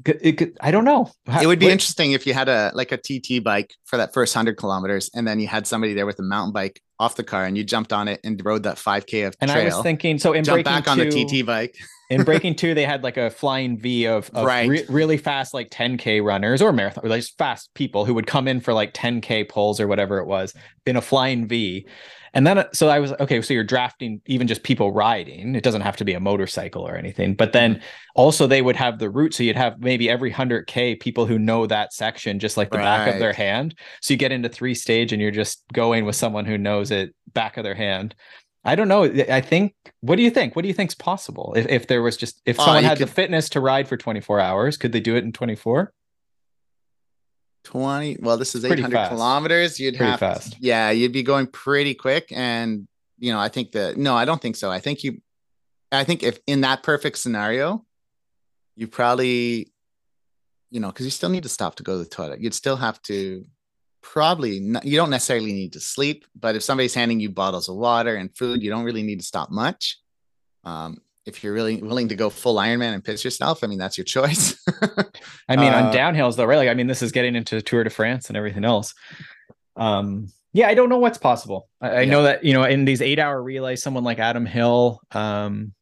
it 0.04 0.38
could, 0.38 0.56
I 0.60 0.70
don't 0.70 0.84
know. 0.84 1.10
It 1.40 1.46
would 1.46 1.58
be 1.58 1.70
interesting 1.70 2.12
if 2.12 2.26
you 2.26 2.34
had 2.34 2.48
a 2.48 2.72
like 2.74 2.92
a 2.92 2.96
TT 2.96 3.42
bike 3.42 3.72
for 3.84 3.96
that 3.96 4.12
first 4.12 4.34
hundred 4.34 4.56
kilometers, 4.56 5.10
and 5.14 5.26
then 5.26 5.40
you 5.40 5.46
had 5.46 5.66
somebody 5.66 5.94
there 5.94 6.06
with 6.06 6.18
a 6.18 6.22
mountain 6.22 6.52
bike 6.52 6.80
off 6.98 7.16
the 7.16 7.24
car, 7.24 7.44
and 7.44 7.56
you 7.56 7.64
jumped 7.64 7.92
on 7.92 8.08
it 8.08 8.20
and 8.24 8.40
rode 8.44 8.64
that 8.64 8.78
five 8.78 9.06
k 9.06 9.22
of 9.22 9.36
and 9.40 9.50
trail. 9.50 9.62
I 9.62 9.76
was 9.76 9.82
thinking, 9.82 10.18
so 10.18 10.32
in 10.32 10.44
jump 10.44 10.64
back 10.64 10.84
two, 10.84 10.90
on 10.90 10.98
the 10.98 11.10
TT 11.10 11.46
bike. 11.46 11.76
in 12.10 12.22
breaking 12.24 12.56
two, 12.56 12.74
they 12.74 12.84
had 12.84 13.02
like 13.02 13.16
a 13.16 13.30
flying 13.30 13.78
V 13.78 14.06
of, 14.06 14.30
of 14.34 14.44
right. 14.44 14.68
Re- 14.68 14.84
really 14.88 15.16
fast, 15.16 15.54
like 15.54 15.70
10k 15.70 16.22
runners 16.24 16.60
or 16.60 16.72
marathon, 16.72 17.06
or 17.06 17.08
like 17.08 17.24
fast 17.38 17.72
people 17.74 18.04
who 18.04 18.14
would 18.14 18.26
come 18.26 18.48
in 18.48 18.60
for 18.60 18.74
like 18.74 18.94
10k 18.94 19.48
pulls 19.48 19.80
or 19.80 19.86
whatever 19.86 20.18
it 20.18 20.26
was 20.26 20.54
in 20.86 20.96
a 20.96 21.02
flying 21.02 21.46
V, 21.46 21.86
and 22.34 22.46
then, 22.46 22.64
so 22.72 22.88
I 22.88 22.98
was 22.98 23.12
okay. 23.12 23.40
So 23.40 23.54
you're 23.54 23.64
drafting 23.64 24.20
even 24.26 24.48
just 24.48 24.64
people 24.64 24.92
riding. 24.92 25.54
It 25.54 25.62
doesn't 25.62 25.82
have 25.82 25.96
to 25.98 26.04
be 26.04 26.14
a 26.14 26.20
motorcycle 26.20 26.82
or 26.82 26.96
anything. 26.96 27.34
But 27.34 27.52
then 27.52 27.76
mm-hmm. 27.76 27.84
also 28.16 28.48
they 28.48 28.60
would 28.60 28.76
have 28.76 28.98
the 28.98 29.08
route. 29.08 29.34
So 29.34 29.44
you'd 29.44 29.56
have 29.56 29.78
maybe 29.78 30.10
every 30.10 30.32
100K 30.32 31.00
people 31.00 31.26
who 31.26 31.38
know 31.38 31.66
that 31.66 31.92
section 31.92 32.40
just 32.40 32.56
like 32.56 32.70
the 32.70 32.78
right. 32.78 32.84
back 32.84 33.14
of 33.14 33.20
their 33.20 33.32
hand. 33.32 33.76
So 34.02 34.12
you 34.12 34.18
get 34.18 34.32
into 34.32 34.48
three 34.48 34.74
stage 34.74 35.12
and 35.12 35.22
you're 35.22 35.30
just 35.30 35.62
going 35.72 36.04
with 36.04 36.16
someone 36.16 36.44
who 36.44 36.58
knows 36.58 36.90
it 36.90 37.14
back 37.32 37.56
of 37.56 37.62
their 37.62 37.74
hand. 37.74 38.16
I 38.64 38.74
don't 38.74 38.88
know. 38.88 39.04
I 39.04 39.40
think. 39.40 39.74
What 40.00 40.16
do 40.16 40.22
you 40.22 40.30
think? 40.30 40.56
What 40.56 40.62
do 40.62 40.68
you 40.68 40.74
think's 40.74 40.94
possible? 40.94 41.54
If, 41.56 41.66
if 41.68 41.86
there 41.86 42.02
was 42.02 42.16
just 42.16 42.40
if 42.46 42.58
oh, 42.58 42.64
someone 42.64 42.84
had 42.84 42.98
could... 42.98 43.08
the 43.08 43.12
fitness 43.12 43.48
to 43.50 43.60
ride 43.60 43.88
for 43.88 43.96
24 43.96 44.40
hours, 44.40 44.76
could 44.76 44.92
they 44.92 45.00
do 45.00 45.16
it 45.16 45.24
in 45.24 45.32
24? 45.32 45.92
20 47.64 48.18
well 48.20 48.36
this 48.36 48.54
is 48.54 48.64
800 48.64 49.08
kilometers. 49.08 49.80
You'd 49.80 49.96
pretty 49.96 50.10
have 50.10 50.20
fast. 50.20 50.56
Yeah 50.60 50.90
you'd 50.90 51.12
be 51.12 51.22
going 51.22 51.46
pretty 51.46 51.94
quick. 51.94 52.28
And 52.30 52.86
you 53.18 53.32
know 53.32 53.38
i 53.38 53.48
think 53.48 53.72
that 53.72 53.96
no 53.96 54.14
i 54.14 54.24
don't 54.24 54.40
think 54.40 54.56
so. 54.56 54.70
I 54.70 54.80
think 54.80 55.02
you 55.02 55.20
i 55.92 56.04
think 56.04 56.22
if 56.22 56.38
in 56.46 56.62
that 56.62 56.82
perfect 56.82 57.18
scenario 57.18 57.84
you 58.76 58.86
probably 58.88 59.72
you 60.70 60.80
know 60.80 60.88
because 60.88 61.06
you 61.06 61.10
still 61.10 61.30
need 61.30 61.44
to 61.44 61.48
stop 61.48 61.76
to 61.76 61.82
go 61.82 61.92
to 61.92 62.04
the 62.04 62.10
toilet. 62.10 62.40
You'd 62.40 62.54
still 62.54 62.76
have 62.76 63.00
to 63.02 63.44
probably 64.02 64.60
not, 64.60 64.84
you 64.84 64.96
don't 64.96 65.10
necessarily 65.10 65.52
need 65.52 65.72
to 65.72 65.80
sleep 65.80 66.26
but 66.38 66.56
if 66.56 66.62
somebody's 66.62 66.94
handing 66.94 67.20
you 67.20 67.30
bottles 67.30 67.68
of 67.68 67.76
water 67.76 68.16
and 68.16 68.36
food 68.36 68.62
you 68.62 68.70
don't 68.70 68.84
really 68.84 69.02
need 69.02 69.20
to 69.20 69.26
stop 69.26 69.50
much. 69.50 69.98
Um, 70.64 70.98
if 71.26 71.42
you're 71.42 71.54
really 71.54 71.82
willing 71.82 72.08
to 72.08 72.14
go 72.14 72.30
full 72.30 72.56
Ironman 72.56 72.94
and 72.94 73.02
piss 73.02 73.24
yourself, 73.24 73.64
I 73.64 73.66
mean 73.66 73.78
that's 73.78 73.96
your 73.96 74.04
choice. 74.04 74.56
I 75.48 75.56
mean, 75.56 75.72
uh, 75.72 75.76
on 75.76 75.94
downhills 75.94 76.36
though, 76.36 76.44
right? 76.44 76.56
Like, 76.56 76.68
I 76.68 76.74
mean, 76.74 76.86
this 76.86 77.02
is 77.02 77.12
getting 77.12 77.34
into 77.34 77.60
Tour 77.62 77.84
de 77.84 77.90
France 77.90 78.28
and 78.28 78.36
everything 78.36 78.64
else. 78.64 78.94
Um, 79.76 80.28
yeah, 80.52 80.68
I 80.68 80.74
don't 80.74 80.88
know 80.88 80.98
what's 80.98 81.18
possible. 81.18 81.68
I, 81.80 81.88
I 81.88 82.00
yeah. 82.02 82.10
know 82.10 82.22
that 82.24 82.44
you 82.44 82.52
know 82.52 82.64
in 82.64 82.84
these 82.84 83.02
eight-hour 83.02 83.42
relays, 83.42 83.82
someone 83.82 84.04
like 84.04 84.18
Adam 84.18 84.46
Hill 84.46 85.00
um, 85.12 85.72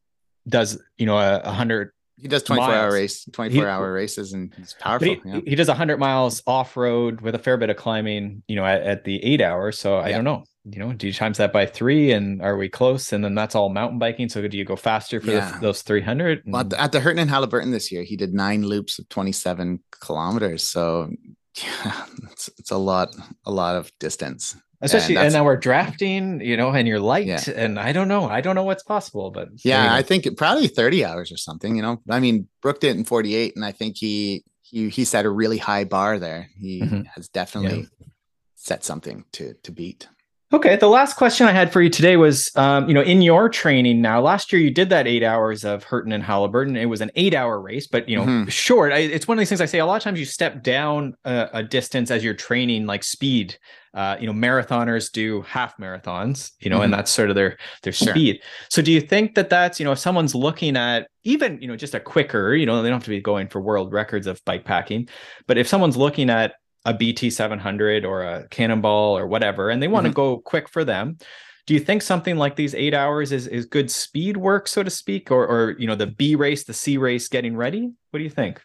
does 0.47 0.81
you 0.97 1.05
know 1.05 1.17
a, 1.17 1.39
a 1.39 1.51
hundred. 1.51 1.91
He 2.17 2.29
does 2.29 2.43
24 2.43 2.67
miles. 2.67 2.77
hour 2.77 2.93
race, 2.93 3.25
24 3.33 3.63
he, 3.63 3.69
hour 3.69 3.91
races, 3.91 4.31
and 4.31 4.53
he's 4.55 4.73
powerful. 4.79 5.09
He, 5.09 5.21
yeah. 5.25 5.41
he, 5.45 5.55
does 5.55 5.67
100 5.67 5.99
miles 5.99 6.41
off 6.47 6.77
road 6.77 7.19
with 7.19 7.35
a 7.35 7.39
fair 7.39 7.57
bit 7.57 7.69
of 7.69 7.75
climbing, 7.75 8.43
you 8.47 8.55
know, 8.55 8.63
at, 8.63 8.81
at 8.81 9.03
the 9.03 9.21
eight 9.25 9.41
hours. 9.41 9.77
So 9.77 9.97
I 9.97 10.07
yeah. 10.07 10.15
don't 10.15 10.23
know 10.23 10.45
you 10.65 10.79
know, 10.79 10.93
do 10.93 11.07
you 11.07 11.13
times 11.13 11.37
that 11.39 11.51
by 11.51 11.65
three 11.65 12.11
and 12.11 12.41
are 12.41 12.55
we 12.55 12.69
close? 12.69 13.11
And 13.11 13.23
then 13.23 13.35
that's 13.35 13.53
all 13.53 13.69
mountain 13.69 13.99
biking. 13.99 14.29
So 14.29 14.47
do 14.47 14.57
you 14.57 14.63
go 14.63 14.77
faster 14.77 15.19
for 15.19 15.31
yeah. 15.31 15.51
the, 15.51 15.59
those 15.59 15.81
300? 15.81 16.43
Well, 16.45 16.61
at 16.77 16.91
the, 16.91 16.99
Hurton 16.99 17.19
and 17.19 17.29
Haliburton 17.29 17.71
this 17.71 17.91
year, 17.91 18.03
he 18.03 18.15
did 18.15 18.33
nine 18.33 18.63
loops 18.63 18.97
of 18.97 19.09
27 19.09 19.81
kilometers. 19.91 20.63
So 20.63 21.11
yeah, 21.63 22.05
it's, 22.31 22.49
it's 22.57 22.71
a 22.71 22.77
lot, 22.77 23.09
a 23.45 23.51
lot 23.51 23.75
of 23.75 23.91
distance. 23.99 24.55
Especially, 24.81 25.15
and, 25.15 25.27
and 25.27 25.33
now 25.33 25.45
we're 25.45 25.55
drafting, 25.55 26.41
you 26.41 26.57
know, 26.57 26.71
and 26.71 26.85
you're 26.85 26.99
light, 26.99 27.25
yeah. 27.25 27.41
and 27.55 27.79
I 27.79 27.93
don't 27.93 28.09
know, 28.09 28.27
I 28.27 28.41
don't 28.41 28.53
know 28.53 28.65
what's 28.65 28.83
possible, 28.83 29.31
but 29.31 29.47
yeah, 29.63 29.93
I 29.93 30.01
think 30.01 30.27
probably 30.35 30.67
30 30.67 31.05
hours 31.05 31.31
or 31.31 31.37
something, 31.37 31.77
you 31.77 31.81
know. 31.81 32.01
I 32.09 32.19
mean, 32.19 32.49
Brook 32.61 32.81
did 32.81 32.89
it 32.89 32.97
in 32.97 33.05
48, 33.05 33.55
and 33.55 33.63
I 33.63 33.71
think 33.71 33.95
he 33.97 34.43
he 34.61 34.89
he 34.89 35.05
set 35.05 35.23
a 35.23 35.29
really 35.29 35.57
high 35.57 35.85
bar 35.85 36.19
there. 36.19 36.49
He 36.59 36.81
mm-hmm. 36.81 37.03
has 37.15 37.29
definitely 37.29 37.87
yeah. 38.01 38.07
set 38.55 38.83
something 38.83 39.23
to 39.33 39.53
to 39.63 39.71
beat. 39.71 40.09
Okay. 40.53 40.75
The 40.75 40.87
last 40.87 41.15
question 41.15 41.47
I 41.47 41.51
had 41.51 41.73
for 41.73 41.81
you 41.81 41.89
today 41.89 42.15
was, 42.15 42.51
um, 42.55 42.87
you 42.87 42.93
know, 42.93 43.01
in 43.01 43.23
your 43.23 43.49
training 43.49 44.01
now, 44.01 44.21
last 44.21 44.53
year 44.53 44.61
you 44.61 44.69
did 44.69 44.87
that 44.91 45.07
eight 45.07 45.23
hours 45.23 45.65
of 45.65 45.83
Hurton 45.83 46.13
and 46.13 46.23
Haliburton. 46.23 46.77
It 46.77 46.85
was 46.85 47.01
an 47.01 47.09
eight 47.15 47.33
hour 47.33 47.59
race, 47.59 47.87
but, 47.87 48.07
you 48.07 48.15
know, 48.15 48.23
mm-hmm. 48.23 48.49
short. 48.49 48.93
I, 48.93 48.99
it's 48.99 49.27
one 49.27 49.35
of 49.35 49.39
these 49.39 49.49
things 49.49 49.61
I 49.61 49.65
say 49.65 49.79
a 49.79 49.85
lot 49.87 49.95
of 49.95 50.03
times 50.03 50.19
you 50.19 50.25
step 50.25 50.61
down 50.61 51.15
a, 51.25 51.49
a 51.53 51.63
distance 51.63 52.11
as 52.11 52.23
you're 52.23 52.35
training, 52.35 52.85
like 52.85 53.03
speed. 53.03 53.57
Uh, 53.95 54.15
you 54.19 54.25
know, 54.25 54.33
marathoners 54.33 55.11
do 55.11 55.41
half 55.41 55.77
marathons, 55.77 56.51
you 56.59 56.69
know, 56.69 56.77
mm-hmm. 56.77 56.85
and 56.85 56.93
that's 56.93 57.11
sort 57.11 57.29
of 57.29 57.35
their 57.35 57.57
their 57.81 57.93
sure. 57.93 58.09
speed. 58.09 58.39
So 58.69 58.81
do 58.81 58.91
you 58.91 59.01
think 59.01 59.35
that 59.35 59.49
that's, 59.49 59.79
you 59.79 59.85
know, 59.85 59.91
if 59.91 59.99
someone's 59.99 60.33
looking 60.33 60.77
at 60.77 61.07
even, 61.23 61.59
you 61.61 61.67
know, 61.67 61.75
just 61.75 61.93
a 61.93 61.99
quicker, 61.99 62.55
you 62.55 62.65
know, 62.65 62.81
they 62.81 62.89
don't 62.89 62.97
have 62.97 63.03
to 63.03 63.09
be 63.11 63.21
going 63.21 63.47
for 63.47 63.61
world 63.61 63.91
records 63.91 64.25
of 64.25 64.43
bike 64.45 64.65
packing, 64.65 65.09
but 65.47 65.57
if 65.57 65.67
someone's 65.67 65.97
looking 65.97 66.31
at 66.31 66.55
a 66.85 66.93
BT 66.93 67.29
700 67.29 68.05
or 68.05 68.23
a 68.23 68.47
Cannonball 68.49 69.17
or 69.17 69.27
whatever, 69.27 69.69
and 69.69 69.81
they 69.81 69.87
want 69.87 70.05
to 70.05 70.09
mm-hmm. 70.09 70.15
go 70.15 70.37
quick 70.37 70.69
for 70.69 70.83
them. 70.83 71.17
Do 71.65 71.73
you 71.73 71.79
think 71.79 72.01
something 72.01 72.35
like 72.35 72.57
these 72.57 72.75
eight 72.75 72.93
hours 72.93 73.31
is, 73.31 73.47
is 73.47 73.65
good 73.65 73.89
speed 73.89 74.35
work, 74.35 74.67
so 74.67 74.83
to 74.83 74.89
speak, 74.89 75.31
or, 75.31 75.47
or 75.47 75.75
you 75.79 75.87
know 75.87 75.95
the 75.95 76.07
B 76.07 76.35
race, 76.35 76.65
the 76.65 76.73
C 76.73 76.97
race, 76.97 77.29
getting 77.29 77.55
ready? 77.55 77.91
What 78.11 78.17
do 78.17 78.23
you 78.23 78.29
think? 78.29 78.61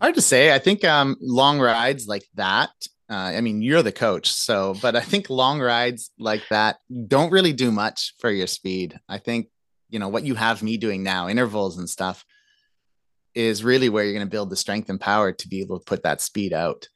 Hard 0.00 0.14
to 0.14 0.22
say. 0.22 0.54
I 0.54 0.58
think 0.58 0.82
um, 0.84 1.16
long 1.20 1.60
rides 1.60 2.06
like 2.06 2.26
that. 2.34 2.70
Uh, 3.10 3.14
I 3.36 3.40
mean, 3.42 3.60
you're 3.60 3.82
the 3.82 3.92
coach, 3.92 4.32
so 4.32 4.74
but 4.80 4.96
I 4.96 5.00
think 5.00 5.28
long 5.28 5.60
rides 5.60 6.10
like 6.18 6.42
that 6.48 6.78
don't 7.08 7.30
really 7.30 7.52
do 7.52 7.70
much 7.70 8.14
for 8.18 8.30
your 8.30 8.46
speed. 8.46 8.98
I 9.06 9.18
think 9.18 9.48
you 9.90 9.98
know 9.98 10.08
what 10.08 10.24
you 10.24 10.34
have 10.34 10.62
me 10.62 10.78
doing 10.78 11.02
now, 11.02 11.28
intervals 11.28 11.76
and 11.76 11.90
stuff, 11.90 12.24
is 13.34 13.62
really 13.62 13.90
where 13.90 14.04
you're 14.04 14.14
going 14.14 14.26
to 14.26 14.30
build 14.30 14.48
the 14.48 14.56
strength 14.56 14.88
and 14.88 15.00
power 15.00 15.32
to 15.32 15.48
be 15.48 15.60
able 15.60 15.78
to 15.78 15.84
put 15.84 16.04
that 16.04 16.22
speed 16.22 16.54
out. 16.54 16.88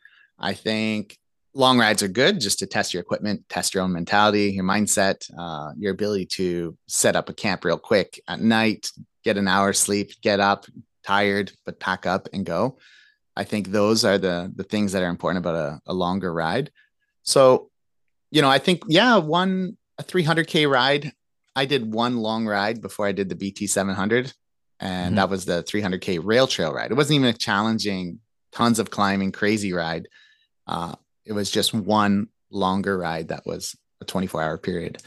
I 0.44 0.52
think 0.52 1.18
long 1.54 1.78
rides 1.78 2.02
are 2.02 2.08
good 2.08 2.38
just 2.38 2.58
to 2.58 2.66
test 2.66 2.92
your 2.92 3.00
equipment, 3.00 3.48
test 3.48 3.72
your 3.72 3.82
own 3.82 3.94
mentality, 3.94 4.50
your 4.50 4.64
mindset, 4.64 5.26
uh, 5.38 5.72
your 5.78 5.92
ability 5.92 6.26
to 6.26 6.76
set 6.86 7.16
up 7.16 7.30
a 7.30 7.32
camp 7.32 7.64
real 7.64 7.78
quick 7.78 8.20
at 8.28 8.40
night, 8.40 8.92
get 9.24 9.38
an 9.38 9.48
hour 9.48 9.72
sleep, 9.72 10.10
get 10.20 10.40
up 10.40 10.66
tired, 11.02 11.50
but 11.64 11.80
pack 11.80 12.04
up 12.04 12.28
and 12.34 12.44
go. 12.44 12.76
I 13.34 13.44
think 13.44 13.68
those 13.68 14.04
are 14.04 14.18
the 14.18 14.52
the 14.54 14.64
things 14.64 14.92
that 14.92 15.02
are 15.02 15.08
important 15.08 15.38
about 15.38 15.54
a, 15.54 15.80
a 15.86 15.94
longer 15.94 16.32
ride. 16.32 16.70
So, 17.22 17.70
you 18.30 18.42
know, 18.42 18.50
I 18.50 18.58
think 18.58 18.82
yeah, 18.86 19.16
one 19.16 19.78
a 19.98 20.04
300k 20.04 20.70
ride. 20.70 21.12
I 21.56 21.64
did 21.64 21.90
one 21.90 22.18
long 22.18 22.46
ride 22.46 22.82
before 22.82 23.06
I 23.06 23.12
did 23.12 23.30
the 23.30 23.34
BT 23.34 23.66
700, 23.66 24.32
and 24.78 25.06
mm-hmm. 25.06 25.14
that 25.16 25.30
was 25.30 25.46
the 25.46 25.62
300k 25.62 26.20
rail 26.22 26.46
trail 26.46 26.74
ride. 26.74 26.90
It 26.90 26.94
wasn't 26.94 27.16
even 27.16 27.28
a 27.28 27.32
challenging, 27.32 28.18
tons 28.52 28.78
of 28.78 28.90
climbing, 28.90 29.32
crazy 29.32 29.72
ride 29.72 30.06
uh, 30.66 30.94
it 31.24 31.32
was 31.32 31.50
just 31.50 31.74
one 31.74 32.28
longer 32.50 32.96
ride 32.96 33.28
that 33.28 33.46
was 33.46 33.76
a 34.00 34.04
24 34.04 34.42
hour 34.42 34.58
period. 34.58 35.02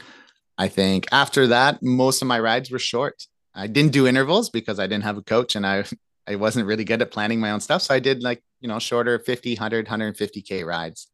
I 0.56 0.68
think 0.68 1.06
after 1.12 1.48
that, 1.48 1.82
most 1.82 2.20
of 2.22 2.28
my 2.28 2.40
rides 2.40 2.70
were 2.70 2.78
short. 2.78 3.26
I 3.54 3.66
didn't 3.66 3.92
do 3.92 4.06
intervals 4.06 4.50
because 4.50 4.78
I 4.78 4.86
didn't 4.86 5.04
have 5.04 5.16
a 5.16 5.22
coach 5.22 5.56
and 5.56 5.66
I 5.66 5.84
I 6.26 6.36
wasn't 6.36 6.66
really 6.66 6.84
good 6.84 7.00
at 7.00 7.10
planning 7.10 7.40
my 7.40 7.52
own 7.52 7.60
stuff. 7.60 7.82
So 7.82 7.94
I 7.94 8.00
did 8.00 8.22
like, 8.22 8.42
you 8.60 8.68
know, 8.68 8.78
shorter 8.78 9.18
50, 9.18 9.54
100, 9.54 9.86
150K 9.86 10.66
rides. 10.66 11.08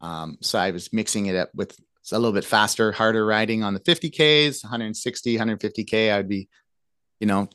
Um, 0.00 0.38
so 0.40 0.58
I 0.58 0.70
was 0.70 0.90
mixing 0.90 1.26
it 1.26 1.36
up 1.36 1.50
with 1.54 1.76
a 2.10 2.18
little 2.18 2.32
bit 2.32 2.46
faster, 2.46 2.92
harder 2.92 3.26
riding 3.26 3.62
on 3.62 3.74
the 3.74 3.80
50Ks, 3.80 4.64
160, 4.64 5.36
150K. 5.36 6.12
I'd 6.14 6.28
be, 6.28 6.48
you 7.20 7.26
know, 7.26 7.50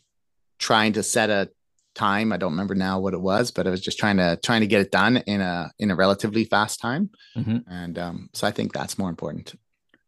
trying 0.60 0.94
to 0.94 1.02
set 1.02 1.32
a 1.32 1.50
time. 1.94 2.32
I 2.32 2.38
don't 2.38 2.52
remember 2.52 2.76
now 2.76 3.00
what 3.00 3.14
it 3.14 3.22
was, 3.22 3.52
but 3.52 3.68
I 3.68 3.70
was 3.70 3.82
just 3.82 4.00
trying 4.00 4.18
to 4.18 4.38
trying 4.44 4.62
to 4.62 4.68
get 4.68 4.82
it 4.82 4.92
done 4.92 5.18
in 5.18 5.42
a 5.42 5.72
in 5.80 5.92
a 5.92 5.96
relatively 5.96 6.46
fast 6.46 6.80
time. 6.80 7.10
Mm-hmm. 7.36 7.58
And 7.68 7.98
um, 8.00 8.30
so 8.34 8.48
I 8.48 8.52
think 8.52 8.74
that's 8.74 8.98
more 8.98 9.10
important. 9.10 9.56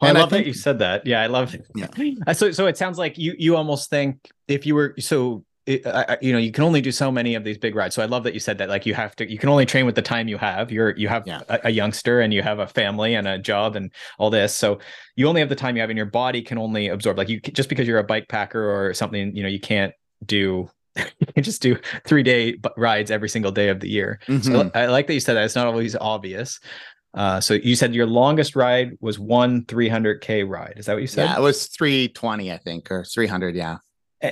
Well, 0.01 0.15
I 0.15 0.19
love 0.19 0.27
I 0.27 0.29
think, 0.29 0.45
that 0.45 0.47
you 0.47 0.53
said 0.53 0.79
that. 0.79 1.05
Yeah, 1.05 1.21
I 1.21 1.27
love 1.27 1.53
it. 1.53 1.65
Yeah. 1.75 2.33
So 2.33 2.51
so 2.51 2.67
it 2.67 2.77
sounds 2.77 2.97
like 2.97 3.17
you 3.17 3.35
you 3.37 3.55
almost 3.55 3.89
think 3.89 4.29
if 4.47 4.65
you 4.65 4.75
were 4.75 4.95
so 4.99 5.45
it, 5.65 5.85
I, 5.87 6.17
you 6.21 6.31
know 6.31 6.37
you 6.37 6.51
can 6.51 6.63
only 6.63 6.79
do 6.79 6.91
so 6.91 7.11
many 7.11 7.33
of 7.33 7.43
these 7.43 7.57
big 7.57 7.75
rides 7.75 7.95
so 7.95 8.03
i 8.03 8.05
love 8.05 8.23
that 8.23 8.35
you 8.35 8.39
said 8.39 8.59
that 8.59 8.69
like 8.69 8.85
you 8.85 8.93
have 8.93 9.15
to 9.15 9.29
you 9.29 9.39
can 9.39 9.49
only 9.49 9.65
train 9.65 9.85
with 9.87 9.95
the 9.95 10.01
time 10.01 10.27
you 10.27 10.37
have 10.37 10.71
you're 10.71 10.95
you 10.95 11.07
have 11.07 11.25
yeah. 11.25 11.41
a, 11.49 11.59
a, 11.63 11.69
youngster 11.71 12.21
and 12.21 12.31
you 12.31 12.43
have 12.43 12.59
a 12.59 12.67
family 12.67 13.15
and 13.15 13.27
a 13.27 13.39
job 13.39 13.75
and 13.75 13.91
all 14.19 14.29
this 14.29 14.55
so 14.55 14.77
you 15.15 15.27
only 15.27 15.41
have 15.41 15.49
the 15.49 15.55
time 15.55 15.75
you 15.75 15.81
have 15.81 15.89
and 15.89 15.97
your 15.97 16.05
body 16.05 16.43
can 16.43 16.59
only 16.59 16.89
absorb 16.89 17.17
like 17.17 17.29
you 17.29 17.39
just 17.39 17.67
because 17.67 17.87
you're 17.87 17.97
a 17.97 18.03
bike 18.03 18.27
packer 18.29 18.63
or 18.63 18.93
something 18.93 19.35
you 19.35 19.41
know 19.41 19.49
you 19.49 19.59
can't 19.59 19.93
do 20.23 20.69
you 20.95 21.27
can 21.33 21.43
just 21.43 21.61
do 21.61 21.77
three 22.05 22.23
day 22.23 22.57
rides 22.77 23.11
every 23.11 23.29
single 23.29 23.51
day 23.51 23.69
of 23.69 23.79
the 23.79 23.89
year. 23.89 24.19
Mhm. 24.27 24.43
So 24.43 24.71
I 24.73 24.87
like 24.87 25.07
that 25.07 25.13
you 25.13 25.19
said 25.19 25.35
that. 25.35 25.43
It's 25.45 25.55
not 25.55 25.67
always 25.67 25.95
obvious. 25.95 26.59
Uh, 27.13 27.39
so 27.39 27.53
you 27.53 27.75
said 27.77 27.95
your 27.95 28.05
longest 28.05 28.55
ride 28.57 28.91
was 28.99 29.17
one 29.17 29.63
300k 29.65 30.47
ride. 30.47 30.73
Is 30.75 30.85
that 30.87 30.93
what 30.93 31.01
you 31.01 31.07
said? 31.07 31.25
yeah, 31.25 31.37
it 31.37 31.41
was 31.41 31.67
320, 31.67 32.51
I 32.51 32.57
think, 32.57 32.91
or 32.91 33.05
300. 33.05 33.55
Yeah. 33.55 33.77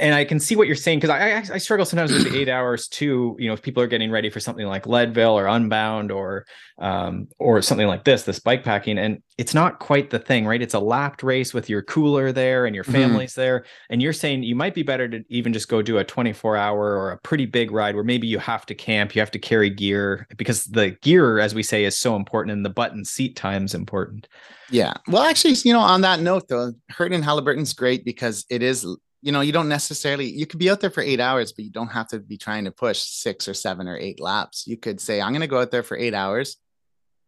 And 0.01 0.15
I 0.15 0.25
can 0.25 0.39
see 0.39 0.55
what 0.55 0.67
you're 0.67 0.75
saying 0.75 0.99
because 0.99 1.09
I, 1.09 1.31
I 1.31 1.43
I 1.53 1.57
struggle 1.57 1.85
sometimes 1.85 2.11
with 2.11 2.31
the 2.31 2.39
eight 2.39 2.49
hours 2.49 2.87
too. 2.87 3.35
You 3.39 3.47
know, 3.47 3.53
if 3.53 3.61
people 3.61 3.81
are 3.83 3.87
getting 3.87 4.11
ready 4.11 4.29
for 4.29 4.39
something 4.39 4.65
like 4.65 4.87
Leadville 4.87 5.37
or 5.37 5.47
Unbound 5.47 6.11
or 6.11 6.45
um 6.79 7.27
or 7.39 7.61
something 7.61 7.87
like 7.87 8.03
this, 8.03 8.23
this 8.23 8.39
bike 8.39 8.63
packing, 8.63 8.97
and 8.97 9.21
it's 9.37 9.53
not 9.53 9.79
quite 9.79 10.09
the 10.09 10.19
thing, 10.19 10.45
right? 10.45 10.61
It's 10.61 10.73
a 10.73 10.79
lapped 10.79 11.23
race 11.23 11.53
with 11.53 11.69
your 11.69 11.81
cooler 11.81 12.31
there 12.31 12.65
and 12.65 12.75
your 12.75 12.83
family's 12.83 13.35
there, 13.35 13.65
and 13.89 14.01
you're 14.01 14.13
saying 14.13 14.43
you 14.43 14.55
might 14.55 14.73
be 14.73 14.83
better 14.83 15.07
to 15.07 15.23
even 15.29 15.53
just 15.53 15.67
go 15.67 15.81
do 15.81 15.97
a 15.97 16.03
24 16.03 16.57
hour 16.57 16.97
or 16.97 17.11
a 17.11 17.17
pretty 17.19 17.45
big 17.45 17.71
ride 17.71 17.95
where 17.95 18.03
maybe 18.03 18.27
you 18.27 18.39
have 18.39 18.65
to 18.67 18.75
camp, 18.75 19.15
you 19.15 19.21
have 19.21 19.31
to 19.31 19.39
carry 19.39 19.69
gear 19.69 20.27
because 20.37 20.65
the 20.65 20.91
gear, 21.01 21.39
as 21.39 21.55
we 21.55 21.63
say, 21.63 21.83
is 21.83 21.97
so 21.97 22.15
important, 22.15 22.53
and 22.53 22.65
the 22.65 22.69
button 22.69 23.05
seat 23.05 23.35
time 23.35 23.65
is 23.65 23.73
important. 23.73 24.27
Yeah. 24.69 24.93
Well, 25.07 25.23
actually, 25.23 25.53
you 25.63 25.73
know, 25.73 25.79
on 25.79 26.01
that 26.01 26.19
note, 26.19 26.47
though, 26.47 26.73
Hurton 26.89 27.13
and 27.13 27.23
Haliburton's 27.23 27.73
great 27.73 28.03
because 28.03 28.45
it 28.49 28.63
is, 28.63 28.85
you 29.23 29.31
know, 29.31 29.39
you 29.39 29.53
don't 29.53 29.69
necessarily, 29.69 30.29
you 30.29 30.45
could 30.45 30.59
be 30.59 30.69
out 30.69 30.81
there 30.81 30.89
for 30.89 31.01
eight 31.01 31.21
hours, 31.21 31.53
but 31.53 31.63
you 31.63 31.71
don't 31.71 31.87
have 31.87 32.09
to 32.09 32.19
be 32.19 32.37
trying 32.37 32.65
to 32.65 32.71
push 32.71 32.99
six 32.99 33.47
or 33.47 33.53
seven 33.53 33.87
or 33.87 33.97
eight 33.97 34.19
laps. 34.19 34.67
You 34.67 34.75
could 34.75 34.99
say, 34.99 35.21
I'm 35.21 35.31
going 35.31 35.39
to 35.39 35.47
go 35.47 35.61
out 35.61 35.71
there 35.71 35.81
for 35.81 35.97
eight 35.97 36.13
hours. 36.13 36.57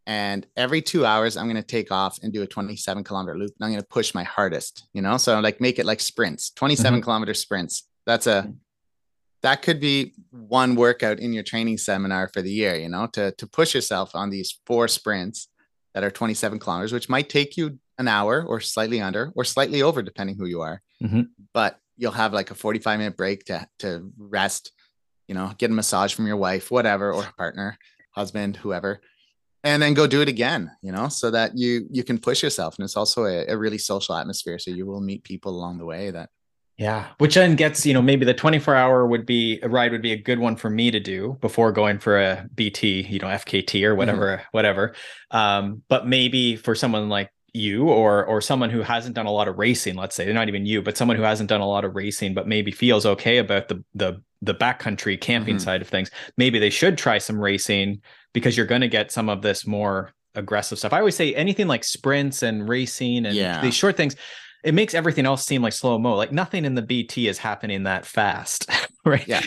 And 0.06 0.46
every 0.58 0.82
two 0.82 1.06
hours, 1.06 1.38
I'm 1.38 1.46
going 1.46 1.56
to 1.56 1.64
take 1.64 1.94
off 1.94 2.20
and 2.22 2.34
do 2.34 2.44
a 2.44 2.48
27 2.48 3.06
kilometer 3.06 3.38
loop. 3.38 3.54
And 3.58 3.66
I'm 3.66 3.72
going 3.72 3.82
to 3.82 3.88
push 3.88 4.14
my 4.14 4.24
hardest, 4.24 4.88
you 4.94 5.02
know? 5.02 5.16
So, 5.16 5.40
like, 5.40 5.62
make 5.62 5.80
it 5.80 5.86
like 5.86 6.02
sprints, 6.02 6.50
27 6.52 7.02
kilometer 7.02 7.34
sprints. 7.34 7.88
That's 8.06 8.28
a, 8.28 8.54
that 9.42 9.62
could 9.62 9.80
be 9.80 10.16
one 10.32 10.76
workout 10.76 11.20
in 11.20 11.32
your 11.32 11.44
training 11.44 11.78
seminar 11.78 12.28
for 12.28 12.42
the 12.42 12.52
year, 12.52 12.76
you 12.76 12.90
know, 12.90 13.08
to, 13.14 13.32
to 13.32 13.48
push 13.48 13.74
yourself 13.74 14.16
on 14.16 14.30
these 14.30 14.60
four 14.66 14.90
sprints 14.90 15.48
that 15.94 16.04
are 16.04 16.12
27 16.12 16.60
kilometers, 16.60 16.92
which 16.92 17.08
might 17.08 17.30
take 17.30 17.56
you 17.56 17.80
an 17.98 18.10
hour 18.10 18.44
or 18.46 18.60
slightly 18.60 19.00
under 19.02 19.32
or 19.34 19.46
slightly 19.46 19.82
over, 19.82 20.04
depending 20.04 20.36
who 20.38 20.46
you 20.46 20.62
are. 20.62 20.82
Mhm. 21.02 21.30
But 21.54 21.80
you'll 21.98 22.12
have 22.12 22.34
like 22.34 22.52
a 22.52 22.56
45 22.56 23.00
minute 23.00 23.18
break 23.18 23.46
to, 23.46 23.68
to 23.80 24.12
rest, 24.18 24.72
you 25.28 25.36
know, 25.36 25.52
get 25.58 25.72
a 25.72 25.74
massage 25.74 26.14
from 26.14 26.28
your 26.28 26.38
wife, 26.38 26.72
whatever, 26.72 27.12
or 27.14 27.24
partner, 27.38 27.78
husband, 28.12 28.58
whoever, 28.58 29.02
and 29.64 29.82
then 29.82 29.94
go 29.94 30.06
do 30.06 30.22
it 30.22 30.30
again, 30.30 30.72
you 30.82 30.92
know, 30.92 31.08
so 31.08 31.32
that 31.32 31.58
you, 31.58 31.88
you 31.90 32.04
can 32.04 32.20
push 32.20 32.44
yourself. 32.44 32.78
And 32.78 32.84
it's 32.84 32.96
also 32.96 33.26
a, 33.26 33.48
a 33.48 33.58
really 33.58 33.80
social 33.80 34.16
atmosphere. 34.16 34.60
So 34.60 34.72
you 34.72 34.86
will 34.86 35.02
meet 35.02 35.24
people 35.24 35.52
along 35.52 35.80
the 35.80 35.86
way 35.86 36.12
that, 36.12 36.30
Yeah, 36.78 37.08
which 37.20 37.36
then 37.36 37.56
gets 37.56 37.86
you 37.86 37.94
know 37.94 38.02
maybe 38.02 38.26
the 38.26 38.34
24 38.34 38.76
hour 38.76 39.08
would 39.08 39.26
be 39.26 39.60
a 39.64 39.70
ride 39.70 39.92
would 39.94 40.02
be 40.02 40.12
a 40.12 40.22
good 40.22 40.40
one 40.40 40.58
for 40.58 40.70
me 40.70 40.92
to 40.92 41.00
do 41.00 41.38
before 41.40 41.72
going 41.72 42.00
for 42.00 42.20
a 42.20 42.48
BT, 42.54 43.08
you 43.10 43.20
know 43.20 43.28
FKT 43.28 43.86
or 43.86 43.96
whatever, 43.96 44.44
whatever. 44.52 44.94
Um, 45.32 45.84
but 45.88 46.06
maybe 46.06 46.58
for 46.58 46.76
someone 46.76 47.08
like 47.08 47.32
you 47.56 47.88
or 47.90 48.26
or 48.26 48.42
someone 48.42 48.70
who 48.70 48.82
hasn't 48.82 49.16
done 49.16 49.26
a 49.26 49.32
lot 49.32 49.48
of 49.48 49.58
racing, 49.58 49.96
let's 49.96 50.16
say, 50.16 50.26
they're 50.26 50.34
not 50.34 50.48
even 50.50 50.66
you, 50.66 50.82
but 50.82 50.98
someone 50.98 51.18
who 51.18 51.24
hasn't 51.24 51.50
done 51.50 51.62
a 51.62 51.68
lot 51.68 51.86
of 51.86 51.96
racing, 51.96 52.34
but 52.34 52.48
maybe 52.48 52.72
feels 52.72 53.06
okay 53.06 53.38
about 53.38 53.68
the 53.70 53.84
the 53.96 54.22
the 54.42 54.54
backcountry 54.54 55.20
camping 55.20 55.56
Mhm. 55.56 55.62
side 55.62 55.82
of 55.82 55.88
things, 55.88 56.12
maybe 56.38 56.60
they 56.60 56.70
should 56.70 56.98
try 56.98 57.18
some 57.18 57.40
racing 57.40 58.02
because 58.34 58.56
you're 58.56 58.66
going 58.68 58.82
to 58.82 58.88
get 58.88 59.12
some 59.12 59.30
of 59.30 59.42
this 59.42 59.66
more 59.66 60.14
aggressive 60.36 60.78
stuff. 60.78 60.94
I 60.94 61.00
always 61.00 61.16
say 61.16 61.34
anything 61.34 61.68
like 61.68 61.84
sprints 61.84 62.44
and 62.44 62.68
racing 62.70 63.26
and 63.26 63.36
Yeah. 63.36 63.62
these 63.62 63.74
short 63.76 63.98
things 63.98 64.16
it 64.64 64.74
makes 64.74 64.96
everything 64.96 65.28
else 65.28 65.46
seem 65.46 65.62
like 65.62 65.74
slow 65.74 66.00
mo. 66.00 66.16
Like 66.16 66.32
nothing 66.32 66.66
in 66.66 66.74
the 66.74 66.82
BT 66.82 67.28
is 67.28 67.38
happening 67.38 67.84
that 67.84 68.04
fast, 68.04 68.68
right? 69.06 69.26
Yeah. 69.28 69.42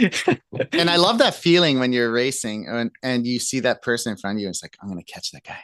and 0.72 0.88
I 0.88 0.94
love 0.94 1.18
that 1.18 1.34
feeling 1.34 1.80
when 1.80 1.92
you're 1.92 2.12
racing 2.12 2.68
and, 2.68 2.92
and 3.02 3.26
you 3.26 3.40
see 3.40 3.58
that 3.60 3.82
person 3.82 4.12
in 4.12 4.16
front 4.18 4.36
of 4.36 4.40
you. 4.40 4.46
And 4.46 4.54
it's 4.54 4.62
like, 4.62 4.76
I'm 4.80 4.88
going 4.88 5.02
to 5.04 5.12
catch 5.12 5.32
that 5.32 5.42
guy. 5.42 5.58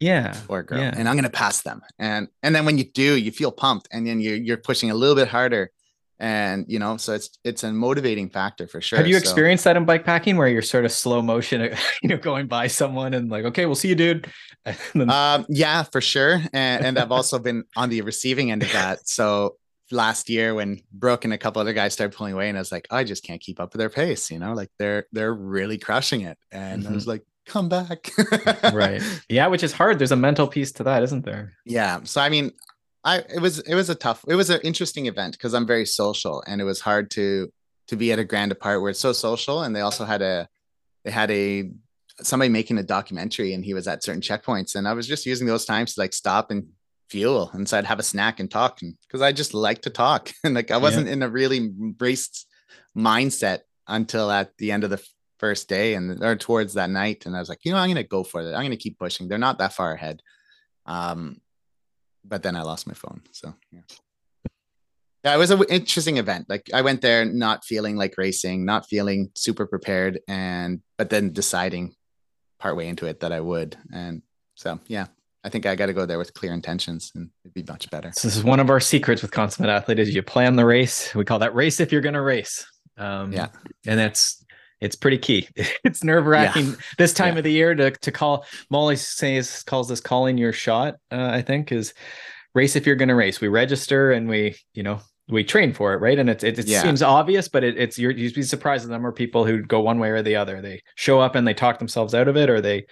Yeah, 0.00 0.36
or 0.48 0.62
girl 0.62 0.78
Yeah. 0.78 0.94
and 0.96 1.08
i'm 1.08 1.14
going 1.16 1.24
to 1.24 1.30
pass 1.30 1.62
them. 1.62 1.80
And 1.98 2.28
and 2.42 2.54
then 2.54 2.64
when 2.64 2.78
you 2.78 2.84
do 2.84 3.16
you 3.16 3.30
feel 3.32 3.50
pumped 3.52 3.88
and 3.90 4.06
then 4.06 4.20
you're, 4.20 4.36
you're 4.36 4.56
pushing 4.56 4.90
a 4.90 4.94
little 4.94 5.16
bit 5.16 5.28
harder. 5.28 5.70
And 6.20 6.64
you 6.66 6.80
know 6.80 6.96
so 6.96 7.12
it's 7.14 7.30
it's 7.44 7.62
a 7.62 7.72
motivating 7.72 8.28
factor 8.28 8.66
for 8.66 8.80
sure 8.80 8.98
Have 8.98 9.06
you 9.06 9.14
So- 9.14 9.20
experienced 9.20 9.62
that 9.64 9.76
in 9.76 9.84
bike 9.84 10.04
packing 10.04 10.36
where 10.36 10.48
you're 10.48 10.62
sort 10.62 10.84
of 10.84 10.90
slow 10.90 11.22
motion, 11.22 11.60
you 12.02 12.08
know, 12.08 12.16
going 12.16 12.48
by 12.48 12.66
someone 12.66 13.14
and 13.14 13.30
like, 13.30 13.44
okay, 13.44 13.66
we'll 13.66 13.76
see 13.76 13.88
you, 13.88 13.94
dude. 13.94 14.26
Then- 14.94 15.10
um 15.10 15.46
yeah 15.48 15.84
for 15.84 16.00
sure. 16.00 16.40
And, 16.52 16.84
and 16.84 16.98
i've 16.98 17.12
also 17.12 17.38
been 17.38 17.62
on 17.76 17.88
the 17.90 18.02
receiving 18.02 18.50
end 18.50 18.62
of 18.64 18.72
that. 18.72 19.08
So 19.08 19.56
last 19.92 20.28
year 20.28 20.54
when 20.54 20.80
brooke 20.92 21.24
and 21.24 21.32
a 21.32 21.38
couple 21.38 21.60
other 21.62 21.72
guys 21.72 21.92
started 21.94 22.14
pulling 22.14 22.34
away 22.34 22.48
and 22.50 22.58
i 22.58 22.60
was 22.60 22.70
like 22.70 22.86
i 22.90 23.02
just 23.04 23.24
can't 23.24 23.40
keep 23.40 23.58
up 23.58 23.72
with 23.72 23.78
their 23.78 23.88
pace 23.88 24.30
you 24.30 24.38
know 24.38 24.52
like 24.52 24.68
they're 24.78 25.06
they're 25.12 25.32
really 25.32 25.78
crushing 25.78 26.20
it. 26.22 26.36
And 26.52 26.86
i 26.86 26.90
was 26.92 27.06
like 27.06 27.22
come 27.48 27.68
back 27.68 28.10
right. 28.72 29.02
Yeah, 29.28 29.46
which 29.48 29.62
is 29.62 29.72
hard. 29.72 29.98
There's 29.98 30.12
a 30.12 30.16
mental 30.28 30.46
piece 30.46 30.72
to 30.72 30.82
that, 30.84 31.02
isn't 31.02 31.24
there? 31.24 31.52
yeah 31.64 32.00
so 32.04 32.20
i 32.20 32.28
mean 32.28 32.52
i 33.04 33.18
it 33.36 33.40
was 33.40 33.58
it 33.60 33.74
was 33.74 33.88
a 33.90 33.94
tough 33.94 34.24
it 34.28 34.34
was 34.34 34.50
an 34.50 34.60
interesting 34.70 35.06
event 35.06 35.32
because 35.36 35.54
i'm 35.54 35.66
very 35.66 35.86
social 35.86 36.42
and 36.46 36.60
it 36.60 36.64
was 36.64 36.80
hard 36.80 37.10
to 37.16 37.50
to 37.88 37.96
be 37.96 38.12
at 38.12 38.18
a 38.18 38.24
grand 38.24 38.50
depart 38.50 38.80
where 38.80 38.90
it's 38.90 39.00
so 39.00 39.12
social 39.12 39.62
and 39.62 39.74
they 39.74 39.80
also 39.80 40.04
had 40.04 40.22
a 40.22 40.48
they 41.04 41.10
had 41.10 41.30
a 41.30 41.70
somebody 42.22 42.48
making 42.48 42.78
a 42.78 42.82
documentary 42.82 43.54
and 43.54 43.64
he 43.64 43.74
was 43.74 43.86
at 43.86 44.02
certain 44.02 44.20
checkpoints 44.28 44.74
and 44.74 44.88
i 44.88 44.92
was 44.92 45.06
just 45.06 45.26
using 45.26 45.46
those 45.46 45.64
times 45.64 45.94
to 45.94 46.00
like 46.00 46.12
stop 46.12 46.50
and 46.50 46.66
fuel 47.10 47.50
and 47.54 47.68
so 47.68 47.78
i'd 47.78 47.84
have 47.92 48.00
a 48.00 48.10
snack 48.12 48.40
and 48.40 48.50
talk 48.50 48.80
because 49.06 49.22
i 49.22 49.30
just 49.32 49.54
like 49.54 49.80
to 49.82 49.90
talk 49.90 50.32
and 50.44 50.54
like 50.54 50.70
i 50.70 50.76
wasn't 50.76 51.08
in 51.08 51.22
a 51.22 51.28
really 51.28 51.70
race 52.00 52.46
mindset 52.96 53.60
until 53.86 54.30
at 54.30 54.50
the 54.58 54.72
end 54.72 54.84
of 54.84 54.90
the 54.90 55.00
first 55.38 55.68
day 55.68 55.94
and 55.94 56.22
or 56.22 56.34
towards 56.36 56.74
that 56.74 56.90
night 56.90 57.24
and 57.26 57.36
i 57.36 57.38
was 57.40 57.48
like 57.48 57.60
you 57.64 57.72
know 57.72 57.78
i'm 57.78 57.88
gonna 57.88 58.02
go 58.02 58.22
for 58.24 58.40
it 58.40 58.54
i'm 58.54 58.62
gonna 58.62 58.76
keep 58.76 58.98
pushing 58.98 59.28
they're 59.28 59.38
not 59.38 59.58
that 59.58 59.72
far 59.72 59.92
ahead 59.92 60.20
um 60.86 61.40
but 62.24 62.42
then 62.42 62.56
i 62.56 62.62
lost 62.62 62.86
my 62.86 62.94
phone 62.94 63.22
so 63.32 63.54
yeah 63.70 63.80
yeah, 65.24 65.34
it 65.34 65.38
was 65.38 65.50
an 65.50 65.60
interesting 65.68 66.16
event. 66.16 66.46
Like 66.48 66.70
I 66.72 66.82
went 66.82 67.00
there 67.00 67.24
not 67.24 67.64
feeling 67.64 67.96
like 67.96 68.14
racing, 68.16 68.64
not 68.64 68.86
feeling 68.88 69.30
super 69.34 69.66
prepared, 69.66 70.20
and 70.28 70.80
but 70.96 71.10
then 71.10 71.32
deciding 71.32 71.96
partway 72.60 72.86
into 72.86 73.06
it 73.06 73.18
that 73.20 73.32
I 73.32 73.40
would. 73.40 73.76
And 73.92 74.22
so 74.54 74.78
yeah, 74.86 75.06
I 75.42 75.48
think 75.48 75.66
I 75.66 75.74
got 75.74 75.86
to 75.86 75.92
go 75.92 76.06
there 76.06 76.18
with 76.18 76.34
clear 76.34 76.52
intentions, 76.52 77.10
and 77.16 77.30
it'd 77.44 77.52
be 77.52 77.64
much 77.70 77.90
better. 77.90 78.12
So 78.14 78.28
this 78.28 78.36
is 78.36 78.44
one 78.44 78.60
of 78.60 78.70
our 78.70 78.78
secrets 78.78 79.20
with 79.20 79.32
consummate 79.32 79.70
athlete 79.70 79.98
is 79.98 80.14
you 80.14 80.22
plan 80.22 80.54
the 80.54 80.64
race. 80.64 81.12
We 81.16 81.24
call 81.24 81.40
that 81.40 81.54
race 81.54 81.80
if 81.80 81.90
you're 81.90 82.00
going 82.00 82.14
to 82.14 82.22
race. 82.22 82.64
Um, 82.96 83.32
Yeah. 83.32 83.48
and 83.86 83.98
that's 83.98 84.44
it's 84.80 84.96
pretty 84.96 85.18
key. 85.18 85.48
It's 85.84 86.04
nerve 86.04 86.26
wracking 86.26 86.76
this 86.98 87.12
time 87.12 87.34
Yeah. 87.34 87.38
of 87.38 87.44
the 87.44 87.52
year 87.52 87.74
to 87.74 87.90
to 87.90 88.12
call. 88.12 88.44
Molly 88.70 88.96
says 88.96 89.62
calls 89.64 89.88
this 89.88 90.00
calling 90.00 90.38
your 90.38 90.52
shot. 90.52 90.94
Uh, 91.10 91.28
I 91.32 91.42
think 91.42 91.72
is 91.72 91.94
race 92.54 92.76
if 92.76 92.86
you're 92.86 92.96
going 92.96 93.08
to 93.08 93.14
race. 93.14 93.40
We 93.40 93.48
register 93.48 94.12
and 94.12 94.28
we 94.28 94.56
you 94.74 94.82
know 94.82 95.00
we 95.30 95.44
train 95.44 95.72
for 95.74 95.92
it, 95.92 95.98
right? 95.98 96.18
And 96.18 96.30
it 96.30 96.42
it, 96.44 96.58
it 96.58 96.66
Yeah. 96.66 96.82
seems 96.82 97.02
obvious, 97.02 97.48
but 97.48 97.62
it, 97.64 97.76
it's 97.76 97.98
you're, 97.98 98.10
you'd 98.12 98.34
be 98.34 98.42
surprised 98.42 98.84
at 98.84 98.88
the 98.88 98.92
number 98.94 99.08
of 99.10 99.14
people 99.16 99.44
who 99.44 99.62
go 99.62 99.80
one 99.80 99.98
way 99.98 100.10
or 100.10 100.22
the 100.22 100.36
other. 100.36 100.62
They 100.62 100.82
show 100.94 101.20
up 101.20 101.34
and 101.34 101.46
they 101.46 101.54
talk 101.54 101.78
themselves 101.78 102.14
out 102.14 102.28
of 102.28 102.36
it, 102.36 102.48
or 102.50 102.60
they 102.60 102.86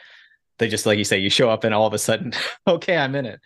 they 0.59 0.68
just 0.68 0.87
like 0.87 0.99
you 0.99 1.05
say, 1.05 1.18
you 1.18 1.30
show 1.30 1.49
up 1.51 1.64
and 1.64 1.74
all 1.74 1.87
of 1.87 1.93
a 1.95 1.99
sudden, 1.99 2.32
okay, 2.66 2.97
I'm 2.97 3.14
in 3.14 3.26
it. 3.26 3.41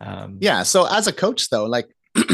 Um, 0.00 0.38
Yeah. 0.40 0.62
So 0.64 0.86
as 0.86 1.06
a 1.06 1.12
coach, 1.12 1.48
though, 1.50 1.66
like 1.66 1.86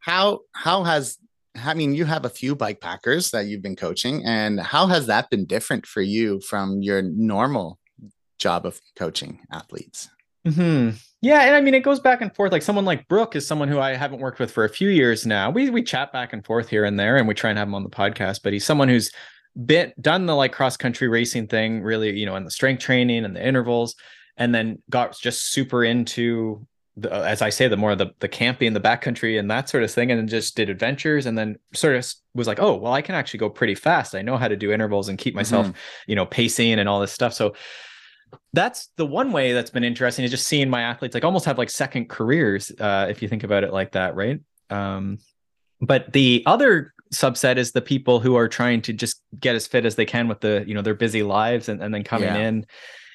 how 0.00 0.40
how 0.52 0.84
has 0.84 1.18
I 1.64 1.74
mean, 1.74 1.94
you 1.94 2.04
have 2.04 2.24
a 2.24 2.30
few 2.30 2.54
bike 2.54 2.80
packers 2.80 3.30
that 3.30 3.46
you've 3.46 3.62
been 3.62 3.76
coaching, 3.76 4.24
and 4.24 4.60
how 4.60 4.86
has 4.86 5.06
that 5.06 5.30
been 5.30 5.46
different 5.46 5.86
for 5.86 6.00
you 6.02 6.40
from 6.40 6.82
your 6.82 7.02
normal 7.02 7.78
job 8.38 8.66
of 8.66 8.80
coaching 8.96 9.40
athletes? 9.50 10.08
hmm 10.44 10.90
Yeah, 11.20 11.42
and 11.42 11.56
I 11.56 11.60
mean 11.60 11.74
it 11.74 11.80
goes 11.80 12.00
back 12.00 12.20
and 12.20 12.34
forth. 12.34 12.52
Like 12.52 12.62
someone 12.62 12.84
like 12.84 13.08
Brooke 13.08 13.34
is 13.36 13.46
someone 13.46 13.68
who 13.68 13.80
I 13.80 13.94
haven't 13.94 14.20
worked 14.20 14.38
with 14.38 14.50
for 14.50 14.64
a 14.64 14.68
few 14.68 14.88
years 14.88 15.26
now. 15.26 15.50
We 15.50 15.70
we 15.70 15.82
chat 15.82 16.12
back 16.12 16.32
and 16.32 16.44
forth 16.44 16.68
here 16.68 16.84
and 16.84 16.98
there, 16.98 17.16
and 17.16 17.26
we 17.26 17.34
try 17.34 17.50
and 17.50 17.58
have 17.58 17.68
him 17.68 17.74
on 17.74 17.82
the 17.82 17.90
podcast. 17.90 18.40
But 18.42 18.52
he's 18.52 18.64
someone 18.64 18.88
who's 18.88 19.10
been 19.66 19.92
done 20.00 20.26
the 20.26 20.36
like 20.36 20.52
cross 20.52 20.76
country 20.76 21.08
racing 21.08 21.48
thing, 21.48 21.82
really, 21.82 22.16
you 22.16 22.26
know, 22.26 22.36
and 22.36 22.46
the 22.46 22.50
strength 22.50 22.82
training 22.82 23.24
and 23.24 23.34
the 23.34 23.44
intervals, 23.44 23.96
and 24.36 24.54
then 24.54 24.80
got 24.88 25.18
just 25.18 25.50
super 25.52 25.84
into 25.84 26.66
the, 27.00 27.12
as 27.12 27.42
I 27.42 27.50
say, 27.50 27.68
the 27.68 27.76
more 27.76 27.94
the 27.94 28.08
the 28.20 28.28
camping, 28.28 28.72
the 28.72 28.80
backcountry, 28.80 29.38
and 29.38 29.50
that 29.50 29.68
sort 29.68 29.82
of 29.82 29.90
thing, 29.90 30.10
and 30.10 30.18
then 30.18 30.28
just 30.28 30.56
did 30.56 30.68
adventures, 30.70 31.26
and 31.26 31.36
then 31.38 31.56
sort 31.74 31.96
of 31.96 32.06
was 32.34 32.46
like, 32.46 32.60
oh, 32.60 32.74
well, 32.76 32.92
I 32.92 33.02
can 33.02 33.14
actually 33.14 33.38
go 33.38 33.50
pretty 33.50 33.74
fast. 33.74 34.14
I 34.14 34.22
know 34.22 34.36
how 34.36 34.48
to 34.48 34.56
do 34.56 34.72
intervals 34.72 35.08
and 35.08 35.18
keep 35.18 35.34
myself, 35.34 35.66
Mhm. 35.68 35.74
you 36.06 36.16
know, 36.16 36.26
pacing 36.26 36.78
and 36.78 36.88
all 36.88 37.00
this 37.00 37.12
stuff. 37.12 37.32
So 37.34 37.54
that's 38.52 38.88
the 38.96 39.06
one 39.06 39.32
way 39.32 39.52
that's 39.52 39.70
been 39.70 39.84
interesting 39.84 40.24
is 40.24 40.30
just 40.30 40.46
seeing 40.46 40.68
my 40.68 40.82
athletes 40.82 41.14
like 41.14 41.24
almost 41.24 41.46
have 41.46 41.56
like 41.56 41.70
second 41.70 42.10
careers 42.10 42.70
uh 42.78 43.06
if 43.08 43.22
you 43.22 43.28
think 43.28 43.42
about 43.42 43.64
it 43.64 43.72
like 43.72 43.92
that 43.92 44.14
right 44.16 44.40
um 44.68 45.16
but 45.80 46.12
the 46.12 46.42
other 46.44 46.92
subset 47.14 47.56
is 47.56 47.72
the 47.72 47.80
people 47.80 48.20
who 48.20 48.34
are 48.36 48.46
trying 48.46 48.82
to 48.82 48.92
just 48.92 49.22
get 49.40 49.54
as 49.56 49.66
fit 49.66 49.86
as 49.86 49.94
they 49.94 50.04
can 50.04 50.28
with 50.28 50.40
the 50.40 50.62
you 50.66 50.74
know 50.74 50.82
their 50.82 50.94
busy 50.94 51.22
lives 51.22 51.70
and, 51.70 51.82
and 51.82 51.94
then 51.94 52.04
coming 52.04 52.28
Yeah. 52.28 52.48
in 52.48 52.66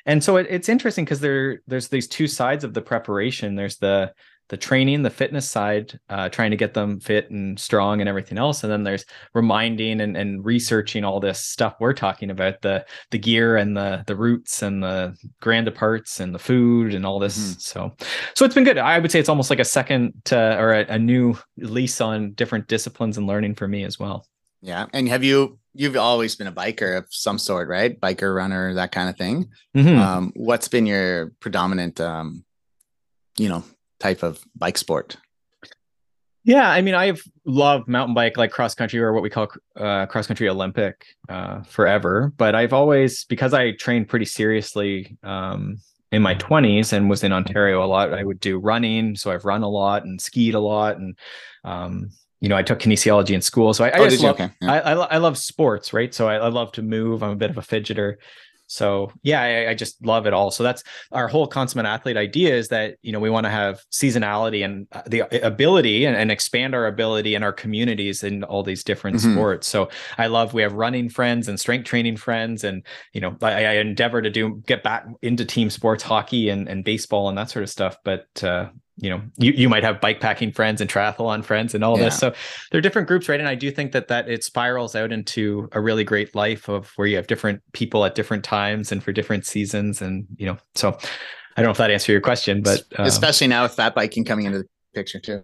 and 0.06 0.24
so 0.24 0.38
it, 0.38 0.48
it's 0.50 0.70
interesting 0.70 1.06
because 1.06 1.20
there 1.20 1.62
there's 1.68 1.90
these 1.90 2.08
two 2.08 2.28
sides 2.28 2.64
of 2.64 2.74
the 2.74 2.82
preparation 2.82 3.56
there's 3.56 3.78
the 3.78 4.14
the 4.50 4.58
training, 4.58 5.02
the 5.02 5.10
fitness 5.10 5.50
side, 5.50 6.00
uh, 6.10 6.30
trying 6.30 6.52
to 6.52 6.58
get 6.58 6.74
them 6.74 7.00
fit 7.00 7.30
and 7.32 7.60
strong 7.60 8.02
and 8.02 8.10
everything 8.10 8.38
else. 8.38 8.64
And 8.64 8.72
then 8.72 8.84
there's 8.84 9.06
reminding 9.34 10.02
and, 10.02 10.18
and 10.18 10.44
researching 10.44 11.04
all 11.04 11.20
this 11.20 11.40
stuff 11.40 11.76
we're 11.80 11.94
talking 11.94 12.30
about 12.30 12.62
the 12.62 12.86
the 13.12 13.18
gear 13.18 13.58
and 13.58 13.76
the 13.76 14.04
the 14.06 14.16
routes 14.16 14.62
and 14.62 14.84
the 14.84 15.16
grand 15.42 15.66
departs 15.66 16.20
and 16.20 16.36
the 16.36 16.40
food 16.40 16.94
and 16.94 17.06
all 17.06 17.20
this. 17.20 17.38
Mm-hmm. 17.38 17.60
So 17.60 17.96
so 18.36 18.46
it's 18.46 18.54
been 18.54 18.64
good. 18.64 18.78
I 18.78 19.00
would 19.00 19.12
say 19.12 19.20
it's 19.20 19.30
almost 19.30 19.50
like 19.50 19.60
a 19.60 19.66
second 19.66 20.14
uh, 20.32 20.58
or 20.60 20.74
a, 20.74 20.86
a 20.88 21.00
new 21.00 21.36
lease 21.58 22.02
on 22.02 22.34
different 22.34 22.68
disciplines 22.68 23.18
and 23.18 23.26
learning 23.26 23.56
for 23.56 23.68
me 23.68 23.84
as 23.84 23.98
well. 23.98 24.28
Yeah. 24.62 24.86
And 24.94 25.08
have 25.10 25.24
you 25.24 25.58
you've 25.74 25.98
always 25.98 26.36
been 26.36 26.48
a 26.48 26.52
biker 26.52 26.98
of 26.98 27.08
some 27.10 27.40
sort, 27.40 27.68
right? 27.68 28.00
Biker, 28.00 28.36
runner, 28.36 28.74
that 28.76 28.92
kind 28.92 29.10
of 29.10 29.18
thing. 29.18 29.50
Mm-hmm. 29.76 30.00
Um, 30.00 30.32
what's 30.36 30.68
been 30.68 30.86
your 30.86 31.32
predominant, 31.40 32.00
um, 32.00 32.44
you 33.38 33.50
know, 33.50 33.64
type 34.00 34.24
of 34.24 34.44
bike 34.56 34.78
sport? 34.78 35.18
Yeah, 36.46 36.70
I 36.70 36.82
mean, 36.82 36.94
I've 36.94 37.24
loved 37.46 37.88
mountain 37.88 38.14
bike, 38.14 38.36
like 38.38 38.52
cross 38.52 38.76
country 38.76 39.00
or 39.00 39.14
what 39.14 39.24
we 39.24 39.30
call 39.30 39.48
uh, 39.78 40.06
cross 40.08 40.28
country 40.28 40.50
Olympic, 40.50 41.06
uh, 41.30 41.64
forever. 41.64 42.34
But 42.36 42.54
I've 42.54 42.74
always, 42.74 43.24
because 43.26 43.54
I 43.54 43.72
trained 43.72 44.10
pretty 44.10 44.26
seriously 44.26 45.18
um, 45.24 45.78
in 46.12 46.22
my 46.22 46.36
20s 46.36 46.92
and 46.92 47.10
was 47.10 47.24
in 47.24 47.32
Ontario 47.32 47.84
a 47.84 47.88
lot, 47.88 48.14
I 48.14 48.24
would 48.24 48.42
do 48.42 48.60
running. 48.60 49.16
So 49.16 49.32
I've 49.32 49.46
run 49.46 49.64
a 49.64 49.70
lot 49.70 50.04
and 50.04 50.22
skied 50.22 50.54
a 50.54 50.60
lot, 50.60 50.98
and 50.98 51.18
um, 51.64 52.10
you 52.44 52.50
know, 52.50 52.58
I 52.58 52.62
took 52.62 52.80
kinesiology 52.80 53.32
in 53.32 53.42
school, 53.42 53.74
so 53.74 53.86
I, 53.86 53.88
I 53.88 54.00
oh, 54.00 54.10
just 54.10 54.22
love, 54.22 54.36
okay. 54.36 54.50
yeah. 54.62 54.74
I, 54.74 54.80
I, 54.80 54.94
I, 54.94 55.18
love 55.18 55.38
sports, 55.38 55.94
right? 55.94 56.14
So 56.14 56.28
I, 56.28 56.36
I, 56.36 56.50
love 56.50 56.74
to 56.74 56.82
move. 56.82 57.24
I'm 57.24 57.32
a 57.32 57.36
bit 57.38 57.50
of 57.50 57.58
a 57.58 57.62
fidgeter. 57.62 58.16
So 58.68 59.14
yeah, 59.24 59.42
I, 59.42 59.70
I, 59.70 59.74
just 59.76 60.06
love 60.06 60.28
it 60.28 60.34
all. 60.34 60.52
So 60.52 60.62
that's 60.62 60.84
our 61.14 61.30
whole 61.30 61.48
consummate 61.48 61.86
athlete 61.86 62.18
idea 62.18 62.54
is 62.54 62.68
that 62.68 62.96
you 63.02 63.14
know 63.14 63.20
we 63.22 63.30
want 63.30 63.46
to 63.46 63.50
have 63.50 63.82
seasonality 63.94 64.66
and 64.66 64.88
uh, 64.92 65.04
the 65.08 65.22
ability 65.46 66.04
and, 66.04 66.18
and, 66.18 66.32
expand 66.32 66.76
our 66.76 66.86
ability 66.86 67.34
in 67.34 67.44
our 67.44 67.54
communities 67.54 68.24
in 68.24 68.44
all 68.44 68.62
these 68.62 68.84
different 68.84 69.18
mm-hmm. 69.18 69.36
sports. 69.36 69.70
So 69.70 69.90
I 70.18 70.28
love 70.28 70.54
we 70.54 70.64
have 70.64 70.74
running 70.74 71.08
friends 71.08 71.48
and 71.48 71.58
strength 71.58 71.86
training 71.86 72.18
friends, 72.18 72.66
and 72.66 72.86
you 73.14 73.22
know 73.22 73.38
I, 73.42 73.66
I, 73.66 73.72
endeavor 73.76 74.22
to 74.22 74.30
do 74.30 74.62
get 74.68 74.84
back 74.84 75.06
into 75.22 75.46
team 75.46 75.70
sports, 75.70 76.04
hockey 76.04 76.50
and, 76.50 76.68
and 76.68 76.84
baseball 76.84 77.30
and 77.30 77.38
that 77.38 77.52
sort 77.52 77.64
of 77.64 77.70
stuff. 77.70 77.96
But 78.04 78.44
uh, 78.44 78.70
you 78.98 79.10
know 79.10 79.22
you, 79.38 79.52
you 79.54 79.70
might 79.70 79.84
have 79.84 80.00
bike 80.00 80.20
packing 80.20 80.52
friends 80.52 80.80
and 80.80 80.90
triathlon 80.90 81.44
friends 81.44 81.74
and 81.74 81.84
all 81.84 81.98
yeah. 81.98 82.06
this 82.06 82.20
so 82.20 82.34
there 82.72 82.78
are 82.78 82.82
different 82.82 83.08
groups 83.08 83.28
right 83.28 83.40
and 83.40 83.50
i 83.50 83.56
do 83.56 83.72
think 83.72 83.92
that 83.92 84.08
that 84.08 84.30
it 84.30 84.44
spirals 84.44 84.96
out 84.96 85.12
into 85.12 85.68
a 85.72 85.82
really 85.82 86.04
great 86.04 86.34
life 86.36 86.70
of 86.70 86.92
where 86.96 87.08
you 87.08 87.16
have 87.16 87.28
different 87.28 87.62
people 87.74 88.06
at 88.06 88.14
different 88.14 88.44
times 88.44 88.92
and 88.92 89.04
for 89.04 89.12
different 89.12 89.46
seasons 89.46 90.02
and 90.02 90.28
you 90.38 90.46
know 90.46 90.58
so 90.76 90.90
i 91.58 91.62
don't 91.62 91.66
know 91.66 91.72
if 91.72 91.78
that 91.78 91.90
answered 91.90 92.12
your 92.12 92.22
question 92.22 92.62
but 92.62 92.84
um, 92.98 93.06
especially 93.06 93.48
now 93.48 93.64
with 93.64 93.74
fat 93.74 93.96
biking 93.96 94.24
coming 94.24 94.46
into 94.46 94.60
the 94.60 94.68
picture 94.94 95.20
too 95.20 95.42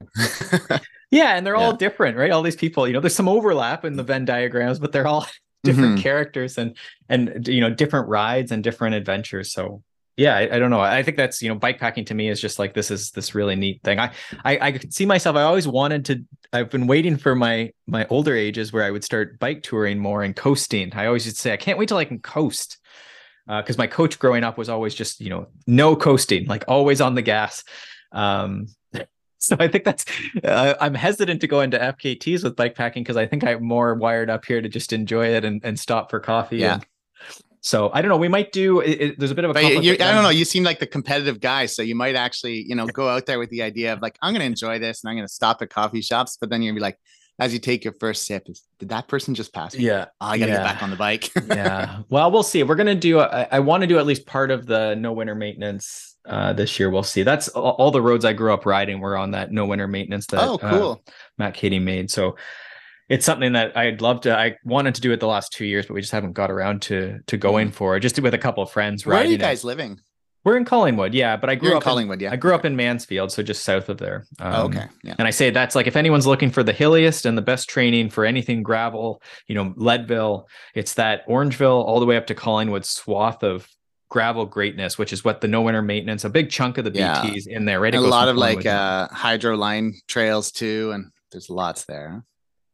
yeah 1.12 1.36
and 1.36 1.46
they're 1.46 1.56
yeah. 1.56 1.64
all 1.64 1.76
different 1.76 2.18
right 2.18 2.32
all 2.32 2.44
these 2.44 2.56
people 2.56 2.88
you 2.88 2.94
know 2.94 3.00
there's 3.00 3.16
some 3.16 3.28
overlap 3.28 3.84
in 3.84 3.96
the 3.96 4.04
venn 4.04 4.26
diagrams 4.26 4.78
but 4.80 4.92
they're 4.92 5.08
all 5.08 5.26
different 5.64 5.96
mm-hmm. 5.96 6.04
characters 6.04 6.58
and 6.58 6.78
and 7.10 7.46
you 7.48 7.60
know 7.60 7.70
different 7.70 8.08
rides 8.08 8.52
and 8.52 8.64
different 8.64 8.96
adventures 8.96 9.52
so 9.52 9.84
yeah 10.20 10.36
I, 10.36 10.56
I, 10.56 10.60
don't 10.60 10.70
know 10.70 10.82
i 10.82 11.02
think 11.02 11.16
that's 11.18 11.42
you 11.42 11.48
know 11.48 11.56
bike 11.56 11.80
packing 11.80 12.04
to 12.06 12.14
me 12.14 12.28
is 12.28 12.42
just 12.42 12.60
like 12.60 12.74
this 12.74 12.92
is 12.92 13.12
this 13.12 13.34
really 13.34 13.56
neat 13.56 13.82
thing 13.84 14.00
I, 14.00 14.12
I 14.44 14.68
i 14.68 14.72
could 14.72 14.94
see 14.94 15.06
myself 15.06 15.36
i 15.38 15.44
always 15.44 15.68
wanted 15.68 16.06
to 16.06 16.24
i've 16.52 16.70
been 16.70 16.88
waiting 16.88 17.16
for 17.16 17.36
my 17.36 17.72
my 17.88 18.06
older 18.10 18.36
ages 18.36 18.74
where 18.74 18.84
i 18.84 18.92
would 18.92 19.04
start 19.04 19.40
bike 19.40 19.64
touring 19.64 19.98
more 19.98 20.24
and 20.24 20.36
coasting 20.36 20.92
i 20.94 21.06
always 21.06 21.26
used 21.26 21.38
to 21.38 21.42
say 21.42 21.54
i 21.54 21.58
can't 21.58 21.80
wait 21.80 21.88
till 21.88 21.98
i 21.98 22.06
can 22.06 22.20
coast 22.20 22.78
because 23.48 23.78
uh, 23.78 23.82
my 23.82 23.88
coach 23.88 24.20
growing 24.20 24.44
up 24.44 24.58
was 24.58 24.68
always 24.68 24.94
just 24.94 25.22
you 25.22 25.30
know 25.30 25.48
no 25.66 25.96
coasting 25.96 26.46
like 26.48 26.66
always 26.68 27.00
on 27.00 27.16
the 27.16 27.22
gas 27.22 27.64
um 28.12 28.68
so 29.38 29.56
I 29.58 29.70
think 29.70 29.86
that's 29.86 30.04
uh, 30.44 30.74
I'm 30.82 30.94
hesitant 30.94 31.40
to 31.42 31.48
go 31.48 31.62
into 31.62 31.80
FKTs 31.80 32.44
with 32.44 32.58
bike 32.58 32.76
packing 32.76 33.04
because 33.04 33.16
I 33.16 33.26
think 33.26 33.46
I'm 33.46 33.64
more 33.64 33.96
wired 33.96 34.30
up 34.30 34.44
here 34.44 34.62
to 34.62 34.68
just 34.68 34.92
enjoy 34.92 35.28
it 35.28 35.46
and, 35.46 35.64
and 35.64 35.80
stop 35.80 36.10
for 36.10 36.20
coffee. 36.20 36.58
Yeah. 36.58 36.74
And, 36.74 36.86
so 37.62 37.90
I 37.94 38.02
don't 38.02 38.10
know. 38.10 38.18
We 38.18 38.28
might 38.28 38.52
do. 38.52 38.80
It, 38.80 39.02
it, 39.02 39.20
there's 39.20 39.32
a 39.32 39.36
bit 39.36 39.46
of 39.46 39.56
a. 39.56 39.60
I 39.60 39.96
don't 39.96 40.24
know. 40.24 40.30
You 40.30 40.46
seem 40.46 40.64
like 40.64 40.80
the 40.80 40.88
competitive 40.88 41.40
guy, 41.40 41.66
so 41.66 41.82
you 41.82 41.96
might 41.96 42.16
actually, 42.16 42.64
you 42.68 42.76
know, 42.76 42.86
go 42.88 43.10
out 43.10 43.26
there 43.26 43.40
with 43.40 43.50
the 43.50 43.62
idea 43.62 43.94
of 43.94 44.02
like, 44.02 44.18
I'm 44.22 44.34
going 44.34 44.42
to 44.42 44.46
enjoy 44.46 44.80
this, 44.80 45.04
and 45.04 45.10
I'm 45.10 45.18
going 45.18 45.28
to 45.28 45.34
stop 45.34 45.62
at 45.62 45.70
coffee 45.70 46.02
shops. 46.02 46.38
But 46.40 46.50
then 46.50 46.62
you're 46.62 46.72
gonna 46.72 46.80
be 46.80 46.84
like, 46.84 47.00
as 47.40 47.54
you 47.54 47.60
take 47.60 47.84
your 47.84 47.94
first 47.94 48.26
sip, 48.26 48.50
is 48.50 48.64
did 48.80 48.90
that 48.90 49.08
person 49.08 49.36
just 49.36 49.54
pass 49.54 49.76
me? 49.76 49.84
Yeah, 49.84 50.06
oh, 50.22 50.28
I 50.28 50.38
got 50.38 50.46
to 50.46 50.52
yeah. 50.52 50.58
get 50.58 50.64
back 50.64 50.84
on 50.84 50.90
the 50.90 50.96
bike. 50.96 51.32
yeah. 51.48 52.02
Well, 52.10 52.32
we'll 52.32 52.44
see. 52.44 52.64
We're 52.64 52.76
gonna 52.76 52.96
do. 52.96 53.20
I, 53.20 53.48
I 53.52 53.60
want 53.60 53.82
to 53.82 53.88
do 53.88 53.98
at 54.00 54.06
least 54.06 54.26
part 54.26 54.52
of 54.52 54.66
the 54.66 54.96
no 54.96 55.12
winter 55.12 55.36
maintenance 55.36 56.16
uh, 56.26 56.54
this 56.54 56.80
year. 56.80 56.90
We'll 56.90 57.04
see. 57.04 57.24
That's 57.24 57.50
all, 57.50 57.72
all, 57.72 57.92
the 57.92 58.02
roads 58.02 58.24
I 58.24 58.34
grew 58.34 58.54
up 58.54 58.66
riding 58.66 59.02
were 59.02 59.18
on 59.18 59.32
that 59.32 59.52
no 59.52 59.66
winter 59.66 59.88
maintenance 59.88 60.28
that 60.28 60.42
oh, 60.42 60.58
cool. 60.58 61.04
Uh, 61.08 61.12
Matt 61.38 61.56
Kadey 61.56 61.82
made. 61.82 62.10
So 62.12 62.38
it's 63.10 63.26
something 63.26 63.54
that 63.54 63.76
I'd 63.76 64.02
love 64.02 64.22
to. 64.22 64.38
I 64.38 64.56
wanted 64.64 64.96
to 64.96 65.02
do 65.02 65.12
it 65.12 65.20
the 65.20 65.28
last 65.28 65.52
two 65.52 65.66
years, 65.66 65.88
but 65.88 65.96
we 65.96 66.02
just 66.02 66.14
haven't 66.14 66.34
got 66.34 66.52
around 66.52 66.84
to 66.84 67.20
to 67.28 67.38
going 67.38 67.70
mm. 67.70 67.74
for 67.74 67.98
it. 67.98 68.02
Just 68.02 68.20
with 68.20 68.34
a 68.34 68.38
couple 68.38 68.64
of 68.64 68.72
friends. 68.72 69.06
Where 69.06 69.18
are 69.18 69.26
you 69.26 69.38
guys 69.38 69.64
it. 69.64 69.68
living? 69.68 70.00
We're 70.46 70.56
in 70.56 70.64
Collingwood, 70.64 71.14
yeah. 71.14 71.36
But 71.36 71.50
I 71.50 71.56
grew 71.56 71.70
You're 71.70 71.78
up 71.78 71.84
in 71.84 71.90
Collingwood, 71.90 72.22
in, 72.22 72.26
yeah. 72.26 72.32
I 72.32 72.38
grew 72.38 72.56
up 72.56 72.64
in 72.64 72.76
Mansfield, 72.76 73.32
so 73.32 73.44
just 73.44 73.64
south 73.64 73.90
of 73.90 73.98
there. 73.98 74.26
Um, 74.40 74.54
oh, 74.54 74.64
okay, 74.66 74.86
yeah. 75.04 75.16
And 75.18 75.28
I 75.28 75.32
say 75.32 75.50
that's 75.50 75.76
like 75.76 75.88
if 75.88 75.98
anyone's 75.98 76.26
looking 76.26 76.50
for 76.50 76.64
the 76.64 76.72
hilliest 76.72 77.26
and 77.26 77.38
the 77.38 77.42
best 77.42 77.68
training 77.68 78.10
for 78.10 78.26
anything 78.26 78.64
gravel, 78.64 79.22
you 79.48 79.56
know, 79.56 79.74
Leadville, 79.76 80.48
it's 80.76 80.94
that 80.94 81.28
Orangeville 81.28 81.84
all 81.84 82.00
the 82.00 82.06
way 82.06 82.16
up 82.16 82.28
to 82.28 82.36
Collingwood 82.36 82.86
swath 82.86 83.44
of 83.44 83.68
gravel 84.08 84.46
greatness, 84.46 84.98
which 84.98 85.12
is 85.12 85.26
what 85.26 85.42
the 85.42 85.48
no 85.48 85.62
winter 85.62 85.82
maintenance, 85.82 86.24
a 86.24 86.30
big 86.30 86.50
chunk 86.50 86.78
of 86.78 86.86
the 86.86 86.92
yeah. 86.92 87.22
BTs 87.22 87.48
in 87.48 87.66
there, 87.66 87.80
right? 87.80 87.94
a 87.94 88.00
lot 88.00 88.30
of 88.30 88.38
like 88.38 88.66
uh, 88.66 89.08
hydro 89.10 89.58
line 89.58 89.96
trails 90.08 90.52
too, 90.52 90.92
and 90.94 91.12
there's 91.32 91.50
lots 91.50 91.86
there 91.86 92.24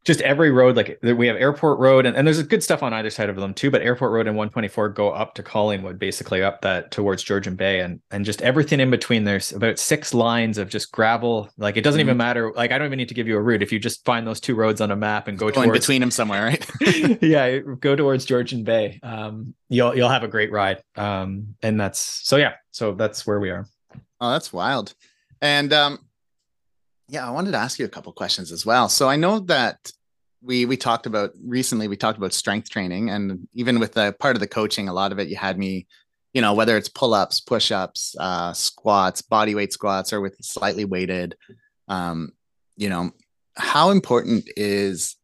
just 0.06 0.20
every 0.22 0.50
road 0.50 0.76
like 0.76 0.98
we 1.02 1.26
have 1.26 1.36
airport 1.36 1.78
road 1.78 2.06
and, 2.06 2.16
and 2.16 2.26
there's 2.26 2.42
good 2.44 2.62
stuff 2.62 2.82
on 2.82 2.94
either 2.94 3.10
side 3.10 3.28
of 3.28 3.36
them 3.36 3.52
too 3.52 3.70
but 3.70 3.82
airport 3.82 4.12
road 4.12 4.26
and 4.26 4.36
124 4.36 4.88
go 4.90 5.10
up 5.10 5.34
to 5.34 5.42
collingwood 5.42 5.98
basically 5.98 6.42
up 6.42 6.62
that 6.62 6.90
towards 6.90 7.22
georgian 7.22 7.56
bay 7.56 7.80
and 7.80 8.00
and 8.10 8.24
just 8.24 8.40
everything 8.42 8.80
in 8.80 8.90
between 8.90 9.24
there's 9.24 9.52
about 9.52 9.78
six 9.78 10.14
lines 10.14 10.56
of 10.56 10.70
just 10.70 10.92
gravel 10.92 11.50
like 11.58 11.76
it 11.76 11.82
doesn't 11.82 12.00
mm-hmm. 12.00 12.08
even 12.08 12.16
matter 12.16 12.52
like 12.54 12.72
i 12.72 12.78
don't 12.78 12.86
even 12.86 12.96
need 12.96 13.08
to 13.08 13.14
give 13.14 13.28
you 13.28 13.36
a 13.36 13.42
route 13.42 13.62
if 13.62 13.72
you 13.72 13.78
just 13.78 14.04
find 14.04 14.26
those 14.26 14.40
two 14.40 14.54
roads 14.54 14.80
on 14.80 14.90
a 14.90 14.96
map 14.96 15.28
and 15.28 15.38
go, 15.38 15.50
towards 15.50 15.72
between 15.72 16.00
them 16.00 16.10
somewhere 16.10 16.44
right? 16.44 16.66
Yeah 17.22 17.58
go 17.58 17.96
towards 17.96 18.24
georgian 18.24 18.64
bay 18.64 19.00
um 19.02 19.54
you'll 19.68 19.94
you'll 19.96 20.08
have 20.08 20.22
a 20.22 20.28
great 20.28 20.52
ride 20.52 20.82
um 20.96 21.56
and 21.62 21.80
that's 21.80 21.98
so 21.98 22.36
yeah 22.36 22.52
so 22.76 22.92
that's 22.92 23.26
where 23.26 23.40
we 23.40 23.48
are. 23.48 23.66
Oh 24.20 24.30
that's 24.32 24.52
wild. 24.52 24.94
And 25.40 25.72
um 25.72 25.98
yeah, 27.08 27.26
I 27.26 27.30
wanted 27.30 27.52
to 27.52 27.58
ask 27.58 27.78
you 27.78 27.84
a 27.84 27.90
couple 27.90 28.12
questions 28.12 28.50
as 28.50 28.66
well. 28.66 28.88
So 28.88 29.08
I 29.08 29.16
know 29.16 29.40
that 29.40 29.90
we 30.42 30.64
we 30.64 30.76
talked 30.76 31.06
about 31.06 31.32
recently. 31.44 31.88
We 31.88 31.96
talked 31.96 32.18
about 32.18 32.32
strength 32.32 32.70
training, 32.70 33.10
and 33.10 33.48
even 33.54 33.78
with 33.78 33.94
the 33.94 34.14
part 34.18 34.36
of 34.36 34.40
the 34.40 34.46
coaching, 34.46 34.88
a 34.88 34.92
lot 34.92 35.12
of 35.12 35.18
it 35.18 35.28
you 35.28 35.36
had 35.36 35.58
me, 35.58 35.86
you 36.32 36.40
know, 36.40 36.54
whether 36.54 36.76
it's 36.76 36.88
pull 36.88 37.14
ups, 37.14 37.40
push 37.40 37.70
ups, 37.70 38.14
uh, 38.18 38.52
squats, 38.52 39.22
body 39.22 39.54
weight 39.54 39.72
squats, 39.72 40.12
or 40.12 40.20
with 40.20 40.36
slightly 40.40 40.84
weighted. 40.84 41.36
Um, 41.88 42.32
you 42.76 42.88
know, 42.88 43.12
how 43.56 43.90
important 43.90 44.48
is 44.56 45.16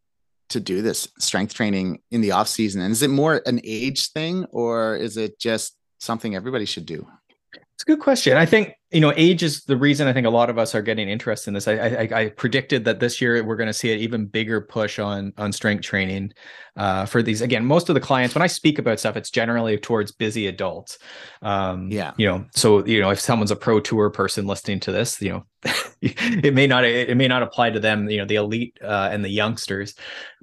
to 0.51 0.61
do 0.61 0.83
this 0.83 1.09
strength 1.19 1.55
training 1.55 2.01
in 2.11 2.21
the 2.21 2.33
off 2.33 2.49
season, 2.49 2.81
and 2.81 2.93
is 2.93 3.03
it 3.03 3.11
more 3.11 3.43
an 3.47 3.61
age 3.65 4.13
thing, 4.13 4.45
or 4.47 4.97
is 4.97 5.17
it 5.17 5.39
just 5.39 5.77
something 5.99 6.35
everybody 6.35 6.65
should 6.65 6.87
do? 6.87 7.07
It's 7.55 7.83
a 7.83 7.87
good 7.87 8.01
question. 8.01 8.37
I 8.37 8.47
think 8.47 8.75
you 8.93 9.01
know 9.01 9.13
age 9.17 9.43
is 9.43 9.65
the 9.65 9.77
reason 9.77 10.07
I 10.07 10.13
think 10.13 10.27
a 10.27 10.31
lot 10.31 10.51
of 10.51 10.59
us 10.59 10.75
are 10.75 10.83
getting 10.83 11.09
interested 11.09 11.49
in 11.51 11.55
this. 11.55 11.67
I 11.67 11.75
I, 11.75 12.09
I 12.13 12.29
predicted 12.31 12.85
that 12.85 13.01
this 13.01 13.21
year 13.21 13.43
we're 13.43 13.57
going 13.57 13.69
to 13.69 13.73
see 13.73 13.93
an 13.93 13.99
even 13.99 14.27
bigger 14.27 14.61
push 14.61 14.99
on 14.99 15.33
on 15.39 15.53
strength 15.53 15.83
training 15.83 16.33
uh, 16.77 17.07
for 17.07 17.23
these. 17.23 17.41
Again, 17.41 17.65
most 17.65 17.89
of 17.89 17.95
the 17.95 18.01
clients 18.01 18.35
when 18.35 18.43
I 18.43 18.47
speak 18.47 18.79
about 18.79 19.01
stuff, 19.01 19.17
it's 19.17 19.31
generally 19.31 19.79
towards 19.79 20.13
busy 20.13 20.47
adults. 20.47 20.99
Um, 21.41 21.91
yeah, 21.91 22.13
you 22.17 22.27
know, 22.27 22.45
so 22.55 22.85
you 22.85 23.01
know 23.01 23.11
if 23.11 23.21
someone's 23.21 23.51
a 23.51 23.57
pro 23.57 23.81
tour 23.81 24.11
person 24.11 24.47
listening 24.47 24.81
to 24.81 24.93
this, 24.93 25.21
you 25.21 25.31
know, 25.31 25.45
it 26.03 26.55
may 26.55 26.67
not 26.67 26.85
it 26.85 27.17
may 27.17 27.29
not 27.29 27.43
apply 27.43 27.71
to 27.71 27.81
them. 27.81 28.11
You 28.11 28.19
know, 28.19 28.27
the 28.27 28.37
elite 28.37 28.79
uh, 28.83 29.09
and 29.11 29.25
the 29.25 29.31
youngsters 29.31 29.95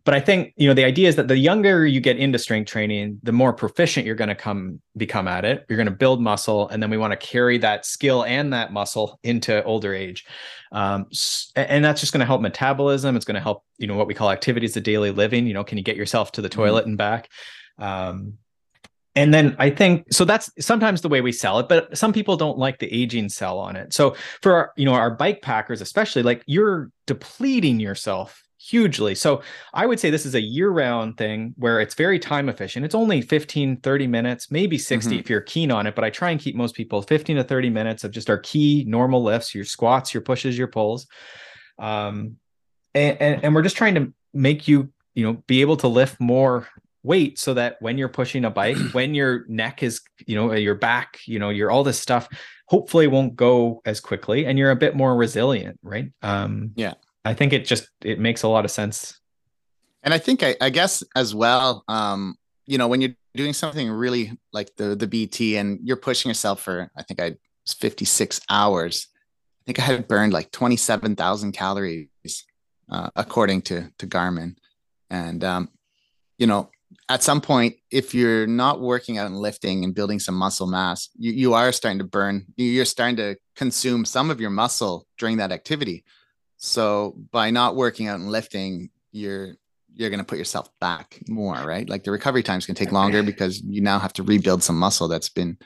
but 0.09 0.15
I 0.15 0.21
think 0.21 0.55
you 0.57 0.67
know 0.67 0.73
the 0.73 0.85
idea 0.85 1.07
is 1.07 1.17
that 1.17 1.27
the 1.27 1.37
younger 1.37 1.85
you 1.85 2.01
get 2.01 2.17
into 2.17 2.39
strength 2.39 2.67
training, 2.67 3.19
the 3.21 3.31
more 3.31 3.53
proficient 3.53 4.07
you're 4.07 4.15
going 4.15 4.29
to 4.29 4.33
come 4.33 4.81
become 4.97 5.27
at 5.27 5.45
it. 5.45 5.67
You're 5.69 5.77
going 5.77 5.85
to 5.85 5.93
build 5.93 6.19
muscle, 6.19 6.67
and 6.69 6.81
then 6.81 6.89
we 6.89 6.97
want 6.97 7.11
to 7.11 7.17
carry 7.17 7.59
that 7.59 7.85
skill 7.85 8.25
and 8.25 8.51
that 8.51 8.73
muscle 8.73 9.19
into 9.21 9.63
older 9.65 9.93
age, 9.93 10.25
um, 10.71 11.05
and 11.55 11.85
that's 11.85 12.01
just 12.01 12.11
going 12.11 12.21
to 12.21 12.25
help 12.25 12.41
metabolism. 12.41 13.15
It's 13.15 13.23
going 13.23 13.35
to 13.35 13.39
help 13.39 13.63
you 13.77 13.85
know 13.85 13.97
what 13.97 14.07
we 14.07 14.15
call 14.15 14.31
activities 14.31 14.75
of 14.75 14.81
daily 14.81 15.11
living. 15.11 15.45
You 15.45 15.53
know, 15.53 15.63
can 15.63 15.77
you 15.77 15.83
get 15.83 15.95
yourself 15.95 16.31
to 16.31 16.41
the 16.41 16.49
toilet 16.49 16.81
mm-hmm. 16.81 16.89
and 16.89 16.97
back? 16.97 17.29
Um, 17.77 18.39
and 19.15 19.31
then 19.31 19.55
I 19.59 19.69
think 19.69 20.11
so 20.11 20.25
that's 20.25 20.49
sometimes 20.59 21.01
the 21.01 21.09
way 21.09 21.21
we 21.21 21.31
sell 21.31 21.59
it, 21.59 21.69
but 21.69 21.95
some 21.95 22.13
people 22.13 22.35
don't 22.35 22.57
like 22.57 22.79
the 22.79 22.91
aging 22.91 23.29
sell 23.29 23.59
on 23.59 23.75
it. 23.75 23.93
So 23.93 24.15
for 24.41 24.53
our, 24.53 24.73
you 24.75 24.85
know 24.85 24.93
our 24.93 25.11
bike 25.11 25.43
packers, 25.43 25.81
especially, 25.81 26.23
like 26.23 26.41
you're 26.47 26.89
depleting 27.05 27.79
yourself 27.79 28.43
hugely. 28.59 29.15
So 29.15 29.41
I 29.73 29.85
would 29.85 29.99
say 29.99 30.09
this 30.09 30.25
is 30.25 30.35
a 30.35 30.41
year 30.41 30.69
round 30.69 31.17
thing 31.17 31.55
where 31.57 31.79
it's 31.79 31.95
very 31.95 32.19
time 32.19 32.49
efficient. 32.49 32.85
It's 32.85 32.93
only 32.93 33.21
15, 33.21 33.77
30 33.77 34.07
minutes, 34.07 34.51
maybe 34.51 34.77
60 34.77 35.09
mm-hmm. 35.09 35.19
if 35.19 35.29
you're 35.29 35.41
keen 35.41 35.71
on 35.71 35.87
it, 35.87 35.95
but 35.95 36.03
I 36.03 36.09
try 36.09 36.31
and 36.31 36.39
keep 36.39 36.55
most 36.55 36.75
people 36.75 37.01
15 37.01 37.37
to 37.37 37.43
30 37.43 37.69
minutes 37.69 38.03
of 38.03 38.11
just 38.11 38.29
our 38.29 38.37
key 38.37 38.83
normal 38.85 39.23
lifts, 39.23 39.55
your 39.55 39.63
squats, 39.63 40.13
your 40.13 40.21
pushes, 40.21 40.57
your 40.57 40.67
pulls. 40.67 41.07
Um, 41.79 42.35
and, 42.93 43.17
and, 43.21 43.43
and 43.45 43.55
we're 43.55 43.61
just 43.61 43.77
trying 43.77 43.95
to 43.95 44.13
make 44.33 44.67
you, 44.67 44.91
you 45.13 45.23
know, 45.23 45.41
be 45.47 45.61
able 45.61 45.77
to 45.77 45.87
lift 45.87 46.19
more 46.19 46.67
weight 47.01 47.39
so 47.39 47.53
that 47.53 47.77
when 47.81 47.97
you're 47.97 48.09
pushing 48.09 48.43
a 48.43 48.49
bike, 48.49 48.77
when 48.91 49.15
your 49.15 49.45
neck 49.47 49.83
is, 49.83 50.01
you 50.25 50.35
know, 50.35 50.51
your 50.53 50.75
back, 50.75 51.19
you 51.25 51.39
know, 51.39 51.49
your 51.49 51.71
all 51.71 51.85
this 51.85 51.99
stuff 51.99 52.27
hopefully 52.67 53.07
won't 53.07 53.37
go 53.37 53.81
as 53.85 54.01
quickly 54.01 54.45
and 54.45 54.59
you're 54.59 54.71
a 54.71 54.75
bit 54.75 54.95
more 54.95 55.15
resilient, 55.15 55.79
right? 55.81 56.11
Um, 56.21 56.71
yeah. 56.75 56.95
I 57.25 57.33
think 57.33 57.53
it 57.53 57.65
just 57.65 57.89
it 58.01 58.19
makes 58.19 58.43
a 58.43 58.47
lot 58.47 58.65
of 58.65 58.71
sense. 58.71 59.19
And 60.03 60.13
I 60.13 60.17
think 60.17 60.43
I, 60.43 60.55
I 60.61 60.69
guess 60.69 61.03
as 61.15 61.35
well, 61.35 61.83
um, 61.87 62.35
you 62.65 62.77
know, 62.77 62.87
when 62.87 63.01
you're 63.01 63.15
doing 63.35 63.53
something 63.53 63.89
really 63.89 64.37
like 64.53 64.75
the 64.77 64.95
the 64.95 65.07
BT 65.07 65.57
and 65.57 65.79
you're 65.83 65.97
pushing 65.97 66.29
yourself 66.29 66.61
for 66.61 66.91
I 66.95 67.03
think 67.03 67.21
I 67.21 67.35
was 67.65 67.73
56 67.73 68.41
hours. 68.49 69.07
I 69.61 69.63
think 69.65 69.79
I 69.79 69.83
had 69.83 70.07
burned 70.07 70.33
like 70.33 70.51
27,000 70.51 71.51
calories 71.51 72.07
uh, 72.89 73.09
according 73.15 73.63
to 73.63 73.91
to 73.97 74.07
Garmin. 74.07 74.55
And 75.09 75.43
um, 75.43 75.69
you 76.37 76.47
know, 76.47 76.69
at 77.09 77.23
some 77.23 77.41
point, 77.41 77.75
if 77.91 78.13
you're 78.13 78.47
not 78.47 78.81
working 78.81 79.17
out 79.17 79.27
and 79.27 79.37
lifting 79.37 79.83
and 79.83 79.93
building 79.93 80.19
some 80.19 80.35
muscle 80.35 80.67
mass, 80.67 81.09
you, 81.17 81.31
you 81.31 81.53
are 81.53 81.71
starting 81.71 81.99
to 81.99 82.05
burn. 82.05 82.45
You're 82.55 82.85
starting 82.85 83.17
to 83.17 83.35
consume 83.55 84.05
some 84.05 84.29
of 84.29 84.39
your 84.39 84.51
muscle 84.51 85.07
during 85.17 85.37
that 85.37 85.51
activity. 85.51 86.03
So 86.59 87.15
by 87.31 87.51
not 87.51 87.77
working 87.77 88.07
out 88.07 88.19
and 88.19 88.29
lifting, 88.29 88.89
you're 89.11 89.55
you're 89.95 90.09
going 90.09 90.19
to 90.19 90.25
put 90.25 90.37
yourself 90.37 90.69
back 90.79 91.19
more, 91.27 91.55
right? 91.55 91.89
Like 91.89 92.03
the 92.03 92.11
recovery 92.11 92.43
time 92.43 92.59
is 92.59 92.65
going 92.65 92.75
to 92.75 92.85
take 92.85 92.93
longer 92.93 93.23
because 93.23 93.61
you 93.61 93.81
now 93.81 93.97
have 93.97 94.13
to 94.13 94.23
rebuild 94.23 94.61
some 94.61 94.77
muscle 94.77 95.07
that's 95.07 95.29
been 95.29 95.57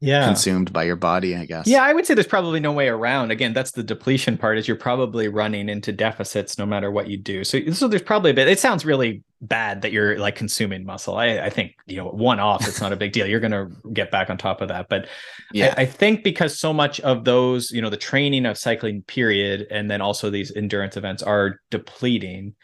yeah. 0.00 0.26
consumed 0.26 0.72
by 0.72 0.84
your 0.84 0.96
body 0.96 1.36
i 1.36 1.44
guess. 1.44 1.66
Yeah 1.66 1.82
i 1.82 1.92
would 1.92 2.06
say 2.06 2.14
there's 2.14 2.26
probably 2.26 2.60
no 2.60 2.72
way 2.72 2.88
around. 2.88 3.30
Again 3.30 3.52
that's 3.52 3.72
the 3.72 3.82
depletion 3.82 4.36
part 4.38 4.58
is 4.58 4.68
you're 4.68 4.76
probably 4.76 5.28
running 5.28 5.68
into 5.68 5.92
deficits 5.92 6.58
no 6.58 6.66
matter 6.66 6.90
what 6.90 7.08
you 7.08 7.16
do. 7.16 7.44
So, 7.44 7.58
so 7.72 7.88
there's 7.88 8.02
probably 8.02 8.30
a 8.30 8.34
bit 8.34 8.48
it 8.48 8.60
sounds 8.60 8.84
really 8.84 9.22
bad 9.40 9.82
that 9.82 9.92
you're 9.92 10.18
like 10.18 10.34
consuming 10.34 10.84
muscle. 10.84 11.16
I, 11.16 11.38
I 11.38 11.50
think 11.50 11.74
you 11.86 11.96
know 11.96 12.08
one 12.08 12.40
off 12.40 12.66
it's 12.66 12.80
not 12.80 12.92
a 12.92 12.96
big 12.96 13.12
deal. 13.12 13.26
You're 13.26 13.40
going 13.40 13.52
to 13.52 13.70
get 13.92 14.10
back 14.10 14.30
on 14.30 14.36
top 14.36 14.60
of 14.60 14.68
that. 14.68 14.88
But 14.88 15.08
yeah. 15.52 15.74
I, 15.76 15.82
I 15.82 15.86
think 15.86 16.24
because 16.24 16.58
so 16.58 16.72
much 16.72 17.00
of 17.00 17.24
those 17.24 17.70
you 17.70 17.82
know 17.82 17.90
the 17.90 17.96
training 17.96 18.46
of 18.46 18.58
cycling 18.58 19.02
period 19.02 19.66
and 19.70 19.90
then 19.90 20.00
also 20.00 20.30
these 20.30 20.54
endurance 20.54 20.96
events 20.96 21.22
are 21.22 21.60
depleting 21.70 22.54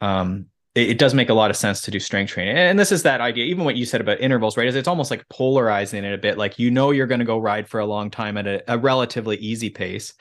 um 0.00 0.46
it, 0.74 0.90
it, 0.90 0.98
does 0.98 1.14
make 1.14 1.28
a 1.28 1.34
lot 1.34 1.50
of 1.50 1.56
sense 1.56 1.80
to 1.82 1.90
do 1.90 2.00
strength 2.00 2.30
training. 2.30 2.56
And 2.56 2.78
this 2.78 2.92
is 2.92 3.02
that 3.02 3.20
idea, 3.20 3.44
even 3.44 3.64
what 3.64 3.76
you 3.76 3.84
said 3.84 4.00
about 4.00 4.20
intervals, 4.20 4.56
right? 4.56 4.66
Is 4.66 4.74
it's 4.74 4.88
almost 4.88 5.10
like 5.10 5.28
polarizing 5.28 6.04
it 6.04 6.14
a 6.14 6.18
bit. 6.18 6.38
Like 6.38 6.58
you 6.58 6.70
know 6.70 6.90
you're 6.90 7.06
going 7.06 7.20
to 7.20 7.26
go 7.26 7.38
ride 7.38 7.68
for 7.68 7.80
a 7.80 7.86
long 7.86 8.10
time 8.10 8.36
at 8.36 8.46
a, 8.46 8.62
a 8.72 8.78
relatively 8.78 9.36
easy 9.36 9.70
pace. 9.70 10.14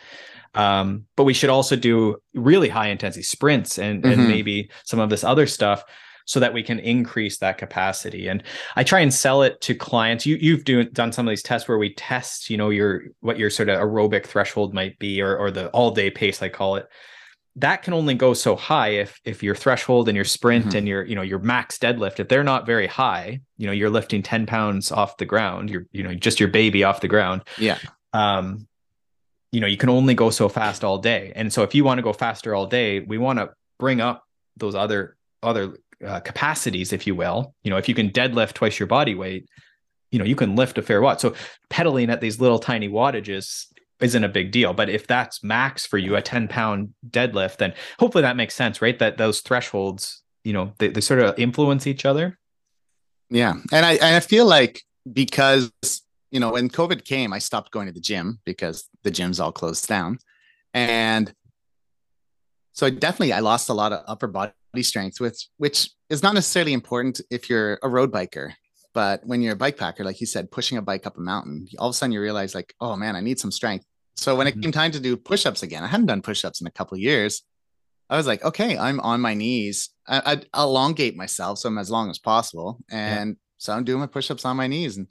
Um, 0.54 1.06
but 1.16 1.24
we 1.24 1.34
should 1.34 1.50
also 1.50 1.78
do 1.78 2.18
really 2.34 2.68
high 2.68 2.90
intensity 2.90 3.24
sprints 3.24 3.80
and, 3.80 4.04
mm-hmm. 4.04 4.20
and 4.20 4.28
maybe 4.28 4.70
some 4.84 5.00
of 5.00 5.10
this 5.10 5.24
other 5.24 5.48
stuff 5.48 5.84
so 6.26 6.40
that 6.40 6.54
we 6.54 6.62
can 6.62 6.80
increase 6.80 7.38
that 7.38 7.58
capacity. 7.58 8.28
And 8.28 8.44
I 8.76 8.84
try 8.84 9.00
and 9.00 9.14
sell 9.14 9.44
it 9.44 9.60
to 9.62 9.74
clients. 9.74 10.26
You 10.26 10.38
you've 10.40 10.66
do, 10.66 10.84
done 10.84 11.12
some 11.12 11.28
of 11.28 11.32
these 11.32 11.44
tests 11.44 11.68
where 11.68 11.78
we 11.78 11.94
test, 11.94 12.50
you 12.50 12.58
know, 12.58 12.70
your 12.70 13.04
what 13.22 13.40
your 13.40 13.50
sort 13.50 13.70
of 13.70 13.80
aerobic 13.80 14.26
threshold 14.26 14.74
might 14.74 15.00
be 15.00 15.22
or 15.22 15.38
or 15.38 15.52
the 15.52 15.70
all 15.70 15.92
day 15.92 16.12
pace 16.12 16.42
I 16.42 16.50
call 16.50 16.76
it 16.76 16.88
that 17.58 17.84
can 17.84 17.94
only 17.94 18.14
go 18.14 18.34
so 18.34 18.56
high 18.56 18.90
if 18.90 19.20
if 19.26 19.44
your 19.44 19.56
threshold 19.56 20.08
and 20.08 20.16
your 20.16 20.26
sprint 20.26 20.68
mm-hmm. 20.68 20.78
and 20.78 20.88
your 20.88 21.04
you 21.04 21.16
know 21.16 21.22
your 21.22 21.40
max 21.40 21.78
deadlift 21.78 22.20
if 22.20 22.28
they're 22.28 22.44
not 22.44 22.66
very 22.66 22.88
high 22.88 23.42
you 23.58 23.68
know 23.68 23.74
you're 23.74 23.90
lifting 23.90 24.24
10 24.24 24.46
pounds 24.46 24.92
off 24.92 25.18
the 25.18 25.26
ground 25.26 25.70
you're 25.70 25.86
you 25.92 26.02
know 26.02 26.14
just 26.14 26.40
your 26.40 26.48
baby 26.48 26.84
off 26.84 27.02
the 27.02 27.10
ground 27.10 27.44
yeah. 27.58 27.78
um 28.14 28.68
you 29.52 29.60
know 29.60 29.68
you 29.68 29.78
can 29.78 29.90
only 29.90 30.14
go 30.14 30.30
so 30.30 30.50
fast 30.50 30.84
all 30.84 30.98
day. 30.98 31.34
And 31.36 31.52
so 31.52 31.64
if 31.64 31.76
you 31.76 31.84
want 31.84 31.98
to 31.98 32.02
go 32.02 32.14
faster 32.14 32.56
all 32.56 32.66
day 32.66 33.00
we 33.00 33.18
want 33.18 33.40
to 33.40 33.52
bring 33.78 34.02
up 34.02 34.24
those 34.58 34.76
other 34.76 35.18
other 35.44 35.78
uh, 36.06 36.20
capacities 36.22 36.94
if 36.94 37.06
you 37.06 37.16
will. 37.16 37.54
You 37.64 37.72
know 37.72 37.78
if 37.78 37.90
you 37.90 37.96
can 37.96 38.10
deadlift 38.10 38.54
twice 38.54 38.80
your 38.80 38.88
body 38.88 39.16
weight 39.16 39.48
you 40.10 40.20
know 40.20 40.26
you 40.26 40.36
can 40.36 40.56
lift 40.56 40.78
a 40.78 40.82
fair 40.82 41.02
watt. 41.02 41.22
So 41.22 41.36
pedaling 41.70 42.10
at 42.10 42.22
these 42.22 42.40
little 42.40 42.60
tiny 42.60 42.90
wattages 42.90 43.68
isn't 44.02 44.24
a 44.24 44.30
big 44.30 44.52
deal. 44.52 44.74
But 44.74 44.90
if 44.90 45.08
that's 45.08 45.44
max 45.44 45.86
for 45.86 45.98
you, 45.98 46.16
a 46.16 46.22
10 46.22 46.48
pound 46.48 46.94
deadlift, 47.10 47.58
then 47.58 47.74
hopefully 48.00 48.24
that 48.24 48.36
makes 48.36 48.56
sense, 48.56 48.82
right? 48.82 48.98
That 49.00 49.18
those 49.18 49.42
thresholds, 49.42 50.24
you 50.44 50.54
know, 50.54 50.74
they, 50.80 50.90
they 50.90 51.02
sort 51.02 51.22
of 51.22 51.38
influence 51.38 51.88
each 51.88 52.06
other. 52.06 52.38
Yeah. 53.30 53.54
And 53.72 53.86
I, 53.86 54.18
I 54.18 54.20
feel 54.20 54.46
like 54.46 54.82
because, 55.12 55.72
you 56.32 56.40
know, 56.40 56.52
when 56.52 56.70
COVID 56.70 57.06
came, 57.06 57.32
I 57.34 57.40
stopped 57.40 57.72
going 57.72 57.88
to 57.88 57.94
the 57.94 58.02
gym 58.02 58.40
because 58.46 58.90
the 59.04 59.12
gyms 59.12 59.42
all 59.42 59.52
closed 59.52 59.88
down. 59.88 60.20
And 60.74 61.34
so 62.74 62.88
I 62.88 62.90
definitely 62.90 63.34
I 63.34 63.40
lost 63.40 63.70
a 63.70 63.74
lot 63.74 63.94
of 63.94 64.04
upper 64.08 64.28
body 64.28 64.54
strength, 64.82 65.20
which 65.20 65.48
which 65.58 65.92
is 66.10 66.24
not 66.24 66.34
necessarily 66.34 66.74
important 66.74 67.22
if 67.30 67.50
you're 67.50 67.80
a 67.84 67.90
road 67.90 68.12
biker. 68.12 68.54
But 68.94 69.22
when 69.26 69.42
you're 69.42 69.54
a 69.54 69.58
bike 69.58 69.78
packer, 69.78 70.04
like 70.04 70.20
you 70.20 70.28
said, 70.28 70.52
pushing 70.52 70.78
a 70.78 70.82
bike 70.82 71.08
up 71.08 71.18
a 71.18 71.22
mountain, 71.22 71.68
all 71.80 71.88
of 71.88 71.92
a 71.92 71.94
sudden 71.94 72.12
you 72.12 72.22
realize, 72.22 72.54
like, 72.54 72.74
oh 72.82 72.96
man, 72.98 73.16
I 73.16 73.22
need 73.22 73.40
some 73.40 73.52
strength. 73.52 73.86
So 74.16 74.36
when 74.36 74.48
it 74.48 74.52
mm-hmm. 74.52 74.62
came 74.62 74.72
time 74.72 74.92
to 74.92 75.00
do 75.00 75.18
push-ups 75.18 75.64
again, 75.64 75.84
I 75.84 75.88
hadn't 75.88 76.06
done 76.06 76.22
push-ups 76.22 76.62
in 76.62 76.68
a 76.68 76.72
couple 76.72 76.96
of 76.96 77.02
years. 77.02 77.44
I 78.10 78.18
was 78.18 78.28
like, 78.28 78.44
okay, 78.44 78.78
I'm 78.78 79.00
on 79.00 79.22
my 79.22 79.34
knees. 79.34 79.90
I, 80.08 80.42
I 80.54 80.62
elongate 80.62 81.16
myself 81.16 81.60
so 81.60 81.70
I'm 81.70 81.78
as 81.78 81.90
long 81.90 82.10
as 82.10 82.20
possible, 82.20 82.80
and 82.92 83.30
yeah. 83.30 83.36
so 83.58 83.74
I'm 83.74 83.86
doing 83.86 84.02
my 84.02 84.08
push-ups 84.08 84.44
on 84.44 84.58
my 84.58 84.68
knees 84.68 84.98
and 84.98 85.08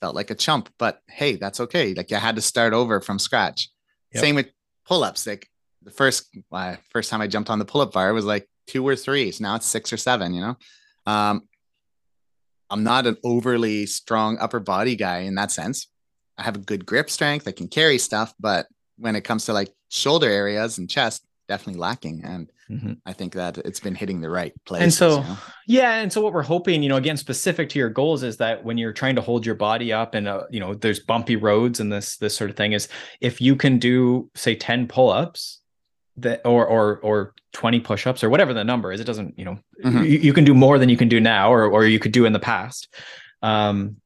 felt 0.00 0.14
like 0.14 0.30
a 0.30 0.34
chump. 0.34 0.70
But 0.78 1.00
hey, 1.08 1.36
that's 1.36 1.60
okay. 1.60 1.92
Like 1.92 2.10
I 2.10 2.18
had 2.18 2.36
to 2.36 2.42
start 2.42 2.72
over 2.72 3.00
from 3.00 3.18
scratch. 3.18 3.68
Yep. 4.14 4.20
Same 4.20 4.34
with 4.34 4.48
pull-ups. 4.86 5.26
Like 5.26 5.46
the 5.82 5.90
first 5.90 6.28
uh, 6.50 6.76
first 6.90 7.10
time 7.10 7.20
I 7.20 7.26
jumped 7.26 7.50
on 7.50 7.58
the 7.58 7.64
pull-up 7.64 7.92
bar 7.92 8.14
was 8.14 8.24
like 8.24 8.48
two 8.66 8.86
or 8.86 8.96
three. 8.96 9.30
So 9.30 9.42
now 9.44 9.56
it's 9.56 9.66
six 9.66 9.92
or 9.92 9.98
seven. 9.98 10.32
You 10.32 10.40
know, 10.40 10.56
um, 11.06 11.42
I'm 12.70 12.82
not 12.82 13.06
an 13.06 13.18
overly 13.24 13.86
strong 13.86 14.38
upper 14.38 14.60
body 14.60 14.96
guy 14.96 15.20
in 15.20 15.34
that 15.34 15.50
sense. 15.50 15.88
I 16.38 16.44
have 16.44 16.56
a 16.56 16.60
good 16.60 16.86
grip 16.86 17.10
strength. 17.10 17.48
I 17.48 17.52
can 17.52 17.68
carry 17.68 17.98
stuff, 17.98 18.32
but 18.38 18.66
when 18.96 19.16
it 19.16 19.22
comes 19.22 19.46
to 19.46 19.52
like 19.52 19.72
shoulder 19.88 20.28
areas 20.28 20.78
and 20.78 20.88
chest, 20.88 21.24
definitely 21.48 21.80
lacking. 21.80 22.22
And 22.24 22.52
mm-hmm. 22.70 22.92
I 23.04 23.12
think 23.12 23.34
that 23.34 23.58
it's 23.58 23.80
been 23.80 23.94
hitting 23.94 24.20
the 24.20 24.30
right 24.30 24.52
place. 24.64 24.82
And 24.82 24.92
so, 24.92 25.16
you 25.16 25.24
know? 25.24 25.36
yeah. 25.66 25.94
And 25.94 26.12
so 26.12 26.20
what 26.20 26.32
we're 26.32 26.42
hoping, 26.42 26.82
you 26.82 26.88
know, 26.88 26.96
again, 26.96 27.16
specific 27.16 27.70
to 27.70 27.78
your 27.78 27.88
goals 27.88 28.22
is 28.22 28.36
that 28.36 28.64
when 28.64 28.78
you're 28.78 28.92
trying 28.92 29.16
to 29.16 29.22
hold 29.22 29.44
your 29.44 29.54
body 29.54 29.92
up 29.92 30.14
and, 30.14 30.28
uh, 30.28 30.44
you 30.50 30.60
know, 30.60 30.74
there's 30.74 31.00
bumpy 31.00 31.36
roads 31.36 31.80
and 31.80 31.92
this, 31.92 32.18
this 32.18 32.36
sort 32.36 32.50
of 32.50 32.56
thing 32.56 32.72
is 32.72 32.88
if 33.20 33.40
you 33.40 33.56
can 33.56 33.78
do 33.78 34.30
say 34.34 34.54
10 34.54 34.86
pull-ups 34.86 35.60
that, 36.18 36.42
or, 36.44 36.66
or, 36.66 36.98
or 36.98 37.34
20 37.54 37.80
push-ups 37.80 38.22
or 38.22 38.30
whatever 38.30 38.52
the 38.52 38.64
number 38.64 38.92
is, 38.92 39.00
it 39.00 39.04
doesn't, 39.04 39.38
you 39.38 39.44
know, 39.44 39.58
mm-hmm. 39.82 40.04
you, 40.04 40.18
you, 40.18 40.32
can 40.32 40.44
do 40.44 40.54
more 40.54 40.78
than 40.78 40.88
you 40.88 40.96
can 40.96 41.08
do 41.08 41.20
now, 41.20 41.52
or, 41.52 41.66
or 41.66 41.86
you 41.86 41.98
could 41.98 42.12
do 42.12 42.26
in 42.26 42.32
the 42.32 42.38
past. 42.38 42.94
Um, 43.42 43.96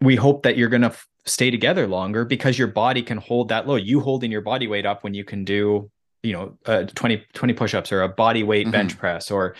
we 0.00 0.16
hope 0.16 0.42
that 0.44 0.56
you're 0.56 0.70
going 0.70 0.82
to 0.82 0.94
stay 1.24 1.50
together 1.50 1.86
longer 1.86 2.24
because 2.24 2.58
your 2.58 2.68
body 2.68 3.02
can 3.02 3.18
hold 3.18 3.48
that 3.48 3.66
load. 3.66 3.82
You 3.84 4.00
holding 4.00 4.30
your 4.30 4.40
body 4.40 4.66
weight 4.66 4.86
up 4.86 5.04
when 5.04 5.14
you 5.14 5.24
can 5.24 5.44
do, 5.44 5.90
you 6.22 6.32
know, 6.32 6.58
uh, 6.66 6.84
20, 6.84 7.24
20 7.32 7.54
push-ups 7.54 7.92
or 7.92 8.02
a 8.02 8.08
body 8.08 8.42
weight 8.42 8.66
mm-hmm. 8.66 8.72
bench 8.72 8.98
press 8.98 9.30
or 9.30 9.56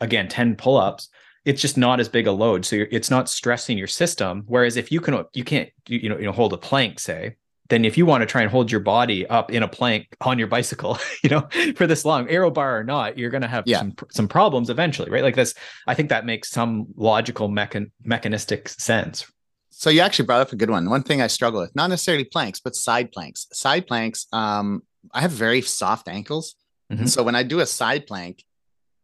again, 0.00 0.28
10 0.28 0.56
pull-ups. 0.56 1.08
It's 1.44 1.60
just 1.60 1.76
not 1.76 2.00
as 2.00 2.08
big 2.08 2.26
a 2.26 2.32
load. 2.32 2.64
So 2.64 2.84
it's 2.90 3.10
not 3.10 3.28
stressing 3.28 3.76
your 3.76 3.86
system. 3.86 4.44
Whereas 4.46 4.76
if 4.76 4.90
you 4.90 5.00
can, 5.00 5.24
you 5.34 5.44
can't, 5.44 5.68
you 5.88 6.08
know, 6.08 6.18
you 6.18 6.24
know, 6.24 6.32
hold 6.32 6.52
a 6.54 6.58
plank, 6.58 6.98
say, 6.98 7.36
then 7.68 7.84
if 7.84 7.96
you 7.96 8.04
want 8.04 8.22
to 8.22 8.26
try 8.26 8.42
and 8.42 8.50
hold 8.50 8.70
your 8.70 8.80
body 8.80 9.26
up 9.26 9.50
in 9.50 9.62
a 9.62 9.68
plank 9.68 10.14
on 10.20 10.38
your 10.38 10.48
bicycle, 10.48 10.98
you 11.22 11.30
know, 11.30 11.48
for 11.76 11.86
this 11.86 12.04
long, 12.04 12.28
aero 12.28 12.50
bar 12.50 12.78
or 12.78 12.84
not, 12.84 13.18
you're 13.18 13.30
going 13.30 13.42
to 13.42 13.48
have 13.48 13.64
yeah. 13.66 13.78
some 13.78 13.94
some 14.10 14.28
problems 14.28 14.70
eventually, 14.70 15.10
right? 15.10 15.22
Like 15.22 15.36
this, 15.36 15.54
I 15.86 15.94
think 15.94 16.10
that 16.10 16.26
makes 16.26 16.50
some 16.50 16.86
logical 16.96 17.48
mechan- 17.48 17.90
mechanistic 18.02 18.68
sense. 18.68 19.30
So 19.76 19.90
you 19.90 20.00
actually 20.00 20.26
brought 20.26 20.40
up 20.40 20.52
a 20.52 20.56
good 20.56 20.70
one. 20.70 20.88
One 20.88 21.02
thing 21.02 21.20
I 21.20 21.26
struggle 21.26 21.60
with, 21.60 21.74
not 21.74 21.90
necessarily 21.90 22.24
planks, 22.24 22.60
but 22.60 22.74
side 22.74 23.12
planks. 23.12 23.46
Side 23.52 23.86
planks, 23.86 24.26
um, 24.32 24.82
I 25.12 25.20
have 25.20 25.32
very 25.32 25.60
soft 25.60 26.08
ankles. 26.08 26.54
Mm-hmm. 26.92 27.06
So 27.06 27.22
when 27.22 27.34
I 27.34 27.42
do 27.42 27.60
a 27.60 27.66
side 27.66 28.06
plank, 28.06 28.44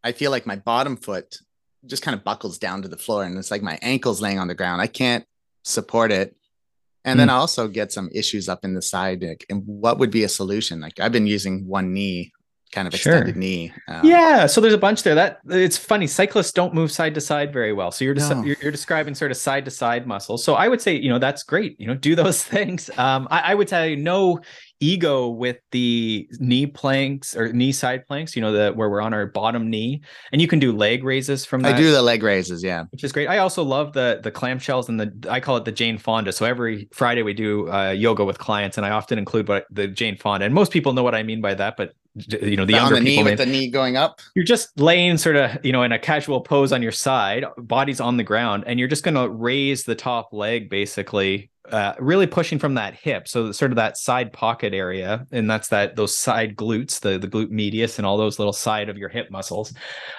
I 0.02 0.12
feel 0.12 0.30
like 0.30 0.47
my 0.47 0.56
bottom 0.56 0.97
foot 0.97 1.36
just 1.86 2.02
kind 2.02 2.14
of 2.14 2.24
buckles 2.24 2.59
down 2.59 2.82
to 2.82 2.88
the 2.88 2.97
floor 2.97 3.24
and 3.24 3.36
it's 3.36 3.51
like 3.51 3.62
my 3.62 3.78
ankles 3.82 4.22
laying 4.22 4.38
on 4.38 4.48
the 4.48 4.55
ground. 4.55 4.80
I 4.80 4.86
can't 4.86 5.24
support 5.64 6.12
it 6.12 6.36
and 7.05 7.18
then 7.18 7.28
mm. 7.28 7.32
I 7.32 7.34
also 7.34 7.68
get 7.68 7.92
some 7.92 8.10
issues 8.12 8.48
up 8.48 8.64
in 8.64 8.74
the 8.74 8.82
side. 8.82 9.24
And 9.48 9.62
what 9.66 9.98
would 9.98 10.10
be 10.10 10.24
a 10.24 10.28
solution? 10.28 10.80
Like 10.80 11.01
I've 11.01 11.12
been 11.12 11.26
using 11.26 11.66
one 11.66 11.92
knee, 11.92 12.32
kind 12.72 12.86
of 12.86 12.94
extended 12.94 13.34
sure. 13.34 13.38
knee. 13.38 13.72
Um, 13.88 14.05
yeah. 14.05 14.47
So 14.47 14.60
there's 14.60 14.74
a 14.74 14.78
bunch 14.78 15.02
there. 15.02 15.14
That 15.14 15.40
it's 15.48 15.76
funny. 15.76 16.06
Cyclists 16.06 16.52
don't 16.52 16.74
move 16.74 16.90
side 16.90 17.14
to 17.14 17.20
side 17.20 17.52
very 17.52 17.72
well. 17.72 17.90
So 17.90 18.05
you're 18.05 18.14
just 18.14 18.30
no. 18.30 18.42
you're, 18.42 18.56
you're, 18.62 18.70
describing 18.70 19.14
sort 19.14 19.30
of 19.30 19.36
side 19.36 19.64
to 19.64 19.70
side 19.70 20.06
muscles. 20.06 20.44
So 20.44 20.55
I 20.55 20.68
would 20.68 20.80
say 20.80 20.94
you 20.94 21.09
know 21.09 21.18
that's 21.18 21.42
great. 21.42 21.78
You 21.80 21.86
know 21.86 21.94
do 21.94 22.14
those 22.14 22.42
things. 22.55 22.90
Um, 22.98 23.28
I, 23.30 23.40
I 23.40 23.55
would 23.55 23.68
tell 23.68 23.86
you 23.86 23.97
no 23.97 24.40
ego 24.80 25.28
with 25.28 25.59
the 25.72 26.26
knee 26.38 26.66
planks 26.66 27.36
or 27.36 27.52
knee 27.52 27.70
side 27.70 28.06
planks, 28.06 28.34
you 28.34 28.40
know, 28.40 28.51
the 28.51 28.72
where 28.72 28.88
we're 28.88 29.02
on 29.02 29.12
our 29.12 29.26
bottom 29.26 29.68
knee, 29.68 30.01
and 30.32 30.40
you 30.40 30.48
can 30.48 30.59
do 30.59 30.72
leg 30.72 31.05
raises 31.05 31.44
from 31.44 31.60
that. 31.62 31.74
I 31.74 31.76
do 31.76 31.92
the 31.92 32.02
leg 32.02 32.22
raises, 32.22 32.64
yeah, 32.64 32.84
which 32.90 33.05
is 33.05 33.12
great. 33.12 33.28
I 33.28 33.38
also 33.38 33.62
love 33.62 33.92
the 33.92 34.20
the 34.22 34.32
clamshells 34.32 34.88
and 34.88 34.98
the 34.98 35.30
I 35.30 35.40
call 35.40 35.56
it 35.56 35.64
the 35.64 35.72
Jane 35.72 35.98
Fonda. 35.98 36.32
So 36.32 36.47
every 36.47 36.88
Friday 36.92 37.22
we 37.22 37.34
do 37.34 37.70
uh, 37.70 37.90
yoga 37.90 38.24
with 38.24 38.38
clients, 38.38 38.78
and 38.78 38.86
I 38.86 38.90
often 38.90 39.18
include 39.18 39.48
what 39.48 39.66
the 39.70 39.86
Jane 39.86 40.16
Fonda. 40.16 40.47
And 40.47 40.55
most 40.55 40.72
people 40.72 40.92
know 40.92 41.02
what 41.02 41.14
I 41.14 41.22
mean 41.22 41.40
by 41.40 41.55
that, 41.55 41.76
but 41.76 41.92
you 42.15 42.57
know 42.57 42.65
the 42.65 42.73
younger 42.73 42.97
on 42.97 43.05
the 43.05 43.11
people 43.11 43.24
knee 43.24 43.31
with 43.31 43.39
the 43.39 43.47
knee 43.47 43.70
going 43.70 43.97
up. 43.97 44.20
You're 44.35 44.45
just 44.45 44.78
laying 44.78 45.16
sort 45.19 45.37
of 45.37 45.65
you 45.65 45.73
know 45.73 45.82
in 45.82 45.93
a 45.93 45.99
casual 45.99 46.41
pose 46.41 46.73
on 46.73 46.82
your 46.82 46.93
side, 46.93 47.45
body's 47.59 48.01
on 48.01 48.16
the 48.16 48.24
ground, 48.24 48.65
and 48.66 48.78
you're 48.78 48.89
just 48.89 49.05
going 49.05 49.15
to 49.15 49.28
raise 49.28 49.85
the 49.85 49.95
top 49.95 50.32
leg 50.32 50.69
basically 50.69 51.51
uh, 51.70 51.95
really 51.99 52.27
pushing 52.27 52.59
from 52.59 52.74
that 52.74 52.95
hip, 52.95 53.28
so 53.28 53.53
sort 53.53 53.70
of 53.70 53.77
that 53.77 53.97
side 53.97 54.32
pocket 54.32 54.74
area, 54.74 55.27
and 55.31 55.49
that's 55.49 55.69
that 55.69 55.97
those 55.97 56.16
side 56.16 56.57
glutes, 56.57 57.01
the 57.01 57.19
the 57.19 57.28
glute 57.28 57.51
medius, 57.51 57.99
and 57.99 58.07
all 58.07 58.16
those 58.16 58.39
little 58.39 58.53
side 58.53 58.89
of 58.89 58.99
your 58.99 59.09
hip 59.09 59.31
muscles, 59.31 59.73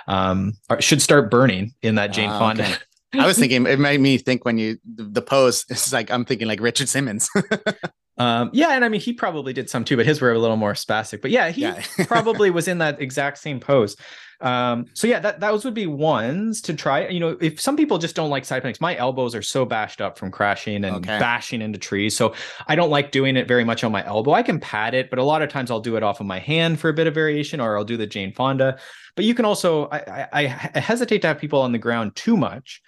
um, 0.08 0.54
are, 0.70 0.82
should 0.82 1.02
start 1.02 1.30
burning 1.30 1.74
in 1.82 1.96
that 1.96 2.14
Jane 2.14 2.30
uh, 2.30 2.40
Fonda. 2.40 2.64
Okay. 2.64 2.76
I 3.14 3.28
was 3.28 3.38
thinking 3.38 3.68
it 3.68 3.80
made 3.80 4.00
me 4.00 4.18
think 4.18 4.46
when 4.46 4.58
you 4.58 4.78
the, 4.96 5.04
the 5.04 5.22
pose. 5.22 5.66
It's 5.70 5.92
like 5.92 6.10
I'm 6.10 6.24
thinking 6.24 6.48
like 6.48 6.62
Richard 6.62 6.88
Simmons. 6.88 7.30
um, 8.22 8.50
yeah, 8.54 8.70
and 8.70 8.86
I 8.86 8.90
mean 8.90 9.02
he 9.02 9.14
probably 9.14 9.52
did 9.52 9.68
some 9.68 9.84
too, 9.84 9.98
but 9.98 10.06
his 10.06 10.22
were 10.22 10.32
a 10.32 10.38
little 10.38 10.58
more 10.58 10.74
spastic. 10.74 11.22
But 11.22 11.32
yeah, 11.32 11.50
he 11.50 11.62
yeah. 11.62 11.84
probably 12.06 12.52
was 12.52 12.68
in 12.68 12.78
that 12.78 13.02
exact 13.02 13.40
same 13.40 13.60
pose. 13.60 13.96
Um, 14.42 14.86
so 14.94 15.08
yeah, 15.08 15.20
that 15.20 15.40
those 15.40 15.66
would 15.66 15.74
be 15.74 15.88
ones 15.88 16.62
to 16.62 16.74
try. 16.76 17.08
You 17.08 17.20
know, 17.20 17.38
if 17.42 17.60
some 17.60 17.76
people 17.76 17.98
just 17.98 18.16
don't 18.16 18.30
like 18.30 18.46
side 18.46 18.62
planks, 18.62 18.80
my 18.80 18.96
elbows 18.96 19.34
are 19.34 19.42
so 19.42 19.66
bashed 19.66 20.02
up 20.02 20.20
from 20.20 20.30
crashing 20.30 20.84
and 20.84 20.98
okay. 20.98 21.18
bashing 21.18 21.64
into 21.64 21.80
trees, 21.80 22.16
so 22.16 22.36
I 22.68 22.76
don't 22.76 22.92
like 22.92 23.12
doing 23.12 23.38
it 23.38 23.48
very 23.48 23.64
much 23.64 23.84
on 23.84 23.92
my 23.92 24.06
elbow. 24.06 24.34
I 24.34 24.44
can 24.44 24.60
pat 24.60 24.94
it, 24.94 25.10
but 25.10 25.18
a 25.18 25.24
lot 25.24 25.42
of 25.42 25.50
times 25.50 25.72
I'll 25.72 25.80
do 25.80 25.96
it 25.96 26.04
off 26.04 26.20
of 26.20 26.28
my 26.28 26.40
hand 26.40 26.80
for 26.80 26.90
a 26.90 26.94
bit 26.94 27.08
of 27.08 27.16
variation, 27.16 27.60
or 27.60 27.76
I'll 27.76 27.84
do 27.84 27.98
the 27.98 28.08
Jane 28.08 28.34
Fonda. 28.34 28.78
But 29.16 29.26
you 29.26 29.34
can 29.34 29.46
also, 29.46 29.88
I, 29.90 30.28
I, 30.32 30.72
I 30.76 30.80
hesitate 30.80 31.22
to 31.24 31.28
have 31.28 31.40
people 31.40 31.62
on 31.62 31.72
the 31.72 31.78
ground 31.78 32.16
too 32.16 32.38
much. 32.38 32.82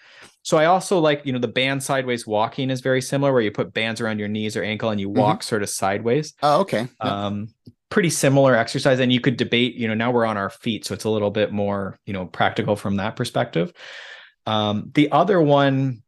So 0.43 0.57
I 0.57 0.65
also 0.65 0.99
like, 0.99 1.25
you 1.25 1.33
know, 1.33 1.39
the 1.39 1.47
band 1.47 1.81
sideways 1.81 2.27
walking 2.27 2.69
is 2.69 2.81
very 2.81 3.01
similar, 3.01 3.31
where 3.31 3.41
you 3.41 3.51
put 3.51 3.73
bands 3.73 4.01
around 4.01 4.19
your 4.19 4.27
knees 4.27 4.55
or 4.55 4.63
ankle 4.63 4.89
and 4.89 4.99
you 4.99 5.09
walk 5.09 5.39
mm-hmm. 5.39 5.47
sort 5.47 5.63
of 5.63 5.69
sideways. 5.69 6.33
Oh, 6.43 6.61
okay. 6.61 6.87
Um, 6.99 7.47
pretty 7.93 8.09
similar 8.09 8.55
exercise 8.55 8.99
and 8.99 9.13
you 9.13 9.21
could 9.21 9.37
debate 9.37 9.75
you 9.75 9.87
know 9.87 9.93
now 9.93 10.09
we're 10.09 10.25
on 10.25 10.35
our 10.35 10.49
feet 10.49 10.83
so 10.83 10.95
it's 10.95 11.03
a 11.03 11.09
little 11.11 11.29
bit 11.29 11.51
more 11.51 11.99
you 12.07 12.13
know 12.13 12.25
practical 12.25 12.75
from 12.75 12.95
that 12.95 13.15
perspective 13.15 13.71
um, 14.47 14.89
the 14.95 15.11
other 15.11 15.39
one 15.39 16.01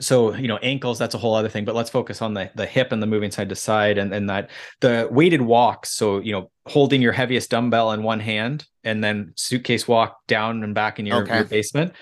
so 0.00 0.34
you 0.34 0.48
know 0.48 0.56
ankles 0.58 0.98
that's 0.98 1.14
a 1.14 1.18
whole 1.18 1.36
other 1.36 1.48
thing 1.48 1.64
but 1.64 1.76
let's 1.76 1.90
focus 1.90 2.20
on 2.20 2.34
the 2.34 2.50
the 2.56 2.66
hip 2.66 2.90
and 2.90 3.00
the 3.00 3.06
moving 3.06 3.30
side 3.30 3.48
to 3.48 3.54
side 3.54 3.98
and 3.98 4.12
and 4.12 4.28
that 4.28 4.50
the 4.80 5.06
weighted 5.08 5.40
walks 5.40 5.90
so 5.90 6.18
you 6.18 6.32
know 6.32 6.50
holding 6.66 7.00
your 7.00 7.12
heaviest 7.12 7.50
dumbbell 7.50 7.92
in 7.92 8.02
one 8.02 8.18
hand 8.18 8.66
and 8.82 9.04
then 9.04 9.32
suitcase 9.36 9.86
walk 9.86 10.18
down 10.26 10.64
and 10.64 10.74
back 10.74 10.98
in 10.98 11.06
your, 11.06 11.22
okay. 11.22 11.36
your 11.36 11.44
basement 11.44 11.92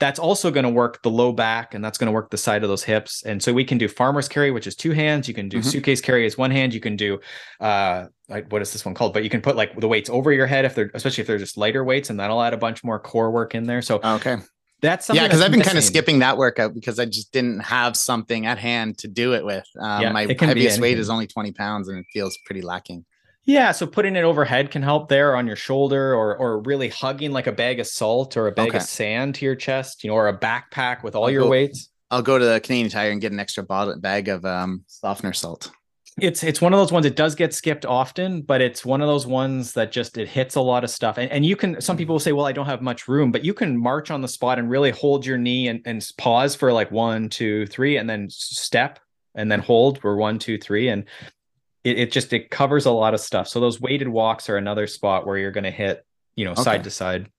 that's 0.00 0.18
also 0.18 0.50
going 0.50 0.64
to 0.64 0.70
work 0.70 1.02
the 1.02 1.10
low 1.10 1.32
back 1.32 1.74
and 1.74 1.84
that's 1.84 1.98
going 1.98 2.06
to 2.06 2.12
work 2.12 2.30
the 2.30 2.36
side 2.36 2.62
of 2.62 2.68
those 2.68 2.84
hips. 2.84 3.24
And 3.24 3.42
so 3.42 3.52
we 3.52 3.64
can 3.64 3.78
do 3.78 3.88
farmer's 3.88 4.28
carry, 4.28 4.50
which 4.50 4.66
is 4.66 4.76
two 4.76 4.92
hands. 4.92 5.26
You 5.26 5.34
can 5.34 5.48
do 5.48 5.58
mm-hmm. 5.58 5.68
suitcase 5.68 6.00
carry 6.00 6.24
as 6.24 6.38
one 6.38 6.50
hand. 6.50 6.72
You 6.72 6.80
can 6.80 6.96
do, 6.96 7.18
uh, 7.60 8.06
like, 8.28 8.50
what 8.52 8.62
is 8.62 8.72
this 8.72 8.84
one 8.84 8.94
called? 8.94 9.12
But 9.12 9.24
you 9.24 9.30
can 9.30 9.40
put 9.40 9.56
like 9.56 9.78
the 9.78 9.88
weights 9.88 10.08
over 10.08 10.32
your 10.32 10.46
head 10.46 10.64
if 10.64 10.74
they're, 10.74 10.90
especially 10.94 11.22
if 11.22 11.26
they're 11.26 11.38
just 11.38 11.56
lighter 11.56 11.82
weights, 11.82 12.10
and 12.10 12.20
that'll 12.20 12.40
add 12.40 12.54
a 12.54 12.58
bunch 12.58 12.84
more 12.84 13.00
core 13.00 13.30
work 13.30 13.54
in 13.54 13.64
there. 13.64 13.82
So, 13.82 14.00
okay. 14.02 14.36
That's 14.80 15.10
yeah, 15.12 15.24
because 15.24 15.40
I've 15.40 15.50
been 15.50 15.62
kind 15.62 15.76
of 15.76 15.82
skipping 15.82 16.20
that 16.20 16.36
workout 16.36 16.72
because 16.72 17.00
I 17.00 17.04
just 17.04 17.32
didn't 17.32 17.58
have 17.60 17.96
something 17.96 18.46
at 18.46 18.58
hand 18.58 18.98
to 18.98 19.08
do 19.08 19.34
it 19.34 19.44
with. 19.44 19.66
Um, 19.76 20.02
yeah, 20.02 20.12
my 20.12 20.32
heaviest 20.38 20.80
weight 20.80 21.00
is 21.00 21.10
only 21.10 21.26
20 21.26 21.50
pounds 21.50 21.88
and 21.88 21.98
it 21.98 22.06
feels 22.12 22.38
pretty 22.44 22.62
lacking. 22.62 23.04
Yeah, 23.48 23.72
so 23.72 23.86
putting 23.86 24.14
it 24.14 24.24
overhead 24.24 24.70
can 24.70 24.82
help 24.82 25.08
there 25.08 25.34
on 25.34 25.46
your 25.46 25.56
shoulder 25.56 26.14
or 26.14 26.36
or 26.36 26.60
really 26.60 26.90
hugging 26.90 27.32
like 27.32 27.46
a 27.46 27.52
bag 27.52 27.80
of 27.80 27.86
salt 27.86 28.36
or 28.36 28.46
a 28.46 28.52
bag 28.52 28.68
okay. 28.68 28.76
of 28.76 28.82
sand 28.82 29.36
to 29.36 29.46
your 29.46 29.54
chest, 29.54 30.04
you 30.04 30.10
know, 30.10 30.16
or 30.16 30.28
a 30.28 30.38
backpack 30.38 31.02
with 31.02 31.16
all 31.16 31.24
I'll 31.24 31.30
your 31.30 31.44
go, 31.44 31.48
weights. 31.48 31.88
I'll 32.10 32.20
go 32.20 32.38
to 32.38 32.44
the 32.44 32.60
Canadian 32.60 32.90
Tire 32.90 33.10
and 33.10 33.22
get 33.22 33.32
an 33.32 33.40
extra 33.40 33.64
bottle 33.64 33.98
bag 33.98 34.28
of 34.28 34.44
um, 34.44 34.84
softener 34.86 35.32
salt. 35.32 35.70
It's 36.20 36.44
it's 36.44 36.60
one 36.60 36.74
of 36.74 36.78
those 36.78 36.92
ones 36.92 37.06
it 37.06 37.16
does 37.16 37.34
get 37.34 37.54
skipped 37.54 37.86
often, 37.86 38.42
but 38.42 38.60
it's 38.60 38.84
one 38.84 39.00
of 39.00 39.08
those 39.08 39.26
ones 39.26 39.72
that 39.72 39.92
just 39.92 40.18
it 40.18 40.28
hits 40.28 40.56
a 40.56 40.60
lot 40.60 40.84
of 40.84 40.90
stuff. 40.90 41.16
And, 41.16 41.32
and 41.32 41.46
you 41.46 41.56
can 41.56 41.80
some 41.80 41.96
people 41.96 42.16
will 42.16 42.20
say, 42.20 42.32
well, 42.32 42.44
I 42.44 42.52
don't 42.52 42.66
have 42.66 42.82
much 42.82 43.08
room, 43.08 43.32
but 43.32 43.46
you 43.46 43.54
can 43.54 43.78
march 43.78 44.10
on 44.10 44.20
the 44.20 44.28
spot 44.28 44.58
and 44.58 44.68
really 44.68 44.90
hold 44.90 45.24
your 45.24 45.38
knee 45.38 45.68
and, 45.68 45.80
and 45.86 46.06
pause 46.18 46.54
for 46.54 46.70
like 46.70 46.90
one, 46.90 47.30
two, 47.30 47.64
three, 47.64 47.96
and 47.96 48.10
then 48.10 48.28
step 48.28 48.98
and 49.34 49.50
then 49.50 49.60
hold 49.60 50.02
for 50.02 50.16
one, 50.16 50.38
two, 50.38 50.58
three. 50.58 50.88
And 50.88 51.06
it, 51.84 51.98
it 51.98 52.12
just 52.12 52.32
it 52.32 52.50
covers 52.50 52.86
a 52.86 52.90
lot 52.90 53.14
of 53.14 53.20
stuff. 53.20 53.48
So 53.48 53.60
those 53.60 53.80
weighted 53.80 54.08
walks 54.08 54.48
are 54.48 54.56
another 54.56 54.86
spot 54.86 55.26
where 55.26 55.38
you're 55.38 55.50
going 55.50 55.64
to 55.64 55.70
hit, 55.70 56.04
you 56.36 56.44
know, 56.44 56.52
okay. 56.52 56.62
side 56.62 56.84
to 56.84 56.90
side. 56.90 57.30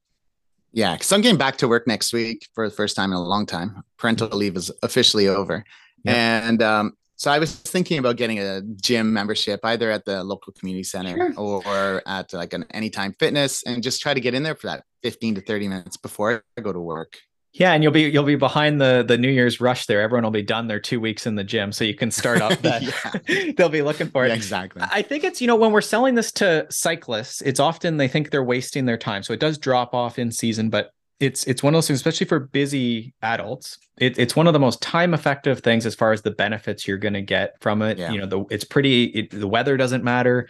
Yeah, 0.72 0.94
because 0.94 1.12
I'm 1.12 1.22
getting 1.22 1.38
back 1.38 1.58
to 1.58 1.68
work 1.68 1.88
next 1.88 2.14
week 2.14 2.48
for 2.54 2.70
the 2.70 2.76
first 2.76 2.96
time 2.96 3.12
in 3.12 3.18
a 3.18 3.24
long 3.24 3.46
time. 3.46 3.84
Parental 3.98 4.30
leave 4.30 4.56
is 4.56 4.72
officially 4.84 5.28
over, 5.28 5.64
yeah. 6.04 6.48
and 6.48 6.62
um, 6.62 6.94
so 7.20 7.30
I 7.32 7.40
was 7.40 7.54
thinking 7.54 7.98
about 8.00 8.16
getting 8.16 8.40
a 8.40 8.62
gym 8.62 9.12
membership, 9.12 9.60
either 9.64 9.92
at 9.92 10.06
the 10.06 10.24
local 10.24 10.54
community 10.54 10.84
center 10.84 11.34
sure. 11.34 11.62
or 11.66 12.02
at 12.06 12.32
like 12.34 12.54
an 12.54 12.66
Anytime 12.72 13.14
Fitness, 13.20 13.64
and 13.64 13.84
just 13.84 14.02
try 14.02 14.14
to 14.14 14.22
get 14.22 14.36
in 14.36 14.44
there 14.44 14.56
for 14.56 14.68
that 14.68 14.84
15 15.04 15.36
to 15.36 15.42
30 15.42 15.68
minutes 15.68 15.98
before 15.98 16.44
I 16.58 16.62
go 16.62 16.72
to 16.72 16.80
work. 16.80 17.18
Yeah, 17.52 17.74
and 17.74 17.82
you'll 17.82 17.92
be 17.92 18.04
you'll 18.04 18.24
be 18.24 18.36
behind 18.36 18.80
the 18.80 19.04
the 19.08 19.18
New 19.18 19.30
Year's 19.30 19.60
rush 19.60 19.88
there. 19.88 20.02
Everyone 20.02 20.24
will 20.24 20.32
be 20.32 20.44
done 20.44 20.68
their 20.68 20.80
two 20.80 21.00
weeks 21.00 21.26
in 21.26 21.36
the 21.36 21.44
gym, 21.44 21.72
so 21.72 21.84
you 21.84 21.96
can 21.96 22.12
start 22.12 22.42
up 22.42 22.60
that. 22.62 23.54
They'll 23.58 23.70
be 23.70 23.82
looking 23.82 24.08
for 24.08 24.26
it. 24.26 24.30
Yeah, 24.30 24.36
exactly. 24.36 24.84
I 24.84 25.02
think 25.02 25.24
it's 25.24 25.42
you 25.42 25.48
know 25.48 25.56
when 25.56 25.72
we're 25.72 25.82
selling 25.82 26.16
this 26.16 26.32
to 26.34 26.68
cyclists, 26.70 27.42
it's 27.42 27.60
often 27.60 27.98
they 27.98 28.08
think 28.08 28.30
they're 28.30 28.44
wasting 28.44 28.86
their 28.86 28.98
time, 28.98 29.24
so 29.24 29.34
it 29.34 29.40
does 29.40 29.58
drop 29.58 29.96
off 29.96 30.20
in 30.20 30.32
season. 30.32 30.70
But 30.70 30.92
it's 31.20 31.44
it's 31.46 31.64
one 31.64 31.74
of 31.74 31.78
those 31.78 31.88
things, 31.88 32.00
especially 32.00 32.28
for 32.28 32.40
busy 32.40 33.14
adults. 33.24 33.80
It, 33.98 34.18
it's 34.20 34.36
one 34.36 34.48
of 34.48 34.54
the 34.54 34.60
most 34.60 34.82
time 34.82 35.14
effective 35.14 35.60
things 35.60 35.86
as 35.86 35.96
far 35.96 36.14
as 36.14 36.22
the 36.22 36.32
benefits 36.32 36.88
you're 36.88 36.98
going 36.98 37.16
to 37.16 37.22
get 37.22 37.56
from 37.62 37.82
it. 37.82 37.98
Yeah. 37.98 38.12
You 38.12 38.20
know, 38.20 38.26
the 38.28 38.46
it's 38.52 38.64
pretty. 38.64 39.06
It, 39.06 39.32
the 39.32 39.48
weather 39.48 39.76
doesn't 39.76 40.04
matter 40.04 40.48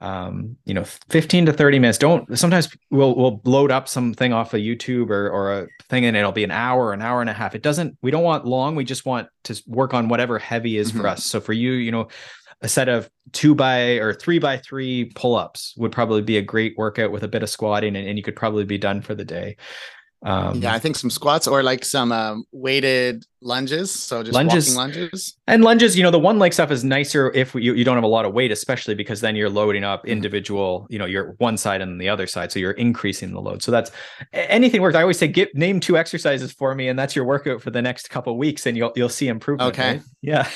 um, 0.00 0.56
you 0.64 0.74
know, 0.74 0.84
15 0.84 1.46
to 1.46 1.52
30 1.52 1.78
minutes. 1.78 1.98
Don't 1.98 2.36
sometimes 2.38 2.68
we'll 2.90 3.14
we'll 3.14 3.40
load 3.44 3.70
up 3.70 3.88
something 3.88 4.32
off 4.32 4.54
of 4.54 4.60
YouTube 4.60 5.10
or 5.10 5.30
or 5.30 5.52
a 5.52 5.66
thing 5.88 6.04
and 6.04 6.16
it'll 6.16 6.32
be 6.32 6.44
an 6.44 6.50
hour, 6.50 6.92
an 6.92 7.00
hour 7.00 7.20
and 7.20 7.30
a 7.30 7.32
half. 7.32 7.54
It 7.54 7.62
doesn't 7.62 7.96
we 8.02 8.10
don't 8.10 8.24
want 8.24 8.44
long. 8.44 8.74
We 8.74 8.84
just 8.84 9.06
want 9.06 9.28
to 9.44 9.62
work 9.66 9.94
on 9.94 10.08
whatever 10.08 10.38
heavy 10.38 10.76
is 10.76 10.90
mm-hmm. 10.90 11.00
for 11.00 11.08
us. 11.08 11.24
So 11.24 11.40
for 11.40 11.52
you, 11.52 11.72
you 11.72 11.90
know, 11.90 12.08
a 12.60 12.68
set 12.68 12.88
of 12.88 13.08
two 13.32 13.54
by 13.54 13.96
or 13.98 14.12
three 14.12 14.38
by 14.38 14.58
three 14.58 15.06
pull-ups 15.14 15.74
would 15.76 15.92
probably 15.92 16.22
be 16.22 16.38
a 16.38 16.42
great 16.42 16.76
workout 16.76 17.10
with 17.10 17.22
a 17.22 17.28
bit 17.28 17.42
of 17.42 17.50
squatting 17.50 17.96
and, 17.96 18.06
and 18.06 18.18
you 18.18 18.24
could 18.24 18.36
probably 18.36 18.64
be 18.64 18.78
done 18.78 19.00
for 19.00 19.14
the 19.14 19.24
day. 19.24 19.56
Um, 20.24 20.62
yeah, 20.62 20.72
I 20.72 20.78
think 20.78 20.96
some 20.96 21.10
squats 21.10 21.46
or 21.46 21.62
like 21.62 21.84
some 21.84 22.10
um, 22.10 22.44
weighted 22.50 23.26
lunges. 23.42 23.90
So 23.92 24.22
just 24.22 24.32
lunges, 24.32 24.74
lunges. 24.74 25.36
And 25.46 25.62
lunges, 25.62 25.98
you 25.98 26.02
know, 26.02 26.10
the 26.10 26.18
one 26.18 26.38
leg 26.38 26.54
stuff 26.54 26.70
is 26.70 26.82
nicer 26.82 27.30
if 27.34 27.54
you, 27.54 27.74
you 27.74 27.84
don't 27.84 27.96
have 27.96 28.04
a 28.04 28.08
lot 28.08 28.24
of 28.24 28.32
weight, 28.32 28.50
especially 28.50 28.94
because 28.94 29.20
then 29.20 29.36
you're 29.36 29.50
loading 29.50 29.84
up 29.84 30.00
mm-hmm. 30.00 30.12
individual, 30.12 30.86
you 30.88 30.98
know, 30.98 31.04
your 31.04 31.34
one 31.38 31.58
side 31.58 31.82
and 31.82 32.00
the 32.00 32.08
other 32.08 32.26
side. 32.26 32.50
So 32.50 32.58
you're 32.58 32.72
increasing 32.72 33.32
the 33.32 33.40
load. 33.40 33.62
So 33.62 33.70
that's 33.70 33.90
anything 34.32 34.80
works. 34.80 34.96
I 34.96 35.02
always 35.02 35.18
say, 35.18 35.28
get 35.28 35.54
name 35.54 35.78
two 35.78 35.98
exercises 35.98 36.52
for 36.52 36.74
me, 36.74 36.88
and 36.88 36.98
that's 36.98 37.14
your 37.14 37.26
workout 37.26 37.60
for 37.60 37.70
the 37.70 37.82
next 37.82 38.08
couple 38.08 38.36
weeks, 38.38 38.64
and 38.64 38.78
you'll 38.78 38.92
you'll 38.96 39.10
see 39.10 39.28
improvement. 39.28 39.74
Okay. 39.74 40.00
Right? 40.00 40.48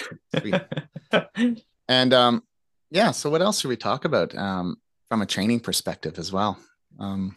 Yeah. 1.12 1.54
and 1.88 2.14
um, 2.14 2.42
yeah. 2.90 3.10
So 3.10 3.28
what 3.28 3.42
else 3.42 3.60
should 3.60 3.68
we 3.68 3.76
talk 3.76 4.06
about 4.06 4.34
um, 4.34 4.76
from 5.10 5.20
a 5.20 5.26
training 5.26 5.60
perspective 5.60 6.18
as 6.18 6.32
well? 6.32 6.58
Um, 6.98 7.36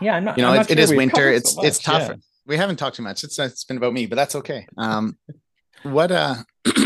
yeah, 0.00 0.16
I'm 0.16 0.24
not. 0.24 0.36
You 0.36 0.42
know, 0.42 0.54
it, 0.54 0.70
it 0.70 0.78
is 0.78 0.92
winter. 0.92 1.30
It's 1.30 1.54
so 1.54 1.64
it's 1.64 1.78
tough. 1.78 2.08
Yeah. 2.08 2.16
We 2.46 2.56
haven't 2.56 2.76
talked 2.76 2.96
too 2.96 3.02
much. 3.02 3.24
It's 3.24 3.38
it's 3.38 3.64
been 3.64 3.76
about 3.76 3.92
me, 3.92 4.06
but 4.06 4.16
that's 4.16 4.34
okay. 4.36 4.66
Um, 4.76 5.16
what 5.82 6.10
uh, 6.10 6.36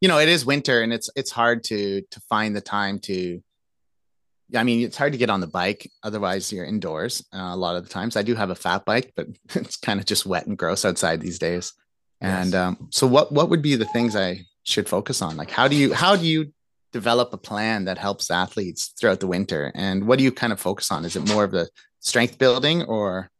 you 0.00 0.08
know, 0.08 0.18
it 0.18 0.28
is 0.28 0.44
winter, 0.44 0.82
and 0.82 0.92
it's 0.92 1.10
it's 1.16 1.30
hard 1.30 1.64
to 1.64 2.02
to 2.02 2.20
find 2.28 2.54
the 2.54 2.60
time 2.60 2.98
to. 3.00 3.42
I 4.54 4.64
mean, 4.64 4.84
it's 4.84 4.96
hard 4.96 5.12
to 5.12 5.18
get 5.18 5.30
on 5.30 5.40
the 5.40 5.46
bike. 5.46 5.88
Otherwise, 6.02 6.52
you're 6.52 6.64
indoors 6.64 7.24
uh, 7.32 7.50
a 7.52 7.56
lot 7.56 7.76
of 7.76 7.84
the 7.84 7.88
times. 7.88 8.16
I 8.16 8.22
do 8.22 8.34
have 8.34 8.50
a 8.50 8.56
fat 8.56 8.84
bike, 8.84 9.12
but 9.14 9.28
it's 9.54 9.76
kind 9.76 10.00
of 10.00 10.06
just 10.06 10.26
wet 10.26 10.46
and 10.46 10.58
gross 10.58 10.84
outside 10.84 11.20
these 11.20 11.38
days. 11.38 11.72
And 12.20 12.52
yes. 12.52 12.54
um, 12.54 12.88
so, 12.90 13.06
what 13.06 13.32
what 13.32 13.48
would 13.48 13.62
be 13.62 13.76
the 13.76 13.86
things 13.86 14.16
I 14.16 14.46
should 14.64 14.88
focus 14.88 15.22
on? 15.22 15.36
Like, 15.36 15.50
how 15.50 15.68
do 15.68 15.76
you 15.76 15.94
how 15.94 16.16
do 16.16 16.26
you 16.26 16.52
develop 16.92 17.32
a 17.32 17.38
plan 17.38 17.84
that 17.84 17.98
helps 17.98 18.30
athletes 18.30 18.92
throughout 18.98 19.20
the 19.20 19.26
winter? 19.26 19.70
And 19.74 20.06
what 20.06 20.18
do 20.18 20.24
you 20.24 20.32
kind 20.32 20.52
of 20.52 20.60
focus 20.60 20.90
on? 20.90 21.04
Is 21.04 21.16
it 21.16 21.28
more 21.28 21.44
of 21.44 21.52
the 21.52 21.68
strength 22.00 22.38
building 22.38 22.82
or? 22.82 23.30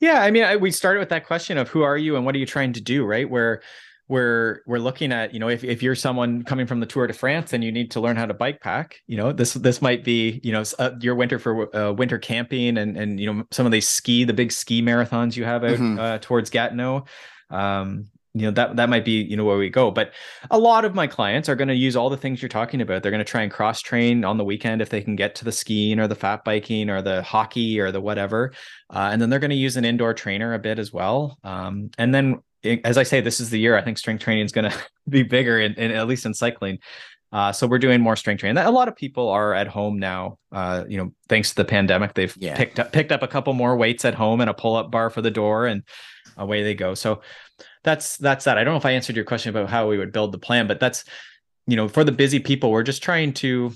Yeah, 0.00 0.22
I 0.22 0.30
mean, 0.30 0.44
I, 0.44 0.56
we 0.56 0.70
started 0.70 1.00
with 1.00 1.08
that 1.10 1.26
question 1.26 1.58
of 1.58 1.68
who 1.68 1.82
are 1.82 1.96
you 1.96 2.16
and 2.16 2.24
what 2.24 2.34
are 2.34 2.38
you 2.38 2.46
trying 2.46 2.72
to 2.74 2.80
do, 2.80 3.04
right? 3.04 3.28
Where 3.28 3.62
we're 4.08 4.60
we're 4.66 4.78
looking 4.78 5.12
at 5.12 5.34
you 5.34 5.40
know 5.40 5.48
if, 5.48 5.64
if 5.64 5.82
you're 5.82 5.94
someone 5.94 6.44
coming 6.44 6.66
from 6.66 6.80
the 6.80 6.86
tour 6.86 7.06
de 7.06 7.12
france 7.12 7.52
and 7.52 7.64
you 7.64 7.72
need 7.72 7.90
to 7.90 8.00
learn 8.00 8.16
how 8.16 8.24
to 8.24 8.34
bike 8.34 8.60
pack 8.60 9.00
you 9.06 9.16
know 9.16 9.32
this 9.32 9.54
this 9.54 9.82
might 9.82 10.04
be 10.04 10.40
you 10.44 10.52
know 10.52 10.62
uh, 10.78 10.90
your 11.00 11.14
winter 11.14 11.38
for 11.38 11.74
uh, 11.74 11.92
winter 11.92 12.18
camping 12.18 12.78
and 12.78 12.96
and 12.96 13.18
you 13.18 13.32
know 13.32 13.44
some 13.50 13.66
of 13.66 13.72
these 13.72 13.88
ski 13.88 14.24
the 14.24 14.32
big 14.32 14.52
ski 14.52 14.80
marathons 14.80 15.36
you 15.36 15.44
have 15.44 15.64
out 15.64 15.70
mm-hmm. 15.70 15.98
uh, 15.98 16.18
towards 16.18 16.50
gatineau 16.50 17.04
um 17.50 18.06
you 18.36 18.42
know 18.42 18.50
that 18.50 18.76
that 18.76 18.90
might 18.90 19.04
be 19.04 19.22
you 19.22 19.36
know 19.36 19.44
where 19.44 19.56
we 19.56 19.70
go 19.70 19.90
but 19.90 20.12
a 20.50 20.58
lot 20.58 20.84
of 20.84 20.94
my 20.94 21.06
clients 21.06 21.48
are 21.48 21.56
going 21.56 21.68
to 21.68 21.74
use 21.74 21.96
all 21.96 22.10
the 22.10 22.16
things 22.18 22.42
you're 22.42 22.50
talking 22.50 22.82
about 22.82 23.02
they're 23.02 23.10
going 23.10 23.24
to 23.24 23.30
try 23.30 23.42
and 23.42 23.50
cross 23.50 23.80
train 23.80 24.24
on 24.24 24.36
the 24.36 24.44
weekend 24.44 24.82
if 24.82 24.90
they 24.90 25.00
can 25.00 25.16
get 25.16 25.34
to 25.34 25.44
the 25.44 25.52
skiing 25.52 25.98
or 25.98 26.06
the 26.06 26.14
fat 26.14 26.44
biking 26.44 26.90
or 26.90 27.00
the 27.00 27.22
hockey 27.22 27.80
or 27.80 27.90
the 27.90 28.00
whatever 28.00 28.52
uh, 28.90 29.08
and 29.10 29.22
then 29.22 29.30
they're 29.30 29.38
going 29.38 29.50
to 29.50 29.56
use 29.56 29.76
an 29.78 29.86
indoor 29.86 30.12
trainer 30.12 30.52
a 30.52 30.58
bit 30.58 30.78
as 30.78 30.92
well 30.92 31.38
um, 31.44 31.90
and 31.96 32.14
then 32.14 32.38
as 32.84 32.98
i 32.98 33.02
say 33.02 33.22
this 33.22 33.40
is 33.40 33.48
the 33.48 33.58
year 33.58 33.76
i 33.76 33.82
think 33.82 33.96
strength 33.96 34.22
training 34.22 34.44
is 34.44 34.52
going 34.52 34.70
to 34.70 34.76
be 35.08 35.22
bigger 35.22 35.58
in, 35.58 35.72
in, 35.74 35.90
at 35.90 36.06
least 36.06 36.26
in 36.26 36.34
cycling 36.34 36.78
uh, 37.32 37.52
so 37.52 37.66
we're 37.66 37.78
doing 37.78 38.00
more 38.00 38.14
strength 38.14 38.40
training. 38.40 38.62
A 38.62 38.70
lot 38.70 38.86
of 38.86 38.94
people 38.94 39.28
are 39.28 39.52
at 39.52 39.66
home 39.66 39.98
now. 39.98 40.38
Uh, 40.52 40.84
you 40.88 40.96
know, 40.96 41.12
thanks 41.28 41.50
to 41.50 41.56
the 41.56 41.64
pandemic, 41.64 42.14
they've 42.14 42.34
yeah. 42.38 42.56
picked 42.56 42.78
up 42.78 42.92
picked 42.92 43.10
up 43.10 43.22
a 43.22 43.26
couple 43.26 43.52
more 43.52 43.76
weights 43.76 44.04
at 44.04 44.14
home 44.14 44.40
and 44.40 44.48
a 44.48 44.54
pull 44.54 44.76
up 44.76 44.92
bar 44.92 45.10
for 45.10 45.20
the 45.20 45.30
door, 45.30 45.66
and 45.66 45.82
away 46.36 46.62
they 46.62 46.74
go. 46.74 46.94
So 46.94 47.22
that's 47.86 48.18
that's 48.18 48.44
that. 48.44 48.58
I 48.58 48.64
don't 48.64 48.74
know 48.74 48.78
if 48.78 48.84
I 48.84 48.90
answered 48.90 49.16
your 49.16 49.24
question 49.24 49.48
about 49.48 49.70
how 49.70 49.88
we 49.88 49.96
would 49.96 50.12
build 50.12 50.32
the 50.32 50.38
plan, 50.38 50.66
but 50.66 50.80
that's 50.80 51.04
you 51.66 51.76
know 51.76 51.88
for 51.88 52.04
the 52.04 52.12
busy 52.12 52.40
people, 52.40 52.70
we're 52.70 52.82
just 52.82 53.02
trying 53.02 53.32
to 53.34 53.72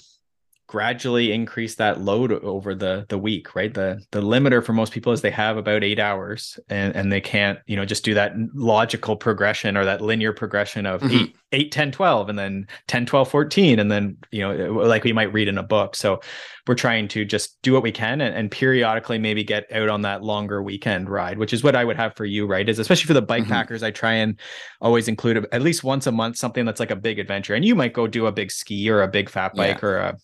gradually 0.70 1.32
increase 1.32 1.74
that 1.74 2.00
load 2.00 2.30
over 2.30 2.76
the 2.76 3.04
the 3.08 3.18
week 3.18 3.56
right 3.56 3.74
the 3.74 4.00
the 4.12 4.22
limiter 4.22 4.64
for 4.64 4.72
most 4.72 4.92
people 4.92 5.12
is 5.12 5.20
they 5.20 5.28
have 5.28 5.56
about 5.56 5.82
eight 5.82 5.98
hours 5.98 6.60
and 6.68 6.94
and 6.94 7.10
they 7.10 7.20
can't 7.20 7.58
you 7.66 7.74
know 7.74 7.84
just 7.84 8.04
do 8.04 8.14
that 8.14 8.34
logical 8.54 9.16
progression 9.16 9.76
or 9.76 9.84
that 9.84 10.00
linear 10.00 10.32
progression 10.32 10.86
of 10.86 11.00
mm-hmm. 11.00 11.24
8 11.24 11.36
8 11.52 11.72
10 11.72 11.90
12 11.90 12.28
and 12.28 12.38
then 12.38 12.68
10 12.86 13.04
12 13.04 13.28
14 13.28 13.80
and 13.80 13.90
then 13.90 14.16
you 14.30 14.42
know 14.42 14.74
like 14.74 15.02
we 15.02 15.12
might 15.12 15.32
read 15.32 15.48
in 15.48 15.58
a 15.58 15.62
book 15.64 15.96
so 15.96 16.20
we're 16.68 16.76
trying 16.76 17.08
to 17.08 17.24
just 17.24 17.60
do 17.62 17.72
what 17.72 17.82
we 17.82 17.90
can 17.90 18.20
and, 18.20 18.36
and 18.36 18.52
periodically 18.52 19.18
maybe 19.18 19.42
get 19.42 19.66
out 19.72 19.88
on 19.88 20.02
that 20.02 20.22
longer 20.22 20.62
weekend 20.62 21.08
ride 21.08 21.36
which 21.36 21.52
is 21.52 21.64
what 21.64 21.74
i 21.74 21.84
would 21.84 21.96
have 21.96 22.14
for 22.14 22.24
you 22.24 22.46
right 22.46 22.68
is 22.68 22.78
especially 22.78 23.08
for 23.08 23.14
the 23.14 23.20
bike 23.20 23.42
mm-hmm. 23.42 23.50
packers 23.50 23.82
i 23.82 23.90
try 23.90 24.12
and 24.12 24.38
always 24.80 25.08
include 25.08 25.48
at 25.50 25.62
least 25.62 25.82
once 25.82 26.06
a 26.06 26.12
month 26.12 26.36
something 26.36 26.64
that's 26.64 26.78
like 26.78 26.92
a 26.92 26.96
big 26.96 27.18
adventure 27.18 27.56
and 27.56 27.64
you 27.64 27.74
might 27.74 27.92
go 27.92 28.06
do 28.06 28.26
a 28.26 28.32
big 28.32 28.52
ski 28.52 28.88
or 28.88 29.02
a 29.02 29.08
big 29.08 29.28
fat 29.28 29.52
bike 29.56 29.82
yeah. 29.82 29.88
or 29.88 29.96
a 29.96 30.16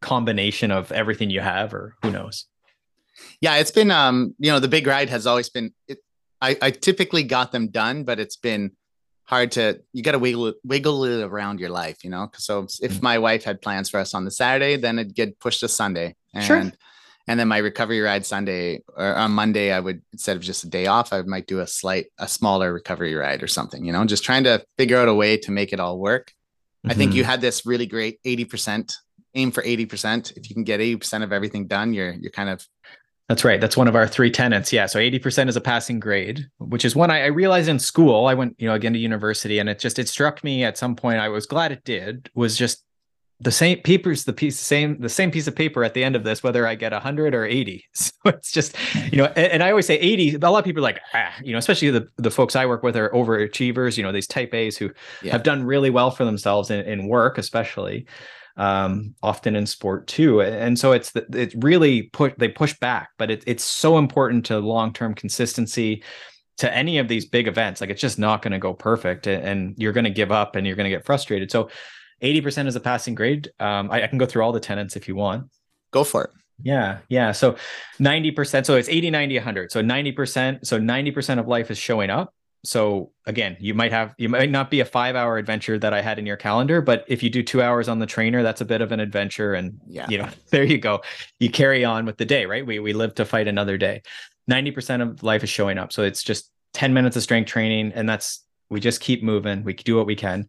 combination 0.00 0.70
of 0.70 0.92
everything 0.92 1.30
you 1.30 1.40
have 1.40 1.74
or 1.74 1.94
who 2.02 2.10
knows 2.10 2.46
yeah 3.40 3.56
it's 3.56 3.70
been 3.70 3.90
um 3.90 4.34
you 4.38 4.50
know 4.50 4.60
the 4.60 4.68
big 4.68 4.86
ride 4.86 5.08
has 5.08 5.26
always 5.26 5.48
been 5.48 5.72
it, 5.88 5.98
I, 6.40 6.56
I 6.62 6.70
typically 6.70 7.24
got 7.24 7.52
them 7.52 7.68
done 7.68 8.04
but 8.04 8.20
it's 8.20 8.36
been 8.36 8.72
hard 9.24 9.52
to 9.52 9.80
you 9.92 10.02
got 10.02 10.12
to 10.12 10.18
wiggle 10.18 10.54
wiggle 10.64 11.04
it 11.04 11.22
around 11.22 11.60
your 11.60 11.70
life 11.70 12.02
you 12.04 12.10
know 12.10 12.30
so 12.34 12.60
if 12.60 12.94
mm-hmm. 12.94 13.04
my 13.04 13.18
wife 13.18 13.44
had 13.44 13.60
plans 13.60 13.90
for 13.90 14.00
us 14.00 14.14
on 14.14 14.24
the 14.24 14.30
saturday 14.30 14.76
then 14.76 14.98
it'd 14.98 15.14
get 15.14 15.38
pushed 15.40 15.60
to 15.60 15.68
sunday 15.68 16.14
and 16.32 16.44
sure. 16.44 16.72
and 17.26 17.40
then 17.40 17.48
my 17.48 17.58
recovery 17.58 18.00
ride 18.00 18.24
sunday 18.24 18.82
or 18.96 19.14
on 19.16 19.32
monday 19.32 19.70
i 19.72 19.80
would 19.80 20.00
instead 20.12 20.36
of 20.36 20.42
just 20.42 20.64
a 20.64 20.68
day 20.68 20.86
off 20.86 21.12
i 21.12 21.20
might 21.22 21.46
do 21.46 21.60
a 21.60 21.66
slight 21.66 22.06
a 22.18 22.26
smaller 22.26 22.72
recovery 22.72 23.14
ride 23.14 23.42
or 23.42 23.48
something 23.48 23.84
you 23.84 23.92
know 23.92 24.04
just 24.04 24.24
trying 24.24 24.44
to 24.44 24.64
figure 24.78 24.96
out 24.96 25.08
a 25.08 25.14
way 25.14 25.36
to 25.36 25.50
make 25.50 25.72
it 25.72 25.80
all 25.80 25.98
work 25.98 26.28
mm-hmm. 26.28 26.90
i 26.90 26.94
think 26.94 27.12
you 27.12 27.22
mm-hmm. 27.22 27.30
had 27.30 27.40
this 27.40 27.66
really 27.66 27.86
great 27.86 28.22
80% 28.22 28.94
aim 29.34 29.50
for 29.50 29.62
80%. 29.62 30.36
If 30.36 30.48
you 30.48 30.54
can 30.54 30.64
get 30.64 30.80
80% 30.80 31.22
of 31.22 31.32
everything 31.32 31.66
done, 31.66 31.92
you're 31.92 32.12
you're 32.12 32.30
kind 32.30 32.48
of 32.48 32.66
that's 33.28 33.44
right. 33.44 33.60
That's 33.60 33.76
one 33.76 33.88
of 33.88 33.94
our 33.94 34.06
three 34.06 34.30
tenants. 34.30 34.72
Yeah. 34.72 34.86
So 34.86 34.98
80% 34.98 35.48
is 35.48 35.56
a 35.56 35.60
passing 35.60 36.00
grade, 36.00 36.46
which 36.58 36.86
is 36.86 36.96
one 36.96 37.10
I, 37.10 37.24
I, 37.24 37.26
realized 37.26 37.68
in 37.68 37.78
school. 37.78 38.26
I 38.26 38.32
went, 38.32 38.56
you 38.58 38.66
know, 38.66 38.74
again 38.74 38.94
to 38.94 38.98
university 38.98 39.58
and 39.58 39.68
it 39.68 39.78
just 39.78 39.98
it 39.98 40.08
struck 40.08 40.42
me 40.42 40.64
at 40.64 40.78
some 40.78 40.96
point. 40.96 41.18
I 41.18 41.28
was 41.28 41.44
glad 41.44 41.70
it 41.70 41.84
did, 41.84 42.30
was 42.34 42.56
just 42.56 42.84
the 43.40 43.52
same 43.52 43.80
papers, 43.82 44.24
the 44.24 44.32
piece, 44.32 44.58
same, 44.58 44.98
the 44.98 45.10
same 45.10 45.30
piece 45.30 45.46
of 45.46 45.54
paper 45.54 45.84
at 45.84 45.92
the 45.92 46.02
end 46.02 46.16
of 46.16 46.24
this, 46.24 46.42
whether 46.42 46.66
I 46.66 46.74
get 46.74 46.92
100 46.92 47.34
or 47.34 47.44
80. 47.44 47.84
So 47.94 48.12
it's 48.24 48.50
just, 48.50 48.74
you 49.12 49.18
know, 49.18 49.26
and, 49.26 49.52
and 49.52 49.62
I 49.62 49.70
always 49.70 49.86
say 49.86 49.98
80. 49.98 50.36
A 50.36 50.50
lot 50.50 50.58
of 50.58 50.64
people 50.64 50.80
are 50.80 50.82
like, 50.82 51.00
ah, 51.12 51.34
you 51.42 51.52
know, 51.52 51.58
especially 51.58 51.90
the, 51.90 52.08
the 52.16 52.30
folks 52.30 52.56
I 52.56 52.64
work 52.64 52.82
with 52.82 52.96
are 52.96 53.10
overachievers, 53.10 53.96
you 53.96 54.02
know, 54.02 54.10
these 54.10 54.26
type 54.26 54.54
A's 54.54 54.78
who 54.78 54.90
yeah. 55.22 55.32
have 55.32 55.42
done 55.42 55.64
really 55.64 55.90
well 55.90 56.10
for 56.10 56.24
themselves 56.24 56.70
in, 56.70 56.80
in 56.86 57.06
work, 57.06 57.36
especially 57.36 58.06
um, 58.58 59.14
often 59.22 59.56
in 59.56 59.64
sport 59.66 60.06
too. 60.08 60.42
And 60.42 60.78
so 60.78 60.92
it's 60.92 61.14
it 61.14 61.54
really 61.56 62.02
put 62.02 62.38
they 62.38 62.48
push 62.48 62.78
back, 62.78 63.10
but 63.16 63.30
it, 63.30 63.44
it's 63.46 63.64
so 63.64 63.96
important 63.96 64.44
to 64.46 64.58
long 64.58 64.92
term 64.92 65.14
consistency 65.14 66.02
to 66.58 66.74
any 66.74 66.98
of 66.98 67.06
these 67.06 67.24
big 67.24 67.46
events. 67.46 67.80
Like 67.80 67.88
it's 67.88 68.00
just 68.00 68.18
not 68.18 68.42
going 68.42 68.52
to 68.52 68.58
go 68.58 68.74
perfect, 68.74 69.26
and 69.26 69.74
you're 69.78 69.92
going 69.92 70.04
to 70.04 70.10
give 70.10 70.32
up 70.32 70.56
and 70.56 70.66
you're 70.66 70.76
going 70.76 70.90
to 70.90 70.94
get 70.94 71.06
frustrated. 71.06 71.50
So 71.50 71.70
80% 72.20 72.66
is 72.66 72.74
a 72.74 72.80
passing 72.80 73.14
grade. 73.14 73.48
Um, 73.60 73.90
I, 73.92 74.02
I 74.02 74.06
can 74.08 74.18
go 74.18 74.26
through 74.26 74.42
all 74.42 74.52
the 74.52 74.60
tenants 74.60 74.96
if 74.96 75.06
you 75.06 75.14
want. 75.14 75.48
Go 75.92 76.02
for 76.02 76.24
it. 76.24 76.30
Yeah. 76.60 76.98
Yeah. 77.08 77.30
So 77.30 77.56
90%. 78.00 78.66
So 78.66 78.74
it's 78.74 78.88
80, 78.88 79.10
90, 79.10 79.36
100. 79.36 79.70
So 79.70 79.80
90%. 79.80 80.66
So 80.66 80.80
90% 80.80 81.38
of 81.38 81.46
life 81.46 81.70
is 81.70 81.78
showing 81.78 82.10
up 82.10 82.34
so 82.64 83.12
again 83.26 83.56
you 83.60 83.72
might 83.72 83.92
have 83.92 84.14
you 84.18 84.28
might 84.28 84.50
not 84.50 84.70
be 84.70 84.80
a 84.80 84.84
five 84.84 85.14
hour 85.14 85.38
adventure 85.38 85.78
that 85.78 85.94
i 85.94 86.00
had 86.00 86.18
in 86.18 86.26
your 86.26 86.36
calendar 86.36 86.80
but 86.80 87.04
if 87.06 87.22
you 87.22 87.30
do 87.30 87.42
two 87.42 87.62
hours 87.62 87.88
on 87.88 87.98
the 87.98 88.06
trainer 88.06 88.42
that's 88.42 88.60
a 88.60 88.64
bit 88.64 88.80
of 88.80 88.90
an 88.90 88.98
adventure 88.98 89.54
and 89.54 89.80
yeah. 89.86 90.06
you 90.08 90.18
know 90.18 90.28
there 90.50 90.64
you 90.64 90.78
go. 90.78 91.02
You 91.38 91.50
carry 91.50 91.84
on 91.84 92.06
with 92.06 92.16
the 92.16 92.24
day 92.24 92.46
right? 92.46 92.66
We, 92.66 92.78
we 92.78 92.92
live 92.92 93.14
to 93.16 93.24
fight 93.24 93.48
another 93.48 93.76
day. 93.76 94.02
90% 94.50 95.02
of 95.02 95.22
life 95.22 95.44
is 95.44 95.50
showing 95.50 95.78
up. 95.78 95.92
So 95.92 96.02
it's 96.02 96.22
just 96.22 96.50
10 96.72 96.94
minutes 96.94 97.16
of 97.16 97.22
strength 97.22 97.48
training 97.48 97.92
and 97.94 98.08
that's 98.08 98.44
we 98.70 98.80
just 98.80 99.00
keep 99.00 99.22
moving. 99.22 99.64
We 99.64 99.74
do 99.74 99.96
what 99.96 100.06
we 100.06 100.16
can. 100.16 100.48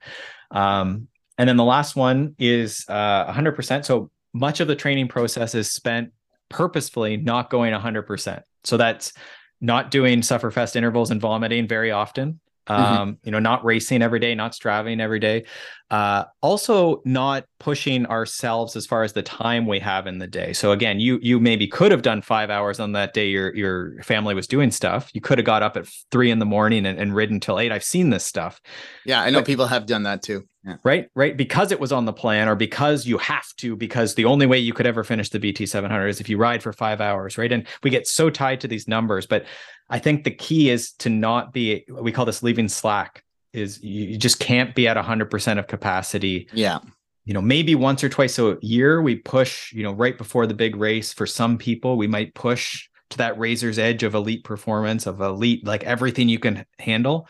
Um, 0.51 1.07
and 1.37 1.47
then 1.47 1.57
the 1.57 1.63
last 1.63 1.95
one 1.95 2.35
is 2.37 2.85
uh, 2.89 3.31
100% 3.31 3.85
so 3.85 4.11
much 4.33 4.59
of 4.59 4.67
the 4.67 4.75
training 4.75 5.07
process 5.07 5.55
is 5.55 5.71
spent 5.71 6.11
purposefully 6.49 7.17
not 7.17 7.49
going 7.49 7.73
100% 7.73 8.41
so 8.63 8.77
that's 8.77 9.13
not 9.61 9.91
doing 9.91 10.21
sufferfest 10.21 10.75
intervals 10.75 11.11
and 11.11 11.21
vomiting 11.21 11.67
very 11.67 11.91
often. 11.91 12.39
Mm-hmm. 12.67 12.81
Um, 12.81 13.13
mm-hmm. 13.13 13.25
you 13.25 13.31
know, 13.31 13.39
not 13.39 13.65
racing 13.65 14.01
every 14.01 14.19
day, 14.19 14.35
not 14.35 14.53
striving 14.53 15.01
every 15.01 15.19
day. 15.19 15.45
Uh, 15.91 16.25
also 16.41 17.01
not 17.03 17.45
pushing 17.59 18.05
ourselves 18.05 18.75
as 18.75 18.85
far 18.85 19.03
as 19.03 19.13
the 19.13 19.23
time 19.23 19.65
we 19.65 19.79
have 19.79 20.05
in 20.05 20.19
the 20.19 20.27
day. 20.27 20.53
So 20.53 20.71
again, 20.71 20.99
you 20.99 21.19
you 21.21 21.39
maybe 21.39 21.65
could 21.65 21.91
have 21.91 22.03
done 22.03 22.21
five 22.21 22.51
hours 22.51 22.79
on 22.79 22.91
that 22.91 23.13
day 23.13 23.27
your 23.29 23.55
your 23.55 24.01
family 24.03 24.35
was 24.35 24.45
doing 24.45 24.69
stuff. 24.69 25.09
You 25.13 25.21
could 25.21 25.39
have 25.39 25.45
got 25.45 25.63
up 25.63 25.77
at 25.77 25.87
three 26.11 26.29
in 26.29 26.37
the 26.37 26.45
morning 26.45 26.85
and, 26.85 26.99
and 26.99 27.15
ridden 27.15 27.39
till 27.39 27.59
eight. 27.59 27.71
I've 27.71 27.83
seen 27.83 28.11
this 28.11 28.23
stuff. 28.23 28.61
Yeah, 29.03 29.21
I 29.21 29.31
know 29.31 29.39
but, 29.39 29.47
people 29.47 29.65
have 29.65 29.87
done 29.87 30.03
that 30.03 30.21
too. 30.21 30.43
Yeah. 30.63 30.75
Right, 30.83 31.07
right. 31.15 31.35
Because 31.35 31.71
it 31.71 31.79
was 31.79 31.91
on 31.91 32.05
the 32.05 32.13
plan, 32.13 32.47
or 32.47 32.55
because 32.55 33.07
you 33.07 33.17
have 33.17 33.47
to, 33.57 33.75
because 33.75 34.15
the 34.15 34.25
only 34.25 34.45
way 34.45 34.59
you 34.59 34.73
could 34.73 34.85
ever 34.85 35.03
finish 35.03 35.29
the 35.29 35.39
BT 35.39 35.65
700 35.65 36.07
is 36.07 36.19
if 36.19 36.29
you 36.29 36.37
ride 36.37 36.61
for 36.61 36.73
five 36.73 37.01
hours, 37.01 37.37
right? 37.37 37.51
And 37.51 37.65
we 37.81 37.89
get 37.89 38.07
so 38.07 38.29
tied 38.29 38.61
to 38.61 38.67
these 38.67 38.87
numbers, 38.87 39.25
but 39.25 39.45
I 39.89 39.99
think 39.99 40.23
the 40.23 40.31
key 40.31 40.69
is 40.69 40.91
to 40.99 41.09
not 41.09 41.53
be. 41.53 41.85
We 41.89 42.11
call 42.11 42.25
this 42.25 42.43
leaving 42.43 42.67
slack 42.67 43.23
is 43.53 43.83
you 43.83 44.17
just 44.17 44.39
can't 44.39 44.75
be 44.75 44.87
at 44.87 44.97
100% 44.97 45.59
of 45.59 45.67
capacity. 45.67 46.47
Yeah. 46.53 46.79
You 47.25 47.33
know, 47.33 47.41
maybe 47.41 47.75
once 47.75 48.03
or 48.03 48.09
twice 48.09 48.39
a 48.39 48.57
year 48.61 49.01
we 49.01 49.15
push, 49.15 49.71
you 49.73 49.83
know, 49.83 49.91
right 49.91 50.17
before 50.17 50.47
the 50.47 50.53
big 50.53 50.75
race 50.75 51.13
for 51.13 51.25
some 51.25 51.57
people, 51.57 51.97
we 51.97 52.07
might 52.07 52.33
push 52.33 52.87
to 53.11 53.17
that 53.17 53.37
razor's 53.39 53.79
edge 53.79 54.03
of 54.03 54.15
elite 54.15 54.43
performance, 54.43 55.05
of 55.05 55.21
elite, 55.21 55.65
like 55.65 55.83
everything 55.83 56.29
you 56.29 56.39
can 56.39 56.65
handle. 56.79 57.27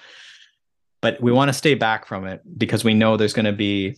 But 1.01 1.21
we 1.21 1.31
want 1.31 1.49
to 1.49 1.53
stay 1.53 1.75
back 1.75 2.05
from 2.05 2.25
it 2.25 2.41
because 2.57 2.83
we 2.83 2.93
know 2.93 3.15
there's 3.15 3.33
going 3.33 3.45
to 3.45 3.53
be 3.53 3.97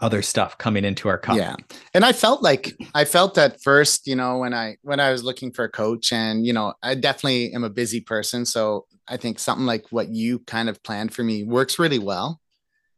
other 0.00 0.22
stuff 0.22 0.56
coming 0.58 0.84
into 0.84 1.08
our 1.08 1.18
cup. 1.18 1.36
Yeah. 1.36 1.56
And 1.94 2.04
I 2.04 2.12
felt 2.12 2.42
like 2.42 2.74
I 2.94 3.04
felt 3.04 3.36
at 3.38 3.62
first, 3.62 4.06
you 4.06 4.16
know, 4.16 4.38
when 4.38 4.54
I 4.54 4.76
when 4.82 5.00
I 5.00 5.10
was 5.10 5.22
looking 5.22 5.52
for 5.52 5.64
a 5.64 5.70
coach 5.70 6.12
and, 6.12 6.46
you 6.46 6.52
know, 6.52 6.74
I 6.82 6.94
definitely 6.94 7.52
am 7.52 7.64
a 7.64 7.70
busy 7.70 8.00
person, 8.00 8.46
so 8.46 8.86
I 9.06 9.16
think 9.16 9.38
something 9.38 9.66
like 9.66 9.86
what 9.90 10.08
you 10.08 10.40
kind 10.40 10.68
of 10.68 10.82
planned 10.82 11.12
for 11.12 11.22
me 11.22 11.44
works 11.44 11.78
really 11.78 11.98
well. 11.98 12.40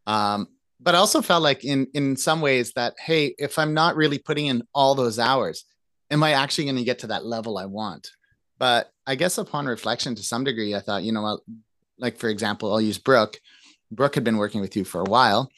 Um 0.06 0.48
but 0.80 0.94
I 0.94 0.98
also 0.98 1.22
felt 1.22 1.42
like 1.42 1.64
in 1.64 1.86
in 1.94 2.16
some 2.16 2.40
ways 2.40 2.72
that 2.72 2.94
hey, 2.98 3.34
if 3.38 3.58
I'm 3.58 3.74
not 3.74 3.96
really 3.96 4.18
putting 4.18 4.46
in 4.46 4.62
all 4.74 4.94
those 4.94 5.18
hours, 5.18 5.64
am 6.10 6.22
I 6.22 6.32
actually 6.32 6.64
going 6.64 6.76
to 6.76 6.84
get 6.84 7.00
to 7.00 7.08
that 7.08 7.24
level 7.24 7.56
I 7.56 7.66
want? 7.66 8.10
But 8.58 8.90
I 9.06 9.14
guess 9.14 9.38
upon 9.38 9.66
reflection 9.66 10.14
to 10.14 10.22
some 10.22 10.44
degree 10.44 10.74
I 10.74 10.80
thought, 10.80 11.02
you 11.02 11.12
know, 11.12 11.40
like 11.98 12.18
for 12.18 12.28
example, 12.28 12.72
I'll 12.72 12.80
use 12.80 12.98
Brooke. 12.98 13.38
Brooke 13.90 14.14
had 14.14 14.24
been 14.24 14.38
working 14.38 14.60
with 14.60 14.76
you 14.76 14.84
for 14.84 15.00
a 15.00 15.10
while 15.10 15.50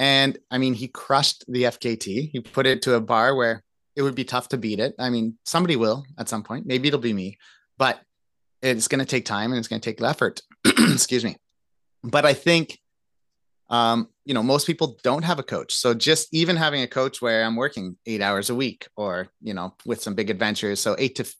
and 0.00 0.38
I 0.50 0.56
mean, 0.56 0.72
he 0.72 0.88
crushed 0.88 1.44
the 1.46 1.64
FKT. 1.64 2.30
He 2.32 2.40
put 2.40 2.66
it 2.66 2.80
to 2.82 2.94
a 2.94 3.02
bar 3.02 3.34
where 3.34 3.62
it 3.94 4.00
would 4.00 4.14
be 4.14 4.24
tough 4.24 4.48
to 4.48 4.56
beat 4.56 4.80
it. 4.80 4.94
I 4.98 5.10
mean, 5.10 5.36
somebody 5.44 5.76
will 5.76 6.06
at 6.16 6.26
some 6.26 6.42
point. 6.42 6.64
Maybe 6.64 6.88
it'll 6.88 7.00
be 7.00 7.12
me, 7.12 7.36
but 7.76 8.00
it's 8.62 8.88
going 8.88 9.00
to 9.00 9.04
take 9.04 9.26
time 9.26 9.52
and 9.52 9.58
it's 9.58 9.68
going 9.68 9.78
to 9.80 9.84
take 9.84 10.00
effort. 10.00 10.40
Excuse 10.64 11.22
me. 11.22 11.36
But 12.02 12.24
I 12.24 12.32
think, 12.32 12.78
um, 13.68 14.08
you 14.24 14.32
know, 14.32 14.42
most 14.42 14.66
people 14.66 14.98
don't 15.02 15.24
have 15.24 15.38
a 15.38 15.42
coach. 15.42 15.74
So 15.74 15.92
just 15.92 16.32
even 16.32 16.56
having 16.56 16.80
a 16.80 16.88
coach 16.88 17.20
where 17.20 17.44
I'm 17.44 17.56
working 17.56 17.98
eight 18.06 18.22
hours 18.22 18.48
a 18.48 18.54
week 18.54 18.88
or, 18.96 19.28
you 19.42 19.52
know, 19.52 19.74
with 19.84 20.00
some 20.00 20.14
big 20.14 20.30
adventures. 20.30 20.80
So 20.80 20.96
eight 20.98 21.16
to 21.16 21.30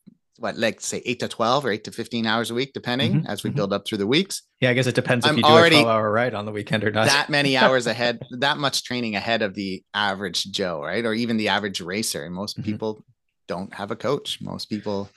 what 0.40 0.56
like 0.56 0.80
say 0.80 1.02
eight 1.04 1.20
to 1.20 1.28
12 1.28 1.66
or 1.66 1.70
eight 1.70 1.84
to 1.84 1.92
15 1.92 2.26
hours 2.26 2.50
a 2.50 2.54
week 2.54 2.72
depending 2.72 3.12
mm-hmm, 3.12 3.26
as 3.26 3.42
we 3.42 3.50
mm-hmm. 3.50 3.58
build 3.58 3.72
up 3.72 3.86
through 3.86 3.98
the 3.98 4.06
weeks 4.06 4.42
yeah 4.60 4.70
i 4.70 4.74
guess 4.74 4.86
it 4.86 4.94
depends 4.94 5.26
I'm 5.26 5.34
if 5.34 5.36
you 5.38 5.42
do 5.42 5.56
a 5.56 5.70
12 5.70 5.86
hour 5.86 6.10
ride 6.10 6.34
on 6.34 6.46
the 6.46 6.52
weekend 6.52 6.82
or 6.82 6.90
not 6.90 7.06
that 7.06 7.28
many 7.28 7.56
hours 7.58 7.86
ahead 7.86 8.20
that 8.38 8.56
much 8.56 8.84
training 8.84 9.16
ahead 9.16 9.42
of 9.42 9.54
the 9.54 9.82
average 9.94 10.44
joe 10.50 10.82
right 10.82 11.04
or 11.04 11.14
even 11.14 11.36
the 11.36 11.48
average 11.48 11.80
racer 11.80 12.24
and 12.24 12.34
most 12.34 12.58
mm-hmm. 12.58 12.70
people 12.70 13.04
don't 13.46 13.74
have 13.74 13.90
a 13.90 13.96
coach 13.96 14.40
most 14.40 14.66
people 14.66 15.10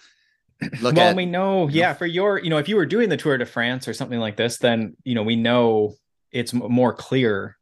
look 0.82 0.94
at 0.94 0.98
well, 0.98 1.10
at. 1.10 1.16
we 1.16 1.26
know, 1.26 1.68
yeah, 1.68 1.94
for 1.94 2.06
your, 2.06 2.38
you 2.38 2.50
know, 2.50 2.58
if 2.58 2.70
you 2.70 2.76
were 2.76 2.86
doing 2.86 3.10
the 3.10 3.18
Tour 3.18 3.38
de 3.38 3.46
France 3.46 3.88
or 3.88 3.94
something 3.94 4.20
like 4.20 4.38
this, 4.38 4.60
then 4.60 4.96
you 5.04 5.16
know 5.16 5.24
we 5.24 5.36
know 5.36 5.96
it's 6.32 6.54
more 6.54 6.94
clear 6.94 7.58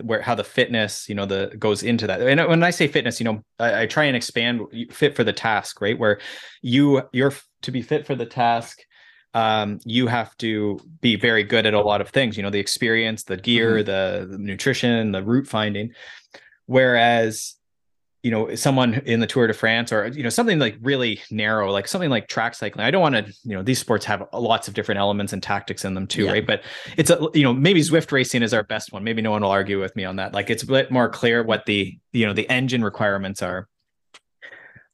where 0.00 0.22
how 0.22 0.34
the 0.34 0.44
fitness 0.44 1.08
you 1.08 1.14
know 1.14 1.26
the 1.26 1.54
goes 1.58 1.82
into 1.82 2.06
that. 2.06 2.20
And 2.20 2.40
when 2.48 2.62
i 2.62 2.70
say 2.70 2.88
fitness 2.88 3.20
you 3.20 3.24
know 3.24 3.42
I, 3.58 3.82
I, 3.82 3.86
try 3.86 4.04
and 4.04 4.16
expand 4.16 4.60
fit 4.90 5.14
for 5.14 5.24
the 5.24 5.32
task 5.32 5.80
right? 5.80 5.98
Where 5.98 6.20
you 6.62 7.02
you're 7.12 7.34
to 7.62 7.70
be 7.70 7.82
fit 7.82 8.06
for 8.06 8.14
the 8.14 8.26
task 8.26 8.80
um, 9.34 9.80
you 9.84 10.08
have 10.08 10.36
to 10.38 10.78
be 11.00 11.16
very 11.16 11.42
good 11.42 11.64
at 11.64 11.74
a 11.74 11.80
lot 11.80 12.00
of 12.00 12.10
things 12.10 12.36
you 12.36 12.42
know 12.42 12.50
the 12.50 12.58
experience 12.58 13.24
the 13.24 13.36
gear 13.36 13.76
mm-hmm. 13.76 13.86
the, 13.86 14.36
the 14.36 14.38
nutrition 14.38 15.12
the 15.12 15.22
route 15.22 15.46
finding. 15.46 15.92
Whereas 16.66 17.56
you 18.22 18.30
know 18.30 18.54
someone 18.54 18.94
in 19.04 19.20
the 19.20 19.26
tour 19.26 19.46
de 19.48 19.52
france 19.52 19.92
or 19.92 20.06
you 20.08 20.22
know 20.22 20.28
something 20.28 20.60
like 20.60 20.76
really 20.80 21.20
narrow 21.30 21.70
like 21.72 21.88
something 21.88 22.10
like 22.10 22.28
track 22.28 22.54
cycling. 22.54 22.86
I 22.86 22.90
don't 22.90 23.02
want 23.02 23.14
to 23.14 23.32
you 23.44 23.56
know 23.56 23.62
these 23.62 23.80
sports 23.80 24.04
have 24.04 24.26
lots 24.32 24.68
of 24.68 24.74
different 24.74 25.00
elements 25.00 25.32
and 25.32 25.42
tactics 25.42 25.84
in 25.84 25.94
them 25.94 26.06
too 26.06 26.24
yeah. 26.24 26.32
right? 26.32 26.46
But 26.46 26.62
it's 26.96 27.10
a 27.10 27.28
you 27.34 27.42
know 27.42 27.52
maybe 27.52 27.80
zwift 27.80 28.12
racing 28.12 28.42
is 28.42 28.54
our 28.54 28.62
best 28.62 28.92
one. 28.92 29.02
Maybe 29.02 29.22
no 29.22 29.32
one 29.32 29.42
will 29.42 29.50
argue 29.50 29.80
with 29.80 29.96
me 29.96 30.04
on 30.04 30.16
that. 30.16 30.34
Like 30.34 30.50
it's 30.50 30.62
a 30.62 30.66
bit 30.66 30.90
more 30.90 31.08
clear 31.08 31.42
what 31.42 31.66
the 31.66 31.98
you 32.12 32.26
know 32.26 32.32
the 32.32 32.48
engine 32.48 32.84
requirements 32.84 33.42
are 33.42 33.68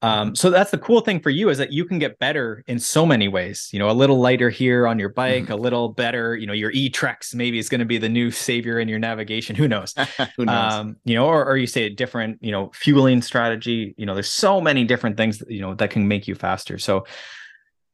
um, 0.00 0.36
so 0.36 0.48
that's 0.48 0.70
the 0.70 0.78
cool 0.78 1.00
thing 1.00 1.18
for 1.18 1.30
you 1.30 1.48
is 1.48 1.58
that 1.58 1.72
you 1.72 1.84
can 1.84 1.98
get 1.98 2.20
better 2.20 2.62
in 2.68 2.78
so 2.78 3.04
many 3.04 3.26
ways. 3.26 3.68
You 3.72 3.80
know, 3.80 3.90
a 3.90 3.92
little 3.92 4.20
lighter 4.20 4.48
here 4.48 4.86
on 4.86 4.98
your 4.98 5.08
bike, 5.08 5.44
mm-hmm. 5.44 5.52
a 5.52 5.56
little 5.56 5.88
better. 5.88 6.36
You 6.36 6.46
know, 6.46 6.52
your 6.52 6.72
eTrex 6.72 7.34
maybe 7.34 7.58
is 7.58 7.68
going 7.68 7.80
to 7.80 7.84
be 7.84 7.98
the 7.98 8.08
new 8.08 8.30
savior 8.30 8.78
in 8.78 8.86
your 8.86 9.00
navigation. 9.00 9.56
Who 9.56 9.66
knows? 9.66 9.94
Who 10.36 10.44
knows? 10.44 10.72
Um, 10.72 10.96
you 11.04 11.16
know, 11.16 11.26
or, 11.26 11.44
or 11.44 11.56
you 11.56 11.66
say 11.66 11.84
a 11.84 11.90
different, 11.90 12.38
you 12.40 12.52
know, 12.52 12.70
fueling 12.74 13.22
strategy. 13.22 13.94
You 13.98 14.06
know, 14.06 14.14
there's 14.14 14.30
so 14.30 14.60
many 14.60 14.84
different 14.84 15.16
things 15.16 15.38
that, 15.38 15.50
you 15.50 15.60
know 15.60 15.74
that 15.74 15.90
can 15.90 16.06
make 16.06 16.28
you 16.28 16.36
faster. 16.36 16.78
So, 16.78 17.04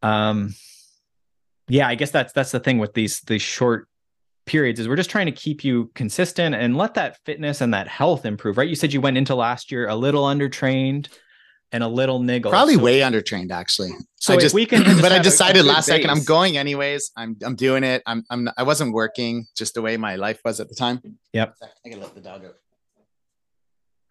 um, 0.03 0.55
yeah, 1.69 1.89
I 1.89 1.95
guess 1.95 2.11
that's 2.11 2.35
that's 2.35 2.51
the 2.51 2.61
thing 2.61 2.79
with 2.79 2.93
these 2.93 3.21
these 3.23 3.43
short 3.43 3.89
periods 4.45 4.79
is 4.79 4.87
we're 4.87 4.97
just 4.97 5.09
trying 5.09 5.25
to 5.25 5.33
keep 5.33 5.65
you 5.65 5.91
consistent 5.95 6.55
and 6.55 6.77
let 6.77 6.93
that 6.93 7.17
fitness 7.25 7.63
and 7.63 7.73
that 7.73 7.89
health 7.89 8.27
improve. 8.27 8.59
Right? 8.59 8.69
You 8.69 8.75
said 8.75 8.93
you 8.93 9.01
went 9.01 9.17
into 9.17 9.35
last 9.35 9.73
year 9.73 9.89
a 9.89 9.97
little 9.97 10.25
undertrained 10.25 11.09
and 11.75 11.83
a 11.83 11.89
little 11.89 12.21
niggle. 12.21 12.53
Probably 12.53 12.77
so, 12.77 12.83
way 12.83 13.01
undertrained, 13.01 13.51
actually. 13.51 13.91
So 14.15 14.33
I 14.33 14.37
just, 14.37 14.55
we 14.55 14.65
can, 14.65 14.85
but 15.03 15.11
I 15.11 15.19
decided 15.19 15.65
last 15.65 15.89
base. 15.89 15.97
second 15.97 16.09
I'm 16.09 16.23
going 16.23 16.57
anyways. 16.57 17.11
I'm 17.17 17.37
I'm 17.45 17.57
doing 17.57 17.83
it. 17.83 18.01
I'm 18.07 18.25
I'm 18.31 18.49
I 18.57 18.63
wasn't 18.63 18.93
working 18.93 19.47
just 19.57 19.75
the 19.75 19.83
way 19.83 19.97
my 19.97 20.15
life 20.15 20.41
was 20.45 20.61
at 20.61 20.69
the 20.69 20.77
time. 20.77 21.03
Yep. 21.33 21.57
I 21.85 21.89
can 21.89 22.01
let 22.01 22.15
the 22.15 22.21
dog 22.21 22.45
out. 22.45 22.55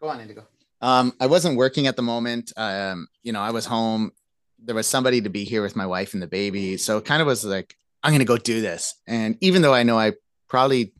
Go 0.01 0.09
on, 0.09 0.19
Indigo. 0.19 0.45
Um, 0.81 1.13
I 1.21 1.27
wasn't 1.27 1.55
working 1.55 1.87
at 1.87 1.95
the 1.95 2.01
moment. 2.01 2.51
Um, 2.57 3.07
you 3.23 3.31
know, 3.31 3.39
I 3.39 3.51
was 3.51 3.65
home. 3.65 4.11
There 4.59 4.75
was 4.75 4.85
somebody 4.85 5.21
to 5.21 5.29
be 5.29 5.45
here 5.45 5.61
with 5.61 5.77
my 5.77 5.85
wife 5.85 6.13
and 6.13 6.21
the 6.21 6.27
baby, 6.27 6.75
so 6.75 6.97
it 6.97 7.05
kind 7.05 7.21
of 7.21 7.27
was 7.27 7.45
like 7.45 7.77
I'm 8.03 8.11
gonna 8.11 8.25
go 8.25 8.37
do 8.37 8.59
this. 8.59 8.95
And 9.07 9.37
even 9.39 9.61
though 9.61 9.73
I 9.73 9.83
know 9.83 9.97
I 9.97 10.13
probably 10.49 10.91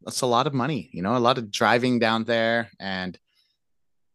that's 0.00 0.22
a 0.22 0.26
lot 0.26 0.46
of 0.46 0.54
money, 0.54 0.88
you 0.94 1.02
know, 1.02 1.14
a 1.14 1.18
lot 1.18 1.36
of 1.36 1.50
driving 1.50 1.98
down 1.98 2.24
there 2.24 2.70
and 2.80 3.18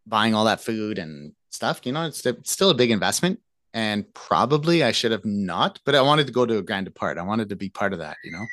buying 0.08 0.34
all 0.34 0.46
that 0.46 0.62
food 0.62 0.98
and 0.98 1.34
stuff. 1.52 1.82
You 1.84 1.91
know, 1.91 2.06
it's, 2.06 2.26
it's 2.26 2.52
still 2.52 2.69
a 2.69 2.76
big 2.76 2.91
investment, 2.91 3.40
and 3.73 4.11
probably 4.14 4.84
I 4.84 4.91
should 4.91 5.11
have 5.11 5.26
not, 5.26 5.80
but 5.86 5.95
I 5.95 6.02
wanted 6.02 6.28
to 6.28 6.34
go 6.34 6.45
to 6.45 6.57
a 6.57 6.61
grand 6.61 6.86
depart. 6.86 7.18
I 7.18 7.23
wanted 7.23 7.49
to 7.49 7.56
be 7.56 7.69
part 7.69 7.94
of 7.94 7.99
that, 7.99 8.18
you 8.23 8.32
know, 8.32 8.45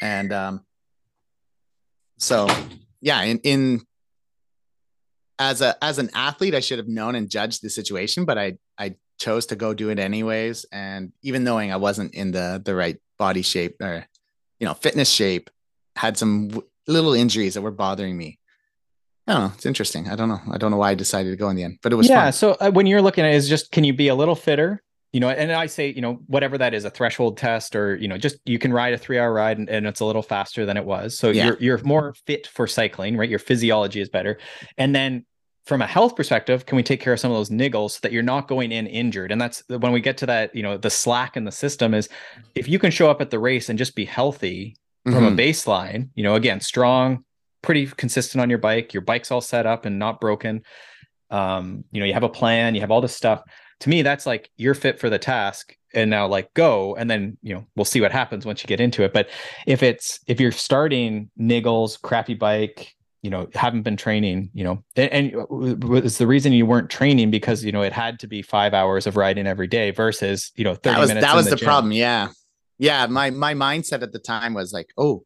and 0.00 0.32
um, 0.32 0.64
so 2.18 2.48
yeah, 3.00 3.22
in 3.22 3.38
in 3.38 3.80
as 5.38 5.60
a 5.60 5.82
as 5.82 5.98
an 5.98 6.10
athlete, 6.14 6.54
I 6.54 6.60
should 6.60 6.78
have 6.78 6.88
known 6.88 7.14
and 7.14 7.28
judged 7.28 7.62
the 7.62 7.70
situation, 7.70 8.24
but 8.24 8.38
I 8.38 8.58
I 8.78 8.96
chose 9.18 9.46
to 9.46 9.56
go 9.56 9.74
do 9.74 9.90
it 9.90 9.98
anyways, 9.98 10.66
and 10.72 11.12
even 11.22 11.44
knowing 11.44 11.72
I 11.72 11.76
wasn't 11.76 12.14
in 12.14 12.30
the 12.30 12.62
the 12.64 12.74
right 12.74 12.98
body 13.18 13.42
shape 13.42 13.80
or 13.80 14.06
you 14.60 14.66
know 14.66 14.74
fitness 14.74 15.10
shape, 15.10 15.50
had 15.96 16.16
some 16.16 16.48
w- 16.48 16.68
little 16.86 17.14
injuries 17.14 17.54
that 17.54 17.62
were 17.62 17.70
bothering 17.70 18.16
me 18.16 18.38
I 19.32 19.40
don't 19.40 19.48
know. 19.48 19.54
It's 19.54 19.66
interesting. 19.66 20.08
I 20.08 20.16
don't 20.16 20.28
know. 20.28 20.40
I 20.50 20.58
don't 20.58 20.70
know 20.70 20.76
why 20.76 20.90
I 20.90 20.94
decided 20.94 21.30
to 21.30 21.36
go 21.36 21.48
in 21.48 21.56
the 21.56 21.64
end, 21.64 21.78
but 21.82 21.92
it 21.92 21.96
was 21.96 22.08
yeah. 22.08 22.24
Fun. 22.24 22.32
So 22.32 22.56
uh, 22.60 22.70
when 22.70 22.86
you're 22.86 23.02
looking 23.02 23.24
at 23.24 23.32
it, 23.32 23.36
is 23.36 23.48
just 23.48 23.72
can 23.72 23.84
you 23.84 23.92
be 23.92 24.08
a 24.08 24.14
little 24.14 24.34
fitter? 24.34 24.82
You 25.12 25.20
know, 25.20 25.28
and 25.28 25.52
I 25.52 25.66
say, 25.66 25.92
you 25.92 26.00
know, 26.00 26.14
whatever 26.26 26.56
that 26.56 26.72
is, 26.72 26.86
a 26.86 26.90
threshold 26.90 27.36
test, 27.36 27.76
or 27.76 27.96
you 27.96 28.08
know, 28.08 28.16
just 28.16 28.36
you 28.46 28.58
can 28.58 28.72
ride 28.72 28.94
a 28.94 28.98
three 28.98 29.18
hour 29.18 29.32
ride 29.32 29.58
and, 29.58 29.68
and 29.68 29.86
it's 29.86 30.00
a 30.00 30.04
little 30.04 30.22
faster 30.22 30.64
than 30.64 30.76
it 30.76 30.84
was. 30.84 31.18
So 31.18 31.30
yeah. 31.30 31.46
you're 31.46 31.56
you're 31.60 31.78
more 31.84 32.14
fit 32.26 32.46
for 32.46 32.66
cycling, 32.66 33.16
right? 33.16 33.28
Your 33.28 33.38
physiology 33.38 34.00
is 34.00 34.08
better. 34.08 34.38
And 34.78 34.94
then 34.94 35.26
from 35.64 35.80
a 35.80 35.86
health 35.86 36.16
perspective, 36.16 36.66
can 36.66 36.76
we 36.76 36.82
take 36.82 37.00
care 37.00 37.12
of 37.12 37.20
some 37.20 37.30
of 37.30 37.36
those 37.36 37.50
niggles 37.50 37.92
so 37.92 37.98
that 38.02 38.12
you're 38.12 38.22
not 38.22 38.48
going 38.48 38.72
in 38.72 38.86
injured? 38.86 39.30
And 39.30 39.40
that's 39.40 39.62
when 39.68 39.92
we 39.92 40.00
get 40.00 40.16
to 40.18 40.26
that, 40.26 40.54
you 40.54 40.62
know, 40.62 40.76
the 40.76 40.90
slack 40.90 41.36
in 41.36 41.44
the 41.44 41.52
system 41.52 41.94
is 41.94 42.08
if 42.54 42.68
you 42.68 42.78
can 42.78 42.90
show 42.90 43.10
up 43.10 43.20
at 43.20 43.30
the 43.30 43.38
race 43.38 43.68
and 43.68 43.78
just 43.78 43.94
be 43.94 44.04
healthy 44.04 44.76
mm-hmm. 45.06 45.14
from 45.14 45.24
a 45.24 45.30
mm-hmm. 45.30 45.38
baseline, 45.38 46.08
you 46.14 46.24
know, 46.24 46.34
again, 46.34 46.60
strong, 46.60 47.24
pretty 47.62 47.86
consistent 47.86 48.42
on 48.42 48.50
your 48.50 48.58
bike. 48.58 48.92
Your 48.92 49.00
bike's 49.00 49.30
all 49.30 49.40
set 49.40 49.66
up 49.66 49.86
and 49.86 49.98
not 49.98 50.20
broken. 50.20 50.62
Um, 51.30 51.84
you 51.92 52.00
know, 52.00 52.06
you 52.06 52.12
have 52.12 52.24
a 52.24 52.28
plan, 52.28 52.74
you 52.74 52.80
have 52.82 52.90
all 52.90 53.00
this 53.00 53.16
stuff. 53.16 53.42
To 53.80 53.88
me, 53.88 54.02
that's 54.02 54.26
like 54.26 54.50
you're 54.56 54.74
fit 54.74 55.00
for 55.00 55.08
the 55.08 55.18
task 55.18 55.76
and 55.94 56.10
now 56.10 56.26
like 56.26 56.52
go 56.54 56.94
and 56.96 57.10
then 57.10 57.36
you 57.42 57.54
know 57.54 57.66
we'll 57.76 57.84
see 57.84 58.00
what 58.00 58.12
happens 58.12 58.46
once 58.46 58.62
you 58.62 58.66
get 58.66 58.80
into 58.80 59.02
it 59.02 59.12
but 59.12 59.28
if 59.66 59.82
it's 59.82 60.20
if 60.26 60.40
you're 60.40 60.52
starting 60.52 61.30
niggles 61.38 62.00
crappy 62.00 62.34
bike 62.34 62.94
you 63.22 63.30
know 63.30 63.48
haven't 63.54 63.82
been 63.82 63.96
training 63.96 64.50
you 64.54 64.64
know 64.64 64.82
and, 64.96 65.34
and 65.34 65.48
was 65.48 66.18
the 66.18 66.26
reason 66.26 66.52
you 66.52 66.66
weren't 66.66 66.90
training 66.90 67.30
because 67.30 67.64
you 67.64 67.72
know 67.72 67.82
it 67.82 67.92
had 67.92 68.18
to 68.18 68.26
be 68.26 68.42
five 68.42 68.74
hours 68.74 69.06
of 69.06 69.16
riding 69.16 69.46
every 69.46 69.66
day 69.66 69.90
versus 69.90 70.52
you 70.56 70.64
know 70.64 70.74
30 70.74 70.82
that 70.82 71.00
was, 71.00 71.08
minutes 71.08 71.26
that 71.26 71.36
was 71.36 71.48
the, 71.48 71.56
the 71.56 71.64
problem 71.64 71.92
yeah 71.92 72.28
yeah 72.78 73.06
my 73.06 73.30
my 73.30 73.54
mindset 73.54 74.02
at 74.02 74.12
the 74.12 74.18
time 74.18 74.54
was 74.54 74.72
like 74.72 74.90
oh 74.96 75.24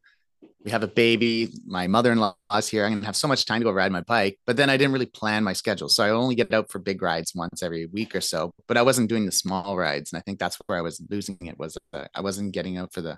we 0.67 0.71
have 0.71 0.83
a 0.83 0.87
baby. 0.87 1.53
My 1.65 1.87
mother-in-law's 1.87 2.67
here. 2.67 2.83
I'm 2.83 2.91
gonna 2.91 3.05
have 3.05 3.15
so 3.15 3.29
much 3.29 3.45
time 3.45 3.61
to 3.61 3.63
go 3.63 3.71
ride 3.71 3.93
my 3.93 4.01
bike. 4.01 4.37
But 4.45 4.57
then 4.57 4.69
I 4.69 4.75
didn't 4.75 4.91
really 4.91 5.05
plan 5.05 5.45
my 5.45 5.53
schedule. 5.53 5.87
So 5.87 6.03
I 6.03 6.09
only 6.09 6.35
get 6.35 6.53
out 6.53 6.69
for 6.69 6.79
big 6.79 7.01
rides 7.01 7.31
once 7.33 7.63
every 7.63 7.85
week 7.85 8.13
or 8.13 8.19
so. 8.19 8.51
But 8.67 8.75
I 8.75 8.81
wasn't 8.81 9.07
doing 9.07 9.25
the 9.25 9.31
small 9.31 9.77
rides. 9.77 10.11
And 10.11 10.19
I 10.19 10.23
think 10.23 10.39
that's 10.39 10.57
where 10.65 10.77
I 10.77 10.81
was 10.81 11.01
losing 11.09 11.37
it 11.39 11.57
was 11.57 11.77
uh, 11.93 12.07
I 12.13 12.19
wasn't 12.19 12.51
getting 12.51 12.77
out 12.77 12.91
for 12.91 12.99
the 12.99 13.17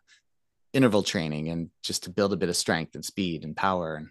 interval 0.74 1.02
training 1.02 1.50
and 1.50 1.72
just 1.82 2.04
to 2.04 2.12
build 2.12 2.34
a 2.34 2.38
bit 2.38 2.50
of 2.50 2.56
strength 2.56 2.94
and 2.94 3.04
speed 3.04 3.44
and 3.44 3.58
power 3.58 3.96
and 3.96 4.10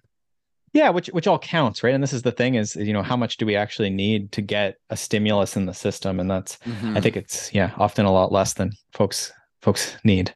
yeah 0.73 0.91
which 0.91 1.07
which 1.09 1.29
all 1.29 1.39
counts 1.39 1.85
right 1.85 1.95
and 1.95 2.03
this 2.03 2.13
is 2.13 2.23
the 2.23 2.33
thing 2.33 2.57
is 2.57 2.75
you 2.75 2.93
know 2.93 3.03
how 3.03 3.17
much 3.17 3.37
do 3.37 3.47
we 3.47 3.55
actually 3.55 3.91
need 3.91 4.33
to 4.33 4.43
get 4.43 4.75
a 4.91 4.97
stimulus 4.97 5.57
in 5.57 5.67
the 5.67 5.73
system 5.73 6.19
and 6.19 6.29
that's 6.29 6.57
mm-hmm. 6.59 6.97
i 6.97 7.01
think 7.01 7.17
it's 7.17 7.55
yeah 7.55 7.71
often 7.77 8.07
a 8.07 8.13
lot 8.13 8.33
less 8.33 8.55
than 8.55 8.73
folks 8.93 9.33
folks 9.63 9.97
need 10.03 10.35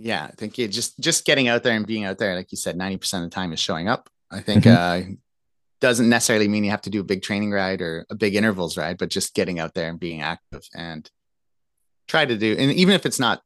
yeah, 0.00 0.24
I 0.24 0.32
think 0.32 0.58
it 0.58 0.68
just 0.68 0.98
just 0.98 1.24
getting 1.24 1.48
out 1.48 1.62
there 1.62 1.74
and 1.74 1.86
being 1.86 2.04
out 2.04 2.18
there, 2.18 2.34
like 2.34 2.50
you 2.50 2.56
said, 2.56 2.76
ninety 2.76 2.96
percent 2.96 3.24
of 3.24 3.30
the 3.30 3.34
time 3.34 3.52
is 3.52 3.60
showing 3.60 3.88
up. 3.88 4.08
I 4.30 4.40
think 4.40 4.64
mm-hmm. 4.64 5.12
uh, 5.12 5.14
doesn't 5.80 6.08
necessarily 6.08 6.48
mean 6.48 6.64
you 6.64 6.70
have 6.70 6.82
to 6.82 6.90
do 6.90 7.00
a 7.00 7.04
big 7.04 7.22
training 7.22 7.50
ride 7.50 7.80
or 7.80 8.06
a 8.10 8.14
big 8.14 8.34
intervals 8.34 8.76
ride, 8.76 8.98
but 8.98 9.10
just 9.10 9.34
getting 9.34 9.58
out 9.58 9.74
there 9.74 9.88
and 9.88 9.98
being 9.98 10.22
active 10.22 10.62
and 10.74 11.10
try 12.06 12.24
to 12.24 12.36
do. 12.36 12.56
And 12.58 12.72
even 12.72 12.94
if 12.94 13.06
it's 13.06 13.18
not, 13.18 13.42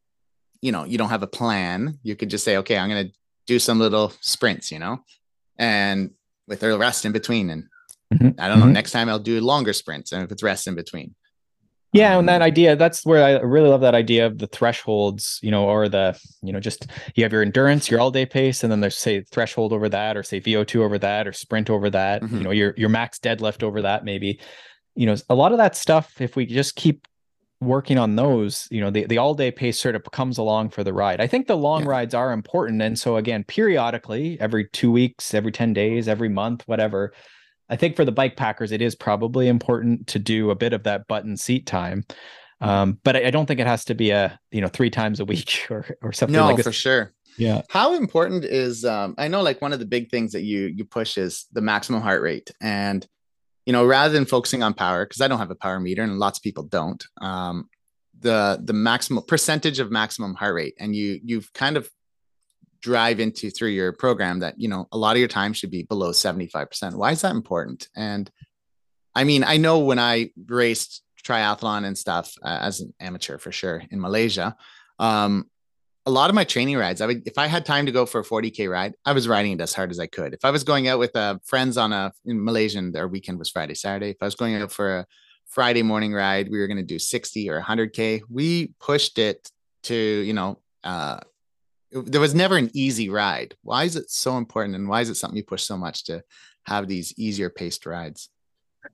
you 0.61 0.73
know, 0.73 0.85
you 0.85 0.99
don't 0.99 1.11
have 1.11 1.23
a 1.23 1.29
plan, 1.29 1.99
you 2.03 2.17
could 2.17 2.31
just 2.31 2.45
say, 2.45 2.59
okay, 2.59 2.77
I'm 2.77 2.89
going 2.89 3.09
to 3.09 3.13
do 3.47 3.59
some 3.59 3.79
little 3.79 4.13
sprints, 4.21 4.71
you 4.71 4.79
know, 4.79 5.05
and 5.59 6.11
with 6.47 6.63
a 6.63 6.77
rest 6.77 7.05
in 7.05 7.13
between. 7.13 7.51
And 7.51 7.65
mm-hmm. 8.13 8.41
I 8.41 8.49
don't 8.49 8.59
know, 8.59 8.67
mm-hmm. 8.67 8.75
next 8.75 8.93
time 8.93 9.09
I'll 9.09 9.19
do 9.19 9.41
longer 9.41 9.73
sprints, 9.73 10.13
and 10.13 10.23
if 10.23 10.33
it's 10.33 10.43
rest 10.43 10.67
in 10.67 10.75
between. 10.75 11.15
Yeah, 11.95 12.19
and 12.19 12.29
that 12.29 12.43
idea, 12.43 12.75
that's 12.75 13.07
where 13.07 13.25
I 13.25 13.41
really 13.41 13.69
love 13.69 13.81
that 13.83 13.95
idea 13.95 14.27
of 14.27 14.39
the 14.39 14.49
thresholds, 14.49 15.39
you 15.43 15.51
know, 15.53 15.65
or 15.69 15.89
the, 15.89 16.19
you 16.43 16.53
know, 16.53 16.59
just 16.59 16.89
you 17.15 17.23
have 17.23 17.33
your 17.33 17.41
endurance, 17.41 17.89
your 17.89 18.01
all 18.01 18.11
day 18.11 18.27
pace, 18.27 18.65
and 18.65 18.73
then 18.73 18.81
there's 18.81 18.99
say 18.99 19.21
threshold 19.31 19.73
over 19.73 19.89
that, 19.89 20.17
or 20.17 20.25
say 20.25 20.41
VO2 20.41 20.81
over 20.81 20.99
that, 20.99 21.29
or 21.29 21.33
sprint 21.33 21.71
over 21.71 21.89
that, 21.91 22.23
mm-hmm. 22.23 22.37
you 22.37 22.43
know, 22.43 22.51
your 22.51 22.75
your 22.77 22.89
max 22.89 23.21
deadlift 23.21 23.63
over 23.63 23.81
that, 23.83 24.05
maybe. 24.05 24.41
You 24.97 25.07
know, 25.07 25.15
a 25.31 25.37
lot 25.37 25.53
of 25.53 25.59
that 25.59 25.77
stuff, 25.77 26.21
if 26.21 26.35
we 26.35 26.47
just 26.47 26.75
keep 26.75 27.07
working 27.61 27.97
on 27.97 28.17
those, 28.17 28.67
you 28.73 28.81
know, 28.81 28.91
the, 28.91 29.07
the 29.07 29.19
all 29.19 29.35
day 29.35 29.53
pace 29.53 29.79
sort 29.79 29.95
of 29.95 30.03
comes 30.11 30.37
along 30.37 30.71
for 30.71 30.83
the 30.83 30.93
ride. 30.93 31.21
I 31.21 31.29
think 31.29 31.47
the 31.47 31.57
long 31.57 31.85
yeah. 31.85 31.91
rides 31.91 32.15
are 32.15 32.33
important. 32.33 32.83
And 32.83 32.99
so 32.99 33.17
again, 33.17 33.45
periodically, 33.45 34.37
every 34.41 34.69
two 34.69 34.91
weeks, 34.91 35.33
every 35.33 35.53
10 35.53 35.73
days, 35.73 36.09
every 36.09 36.29
month, 36.29 36.65
whatever, 36.67 37.13
I 37.69 37.77
think 37.77 37.97
for 37.97 38.05
the 38.05 38.13
bike 38.13 38.37
packers, 38.37 38.73
it 38.73 38.83
is 38.83 38.95
probably 38.95 39.49
important 39.49 40.07
to 40.09 40.19
do 40.19 40.51
a 40.51 40.55
bit 40.55 40.73
of 40.73 40.83
that 40.85 41.07
button 41.09 41.37
seat 41.37 41.67
time. 41.67 42.05
Um, 42.61 42.99
but 43.03 43.17
I, 43.17 43.27
I, 43.27 43.31
don't 43.31 43.47
think 43.47 43.61
it 43.61 43.67
has 43.67 43.85
to 43.87 43.95
be 43.95 44.11
a 44.11 44.39
you 44.51 44.61
know 44.61 44.69
three 44.69 44.91
times 44.91 45.21
a 45.21 45.25
week 45.25 45.67
or 45.71 45.85
or 46.03 46.13
something 46.13 46.35
no, 46.35 46.47
like 46.47 46.63
for 46.63 46.73
sure. 46.73 47.13
Yeah. 47.37 47.63
How 47.69 47.95
important 47.95 48.45
is 48.45 48.85
um, 48.85 49.15
I 49.19 49.29
know 49.29 49.43
like 49.43 49.61
one 49.61 49.73
of 49.73 49.81
the 49.81 49.87
big 49.87 50.11
things 50.11 50.33
that 50.33 50.43
you 50.43 50.67
you 50.67 50.85
push 50.85 51.19
is 51.19 51.47
the 51.53 51.61
maximum 51.61 52.01
heart 52.01 52.23
rate 52.23 52.51
and 52.61 53.07
you 53.67 53.73
know 53.73 53.85
rather 53.85 54.15
than 54.15 54.25
focusing 54.25 54.63
on 54.63 54.73
power 54.73 55.05
because 55.05 55.21
I 55.21 55.29
don't 55.29 55.39
have 55.39 55.51
a 55.51 55.57
power 55.57 55.81
meter 55.81 56.03
and 56.03 56.19
lots 56.19 56.39
of 56.39 56.43
people 56.43 56.63
don't 56.63 57.05
um, 57.21 57.69
the 58.21 58.61
the 58.63 58.73
maximum 58.73 59.25
percentage 59.27 59.81
of 59.81 59.91
maximum 59.91 60.35
heart 60.35 60.55
rate 60.55 60.75
and 60.79 60.95
you 60.95 61.21
you've 61.25 61.53
kind 61.53 61.77
of 61.77 61.91
drive 62.85 63.19
into 63.19 63.49
through 63.51 63.71
your 63.71 63.93
program 63.93 64.41
that 64.41 64.55
you 64.61 64.69
know 64.69 64.87
a 64.93 64.99
lot 64.99 65.17
of 65.17 65.19
your 65.19 65.29
time 65.41 65.55
should 65.55 65.71
be 65.71 65.85
below 65.85 66.11
75% 66.11 66.95
why 66.95 67.13
is 67.13 67.23
that 67.23 67.33
important 67.33 67.89
and 67.97 68.31
i 69.15 69.25
mean 69.25 69.43
i 69.43 69.57
know 69.57 69.79
when 69.79 69.99
i 69.99 70.31
raced 70.47 71.03
triathlon 71.25 71.85
and 71.85 71.97
stuff 71.97 72.35
uh, 72.43 72.59
as 72.61 72.81
an 72.81 72.95
amateur 73.01 73.39
for 73.39 73.51
sure 73.51 73.83
in 73.91 74.01
Malaysia. 74.01 74.57
Um, 74.99 75.51
a 76.07 76.11
lot 76.11 76.29
of 76.29 76.35
my 76.35 76.45
training 76.45 76.77
rides, 76.77 77.01
I 77.01 77.07
would, 77.07 77.27
if 77.27 77.39
I 77.39 77.47
had 77.47 77.65
time 77.65 77.87
to 77.87 77.93
go 77.93 78.05
for 78.05 78.21
a 78.21 78.25
40k 78.25 78.71
ride, 78.71 78.95
I 79.07 79.13
was 79.13 79.27
riding 79.27 79.53
it 79.53 79.61
as 79.63 79.73
hard 79.73 79.91
as 79.91 79.99
I 79.99 80.07
could. 80.07 80.35
If 80.35 80.45
I 80.45 80.51
was 80.51 80.63
going 80.63 80.87
out 80.87 80.99
with 80.99 81.17
uh, 81.17 81.39
friends 81.45 81.79
on 81.79 81.95
a 81.95 82.13
in 82.27 82.45
Malaysian, 82.45 82.93
their 82.93 83.09
weekend 83.09 83.39
was 83.39 83.51
Friday, 83.51 83.75
Saturday. 83.75 84.11
If 84.11 84.19
I 84.21 84.27
was 84.27 84.35
going 84.35 84.55
out 84.55 84.71
for 84.71 84.99
a 84.99 85.07
Friday 85.47 85.83
morning 85.83 86.13
ride, 86.13 86.51
we 86.51 86.59
were 86.59 86.67
going 86.67 86.77
to 86.77 86.83
do 86.83 86.99
60 86.99 87.49
or 87.49 87.63
100k. 87.63 88.21
We 88.29 88.75
pushed 88.81 89.19
it 89.19 89.51
to, 89.85 89.95
you 89.95 90.35
know, 90.35 90.59
uh, 90.83 91.21
there 92.03 92.21
was 92.21 92.35
never 92.35 92.57
an 92.57 92.71
easy 92.75 93.09
ride. 93.09 93.55
Why 93.63 93.85
is 93.85 93.97
it 93.97 94.11
so 94.11 94.37
important, 94.37 94.75
and 94.75 94.89
why 94.89 95.01
is 95.01 95.11
it 95.11 95.15
something 95.15 95.37
you 95.37 95.45
push 95.45 95.63
so 95.63 95.77
much 95.77 96.05
to 96.05 96.23
have 96.67 96.89
these 96.89 97.15
easier 97.17 97.51
paced 97.51 97.87
rides? 97.87 98.29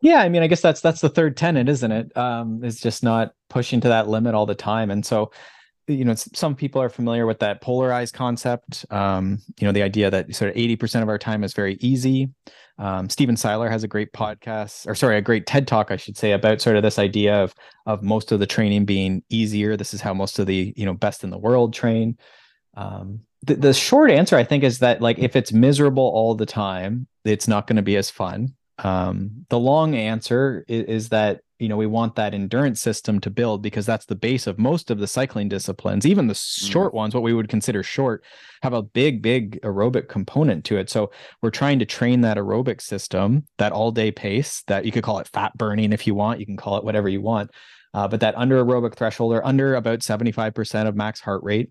Yeah, 0.00 0.18
I 0.18 0.28
mean, 0.28 0.42
I 0.42 0.46
guess 0.46 0.60
that's 0.60 0.80
that's 0.80 1.00
the 1.00 1.08
third 1.08 1.36
tenet, 1.36 1.68
isn't 1.68 1.92
it? 1.92 2.16
Um, 2.16 2.60
it's 2.62 2.80
just 2.80 3.02
not 3.02 3.32
pushing 3.48 3.80
to 3.80 3.88
that 3.88 4.08
limit 4.08 4.34
all 4.34 4.46
the 4.46 4.54
time, 4.54 4.90
and 4.90 5.04
so 5.04 5.32
you 5.88 6.04
know 6.04 6.14
some 6.14 6.54
people 6.54 6.80
are 6.80 6.88
familiar 6.88 7.26
with 7.26 7.40
that 7.40 7.60
polarized 7.60 8.14
concept 8.14 8.86
um, 8.90 9.38
you 9.58 9.66
know 9.66 9.72
the 9.72 9.82
idea 9.82 10.10
that 10.10 10.34
sort 10.34 10.50
of 10.50 10.56
80% 10.56 11.02
of 11.02 11.08
our 11.08 11.18
time 11.18 11.42
is 11.44 11.52
very 11.52 11.76
easy 11.80 12.30
um, 12.78 13.10
Stephen 13.10 13.36
Seiler 13.36 13.68
has 13.68 13.82
a 13.82 13.88
great 13.88 14.12
podcast 14.12 14.86
or 14.86 14.94
sorry 14.94 15.16
a 15.16 15.22
great 15.22 15.46
ted 15.46 15.66
talk 15.66 15.90
i 15.90 15.96
should 15.96 16.16
say 16.16 16.32
about 16.32 16.60
sort 16.60 16.76
of 16.76 16.82
this 16.82 16.98
idea 16.98 17.42
of 17.42 17.54
of 17.86 18.02
most 18.02 18.32
of 18.32 18.40
the 18.40 18.46
training 18.46 18.84
being 18.84 19.22
easier 19.30 19.76
this 19.76 19.92
is 19.92 20.00
how 20.00 20.14
most 20.14 20.38
of 20.38 20.46
the 20.46 20.72
you 20.76 20.84
know 20.84 20.94
best 20.94 21.24
in 21.24 21.30
the 21.30 21.38
world 21.38 21.74
train 21.74 22.16
um, 22.74 23.20
the, 23.42 23.54
the 23.54 23.74
short 23.74 24.10
answer 24.10 24.36
i 24.36 24.44
think 24.44 24.64
is 24.64 24.78
that 24.78 25.00
like 25.00 25.18
if 25.18 25.36
it's 25.36 25.52
miserable 25.52 26.04
all 26.04 26.34
the 26.34 26.46
time 26.46 27.06
it's 27.24 27.48
not 27.48 27.66
going 27.66 27.76
to 27.76 27.82
be 27.82 27.96
as 27.96 28.10
fun 28.10 28.54
um, 28.82 29.44
the 29.50 29.58
long 29.58 29.94
answer 29.94 30.64
is, 30.66 30.84
is 30.84 31.08
that 31.10 31.40
you 31.60 31.68
know 31.68 31.76
we 31.76 31.86
want 31.86 32.16
that 32.16 32.34
endurance 32.34 32.80
system 32.80 33.20
to 33.20 33.30
build 33.30 33.62
because 33.62 33.86
that's 33.86 34.06
the 34.06 34.16
base 34.16 34.46
of 34.46 34.58
most 34.58 34.90
of 34.90 34.98
the 34.98 35.06
cycling 35.06 35.48
disciplines 35.48 36.06
even 36.06 36.26
the 36.26 36.34
mm. 36.34 36.70
short 36.70 36.92
mm. 36.92 36.96
ones 36.96 37.14
what 37.14 37.22
we 37.22 37.34
would 37.34 37.48
consider 37.48 37.82
short 37.82 38.24
have 38.62 38.72
a 38.72 38.82
big 38.82 39.22
big 39.22 39.60
aerobic 39.62 40.08
component 40.08 40.64
to 40.64 40.78
it 40.78 40.90
so 40.90 41.10
we're 41.42 41.50
trying 41.50 41.78
to 41.78 41.84
train 41.84 42.22
that 42.22 42.38
aerobic 42.38 42.80
system 42.80 43.44
that 43.58 43.72
all 43.72 43.92
day 43.92 44.10
pace 44.10 44.62
that 44.66 44.84
you 44.84 44.90
could 44.90 45.04
call 45.04 45.18
it 45.18 45.28
fat 45.28 45.56
burning 45.56 45.92
if 45.92 46.06
you 46.06 46.14
want 46.14 46.40
you 46.40 46.46
can 46.46 46.56
call 46.56 46.78
it 46.78 46.84
whatever 46.84 47.08
you 47.08 47.20
want 47.20 47.50
uh, 47.92 48.08
but 48.08 48.20
that 48.20 48.36
under 48.36 48.64
aerobic 48.64 48.94
threshold 48.94 49.32
or 49.32 49.44
under 49.44 49.74
about 49.74 49.98
75% 49.98 50.88
of 50.88 50.96
max 50.96 51.20
heart 51.20 51.42
rate 51.42 51.70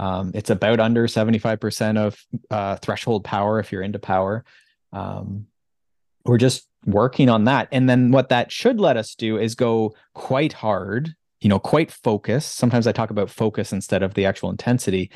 um, 0.00 0.30
it's 0.34 0.48
about 0.48 0.80
under 0.80 1.06
75% 1.06 1.98
of 1.98 2.24
uh, 2.50 2.76
threshold 2.76 3.22
power 3.22 3.60
if 3.60 3.70
you're 3.70 3.82
into 3.82 3.98
power 3.98 4.44
um, 4.92 5.46
we're 6.24 6.38
just 6.38 6.68
working 6.86 7.28
on 7.28 7.44
that. 7.44 7.68
And 7.72 7.88
then 7.88 8.10
what 8.10 8.28
that 8.30 8.50
should 8.50 8.80
let 8.80 8.96
us 8.96 9.14
do 9.14 9.38
is 9.38 9.54
go 9.54 9.94
quite 10.14 10.52
hard, 10.52 11.14
you 11.40 11.48
know, 11.48 11.58
quite 11.58 11.90
focused. 11.90 12.56
Sometimes 12.56 12.86
I 12.86 12.92
talk 12.92 13.10
about 13.10 13.30
focus 13.30 13.72
instead 13.72 14.02
of 14.02 14.14
the 14.14 14.26
actual 14.26 14.50
intensity. 14.50 15.10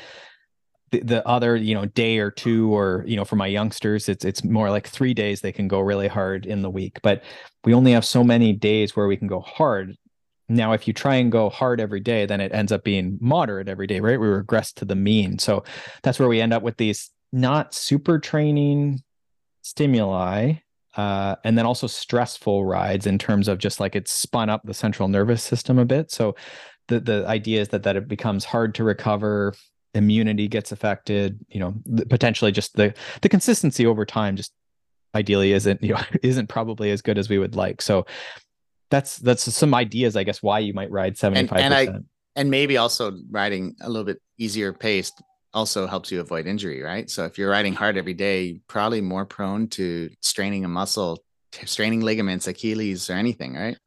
The, 0.91 0.99
the 1.01 1.27
other, 1.27 1.55
you 1.55 1.73
know, 1.73 1.85
day 1.85 2.19
or 2.19 2.29
two, 2.29 2.75
or 2.75 3.03
you 3.07 3.15
know, 3.15 3.25
for 3.25 3.35
my 3.35 3.47
youngsters, 3.47 4.07
it's 4.07 4.23
it's 4.23 4.43
more 4.43 4.69
like 4.69 4.87
three 4.87 5.13
days 5.13 5.41
they 5.41 5.51
can 5.51 5.67
go 5.67 5.79
really 5.79 6.07
hard 6.07 6.45
in 6.45 6.61
the 6.61 6.69
week. 6.69 6.99
But 7.01 7.23
we 7.63 7.73
only 7.73 7.93
have 7.93 8.05
so 8.05 8.23
many 8.23 8.53
days 8.53 8.95
where 8.95 9.07
we 9.07 9.17
can 9.17 9.27
go 9.27 9.39
hard. 9.39 9.97
Now, 10.47 10.73
if 10.73 10.87
you 10.87 10.93
try 10.93 11.15
and 11.15 11.31
go 11.31 11.49
hard 11.49 11.81
every 11.81 11.99
day, 11.99 12.25
then 12.25 12.39
it 12.39 12.53
ends 12.53 12.71
up 12.71 12.83
being 12.83 13.17
moderate 13.19 13.67
every 13.67 13.87
day, 13.87 13.99
right? 13.99 14.19
We 14.19 14.27
regress 14.27 14.71
to 14.73 14.85
the 14.85 14.95
mean. 14.95 15.39
So 15.39 15.63
that's 16.03 16.19
where 16.19 16.27
we 16.27 16.41
end 16.41 16.53
up 16.53 16.61
with 16.61 16.77
these 16.77 17.09
not 17.31 17.73
super 17.73 18.19
training 18.19 19.01
stimuli 19.61 20.53
uh, 20.95 21.35
and 21.43 21.57
then 21.57 21.65
also 21.65 21.87
stressful 21.87 22.65
rides 22.65 23.05
in 23.05 23.17
terms 23.17 23.47
of 23.47 23.57
just 23.57 23.79
like 23.79 23.95
it's 23.95 24.11
spun 24.11 24.49
up 24.49 24.61
the 24.63 24.73
central 24.73 25.09
nervous 25.09 25.43
system 25.43 25.77
a 25.77 25.85
bit. 25.85 26.11
So 26.11 26.35
the 26.87 26.99
the 26.99 27.25
idea 27.27 27.61
is 27.61 27.69
that 27.69 27.83
that 27.83 27.95
it 27.95 28.07
becomes 28.07 28.45
hard 28.45 28.75
to 28.75 28.83
recover, 28.83 29.53
immunity 29.93 30.47
gets 30.47 30.71
affected. 30.71 31.43
You 31.49 31.59
know, 31.59 31.75
potentially 32.09 32.51
just 32.51 32.75
the 32.75 32.93
the 33.21 33.29
consistency 33.29 33.85
over 33.85 34.05
time 34.05 34.35
just 34.35 34.53
ideally 35.13 35.51
isn't 35.53 35.81
you 35.83 35.95
know 35.95 36.01
isn't 36.23 36.47
probably 36.47 36.91
as 36.91 37.01
good 37.01 37.17
as 37.17 37.27
we 37.27 37.39
would 37.39 37.55
like. 37.55 37.81
So 37.81 38.05
that's 38.95 39.17
that's 39.17 39.53
some 39.53 39.73
ideas, 39.73 40.15
I 40.15 40.23
guess, 40.23 40.41
why 40.41 40.59
you 40.59 40.73
might 40.73 40.89
ride 40.89 41.17
seventy 41.17 41.47
five 41.47 41.69
percent. 41.71 42.05
And 42.37 42.49
maybe 42.51 42.77
also 42.77 43.17
riding 43.29 43.75
a 43.81 43.89
little 43.89 44.03
bit 44.03 44.21
easier 44.37 44.73
paced 44.73 45.21
also 45.53 45.87
helps 45.87 46.11
you 46.11 46.19
avoid 46.19 46.47
injury, 46.47 46.81
right? 46.81 47.09
So 47.09 47.23
if 47.25 47.37
you're 47.37 47.49
riding 47.49 47.73
hard 47.73 47.97
every 47.97 48.13
day, 48.13 48.59
probably 48.67 48.99
more 48.99 49.25
prone 49.25 49.69
to 49.69 50.09
straining 50.21 50.65
a 50.65 50.67
muscle, 50.67 51.23
straining 51.63 52.01
ligaments, 52.01 52.47
Achilles, 52.47 53.09
or 53.09 53.13
anything, 53.13 53.55
right? 53.55 53.77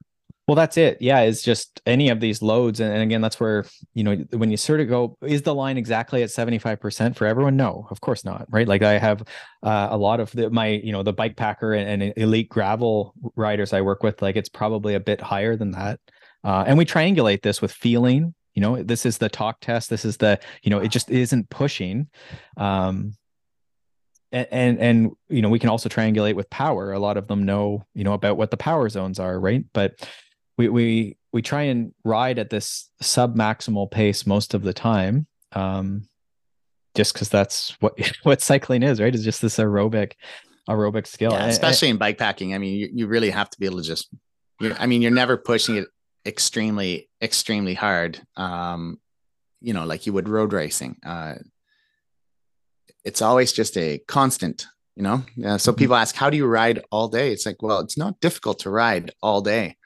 Well, 0.48 0.54
that's 0.54 0.78
it. 0.78 0.96
Yeah, 1.02 1.20
it's 1.20 1.42
just 1.42 1.82
any 1.84 2.08
of 2.08 2.20
these 2.20 2.40
loads, 2.40 2.80
and, 2.80 3.02
again, 3.02 3.20
that's 3.20 3.38
where 3.38 3.66
you 3.92 4.02
know 4.02 4.16
when 4.32 4.50
you 4.50 4.56
sort 4.56 4.80
of 4.80 4.88
go, 4.88 5.18
is 5.20 5.42
the 5.42 5.54
line 5.54 5.76
exactly 5.76 6.22
at 6.22 6.30
seventy 6.30 6.58
five 6.58 6.80
percent 6.80 7.16
for 7.16 7.26
everyone? 7.26 7.54
No, 7.54 7.86
of 7.90 8.00
course 8.00 8.24
not. 8.24 8.46
Right? 8.48 8.66
Like 8.66 8.80
I 8.80 8.98
have 8.98 9.20
uh, 9.62 9.88
a 9.90 9.98
lot 9.98 10.20
of 10.20 10.32
the, 10.32 10.48
my 10.48 10.68
you 10.68 10.90
know 10.90 11.02
the 11.02 11.12
bike 11.12 11.36
packer 11.36 11.74
and, 11.74 12.02
and, 12.02 12.14
elite 12.16 12.48
gravel 12.48 13.12
riders 13.36 13.74
I 13.74 13.82
work 13.82 14.02
with, 14.02 14.22
like 14.22 14.36
it's 14.36 14.48
probably 14.48 14.94
a 14.94 15.00
bit 15.00 15.20
higher 15.20 15.54
than 15.54 15.72
that. 15.72 16.00
Uh, 16.42 16.64
and 16.66 16.78
we 16.78 16.86
triangulate 16.86 17.42
this 17.42 17.60
with 17.60 17.70
feeling 17.70 18.34
you 18.54 18.62
know 18.62 18.82
this 18.82 19.04
is 19.04 19.18
the 19.18 19.28
talk 19.28 19.60
test 19.60 19.90
this 19.90 20.04
is 20.04 20.16
the 20.16 20.40
you 20.62 20.70
know 20.70 20.78
it 20.78 20.88
just 20.88 21.10
isn't 21.10 21.48
pushing 21.50 22.08
um 22.56 23.12
and, 24.32 24.48
and 24.50 24.78
and 24.80 25.10
you 25.28 25.42
know 25.42 25.48
we 25.48 25.58
can 25.58 25.68
also 25.68 25.88
triangulate 25.88 26.34
with 26.34 26.48
power 26.50 26.92
a 26.92 26.98
lot 26.98 27.16
of 27.16 27.28
them 27.28 27.44
know 27.44 27.84
you 27.94 28.02
know 28.02 28.14
about 28.14 28.36
what 28.36 28.50
the 28.50 28.56
power 28.56 28.88
zones 28.88 29.20
are 29.20 29.38
right 29.38 29.64
but 29.72 30.08
we 30.58 30.68
we 30.68 31.16
we 31.32 31.40
try 31.40 31.62
and 31.62 31.94
ride 32.04 32.38
at 32.38 32.50
this 32.50 32.90
sub 33.00 33.36
maximal 33.36 33.90
pace 33.90 34.26
most 34.26 34.52
of 34.52 34.62
the 34.62 34.74
time 34.74 35.26
um 35.52 36.06
just 36.94 37.12
because 37.14 37.28
that's 37.30 37.76
what 37.80 37.98
what 38.24 38.42
cycling 38.42 38.82
is 38.82 39.00
right? 39.00 39.14
It's 39.14 39.24
just 39.24 39.40
this 39.40 39.56
aerobic 39.56 40.12
aerobic 40.68 41.06
skill. 41.06 41.32
Yeah, 41.32 41.46
especially 41.46 41.88
and, 41.88 41.94
in 41.96 41.98
bike 41.98 42.18
packing 42.18 42.54
i 42.54 42.58
mean 42.58 42.78
you, 42.78 42.90
you 42.92 43.06
really 43.06 43.30
have 43.30 43.48
to 43.48 43.58
be 43.58 43.64
able 43.64 43.78
to 43.78 43.84
just 43.84 44.10
i 44.78 44.86
mean 44.86 45.00
you're 45.00 45.10
never 45.10 45.38
pushing 45.38 45.76
it 45.76 45.86
extremely 46.26 47.08
extremely 47.22 47.74
hard. 47.74 48.20
Um 48.36 48.98
you 49.60 49.72
know 49.72 49.86
like 49.86 50.04
you 50.06 50.12
would 50.12 50.28
road 50.28 50.52
racing. 50.52 50.96
Uh 51.06 51.36
it's 53.04 53.22
always 53.22 53.52
just 53.52 53.78
a 53.78 53.98
constant 54.08 54.66
you 54.96 55.04
know? 55.04 55.22
Uh, 55.46 55.56
so 55.56 55.70
mm-hmm. 55.70 55.78
people 55.78 55.94
ask 55.94 56.16
how 56.16 56.28
do 56.28 56.36
you 56.36 56.44
ride 56.44 56.82
all 56.90 57.08
day? 57.08 57.32
It's 57.32 57.46
like 57.46 57.62
well 57.62 57.78
it's 57.78 57.96
not 57.96 58.20
difficult 58.20 58.58
to 58.60 58.70
ride 58.70 59.12
all 59.22 59.40
day 59.40 59.77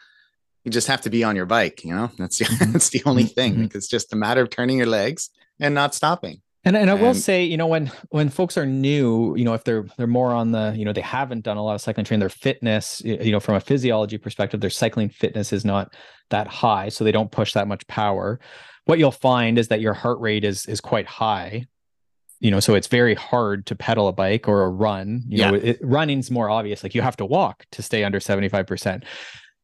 you 0.65 0.71
just 0.71 0.89
have 0.89 1.01
to 1.01 1.11
be 1.11 1.25
on 1.25 1.37
your 1.37 1.47
bike 1.47 1.85
you 1.85 1.95
know 1.95 2.11
that's 2.19 2.39
the, 2.39 2.45
mm-hmm. 2.47 2.73
that's 2.73 2.91
the 2.91 3.03
only 3.07 3.25
thing 3.25 3.55
mm-hmm. 3.55 3.77
it's 3.77 3.89
just 3.89 4.13
a 4.13 4.17
matter 4.17 4.43
of 4.43 4.51
turning 4.51 4.77
your 4.77 4.87
legs 4.87 5.31
and 5.61 5.75
not 5.75 5.95
stopping 5.95 6.41
and 6.65 6.77
and 6.77 6.91
I 6.91 6.95
will 6.95 7.15
say, 7.15 7.43
you 7.43 7.57
know, 7.57 7.67
when 7.67 7.91
when 8.11 8.29
folks 8.29 8.57
are 8.57 8.65
new, 8.67 9.35
you 9.37 9.45
know, 9.45 9.55
if 9.55 9.65
they're 9.65 9.85
they're 9.97 10.07
more 10.07 10.31
on 10.31 10.53
the, 10.53 10.73
you 10.77 10.85
know, 10.85 10.93
they 10.93 11.01
haven't 11.01 11.43
done 11.43 11.57
a 11.57 11.65
lot 11.65 11.75
of 11.75 11.81
cycling 11.81 12.05
training, 12.05 12.21
their 12.21 12.29
fitness, 12.29 13.03
you 13.05 13.33
know, 13.33 13.41
from 13.41 13.57
a 13.57 13.61
physiology 13.61 14.17
perspective, 14.17 14.61
their 14.61 14.71
cycling 14.71 15.09
fitness 15.09 15.53
is 15.53 15.65
not 15.65 15.93
that 16.31 16.47
high, 16.47 16.89
so 16.89 17.03
they 17.03 17.11
don't 17.11 17.33
push 17.33 17.55
that 17.55 17.67
much 17.67 17.85
power. 17.89 18.39
What 18.85 19.01
you'll 19.01 19.11
find 19.11 19.59
is 19.59 19.69
that 19.69 19.81
your 19.81 19.93
heart 19.93 20.21
rate 20.21 20.45
is 20.45 20.67
is 20.67 20.81
quite 20.81 21.07
high. 21.07 21.67
You 22.39 22.53
know, 22.53 22.61
so 22.61 22.75
it's 22.75 22.89
very 22.89 23.15
hard 23.15 23.67
to 23.67 23.75
pedal 23.75 24.07
a 24.07 24.13
bike 24.13 24.47
or 24.47 24.63
a 24.63 24.69
run. 24.69 25.25
You 25.27 25.39
yeah. 25.39 25.51
know, 25.51 25.57
it, 25.57 25.79
running's 25.83 26.31
more 26.31 26.49
obvious. 26.49 26.85
Like 26.85 26.95
you 26.95 27.03
have 27.03 27.17
to 27.17 27.25
walk 27.25 27.67
to 27.73 27.83
stay 27.83 28.03
under 28.05 28.19
75%. 28.21 29.05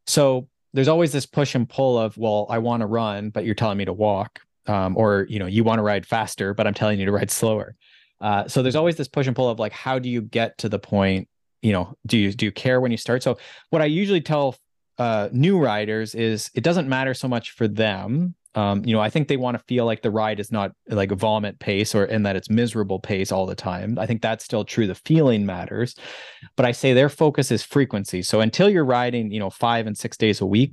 So 0.06 0.48
there's 0.74 0.88
always 0.88 1.12
this 1.12 1.26
push 1.26 1.54
and 1.54 1.68
pull 1.68 1.98
of, 1.98 2.16
well, 2.18 2.46
I 2.50 2.58
want 2.58 2.82
to 2.82 2.86
run, 2.86 3.30
but 3.30 3.44
you're 3.44 3.54
telling 3.54 3.78
me 3.78 3.84
to 3.86 3.92
walk 3.92 4.40
um, 4.68 4.96
or 4.96 5.26
you 5.28 5.38
know 5.38 5.46
you 5.46 5.64
want 5.64 5.78
to 5.78 5.82
ride 5.82 6.06
faster 6.06 6.54
but 6.54 6.66
i'm 6.66 6.74
telling 6.74 7.00
you 7.00 7.06
to 7.06 7.12
ride 7.12 7.30
slower. 7.30 7.74
Uh, 8.20 8.48
so 8.48 8.62
there's 8.62 8.74
always 8.74 8.96
this 8.96 9.06
push 9.06 9.28
and 9.28 9.36
pull 9.36 9.48
of 9.48 9.58
like 9.58 9.72
how 9.72 9.98
do 9.98 10.08
you 10.08 10.20
get 10.20 10.58
to 10.58 10.68
the 10.68 10.78
point 10.78 11.28
you 11.62 11.72
know 11.72 11.94
do 12.06 12.18
you 12.18 12.32
do 12.32 12.44
you 12.44 12.52
care 12.52 12.80
when 12.80 12.90
you 12.90 12.96
start? 12.96 13.22
So 13.22 13.38
what 13.70 13.82
i 13.82 13.86
usually 13.86 14.20
tell 14.20 14.56
uh, 14.98 15.28
new 15.32 15.58
riders 15.58 16.14
is 16.16 16.50
it 16.54 16.64
doesn't 16.64 16.88
matter 16.88 17.14
so 17.14 17.28
much 17.28 17.52
for 17.52 17.68
them 17.68 18.34
um, 18.58 18.84
you 18.84 18.92
know 18.92 19.00
i 19.00 19.08
think 19.08 19.28
they 19.28 19.36
want 19.36 19.56
to 19.56 19.62
feel 19.64 19.84
like 19.84 20.02
the 20.02 20.10
ride 20.10 20.40
is 20.40 20.50
not 20.50 20.72
like 20.88 21.12
a 21.12 21.14
vomit 21.14 21.58
pace 21.58 21.94
or 21.94 22.04
and 22.04 22.26
that 22.26 22.34
it's 22.34 22.50
miserable 22.50 22.98
pace 22.98 23.30
all 23.30 23.46
the 23.46 23.54
time. 23.54 23.98
I 23.98 24.06
think 24.06 24.20
that's 24.20 24.44
still 24.44 24.64
true. 24.64 24.86
The 24.86 24.94
feeling 24.94 25.46
matters. 25.46 25.94
But 26.56 26.66
i 26.66 26.72
say 26.72 26.92
their 26.92 27.08
focus 27.08 27.50
is 27.50 27.62
frequency. 27.62 28.22
So 28.22 28.40
until 28.40 28.68
you're 28.68 28.84
riding 28.84 29.30
you 29.30 29.38
know 29.38 29.50
five 29.50 29.86
and 29.86 29.96
six 29.96 30.16
days 30.16 30.40
a 30.40 30.46
week 30.46 30.72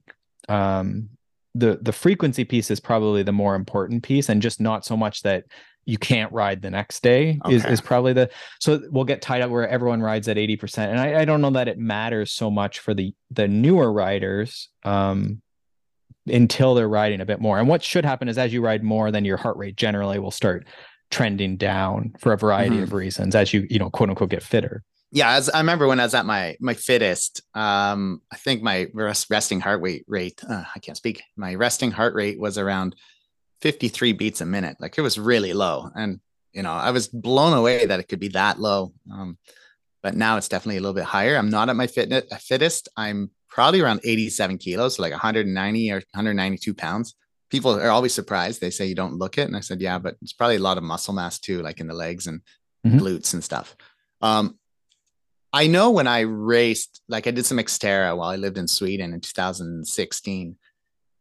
um, 0.50 1.10
the 1.54 1.80
the 1.82 1.94
frequency 1.94 2.44
piece 2.44 2.72
is 2.72 2.80
probably 2.80 3.24
the 3.24 3.32
more 3.32 3.56
important 3.56 4.04
piece 4.04 4.30
and 4.30 4.42
just 4.42 4.60
not 4.60 4.86
so 4.86 4.98
much 4.98 5.22
that 5.22 5.46
you 5.86 5.98
can't 6.00 6.32
ride 6.32 6.64
the 6.64 6.72
next 6.72 7.04
day 7.04 7.40
okay. 7.46 7.56
is, 7.56 7.64
is 7.66 7.82
probably 7.82 8.14
the 8.14 8.30
so 8.60 8.82
we'll 8.90 9.04
get 9.06 9.22
tied 9.22 9.42
up 9.42 9.52
where 9.52 9.68
everyone 9.70 10.02
rides 10.02 10.28
at 10.28 10.38
80% 10.38 10.80
and 10.80 11.00
I, 11.00 11.22
I 11.22 11.26
don't 11.26 11.42
know 11.42 11.52
that 11.52 11.68
it 11.68 11.78
matters 11.78 12.32
so 12.32 12.50
much 12.50 12.80
for 12.80 12.94
the 12.94 13.14
the 13.30 13.48
newer 13.48 13.92
riders 13.94 14.70
um 14.84 15.42
until 16.28 16.74
they're 16.74 16.90
riding 16.90 17.22
a 17.22 17.26
bit 17.26 17.40
more 17.40 17.60
and 17.60 17.68
what 17.68 17.84
should 17.84 18.06
happen 18.06 18.28
is 18.28 18.38
as 18.38 18.54
you 18.54 18.62
ride 18.62 18.84
more 18.84 19.12
then 19.12 19.26
your 19.26 19.38
heart 19.38 19.58
rate 19.58 19.76
generally 19.76 20.20
will 20.20 20.32
start 20.32 20.66
trending 21.12 21.56
down 21.56 22.14
for 22.20 22.34
a 22.34 22.38
variety 22.38 22.76
mm-hmm. 22.76 22.84
of 22.84 22.94
reasons 22.94 23.36
as 23.36 23.54
you 23.54 23.68
you 23.70 23.78
know 23.78 23.90
quote 23.90 24.10
unquote 24.10 24.30
get 24.30 24.44
fitter 24.44 24.84
yeah, 25.16 25.36
as 25.36 25.50
I 25.50 25.60
remember 25.60 25.88
when 25.88 26.02
I 26.02 26.04
was 26.04 26.14
at 26.14 26.26
my 26.26 26.58
my 26.60 26.74
fittest, 26.74 27.42
um, 27.54 28.22
I 28.34 28.36
think 28.36 28.62
my 28.62 28.88
rest, 28.94 29.28
resting 29.30 29.62
heart 29.62 29.82
rate 29.82 30.04
rate 30.10 30.42
uh, 30.44 30.66
I 30.76 30.80
can't 30.80 30.98
speak. 30.98 31.24
My 31.38 31.56
resting 31.56 31.92
heart 31.92 32.16
rate 32.16 32.38
was 32.38 32.58
around 32.58 32.98
53 33.62 34.12
beats 34.12 34.42
a 34.42 34.46
minute. 34.46 34.76
Like 34.82 34.98
it 34.98 35.02
was 35.02 35.18
really 35.18 35.54
low, 35.54 35.90
and 35.96 36.20
you 36.52 36.64
know 36.64 36.74
I 36.74 36.92
was 36.92 37.08
blown 37.08 37.54
away 37.54 37.86
that 37.86 38.02
it 38.02 38.10
could 38.10 38.20
be 38.20 38.28
that 38.30 38.60
low. 38.60 38.92
Um, 39.10 39.38
but 40.04 40.16
now 40.18 40.36
it's 40.36 40.50
definitely 40.50 40.78
a 40.78 40.82
little 40.82 40.94
bit 40.94 41.06
higher. 41.06 41.38
I'm 41.38 41.50
not 41.50 41.70
at 41.70 41.78
my 41.78 41.88
fitness 41.88 42.26
fittest. 42.42 42.90
I'm 42.98 43.32
probably 43.56 43.80
around 43.80 44.02
87 44.04 44.58
kilos, 44.58 44.98
so 44.98 45.02
like 45.02 45.14
190 45.14 45.92
or 45.92 45.96
192 45.96 46.74
pounds. 46.74 47.16
People 47.50 47.72
are 47.72 47.90
always 47.90 48.14
surprised. 48.14 48.60
They 48.60 48.70
say 48.70 48.86
you 48.86 48.96
don't 48.96 49.18
look 49.18 49.38
it, 49.38 49.48
and 49.48 49.56
I 49.56 49.62
said, 49.62 49.80
yeah, 49.80 49.98
but 49.98 50.18
it's 50.22 50.34
probably 50.34 50.58
a 50.58 50.60
lot 50.60 50.78
of 50.78 50.84
muscle 50.84 51.14
mass 51.14 51.40
too, 51.40 51.62
like 51.62 51.80
in 51.80 51.88
the 51.88 51.94
legs 51.94 52.28
and 52.28 52.42
mm-hmm. 52.86 53.00
glutes 53.00 53.34
and 53.34 53.42
stuff. 53.42 53.78
Um, 54.22 54.60
I 55.54 55.68
know 55.68 55.92
when 55.92 56.06
I 56.06 56.22
raced, 56.22 57.02
like 57.08 57.28
I 57.28 57.32
did 57.32 57.46
some 57.46 57.58
Xterra 57.58 58.18
while 58.18 58.28
I 58.28 58.36
lived 58.36 58.58
in 58.58 58.68
Sweden 58.68 59.14
in 59.14 59.22
2016. 59.22 60.58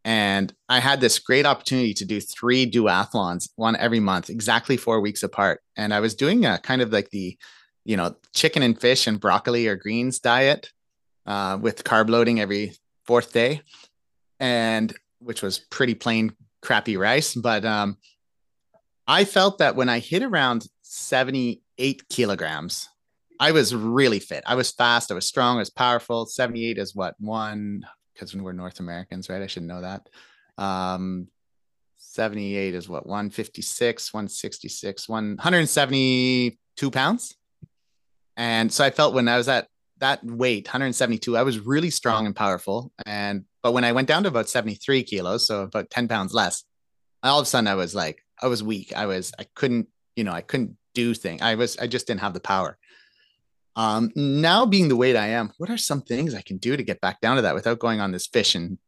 And 0.04 0.52
I 0.68 0.80
had 0.80 1.00
this 1.00 1.20
great 1.20 1.46
opportunity 1.46 1.94
to 1.94 2.04
do 2.04 2.20
three 2.20 2.68
duathlons, 2.68 3.48
one 3.54 3.76
every 3.76 4.00
month, 4.00 4.28
exactly 4.28 4.76
four 4.76 5.00
weeks 5.00 5.22
apart. 5.22 5.60
And 5.76 5.94
I 5.94 6.00
was 6.00 6.16
doing 6.16 6.44
a 6.46 6.58
kind 6.58 6.82
of 6.82 6.92
like 6.92 7.10
the, 7.10 7.38
you 7.84 7.96
know, 7.96 8.16
chicken 8.34 8.64
and 8.64 8.78
fish 8.78 9.06
and 9.06 9.20
broccoli 9.20 9.68
or 9.68 9.76
greens 9.76 10.18
diet 10.18 10.72
uh, 11.26 11.58
with 11.60 11.84
carb 11.84 12.08
loading 12.08 12.40
every 12.40 12.74
fourth 13.04 13.32
day. 13.32 13.62
And 14.40 14.94
which 15.20 15.42
was 15.42 15.58
pretty 15.58 15.94
plain, 15.94 16.34
crappy 16.60 16.96
rice. 16.96 17.34
But 17.34 17.64
um, 17.64 17.96
I 19.06 19.24
felt 19.24 19.58
that 19.58 19.76
when 19.76 19.88
I 19.88 19.98
hit 19.98 20.22
around 20.22 20.66
78 20.82 22.08
kilograms, 22.08 22.88
I 23.40 23.52
was 23.52 23.74
really 23.74 24.20
fit. 24.20 24.44
I 24.46 24.54
was 24.54 24.70
fast. 24.70 25.10
I 25.10 25.14
was 25.14 25.26
strong. 25.26 25.56
I 25.56 25.60
was 25.60 25.70
powerful. 25.70 26.26
78 26.26 26.78
is 26.78 26.94
what 26.94 27.14
one, 27.18 27.86
because 28.12 28.34
we're 28.34 28.52
North 28.52 28.80
Americans, 28.80 29.28
right? 29.28 29.42
I 29.42 29.46
should 29.46 29.64
know 29.64 29.80
that. 29.80 30.08
Um, 30.56 31.28
78 31.96 32.74
is 32.74 32.88
what 32.88 33.06
156, 33.06 34.14
166, 34.14 35.08
172 35.08 36.90
pounds. 36.90 37.36
And 38.36 38.72
so 38.72 38.84
I 38.84 38.90
felt 38.90 39.14
when 39.14 39.28
I 39.28 39.36
was 39.36 39.48
at 39.48 39.68
that 39.98 40.24
weight, 40.24 40.66
172, 40.66 41.36
I 41.36 41.42
was 41.42 41.60
really 41.60 41.90
strong 41.90 42.26
and 42.26 42.34
powerful. 42.34 42.92
And 43.06 43.44
but 43.62 43.72
when 43.72 43.84
I 43.84 43.92
went 43.92 44.08
down 44.08 44.22
to 44.24 44.28
about 44.28 44.48
73 44.48 45.02
kilos, 45.04 45.46
so 45.46 45.62
about 45.62 45.90
10 45.90 46.08
pounds 46.08 46.34
less, 46.34 46.64
all 47.22 47.40
of 47.40 47.44
a 47.44 47.46
sudden 47.46 47.68
I 47.68 47.74
was 47.74 47.94
like, 47.94 48.22
I 48.42 48.48
was 48.48 48.62
weak. 48.62 48.92
I 48.94 49.06
was, 49.06 49.32
I 49.38 49.46
couldn't, 49.54 49.88
you 50.16 50.24
know, 50.24 50.32
I 50.32 50.42
couldn't 50.42 50.76
do 50.94 51.14
things. 51.14 51.40
I 51.40 51.54
was, 51.54 51.78
I 51.78 51.86
just 51.86 52.06
didn't 52.06 52.20
have 52.20 52.34
the 52.34 52.40
power. 52.40 52.76
Um, 53.76 54.10
now 54.14 54.66
being 54.66 54.88
the 54.88 54.96
weight 54.96 55.16
I 55.16 55.28
am, 55.28 55.52
what 55.58 55.70
are 55.70 55.78
some 55.78 56.02
things 56.02 56.34
I 56.34 56.42
can 56.42 56.58
do 56.58 56.76
to 56.76 56.82
get 56.82 57.00
back 57.00 57.20
down 57.20 57.36
to 57.36 57.42
that 57.42 57.54
without 57.54 57.78
going 57.78 58.00
on 58.00 58.12
this 58.12 58.26
fish 58.26 58.54
and 58.54 58.78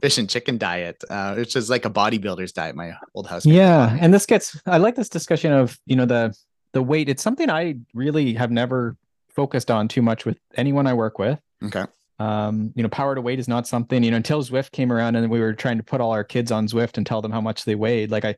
fish 0.00 0.18
and 0.18 0.28
chicken 0.28 0.58
diet, 0.58 1.02
uh, 1.10 1.34
which 1.34 1.56
is 1.56 1.70
like 1.70 1.84
a 1.84 1.90
bodybuilder's 1.90 2.52
diet. 2.52 2.74
My 2.74 2.94
old 3.14 3.26
house. 3.26 3.46
Yeah, 3.46 3.96
and 4.00 4.12
this 4.12 4.26
gets. 4.26 4.60
I 4.66 4.78
like 4.78 4.94
this 4.94 5.08
discussion 5.08 5.52
of 5.52 5.78
you 5.86 5.96
know 5.96 6.06
the 6.06 6.34
the 6.72 6.82
weight. 6.82 7.08
It's 7.08 7.22
something 7.22 7.50
I 7.50 7.76
really 7.94 8.34
have 8.34 8.50
never 8.50 8.96
focused 9.34 9.70
on 9.70 9.88
too 9.88 10.02
much 10.02 10.24
with 10.24 10.38
anyone 10.54 10.86
I 10.86 10.94
work 10.94 11.18
with. 11.18 11.38
Okay. 11.64 11.84
Um, 12.18 12.72
you 12.76 12.82
know, 12.82 12.88
power 12.88 13.14
to 13.14 13.20
weight 13.20 13.40
is 13.40 13.48
not 13.48 13.66
something, 13.66 14.04
you 14.04 14.10
know, 14.10 14.16
until 14.16 14.42
Zwift 14.44 14.70
came 14.70 14.92
around 14.92 15.16
and 15.16 15.28
we 15.28 15.40
were 15.40 15.54
trying 15.54 15.78
to 15.78 15.82
put 15.82 16.00
all 16.00 16.12
our 16.12 16.22
kids 16.22 16.52
on 16.52 16.68
Zwift 16.68 16.96
and 16.96 17.04
tell 17.04 17.20
them 17.20 17.32
how 17.32 17.40
much 17.40 17.64
they 17.64 17.74
weighed. 17.74 18.10
Like 18.10 18.24
I, 18.24 18.36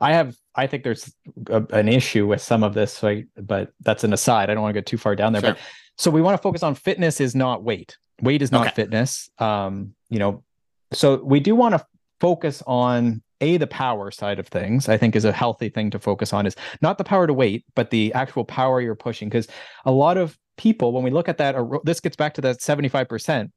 I 0.00 0.12
have, 0.12 0.36
I 0.54 0.66
think 0.66 0.84
there's 0.84 1.14
a, 1.48 1.64
an 1.70 1.88
issue 1.88 2.26
with 2.26 2.42
some 2.42 2.62
of 2.62 2.74
this, 2.74 3.02
right? 3.02 3.26
But 3.36 3.72
that's 3.80 4.04
an 4.04 4.12
aside. 4.12 4.50
I 4.50 4.54
don't 4.54 4.62
want 4.62 4.74
to 4.74 4.78
get 4.80 4.86
too 4.86 4.98
far 4.98 5.16
down 5.16 5.32
there, 5.32 5.40
sure. 5.40 5.52
but 5.52 5.60
so 5.96 6.10
we 6.10 6.20
want 6.20 6.36
to 6.36 6.42
focus 6.42 6.62
on 6.62 6.74
fitness 6.74 7.20
is 7.20 7.34
not 7.34 7.62
weight. 7.62 7.96
Weight 8.20 8.42
is 8.42 8.52
not 8.52 8.66
okay. 8.66 8.74
fitness. 8.74 9.30
Um, 9.38 9.94
you 10.10 10.18
know, 10.18 10.44
so 10.92 11.16
we 11.22 11.40
do 11.40 11.54
want 11.54 11.74
to 11.74 11.86
focus 12.22 12.62
on 12.66 13.22
a 13.40 13.56
the 13.56 13.66
power 13.66 14.10
side 14.10 14.38
of 14.38 14.46
things 14.46 14.88
i 14.88 14.96
think 14.96 15.16
is 15.16 15.24
a 15.24 15.32
healthy 15.32 15.68
thing 15.68 15.90
to 15.90 15.98
focus 15.98 16.32
on 16.32 16.46
is 16.46 16.56
not 16.80 16.96
the 16.96 17.04
power 17.04 17.26
to 17.26 17.34
weight 17.34 17.64
but 17.74 17.90
the 17.90 18.12
actual 18.14 18.44
power 18.44 18.80
you're 18.80 18.94
pushing 18.94 19.28
because 19.28 19.48
a 19.84 19.90
lot 19.90 20.16
of 20.16 20.38
people, 20.56 20.92
when 20.92 21.02
we 21.02 21.10
look 21.10 21.28
at 21.28 21.38
that, 21.38 21.56
this 21.84 22.00
gets 22.00 22.16
back 22.16 22.34
to 22.34 22.40
that 22.42 22.58
75%. 22.58 23.50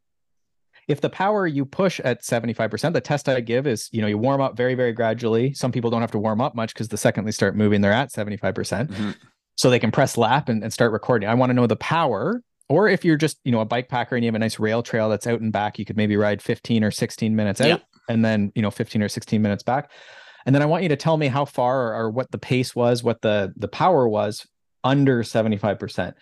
If 0.87 1.01
the 1.01 1.09
power 1.09 1.47
you 1.47 1.65
push 1.65 1.99
at 2.01 2.21
75%, 2.21 2.93
the 2.93 3.01
test 3.01 3.27
I 3.27 3.39
give 3.39 3.65
is, 3.65 3.89
you 3.91 4.01
know, 4.01 4.07
you 4.07 4.17
warm 4.17 4.41
up 4.41 4.55
very, 4.55 4.75
very 4.75 4.93
gradually. 4.93 5.53
Some 5.53 5.71
people 5.71 5.89
don't 5.89 6.01
have 6.01 6.11
to 6.11 6.19
warm 6.19 6.41
up 6.41 6.55
much 6.55 6.73
because 6.73 6.89
the 6.89 6.97
second 6.97 7.25
they 7.25 7.31
start 7.31 7.55
moving, 7.55 7.81
they're 7.81 7.91
at 7.91 8.11
75%. 8.11 8.55
percent 8.55 8.91
mm 8.91 8.95
hmm 8.95 9.11
So 9.57 9.69
they 9.69 9.79
can 9.79 9.91
press 9.91 10.17
lap 10.17 10.49
and, 10.49 10.63
and 10.63 10.73
start 10.73 10.91
recording. 10.91 11.29
I 11.29 11.33
want 11.33 11.49
to 11.49 11.53
know 11.53 11.65
the 11.65 11.77
power. 11.77 12.43
Or 12.67 12.89
if 12.89 13.05
you're 13.05 13.17
just, 13.17 13.39
you 13.45 13.51
know, 13.51 13.61
a 13.61 13.65
bike 13.65 13.89
packer 13.89 14.15
and 14.15 14.25
you 14.25 14.27
have 14.27 14.35
a 14.35 14.39
nice 14.39 14.59
rail 14.59 14.83
trail 14.83 15.07
that's 15.07 15.27
out 15.27 15.39
and 15.39 15.53
back, 15.53 15.79
you 15.79 15.85
could 15.85 15.95
maybe 15.95 16.17
ride 16.17 16.41
15 16.41 16.83
or 16.83 16.91
16 16.91 17.35
minutes 17.35 17.61
out 17.61 17.67
yeah. 17.67 17.77
And 18.09 18.23
then, 18.23 18.51
you 18.55 18.61
know, 18.61 18.71
15 18.71 19.01
or 19.01 19.09
16 19.09 19.41
minutes 19.41 19.63
back. 19.63 19.91
And 20.45 20.53
then 20.53 20.61
I 20.61 20.65
want 20.65 20.83
you 20.83 20.89
to 20.89 20.95
tell 20.95 21.17
me 21.17 21.27
how 21.27 21.45
far 21.45 21.87
or, 21.87 22.03
or 22.03 22.09
what 22.09 22.31
the 22.31 22.37
pace 22.37 22.75
was, 22.75 23.03
what 23.03 23.21
the 23.21 23.53
the 23.57 23.67
power 23.67 24.07
was 24.07 24.45
under 24.83 25.23
75%. 25.23 26.13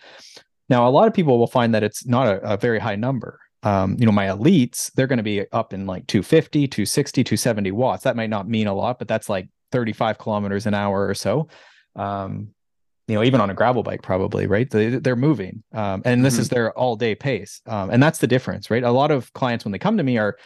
Now, 0.70 0.88
a 0.88 0.90
lot 0.90 1.06
of 1.06 1.14
people 1.14 1.38
will 1.38 1.46
find 1.46 1.74
that 1.74 1.82
it's 1.82 2.06
not 2.06 2.26
a, 2.26 2.54
a 2.54 2.56
very 2.56 2.78
high 2.78 2.96
number. 2.96 3.38
Um, 3.62 3.96
you 3.98 4.06
know, 4.06 4.12
my 4.12 4.26
elites, 4.26 4.90
they're 4.92 5.06
going 5.06 5.18
to 5.18 5.22
be 5.22 5.50
up 5.52 5.72
in 5.72 5.86
like 5.86 6.06
250, 6.06 6.68
260, 6.68 7.24
270 7.24 7.70
watts. 7.72 8.04
That 8.04 8.16
might 8.16 8.30
not 8.30 8.48
mean 8.48 8.66
a 8.66 8.74
lot, 8.74 8.98
but 8.98 9.08
that's 9.08 9.28
like 9.28 9.48
35 9.72 10.18
kilometers 10.18 10.66
an 10.66 10.74
hour 10.74 11.06
or 11.06 11.14
so. 11.14 11.48
Um, 11.96 12.48
you 13.06 13.14
know, 13.14 13.22
even 13.22 13.40
on 13.40 13.50
a 13.50 13.54
gravel 13.54 13.82
bike, 13.82 14.02
probably, 14.02 14.46
right? 14.46 14.68
They, 14.68 14.90
they're 14.90 15.16
moving. 15.16 15.62
Um, 15.74 16.02
and 16.06 16.24
this 16.24 16.34
mm-hmm. 16.34 16.40
is 16.42 16.48
their 16.48 16.72
all 16.72 16.96
day 16.96 17.14
pace. 17.14 17.60
Um, 17.66 17.90
and 17.90 18.02
that's 18.02 18.18
the 18.18 18.26
difference, 18.26 18.70
right? 18.70 18.82
A 18.82 18.90
lot 18.90 19.10
of 19.10 19.30
clients, 19.34 19.64
when 19.64 19.72
they 19.72 19.78
come 19.78 19.98
to 19.98 20.02
me, 20.02 20.16
are 20.16 20.38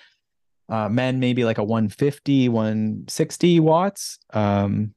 uh, 0.69 0.89
men, 0.89 1.20
maybe 1.20 1.45
like 1.45 1.59
a 1.59 1.65
150, 1.65 2.49
160 2.49 3.61
watts. 3.61 4.19
Um, 4.32 4.95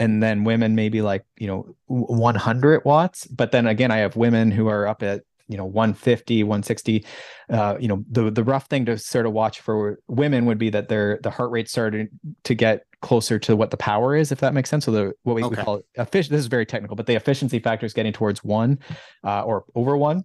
and 0.00 0.20
then 0.22 0.42
women 0.42 0.74
maybe 0.74 1.00
like 1.00 1.24
you 1.36 1.46
know 1.46 1.76
100 1.86 2.84
watts 2.84 3.26
but 3.26 3.52
then 3.52 3.66
again 3.68 3.92
i 3.92 3.98
have 3.98 4.16
women 4.16 4.50
who 4.50 4.66
are 4.66 4.88
up 4.88 5.02
at 5.02 5.22
you 5.48 5.56
know 5.56 5.64
150 5.64 6.42
160 6.42 7.04
uh, 7.50 7.76
you 7.78 7.86
know 7.86 8.04
the 8.10 8.30
the 8.30 8.42
rough 8.42 8.66
thing 8.66 8.84
to 8.86 8.98
sort 8.98 9.26
of 9.26 9.32
watch 9.32 9.60
for 9.60 9.98
women 10.08 10.46
would 10.46 10.58
be 10.58 10.70
that 10.70 10.88
their 10.88 11.18
the 11.22 11.30
heart 11.30 11.50
rate 11.50 11.68
started 11.68 12.08
to 12.44 12.54
get 12.54 12.84
closer 13.00 13.38
to 13.38 13.54
what 13.54 13.70
the 13.70 13.76
power 13.76 14.16
is 14.16 14.32
if 14.32 14.40
that 14.40 14.54
makes 14.54 14.70
sense 14.70 14.86
so 14.86 14.90
the 14.90 15.12
what 15.22 15.36
we, 15.36 15.44
okay. 15.44 15.56
we 15.56 15.62
call 15.62 15.80
efficient 15.96 16.30
this 16.32 16.40
is 16.40 16.46
very 16.46 16.66
technical 16.66 16.96
but 16.96 17.06
the 17.06 17.14
efficiency 17.14 17.58
factor 17.58 17.84
is 17.84 17.92
getting 17.92 18.12
towards 18.12 18.42
one 18.42 18.78
uh, 19.24 19.42
or 19.42 19.64
over 19.74 19.96
one 19.96 20.24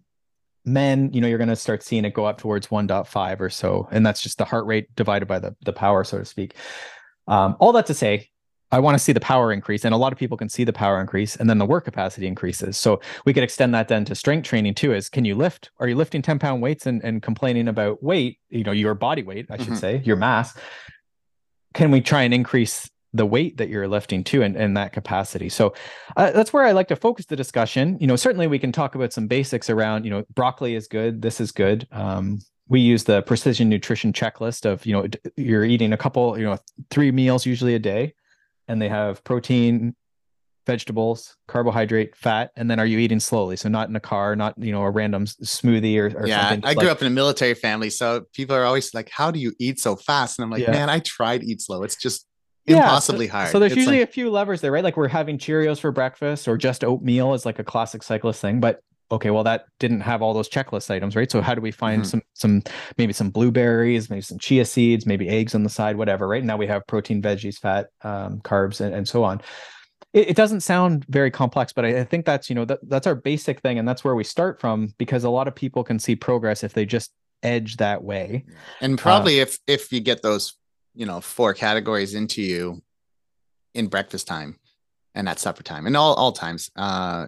men 0.68 1.11
you 1.14 1.22
know 1.22 1.27
you're 1.27 1.38
going 1.38 1.48
to 1.48 1.56
start 1.56 1.81
seeing 1.81 2.06
it 2.06 2.14
go 2.14 2.26
up 2.26 2.38
towards 2.38 2.68
1.5 2.68 3.39
or 3.39 3.49
so 3.49 3.88
and 3.91 4.06
that's 4.06 4.22
just 4.22 4.38
the 4.38 4.45
heart 4.45 4.65
rate 4.65 4.94
divided 4.95 5.27
by 5.27 5.39
the 5.39 5.56
the 5.64 5.73
power 5.73 6.03
so 6.03 6.19
to 6.19 6.26
speak 6.26 6.56
um, 7.27 7.56
all 7.60 7.72
that 7.72 7.85
to 7.85 7.94
say 7.94 8.30
I 8.72 8.80
want 8.80 8.98
to 8.98 9.03
see 9.03 9.14
the 9.14 9.19
power 9.19 9.53
increase. 9.53 9.85
And 9.85 9.94
a 9.94 9.98
lot 9.98 10.11
of 10.11 10.19
people 10.19 10.38
can 10.38 10.49
see 10.49 10.64
the 10.64 10.73
power 10.73 10.99
increase 10.99 11.35
and 11.35 11.49
then 11.49 11.57
the 11.57 11.65
work 11.65 11.85
capacity 11.85 12.27
increases. 12.27 12.77
So 12.77 12.99
we 13.26 13.34
could 13.34 13.44
extend 13.44 13.73
that 13.73 13.88
then 13.88 14.03
to 14.06 14.15
strength 14.15 14.45
training 14.45 14.73
too 14.76 14.94
is 14.94 15.10
can 15.10 15.26
you 15.26 15.35
lift? 15.35 15.72
Are 15.80 15.88
you 15.88 15.95
lifting 15.95 16.22
10 16.22 16.39
pound 16.39 16.61
weights 16.61 16.85
and, 16.85 17.03
and 17.03 17.22
complaining 17.22 17.68
about 17.68 18.03
weight, 18.03 18.39
you 18.49 18.64
know, 18.64 18.72
your 18.72 18.94
body 18.94 19.23
weight, 19.23 19.48
I 19.49 19.57
should 19.57 19.68
mm-hmm. 19.68 19.76
say, 19.76 20.02
your 20.03 20.18
mass? 20.18 20.57
Can 21.73 21.91
we 21.91 22.02
try 22.02 22.23
and 22.23 22.34
increase 22.34 22.89
the 23.13 23.25
weight 23.25 23.57
that 23.57 23.69
you're 23.69 23.88
lifting 23.88 24.23
too 24.23 24.41
and, 24.43 24.55
and 24.55 24.77
that 24.77 24.93
capacity? 24.93 25.49
So 25.49 25.73
uh, 26.15 26.31
that's 26.31 26.53
where 26.53 26.63
I 26.63 26.71
like 26.71 26.88
to 26.89 26.95
focus 26.95 27.25
the 27.25 27.35
discussion. 27.35 27.97
You 27.99 28.07
know, 28.07 28.15
certainly 28.15 28.47
we 28.47 28.59
can 28.59 28.71
talk 28.71 28.95
about 28.95 29.13
some 29.13 29.27
basics 29.27 29.69
around, 29.69 30.05
you 30.05 30.11
know, 30.11 30.25
broccoli 30.34 30.75
is 30.75 30.88
good. 30.88 31.21
This 31.21 31.39
is 31.39 31.51
good. 31.51 31.88
Um, 31.91 32.39
we 32.69 32.81
use 32.81 33.05
the 33.05 33.21
precision 33.21 33.69
nutrition 33.69 34.11
checklist 34.11 34.65
of, 34.65 34.85
you 34.85 34.93
know, 34.93 35.07
you're 35.38 35.63
eating 35.63 35.93
a 35.93 35.97
couple, 35.97 36.38
you 36.38 36.45
know, 36.45 36.57
three 36.89 37.11
meals 37.11 37.45
usually 37.45 37.75
a 37.75 37.79
day 37.79 38.13
and 38.67 38.81
they 38.81 38.89
have 38.89 39.23
protein, 39.23 39.95
vegetables, 40.65 41.35
carbohydrate, 41.47 42.15
fat, 42.15 42.51
and 42.55 42.69
then 42.69 42.79
are 42.79 42.85
you 42.85 42.99
eating 42.99 43.19
slowly? 43.19 43.55
So 43.55 43.69
not 43.69 43.89
in 43.89 43.95
a 43.95 43.99
car, 43.99 44.35
not 44.35 44.55
you 44.57 44.71
know 44.71 44.84
a 44.84 44.91
random 44.91 45.25
smoothie 45.25 45.97
or, 45.97 46.19
or 46.19 46.27
yeah. 46.27 46.59
I 46.63 46.73
grew 46.73 46.89
up 46.89 47.01
in 47.01 47.07
a 47.07 47.11
military 47.11 47.53
family, 47.53 47.89
so 47.89 48.25
people 48.34 48.55
are 48.55 48.65
always 48.65 48.93
like, 48.93 49.09
"How 49.09 49.31
do 49.31 49.39
you 49.39 49.53
eat 49.59 49.79
so 49.79 49.95
fast?" 49.95 50.38
And 50.38 50.43
I'm 50.43 50.51
like, 50.51 50.61
yeah. 50.61 50.71
"Man, 50.71 50.89
I 50.89 50.99
tried 50.99 51.41
to 51.41 51.47
eat 51.47 51.61
slow. 51.61 51.84
It's 51.84 51.95
just 51.95 52.27
yeah, 52.68 52.84
impossibly 52.84 53.27
so, 53.27 53.31
hard." 53.31 53.49
So 53.49 53.60
there's 53.60 53.72
it's 53.72 53.77
usually 53.77 53.99
like, 53.99 54.10
a 54.10 54.11
few 54.11 54.30
levers 54.30 54.61
there, 54.61 54.72
right? 54.72 54.84
Like 54.84 54.98
we're 54.98 55.07
having 55.07 55.38
Cheerios 55.38 55.80
for 55.80 55.91
breakfast 55.91 56.48
or 56.48 56.57
just 56.57 56.84
oatmeal 56.84 57.34
is 57.34 57.45
like 57.45 57.60
a 57.60 57.64
classic 57.64 58.03
cyclist 58.03 58.41
thing, 58.41 58.60
but 58.60 58.81
okay 59.11 59.30
well 59.30 59.44
that 59.44 59.65
didn't 59.80 60.02
have 60.02 60.22
all 60.22 60.34
those 60.34 60.49
checklist 60.49 60.89
items 60.91 61.15
right 61.15 61.31
so 61.31 61.41
how 61.41 61.56
do 61.56 61.61
we 61.61 61.72
find 61.72 62.02
mm-hmm. 62.02 62.10
some 62.10 62.22
some 62.34 62.64
maybe 62.98 63.14
some 63.14 63.30
blueberries 63.30 64.10
maybe 64.10 64.22
some 64.22 64.38
chia 64.38 64.65
seeds 64.65 65.06
maybe 65.06 65.30
eggs 65.30 65.56
on 65.56 65.64
the 65.64 65.69
side 65.69 65.95
whatever 65.95 66.27
right 66.27 66.44
now 66.44 66.57
we 66.57 66.68
have 66.68 66.85
protein 66.88 67.22
veggies 67.22 67.57
fat 67.57 67.88
um, 68.03 68.39
carbs 68.41 68.81
and, 68.81 68.94
and 68.94 69.07
so 69.07 69.23
on 69.23 69.41
it, 70.14 70.30
it, 70.30 70.35
doesn't 70.35 70.61
sound 70.61 71.06
very 71.10 71.31
complex 71.31 71.72
but 71.73 71.85
I, 71.85 71.99
I, 71.99 72.03
think 72.03 72.26
that's 72.26 72.49
you 72.49 72.56
know 72.56 72.65
that, 72.65 72.80
that's 72.84 73.07
our 73.07 73.15
basic 73.15 73.61
thing 73.61 73.80
and 73.80 73.88
that's 73.88 74.03
where 74.03 74.15
we 74.15 74.23
start 74.23 74.60
from 74.60 74.94
because 74.98 75.23
a 75.23 75.30
lot 75.30 75.48
of 75.48 75.56
people 75.56 75.84
can 75.84 75.99
see 75.99 76.15
progress 76.15 76.64
if 76.64 76.73
they 76.73 76.85
just 76.85 77.11
edge 77.44 77.77
that 77.77 78.03
way 78.03 78.44
and 78.81 78.98
probably 78.98 79.39
uh, 79.39 79.44
if 79.44 79.60
if 79.68 79.91
you 79.91 79.99
get 79.99 80.22
those 80.22 80.56
you 80.98 81.06
know 81.06 81.22
four 81.22 81.53
categories 81.53 82.15
into 82.15 82.41
you 82.41 82.82
in 83.74 83.88
breakfast 83.88 84.28
time 84.28 84.57
and 85.14 85.30
at 85.30 85.40
supper 85.40 85.64
time 85.64 85.86
and 85.86 85.95
all 85.95 86.14
all 86.15 86.32
times. 86.32 86.72
Uh 86.76 87.28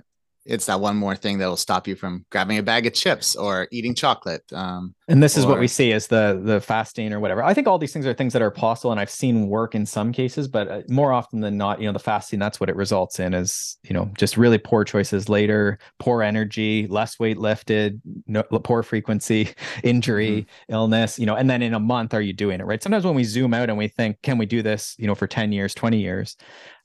it's 0.49 0.65
that 0.65 0.79
one 0.79 0.97
more 0.97 1.15
thing 1.15 1.37
that 1.37 1.47
will 1.47 1.57
stop 1.57 1.87
you 1.87 1.95
from 1.95 2.25
grabbing 2.31 2.57
a 2.57 2.63
bag 2.63 2.87
of 2.87 2.93
chips 2.93 3.35
or 3.35 3.67
eating 3.71 3.93
chocolate. 3.93 4.43
Um, 4.51 4.95
and 5.07 5.23
this 5.23 5.37
is 5.37 5.45
what 5.45 5.59
we 5.59 5.67
see 5.67 5.91
as 5.91 6.07
the 6.07 6.39
the 6.43 6.59
fasting 6.61 7.13
or 7.13 7.19
whatever. 7.19 7.43
I 7.43 7.53
think 7.53 7.67
all 7.67 7.77
these 7.77 7.93
things 7.93 8.05
are 8.05 8.13
things 8.13 8.33
that 8.33 8.41
are 8.41 8.51
possible, 8.51 8.91
and 8.91 8.99
I've 8.99 9.09
seen 9.09 9.47
work 9.47 9.75
in 9.75 9.85
some 9.85 10.11
cases, 10.11 10.47
but 10.47 10.67
uh, 10.67 10.81
more 10.87 11.11
often 11.11 11.39
than 11.41 11.57
not, 11.57 11.79
you 11.79 11.87
know, 11.87 11.93
the 11.93 11.99
fasting 11.99 12.39
that's 12.39 12.59
what 12.59 12.69
it 12.69 12.75
results 12.75 13.19
in 13.19 13.33
is 13.33 13.77
you 13.83 13.93
know 13.93 14.11
just 14.17 14.37
really 14.37 14.57
poor 14.57 14.83
choices 14.83 15.29
later, 15.29 15.79
poor 15.99 16.21
energy, 16.21 16.87
less 16.87 17.19
weight 17.19 17.37
lifted, 17.37 18.01
no, 18.27 18.43
poor 18.43 18.83
frequency, 18.83 19.49
injury, 19.83 20.41
mm-hmm. 20.41 20.73
illness, 20.73 21.17
you 21.17 21.25
know, 21.25 21.35
and 21.35 21.49
then 21.49 21.61
in 21.61 21.73
a 21.73 21.79
month, 21.79 22.13
are 22.13 22.21
you 22.21 22.33
doing 22.33 22.59
it 22.59 22.65
right? 22.65 22.83
Sometimes 22.83 23.05
when 23.05 23.15
we 23.15 23.23
zoom 23.23 23.53
out 23.53 23.69
and 23.69 23.77
we 23.77 23.87
think, 23.87 24.21
can 24.21 24.37
we 24.37 24.45
do 24.45 24.61
this, 24.61 24.95
you 24.99 25.07
know, 25.07 25.15
for 25.15 25.27
ten 25.27 25.51
years, 25.51 25.73
twenty 25.73 25.99
years? 25.99 26.37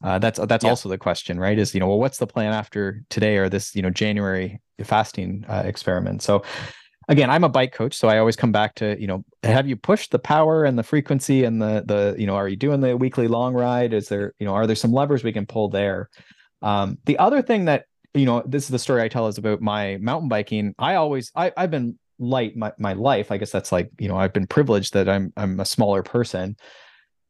Uh, 0.04 0.18
that's 0.18 0.38
that's 0.38 0.64
yeah. 0.64 0.70
also 0.70 0.88
the 0.90 0.98
question, 0.98 1.40
right? 1.40 1.58
Is 1.58 1.72
you 1.72 1.80
know, 1.80 1.88
well, 1.88 1.98
what's 1.98 2.18
the 2.18 2.26
plan 2.26 2.52
after 2.52 3.02
today 3.08 3.38
or 3.38 3.48
this 3.48 3.74
you 3.74 3.80
know 3.80 3.88
January 3.88 4.60
fasting 4.84 5.46
uh, 5.48 5.62
experiment? 5.64 6.20
So 6.20 6.42
again, 7.08 7.30
I'm 7.30 7.42
a 7.42 7.48
bike 7.48 7.72
coach, 7.72 7.94
so 7.94 8.08
I 8.08 8.18
always 8.18 8.36
come 8.36 8.52
back 8.52 8.74
to 8.76 9.00
you 9.00 9.06
know, 9.06 9.24
have 9.42 9.66
you 9.66 9.76
pushed 9.76 10.10
the 10.10 10.18
power 10.18 10.64
and 10.64 10.78
the 10.78 10.82
frequency 10.82 11.44
and 11.44 11.60
the 11.60 11.82
the 11.86 12.14
you 12.18 12.26
know, 12.26 12.36
are 12.36 12.48
you 12.48 12.56
doing 12.56 12.82
the 12.82 12.94
weekly 12.98 13.28
long 13.28 13.54
ride? 13.54 13.94
Is 13.94 14.10
there 14.10 14.34
you 14.38 14.44
know, 14.44 14.52
are 14.52 14.66
there 14.66 14.76
some 14.76 14.92
levers 14.92 15.24
we 15.24 15.32
can 15.32 15.46
pull 15.46 15.70
there? 15.70 16.10
Um, 16.60 16.98
the 17.06 17.18
other 17.18 17.40
thing 17.40 17.64
that 17.64 17.86
you 18.12 18.26
know, 18.26 18.42
this 18.44 18.64
is 18.64 18.70
the 18.70 18.78
story 18.78 19.02
I 19.02 19.08
tell 19.08 19.26
is 19.28 19.38
about 19.38 19.62
my 19.62 19.96
mountain 20.02 20.28
biking. 20.28 20.74
I 20.78 20.96
always 20.96 21.32
I 21.34 21.50
I've 21.56 21.70
been 21.70 21.98
light 22.18 22.58
my, 22.58 22.72
my 22.78 22.92
life. 22.92 23.32
I 23.32 23.38
guess 23.38 23.50
that's 23.50 23.72
like, 23.72 23.90
you 23.98 24.08
know, 24.08 24.16
I've 24.16 24.34
been 24.34 24.46
privileged 24.46 24.92
that 24.92 25.08
I'm 25.08 25.32
I'm 25.38 25.60
a 25.60 25.64
smaller 25.64 26.02
person 26.02 26.56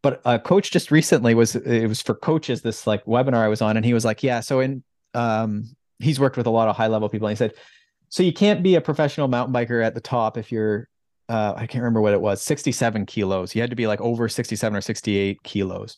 but 0.05 0.21
a 0.27 0.39
coach 0.39 0.71
just 0.71 0.91
recently 0.91 1.35
was 1.35 1.57
it 1.57 1.89
was 1.89 2.03
for 2.03 2.15
coaches 2.15 2.61
this 2.61 2.87
like 2.87 3.03
webinar 3.07 3.39
I 3.39 3.49
was 3.49 3.63
on 3.63 3.79
and 3.79 3.87
he 3.87 3.95
was 3.95 4.05
like 4.05 4.23
yeah 4.23 4.41
so 4.41 4.61
in 4.61 4.85
um 5.15 5.75
he's 5.99 6.21
worked 6.21 6.37
with 6.37 6.47
a 6.47 6.51
lot 6.51 6.69
of 6.69 6.77
high 6.77 6.89
level 6.89 7.09
people 7.09 7.27
and 7.27 7.33
he 7.33 7.39
said 7.39 7.55
so 8.11 8.23
you 8.23 8.33
can't 8.33 8.63
be 8.63 8.75
a 8.75 8.83
professional 8.83 9.29
mountain 9.29 9.55
biker 9.55 9.83
at 9.83 9.95
the 9.95 10.03
top 10.03 10.37
if 10.37 10.53
you're 10.53 10.91
uh 11.31 11.55
I 11.57 11.67
can't 11.67 11.83
remember 11.83 12.03
what 12.03 12.13
it 12.13 12.21
was 12.21 12.43
67 12.43 13.07
kilos 13.07 13.55
you 13.55 13.63
had 13.63 13.71
to 13.71 13.77
be 13.77 13.87
like 13.87 14.03
over 14.03 14.29
67 14.29 14.77
or 14.77 14.83
68 14.83 15.43
kilos 15.43 15.97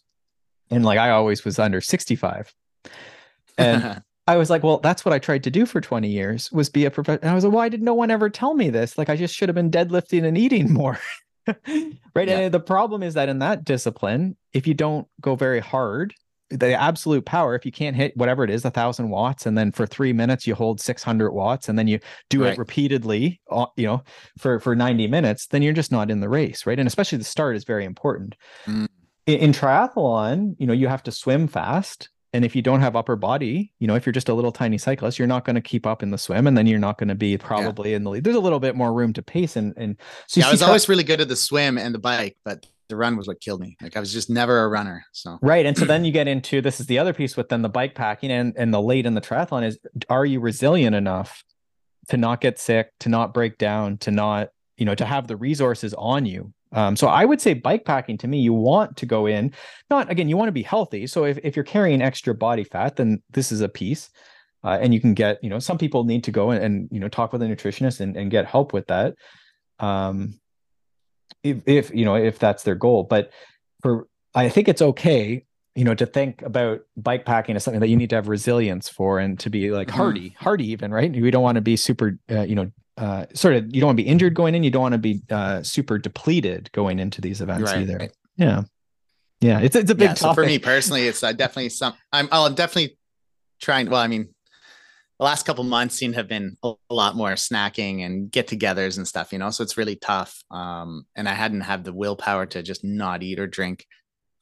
and 0.70 0.84
like 0.84 1.00
I 1.00 1.10
always 1.10 1.44
was 1.44 1.58
under 1.58 1.80
65 1.80 2.54
and 3.58 4.02
I 4.28 4.36
was 4.36 4.50
like, 4.50 4.64
well, 4.64 4.78
that's 4.78 5.04
what 5.04 5.14
I 5.14 5.20
tried 5.20 5.44
to 5.44 5.52
do 5.52 5.66
for 5.66 5.80
20 5.80 6.08
years 6.08 6.50
was 6.50 6.68
be 6.68 6.84
a 6.84 6.90
professional. 6.90 7.22
And 7.22 7.30
I 7.30 7.34
was 7.34 7.44
like, 7.44 7.52
why 7.52 7.68
did 7.68 7.80
no 7.80 7.94
one 7.94 8.10
ever 8.10 8.28
tell 8.28 8.54
me 8.54 8.70
this? 8.70 8.98
Like, 8.98 9.08
I 9.08 9.14
just 9.14 9.32
should 9.32 9.48
have 9.48 9.54
been 9.54 9.70
deadlifting 9.70 10.24
and 10.24 10.36
eating 10.36 10.72
more. 10.72 10.98
right. 12.14 12.28
Yeah. 12.28 12.38
And 12.40 12.54
the 12.54 12.60
problem 12.60 13.02
is 13.02 13.14
that 13.14 13.28
in 13.28 13.38
that 13.40 13.64
discipline, 13.64 14.36
if 14.52 14.66
you 14.66 14.74
don't 14.74 15.06
go 15.20 15.36
very 15.36 15.60
hard, 15.60 16.14
the 16.50 16.80
absolute 16.80 17.24
power, 17.24 17.54
if 17.54 17.66
you 17.66 17.72
can't 17.72 17.96
hit 17.96 18.16
whatever 18.16 18.44
it 18.44 18.50
is, 18.50 18.64
a 18.64 18.70
thousand 18.70 19.10
watts, 19.10 19.46
and 19.46 19.58
then 19.58 19.72
for 19.72 19.86
three 19.86 20.12
minutes 20.12 20.46
you 20.46 20.54
hold 20.54 20.80
600 20.80 21.32
watts, 21.32 21.68
and 21.68 21.78
then 21.78 21.88
you 21.88 21.98
do 22.30 22.44
right. 22.44 22.52
it 22.52 22.58
repeatedly, 22.58 23.40
uh, 23.50 23.66
you 23.76 23.86
know, 23.86 24.02
for 24.38 24.60
for 24.60 24.76
90 24.76 25.08
minutes, 25.08 25.46
then 25.48 25.62
you're 25.62 25.72
just 25.72 25.92
not 25.92 26.10
in 26.10 26.20
the 26.20 26.28
race, 26.28 26.66
right? 26.66 26.78
And 26.78 26.86
especially 26.86 27.18
the 27.18 27.24
start 27.24 27.56
is 27.56 27.64
very 27.64 27.84
important. 27.84 28.36
Mm. 28.66 28.88
In, 29.26 29.38
in 29.38 29.52
triathlon, 29.52 30.54
you 30.58 30.66
know, 30.66 30.72
you 30.72 30.88
have 30.88 31.02
to 31.04 31.12
swim 31.12 31.48
fast, 31.48 32.10
and 32.32 32.44
if 32.44 32.54
you 32.54 32.62
don't 32.62 32.80
have 32.80 32.96
upper 32.96 33.16
body, 33.16 33.72
you 33.78 33.86
know, 33.86 33.94
if 33.94 34.04
you're 34.04 34.12
just 34.12 34.28
a 34.28 34.34
little 34.34 34.52
tiny 34.52 34.78
cyclist, 34.78 35.18
you're 35.18 35.28
not 35.28 35.44
going 35.44 35.54
to 35.54 35.62
keep 35.62 35.86
up 35.86 36.02
in 36.02 36.10
the 36.10 36.18
swim, 36.18 36.46
and 36.46 36.56
then 36.56 36.66
you're 36.66 36.78
not 36.78 36.98
going 36.98 37.08
to 37.08 37.14
be 37.14 37.38
probably 37.38 37.90
yeah. 37.90 37.96
in 37.96 38.04
the 38.04 38.10
lead. 38.10 38.24
There's 38.24 38.36
a 38.36 38.40
little 38.40 38.60
bit 38.60 38.76
more 38.76 38.92
room 38.92 39.12
to 39.14 39.22
pace, 39.22 39.56
and 39.56 39.72
and 39.76 39.96
so 40.26 40.40
yeah, 40.40 40.48
I 40.48 40.50
was 40.50 40.62
always 40.62 40.88
really 40.88 41.04
good 41.04 41.20
at 41.20 41.28
the 41.28 41.36
swim 41.36 41.78
and 41.78 41.94
the 41.94 41.98
bike, 41.98 42.36
but 42.44 42.66
the 42.88 42.96
run 42.96 43.16
was 43.16 43.26
what 43.26 43.40
killed 43.40 43.60
me. 43.60 43.76
Like 43.80 43.96
I 43.96 44.00
was 44.00 44.12
just 44.12 44.30
never 44.30 44.64
a 44.64 44.68
runner. 44.68 45.04
So 45.12 45.38
right, 45.42 45.64
and 45.64 45.76
so 45.76 45.84
then 45.84 46.04
you 46.04 46.12
get 46.12 46.28
into 46.28 46.60
this 46.60 46.80
is 46.80 46.86
the 46.86 46.98
other 46.98 47.12
piece 47.12 47.36
with 47.36 47.48
then 47.48 47.62
the 47.62 47.68
bike 47.68 47.94
packing 47.94 48.30
and 48.30 48.54
and 48.56 48.72
the 48.72 48.82
late 48.82 49.06
in 49.06 49.14
the 49.14 49.20
triathlon 49.20 49.64
is 49.64 49.78
are 50.08 50.24
you 50.24 50.40
resilient 50.40 50.94
enough 50.94 51.44
to 52.08 52.16
not 52.16 52.40
get 52.40 52.58
sick, 52.58 52.92
to 53.00 53.08
not 53.08 53.34
break 53.34 53.58
down, 53.58 53.98
to 53.98 54.10
not 54.10 54.50
you 54.76 54.84
know 54.84 54.94
to 54.94 55.04
have 55.04 55.26
the 55.26 55.36
resources 55.36 55.94
on 55.94 56.26
you 56.26 56.52
um, 56.76 56.94
so 56.94 57.08
I 57.08 57.24
would 57.24 57.40
say 57.40 57.54
bike 57.54 57.86
packing 57.86 58.18
to 58.18 58.28
me, 58.28 58.38
you 58.38 58.52
want 58.52 58.98
to 58.98 59.06
go 59.06 59.26
in, 59.26 59.52
not 59.88 60.10
again, 60.10 60.28
you 60.28 60.36
want 60.36 60.48
to 60.48 60.52
be 60.52 60.62
healthy. 60.62 61.06
So 61.06 61.24
if, 61.24 61.38
if 61.42 61.56
you're 61.56 61.64
carrying 61.64 62.02
extra 62.02 62.34
body 62.34 62.64
fat, 62.64 62.96
then 62.96 63.22
this 63.30 63.50
is 63.50 63.62
a 63.62 63.68
piece. 63.68 64.10
Uh, 64.62 64.78
and 64.80 64.92
you 64.92 65.00
can 65.00 65.14
get, 65.14 65.42
you 65.42 65.48
know, 65.48 65.58
some 65.58 65.78
people 65.78 66.04
need 66.04 66.24
to 66.24 66.30
go 66.30 66.50
and, 66.50 66.62
and 66.62 66.88
you 66.92 67.00
know, 67.00 67.08
talk 67.08 67.32
with 67.32 67.40
a 67.40 67.46
nutritionist 67.46 68.00
and, 68.00 68.16
and 68.16 68.30
get 68.30 68.46
help 68.46 68.72
with 68.72 68.86
that. 68.88 69.14
Um, 69.78 70.38
if, 71.42 71.62
if, 71.66 71.94
you 71.94 72.04
know, 72.04 72.16
if 72.16 72.38
that's 72.38 72.62
their 72.62 72.74
goal. 72.74 73.04
But 73.04 73.30
for, 73.80 74.06
I 74.34 74.48
think 74.50 74.68
it's 74.68 74.82
okay, 74.82 75.44
you 75.76 75.84
know, 75.84 75.94
to 75.94 76.04
think 76.04 76.42
about 76.42 76.80
bike 76.96 77.24
packing 77.24 77.56
as 77.56 77.64
something 77.64 77.80
that 77.80 77.88
you 77.88 77.96
need 77.96 78.10
to 78.10 78.16
have 78.16 78.28
resilience 78.28 78.88
for 78.88 79.18
and 79.18 79.38
to 79.40 79.50
be 79.50 79.70
like 79.70 79.88
mm-hmm. 79.88 79.96
hardy, 79.96 80.36
hardy 80.38 80.70
even, 80.72 80.92
right? 80.92 81.10
We 81.10 81.30
don't 81.30 81.42
want 81.42 81.56
to 81.56 81.62
be 81.62 81.76
super, 81.76 82.18
uh, 82.30 82.42
you 82.42 82.54
know, 82.54 82.70
uh, 82.96 83.26
sort 83.34 83.54
of 83.54 83.74
you 83.74 83.80
don't 83.80 83.88
want 83.88 83.98
to 83.98 84.02
be 84.02 84.08
injured 84.08 84.34
going 84.34 84.54
in 84.54 84.62
you 84.62 84.70
don't 84.70 84.82
want 84.82 84.92
to 84.92 84.98
be 84.98 85.20
uh, 85.30 85.62
super 85.62 85.98
depleted 85.98 86.70
going 86.72 86.98
into 86.98 87.20
these 87.20 87.40
events 87.40 87.70
right. 87.70 87.82
either. 87.82 88.08
Yeah. 88.36 88.62
Yeah 89.40 89.60
it's, 89.60 89.76
it's 89.76 89.90
a 89.90 89.94
big 89.94 90.08
yeah, 90.08 90.14
so 90.14 90.32
for 90.32 90.44
me 90.44 90.58
personally 90.58 91.06
it's 91.06 91.22
uh, 91.22 91.32
definitely 91.32 91.68
some 91.68 91.92
i'm 92.10 92.26
i'll 92.32 92.48
definitely 92.48 92.96
trying 93.60 93.90
well 93.90 94.00
i 94.00 94.06
mean 94.06 94.28
the 95.18 95.24
last 95.24 95.44
couple 95.44 95.64
months 95.64 95.94
seem 95.94 96.12
to 96.12 96.16
have 96.16 96.28
been 96.28 96.56
a, 96.62 96.72
lot 96.90 97.16
more 97.16 97.32
snacking 97.32 98.04
and 98.04 98.30
get-togethers 98.30 98.96
and 98.96 99.06
stuff 99.06 99.32
you 99.32 99.38
know 99.38 99.50
so 99.50 99.62
it's 99.62 99.76
really 99.76 99.96
tough 99.96 100.42
um, 100.50 101.04
and 101.16 101.28
i 101.28 101.34
hadn't 101.34 101.60
had 101.60 101.84
the 101.84 101.92
willpower 101.92 102.46
to 102.46 102.62
just 102.62 102.82
not 102.82 103.22
eat 103.22 103.38
or 103.38 103.46
drink. 103.46 103.86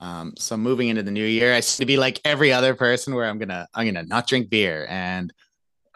Um, 0.00 0.34
so 0.36 0.56
moving 0.56 0.88
into 0.88 1.02
the 1.02 1.10
new 1.10 1.24
year 1.24 1.54
i 1.54 1.60
seem 1.60 1.84
to 1.84 1.86
be 1.86 1.96
like 1.96 2.20
every 2.24 2.52
other 2.52 2.74
person 2.74 3.14
where 3.14 3.26
i'm 3.26 3.38
gonna 3.38 3.66
i'm 3.74 3.86
gonna 3.86 4.04
not 4.04 4.26
drink 4.26 4.50
beer 4.50 4.86
and 4.88 5.32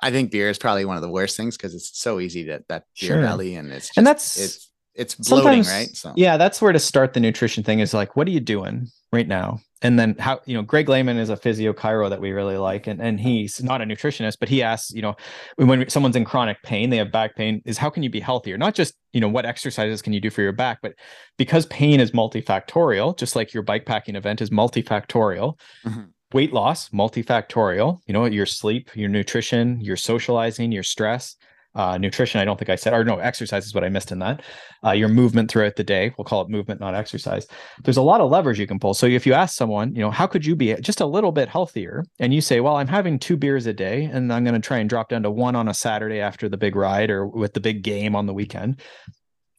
I 0.01 0.11
think 0.11 0.31
beer 0.31 0.49
is 0.49 0.59
probably 0.59 0.85
one 0.85 0.97
of 0.97 1.03
the 1.03 1.11
worst 1.11 1.37
things 1.37 1.57
because 1.57 1.75
it's 1.75 1.99
so 1.99 2.21
easy 2.21 2.45
to 2.45 2.63
that 2.69 2.85
beer 3.01 3.11
sure. 3.11 3.23
belly 3.23 3.55
and 3.57 3.73
it's 3.73 3.89
just, 3.89 3.99
and 3.99 4.07
that's 4.07 4.39
it's 4.39 4.69
it's 4.99 5.15
bloating, 5.15 5.63
right? 5.63 5.97
So 5.97 6.13
yeah, 6.17 6.37
that's 6.37 6.61
where 6.61 6.73
to 6.73 6.79
start 6.81 7.15
the 7.15 7.21
nutrition 7.21 7.63
thing 7.63 7.79
is 7.79 7.95
like, 7.95 8.17
what 8.17 8.27
are 8.27 8.33
you 8.33 8.41
doing 8.41 8.89
right 9.13 9.29
now? 9.29 9.61
And 9.81 9.97
then 9.97 10.17
how 10.19 10.41
you 10.45 10.55
know 10.55 10.63
Greg 10.63 10.89
Lehman 10.89 11.19
is 11.19 11.31
a 11.31 11.37
physio 11.37 11.73
chiro 11.73 12.11
that 12.11 12.21
we 12.21 12.33
really 12.33 12.57
like, 12.57 12.89
and 12.89 13.01
and 13.01 13.21
he's 13.21 13.63
not 13.63 13.81
a 13.81 13.85
nutritionist, 13.85 14.39
but 14.41 14.49
he 14.49 14.61
asks, 14.61 14.91
you 14.91 15.01
know, 15.01 15.15
when 15.55 15.89
someone's 15.89 16.17
in 16.17 16.25
chronic 16.25 16.61
pain, 16.65 16.91
they 16.91 16.97
have 16.97 17.13
back 17.13 17.37
pain, 17.37 17.63
is 17.65 17.79
how 17.79 17.89
can 17.89 18.03
you 18.03 18.11
be 18.11 18.19
healthier? 18.19 18.59
Not 18.59 18.75
just 18.75 18.95
you 19.13 19.21
know 19.21 19.29
what 19.29 19.47
exercises 19.47 20.03
can 20.03 20.13
you 20.13 20.21
do 20.21 20.31
for 20.31 20.43
your 20.43 20.53
back, 20.53 20.81
but 20.83 20.95
because 21.37 21.65
pain 21.67 22.01
is 22.01 22.11
multifactorial, 22.11 23.17
just 23.17 23.37
like 23.37 23.55
your 23.55 23.63
bike 23.63 23.87
packing 23.87 24.17
event 24.17 24.41
is 24.41 24.51
multifactorial. 24.51 25.59
Mm-hmm 25.87 26.07
weight 26.33 26.53
loss 26.53 26.89
multifactorial 26.91 28.01
you 28.07 28.13
know 28.13 28.25
your 28.25 28.47
sleep 28.47 28.91
your 28.95 29.09
nutrition 29.09 29.81
your 29.81 29.97
socializing 29.97 30.73
your 30.73 30.83
stress 30.83 31.37
uh, 31.75 31.97
nutrition 31.97 32.41
i 32.41 32.45
don't 32.45 32.59
think 32.59 32.71
i 32.71 32.77
said 32.77 32.93
or 32.93 33.05
no 33.05 33.19
exercise 33.19 33.67
is 33.67 33.75
what 33.75 33.85
i 33.85 33.89
missed 33.89 34.11
in 34.11 34.19
that 34.19 34.43
uh, 34.85 34.91
your 34.91 35.09
movement 35.09 35.51
throughout 35.51 35.77
the 35.77 35.85
day 35.85 36.13
we'll 36.17 36.25
call 36.25 36.41
it 36.43 36.49
movement 36.49 36.81
not 36.81 36.95
exercise. 36.95 37.47
There's 37.85 37.97
a 37.97 38.03
lot 38.03 38.21
of 38.21 38.31
levers 38.31 38.59
you 38.59 38.67
can 38.67 38.79
pull. 38.79 38.95
So 38.95 39.07
if 39.07 39.27
you 39.27 39.35
ask 39.35 39.57
someone 39.57 39.95
you 39.95 40.01
know 40.01 40.11
how 40.11 40.27
could 40.27 40.45
you 40.45 40.57
be 40.57 40.75
just 40.77 41.01
a 41.01 41.07
little 41.07 41.33
bit 41.33 41.49
healthier? 41.49 42.05
and 42.19 42.35
you 42.35 42.41
say 42.41 42.61
well 42.61 42.77
i'm 42.77 42.89
having 42.89 43.19
two 43.19 43.37
beers 43.37 43.67
a 43.67 43.73
day 43.73 44.05
and 44.05 44.33
i'm 44.33 44.45
going 44.45 44.61
to 44.61 44.67
try 44.67 44.79
and 44.79 44.89
drop 44.89 45.09
down 45.09 45.23
to 45.23 45.31
one 45.31 45.55
on 45.57 45.69
a 45.69 45.75
saturday 45.75 46.21
after 46.21 46.49
the 46.49 46.57
big 46.57 46.75
ride 46.75 47.11
or 47.11 47.27
with 47.27 47.53
the 47.55 47.61
big 47.61 47.83
game 47.83 48.17
on 48.17 48.27
the 48.27 48.35
weekend 48.35 48.81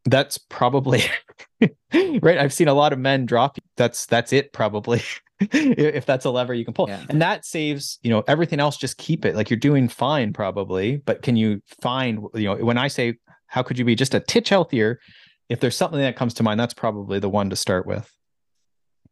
that's 0.05 0.37
probably 0.37 1.03
right? 1.93 2.37
I've 2.37 2.53
seen 2.53 2.67
a 2.67 2.73
lot 2.73 2.93
of 2.93 2.99
men 2.99 3.25
drop 3.25 3.57
that's 3.75 4.05
that's 4.05 4.33
it 4.33 4.53
probably 4.53 5.01
if 5.51 6.05
that's 6.05 6.25
a 6.25 6.29
lever 6.29 6.53
you 6.53 6.65
can 6.65 6.73
pull. 6.73 6.89
Yeah. 6.89 7.03
and 7.09 7.21
that 7.21 7.45
saves 7.45 7.99
you 8.01 8.09
know 8.09 8.23
everything 8.27 8.59
else 8.59 8.77
just 8.77 8.97
keep 8.97 9.25
it. 9.25 9.35
Like 9.35 9.49
you're 9.49 9.59
doing 9.59 9.87
fine 9.87 10.33
probably 10.33 10.97
but 10.97 11.21
can 11.21 11.35
you 11.35 11.61
find 11.81 12.25
you 12.33 12.43
know 12.43 12.55
when 12.57 12.77
i 12.77 12.87
say 12.87 13.15
how 13.47 13.63
could 13.63 13.79
you 13.79 13.85
be 13.85 13.95
just 13.95 14.13
a 14.13 14.19
titch 14.19 14.49
healthier? 14.49 14.99
If 15.47 15.59
there's 15.59 15.75
something 15.75 15.99
that 15.99 16.15
comes 16.15 16.35
to 16.35 16.43
mind 16.43 16.59
that's 16.59 16.73
probably 16.73 17.19
the 17.19 17.29
one 17.29 17.49
to 17.49 17.55
start 17.55 17.87
with. 17.87 18.11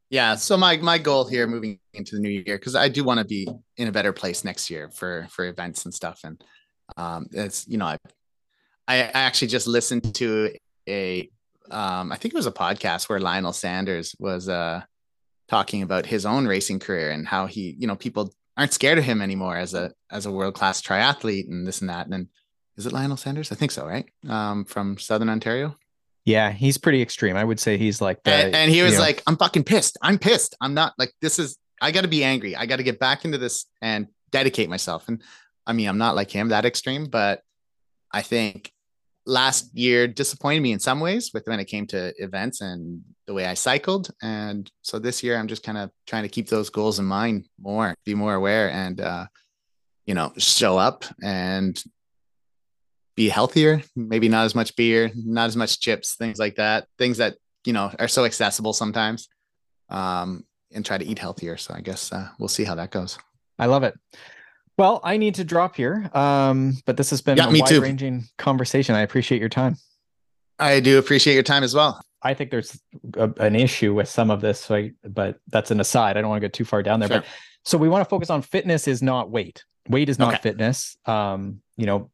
Yeah 0.09 0.35
so 0.35 0.57
my 0.57 0.77
my 0.77 0.97
goal 0.97 1.27
here 1.27 1.47
moving 1.47 1.79
into 1.93 2.15
the 2.15 2.21
new 2.21 2.29
year 2.29 2.57
because 2.57 2.75
i 2.75 2.87
do 2.87 3.03
want 3.03 3.19
to 3.19 3.25
be 3.25 3.47
in 3.75 3.87
a 3.87 3.91
better 3.91 4.13
place 4.13 4.43
next 4.43 4.69
year 4.69 4.89
for 4.89 5.27
for 5.29 5.45
events 5.45 5.83
and 5.85 5.93
stuff 5.93 6.21
and 6.23 6.41
um 6.95 7.27
it's 7.31 7.67
you 7.67 7.77
know 7.77 7.85
i 7.85 7.97
i 8.87 8.97
actually 8.99 9.49
just 9.49 9.67
listened 9.67 10.15
to 10.15 10.53
a 10.87 11.29
um 11.71 12.11
i 12.11 12.15
think 12.15 12.33
it 12.33 12.37
was 12.37 12.47
a 12.47 12.51
podcast 12.51 13.09
where 13.09 13.19
lionel 13.19 13.51
sanders 13.51 14.15
was 14.17 14.47
uh 14.47 14.81
talking 15.47 15.81
about 15.81 16.05
his 16.05 16.25
own 16.25 16.47
racing 16.47 16.79
career 16.79 17.11
and 17.11 17.27
how 17.27 17.45
he, 17.45 17.75
you 17.77 17.87
know, 17.87 17.95
people 17.95 18.33
aren't 18.57 18.73
scared 18.73 18.97
of 18.97 19.03
him 19.03 19.21
anymore 19.21 19.55
as 19.55 19.73
a 19.73 19.91
as 20.11 20.25
a 20.25 20.31
world 20.31 20.55
class 20.55 20.81
triathlete 20.81 21.47
and 21.47 21.65
this 21.65 21.81
and 21.81 21.89
that. 21.89 22.05
And 22.05 22.13
then 22.13 22.29
is 22.77 22.85
it 22.85 22.93
Lionel 22.93 23.17
Sanders? 23.17 23.51
I 23.51 23.55
think 23.55 23.71
so, 23.71 23.85
right? 23.85 24.05
Um, 24.27 24.65
from 24.65 24.97
Southern 24.97 25.29
Ontario. 25.29 25.75
Yeah, 26.25 26.51
he's 26.51 26.77
pretty 26.77 27.01
extreme. 27.01 27.37
I 27.37 27.43
would 27.43 27.59
say 27.59 27.77
he's 27.77 28.01
like 28.01 28.21
the, 28.23 28.31
and, 28.33 28.55
and, 28.55 28.71
he 28.71 28.81
was 28.81 28.95
know. 28.95 28.99
like, 28.99 29.23
I'm 29.27 29.37
fucking 29.37 29.63
pissed. 29.63 29.97
I'm 30.01 30.19
pissed. 30.19 30.55
I'm 30.59 30.73
not 30.73 30.93
like 30.97 31.13
this 31.21 31.39
is 31.39 31.57
I 31.81 31.91
gotta 31.91 32.09
be 32.09 32.23
angry. 32.23 32.55
I 32.55 32.65
gotta 32.65 32.83
get 32.83 32.99
back 32.99 33.23
into 33.23 33.37
this 33.37 33.65
and 33.81 34.07
dedicate 34.31 34.69
myself. 34.69 35.07
And 35.07 35.21
I 35.65 35.73
mean, 35.73 35.87
I'm 35.87 35.97
not 35.97 36.15
like 36.15 36.29
him 36.29 36.49
that 36.49 36.65
extreme, 36.65 37.05
but 37.05 37.41
I 38.11 38.21
think 38.21 38.71
last 39.27 39.77
year 39.77 40.07
disappointed 40.07 40.61
me 40.61 40.71
in 40.71 40.79
some 40.79 40.99
ways 40.99 41.31
with 41.33 41.45
when 41.45 41.59
it 41.59 41.65
came 41.65 41.85
to 41.87 42.13
events 42.17 42.61
and 42.61 43.03
the 43.27 43.33
way 43.33 43.45
I 43.45 43.53
cycled. 43.53 44.09
And 44.21 44.71
so 44.81 44.97
this 44.97 45.21
year 45.21 45.37
I'm 45.37 45.47
just 45.47 45.63
kind 45.63 45.77
of 45.77 45.91
trying 46.07 46.23
to 46.23 46.29
keep 46.29 46.47
those 46.47 46.69
goals 46.69 46.97
in 46.97 47.05
mind 47.05 47.47
more, 47.59 47.93
be 48.05 48.15
more 48.15 48.33
aware. 48.33 48.71
And 48.71 48.99
uh, 48.99 49.25
you 50.05 50.15
know, 50.15 50.31
show 50.37 50.77
up 50.77 51.03
and 51.21 51.81
be 53.15 53.29
healthier, 53.29 53.83
maybe 53.95 54.29
not 54.29 54.45
as 54.45 54.55
much 54.55 54.75
beer, 54.75 55.11
not 55.13 55.47
as 55.47 55.55
much 55.55 55.81
chips, 55.81 56.15
things 56.15 56.39
like 56.39 56.55
that, 56.55 56.87
things 56.97 57.17
that, 57.17 57.35
you 57.65 57.73
know, 57.73 57.91
are 57.99 58.07
so 58.07 58.25
accessible 58.25 58.73
sometimes. 58.73 59.27
Um, 59.89 60.45
and 60.73 60.85
try 60.85 60.97
to 60.97 61.05
eat 61.05 61.17
healthier. 61.19 61.55
So 61.55 61.73
I 61.73 61.79
guess 61.79 62.11
uh, 62.11 62.27
we'll 62.39 62.49
see 62.49 62.65
how 62.65 62.75
that 62.75 62.91
goes. 62.91 63.17
I 63.57 63.67
love 63.67 63.83
it. 63.83 63.97
Well, 64.77 65.01
I 65.03 65.17
need 65.17 65.35
to 65.35 65.43
drop 65.43 65.75
here. 65.75 66.09
Um, 66.13 66.77
but 66.85 66.97
this 66.97 67.09
has 67.09 67.21
been 67.21 67.37
Yeah, 67.37 67.47
a 67.47 67.51
me 67.51 67.61
wide-ranging 67.61 68.25
conversation. 68.37 68.95
I 68.95 69.01
appreciate 69.01 69.39
your 69.39 69.49
time. 69.49 69.77
I 70.59 70.79
do 70.79 70.97
appreciate 70.99 71.33
your 71.33 71.43
time 71.43 71.63
as 71.63 71.73
well. 71.73 72.01
I 72.21 72.33
think 72.33 72.51
there's 72.51 72.79
a, 73.15 73.31
an 73.39 73.55
issue 73.55 73.93
with 73.93 74.09
some 74.09 74.29
of 74.31 74.41
this, 74.41 74.69
right? 74.69 74.93
But 75.03 75.39
that's 75.47 75.71
an 75.71 75.79
aside. 75.79 76.17
I 76.17 76.21
don't 76.21 76.29
want 76.29 76.41
to 76.41 76.47
go 76.47 76.51
too 76.51 76.65
far 76.65 76.83
down 76.83 76.99
there. 76.99 77.09
Sure. 77.09 77.19
But 77.19 77.27
so 77.63 77.77
we 77.77 77.89
want 77.89 78.01
to 78.03 78.09
focus 78.09 78.29
on 78.29 78.41
fitness 78.41 78.87
is 78.87 79.01
not 79.01 79.29
weight. 79.29 79.63
Weight 79.89 80.09
is 80.09 80.19
not 80.19 80.33
Okay. 80.33 80.41
fitness. 80.43 80.97
Um, 81.05 81.61
you 81.75 81.85
know, 81.85 82.09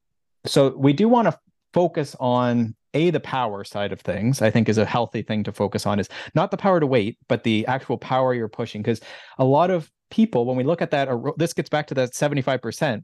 so 0.45 0.75
we 0.75 0.93
do 0.93 1.07
want 1.07 1.27
to 1.29 1.37
focus 1.73 2.15
on 2.19 2.75
a 2.93 3.09
the 3.09 3.19
power 3.19 3.63
side 3.63 3.91
of 3.91 3.99
things. 4.01 4.41
I 4.41 4.49
think 4.51 4.69
is 4.69 4.77
a 4.77 4.85
healthy 4.85 5.21
thing 5.21 5.43
to 5.43 5.51
focus 5.51 5.85
on 5.85 5.99
is 5.99 6.09
not 6.35 6.51
the 6.51 6.57
power 6.57 6.79
to 6.79 6.87
weight, 6.87 7.17
but 7.27 7.43
the 7.43 7.65
actual 7.67 7.97
power 7.97 8.33
you're 8.33 8.47
pushing. 8.47 8.81
Because 8.81 9.01
a 9.37 9.45
lot 9.45 9.71
of 9.71 9.89
people, 10.11 10.45
when 10.45 10.55
we 10.57 10.63
look 10.63 10.81
at 10.81 10.91
that, 10.91 11.09
this 11.37 11.53
gets 11.53 11.69
back 11.69 11.87
to 11.87 11.93
that 11.95 12.11
75%. 12.13 13.03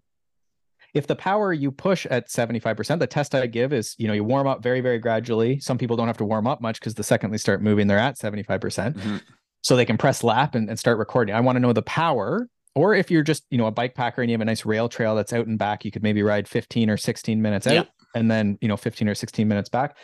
If 0.94 1.06
the 1.06 1.16
power 1.16 1.54
you 1.54 1.72
push 1.72 2.06
at 2.08 2.30
75%, 2.30 3.00
the 3.00 3.06
test 3.08 3.36
I 3.36 3.46
give 3.46 3.74
is, 3.74 3.96
you 4.00 4.08
know, 4.08 4.14
you 4.14 4.24
warm 4.24 4.48
up 4.48 4.64
very, 4.64 4.82
very 4.82 4.98
gradually. 4.98 5.60
Some 5.60 5.78
people 5.78 5.96
don't 5.96 6.08
have 6.08 6.18
to 6.18 6.26
warm 6.26 6.48
up 6.48 6.62
much 6.62 6.80
because 6.80 6.96
the 6.96 7.04
second 7.04 7.30
they 7.32 7.38
start 7.38 7.62
moving, 7.62 7.86
they're 7.88 8.00
at 8.00 8.18
75% 8.18 8.96
Mhm. 8.98 9.22
so 9.62 9.76
they 9.76 9.86
can 9.86 9.98
press 9.98 10.24
lap 10.24 10.56
and, 10.56 10.68
and 10.68 10.80
start 10.80 10.98
recording. 10.98 11.36
I 11.36 11.42
want 11.42 11.58
to 11.58 11.60
know 11.60 11.74
the 11.74 11.84
power. 11.84 12.48
Or 12.76 12.94
if 12.96 13.12
you're 13.12 13.24
just, 13.24 13.44
you 13.52 13.58
know, 13.58 13.66
a 13.68 13.72
bike 13.72 13.94
packer 13.94 14.22
and 14.22 14.30
you 14.32 14.34
have 14.36 14.42
a 14.42 14.46
nice 14.46 14.66
rail 14.66 14.88
trail 14.90 15.16
that's 15.16 15.34
out 15.34 15.48
and 15.48 15.60
back, 15.60 15.84
you 15.86 15.92
could 15.92 16.04
maybe 16.04 16.24
ride 16.24 16.48
15 16.48 16.90
or 16.90 16.98
16 16.98 17.42
minutes 17.42 17.68
out 17.68 17.74
Yeah. 17.74 17.84
And 18.16 18.30
then, 18.30 18.58
you 18.62 18.68
know, 18.68 18.78
15 18.78 19.08
or 19.08 19.16
16 19.16 19.48
minutes 19.48 19.70
back. 19.70 19.98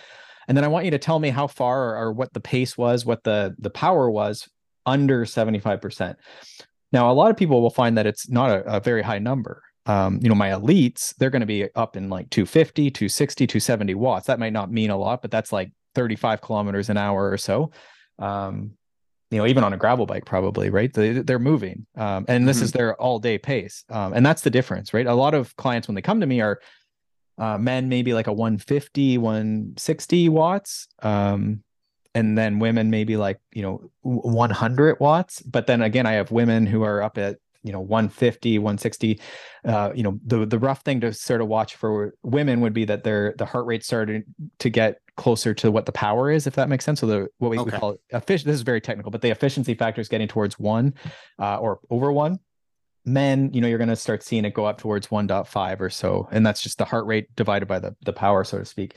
And 0.47 0.55
then 0.55 0.63
I 0.63 0.67
want 0.67 0.85
you 0.85 0.91
to 0.91 0.99
tell 0.99 1.19
me 1.19 1.29
how 1.29 1.47
far 1.47 1.89
or, 1.89 1.97
or 1.97 2.11
what 2.13 2.33
the 2.33 2.39
pace 2.39 2.77
was, 2.77 3.05
what 3.05 3.23
the 3.23 3.55
the 3.57 3.69
power 3.71 4.09
was 4.09 4.47
under 4.85 5.25
75%. 5.25 6.15
Now, 6.91 7.11
a 7.11 7.13
lot 7.13 7.31
of 7.31 7.37
people 7.37 7.61
will 7.61 7.71
find 7.71 7.97
that 7.97 8.05
it's 8.05 8.29
not 8.29 8.51
a, 8.51 8.75
a 8.75 8.79
very 8.79 9.01
high 9.01 9.19
number. 9.19 9.63
Um, 9.87 10.19
you 10.21 10.29
know, 10.29 10.35
my 10.35 10.49
elites, 10.49 11.15
they're 11.17 11.29
going 11.29 11.41
to 11.41 11.45
be 11.47 11.67
up 11.75 11.95
in 11.97 12.09
like 12.09 12.29
250, 12.29 12.91
260, 12.91 13.47
270 13.47 13.95
watts. 13.95 14.27
That 14.27 14.39
might 14.39 14.53
not 14.53 14.71
mean 14.71 14.91
a 14.91 14.97
lot, 14.97 15.21
but 15.21 15.31
that's 15.31 15.51
like 15.51 15.71
35 15.95 16.41
kilometers 16.41 16.89
an 16.89 16.97
hour 16.97 17.29
or 17.29 17.37
so. 17.37 17.71
Um, 18.19 18.71
you 19.31 19.39
know, 19.39 19.47
even 19.47 19.63
on 19.63 19.73
a 19.73 19.77
gravel 19.77 20.05
bike, 20.05 20.25
probably, 20.25 20.69
right? 20.69 20.93
They, 20.93 21.13
they're 21.13 21.39
moving. 21.39 21.85
Um, 21.97 22.25
and 22.27 22.47
this 22.47 22.59
Mhm. 22.59 22.63
is 22.63 22.71
their 22.71 22.95
all 23.01 23.19
day 23.19 23.37
pace. 23.37 23.83
Um, 23.89 24.13
and 24.13 24.25
that's 24.25 24.43
the 24.43 24.51
difference, 24.51 24.93
right? 24.93 25.07
A 25.07 25.13
lot 25.15 25.33
of 25.33 25.55
clients, 25.55 25.87
when 25.87 25.95
they 25.95 26.01
come 26.01 26.19
to 26.21 26.27
me, 26.27 26.41
are 26.41 26.59
uh, 27.37 27.57
men, 27.57 27.89
maybe 27.89 28.13
like 28.13 28.27
a 28.27 28.33
150, 28.33 29.17
160 29.17 30.29
watts. 30.29 30.87
Um, 31.01 31.63
and 32.13 32.37
then 32.37 32.59
women, 32.59 32.89
maybe 32.89 33.17
like, 33.17 33.39
you 33.51 33.61
know, 33.61 33.89
100 34.01 34.99
watts. 34.99 35.41
But 35.41 35.67
then 35.67 35.81
again, 35.81 36.05
I 36.05 36.13
have 36.13 36.31
women 36.31 36.65
who 36.65 36.83
are 36.83 37.03
up 37.03 37.17
at, 37.17 37.37
you 37.61 37.73
know, 37.73 37.81
150, 37.81 38.59
160. 38.59 39.19
Uh, 39.65 39.91
you 39.93 40.03
know, 40.03 40.17
the, 40.25 40.45
the 40.45 40.59
rough 40.59 40.81
thing 40.83 41.01
to 41.01 41.11
sort 41.11 41.41
of 41.41 41.47
watch 41.47 41.75
for 41.75 42.13
women 42.23 42.61
would 42.61 42.73
be 42.73 42.85
that 42.85 43.03
their, 43.03 43.33
the 43.37 43.45
heart 43.45 43.65
rate 43.65 43.83
started 43.83 44.23
to 44.59 44.69
get 44.69 45.01
closer 45.17 45.53
to 45.55 45.71
what 45.71 45.85
the 45.85 45.91
power 45.91 46.31
is, 46.31 46.47
if 46.47 46.55
that 46.55 46.69
makes 46.69 46.85
sense. 46.85 47.01
So 47.01 47.07
the, 47.07 47.27
what 47.39 47.49
we, 47.49 47.57
we 47.57 47.71
call 47.71 47.97
efficient, 48.11 48.47
this 48.47 48.55
is 48.55 48.61
very 48.61 48.79
technical, 48.79 49.11
but 49.11 49.21
the 49.21 49.31
efficiency 49.31 49.73
factor 49.73 49.99
is 49.99 50.07
getting 50.07 50.27
towards 50.27 50.57
one 50.57 50.93
uh, 51.39 51.57
or 51.57 51.79
over 51.89 52.13
one 52.13 52.39
men 53.05 53.51
you 53.53 53.61
know 53.61 53.67
you're 53.67 53.77
going 53.77 53.87
to 53.89 53.95
start 53.95 54.23
seeing 54.23 54.45
it 54.45 54.53
go 54.53 54.65
up 54.65 54.77
towards 54.77 55.07
1.5 55.07 55.79
or 55.79 55.89
so 55.89 56.27
and 56.31 56.45
that's 56.45 56.61
just 56.61 56.77
the 56.79 56.85
heart 56.85 57.05
rate 57.05 57.27
divided 57.35 57.67
by 57.67 57.79
the 57.79 57.95
the 58.03 58.13
power 58.13 58.43
so 58.43 58.57
to 58.59 58.65
speak. 58.65 58.95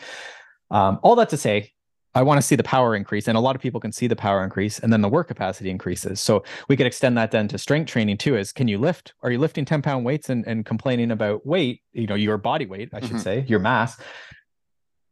Um, 0.71 0.99
all 1.03 1.15
that 1.17 1.29
to 1.31 1.37
say 1.37 1.73
i 2.15 2.23
want 2.23 2.39
to 2.41 2.47
see 2.47 2.57
the 2.57 2.63
power 2.65 2.97
increase 2.97 3.29
and 3.29 3.37
a 3.37 3.41
lot 3.41 3.55
of 3.55 3.61
people 3.63 3.81
can 3.81 3.93
see 3.93 4.07
the 4.07 4.17
power 4.17 4.43
increase 4.43 4.79
and 4.79 4.91
then 4.93 5.03
the 5.03 5.09
work 5.09 5.29
capacity 5.29 5.69
increases. 5.71 6.21
So 6.21 6.43
we 6.69 6.77
could 6.77 6.87
extend 6.87 7.17
that 7.19 7.31
then 7.31 7.49
to 7.49 7.59
strength 7.59 7.91
training 7.91 8.17
too 8.17 8.37
is 8.37 8.51
can 8.53 8.67
you 8.67 8.79
lift? 8.79 9.13
Are 9.23 9.31
you 9.31 9.39
lifting 9.39 9.65
10 9.67 9.83
pound 9.83 10.05
weights 10.07 10.31
and, 10.31 10.47
and 10.47 10.65
complaining 10.65 11.11
about 11.11 11.47
weight 11.47 11.83
you 11.93 12.07
know 12.07 12.15
your 12.15 12.39
body 12.39 12.67
weight 12.67 12.89
i 12.95 13.01
should 13.01 13.17
Mhm. 13.17 13.23
say 13.23 13.45
your 13.47 13.61
mass? 13.61 14.01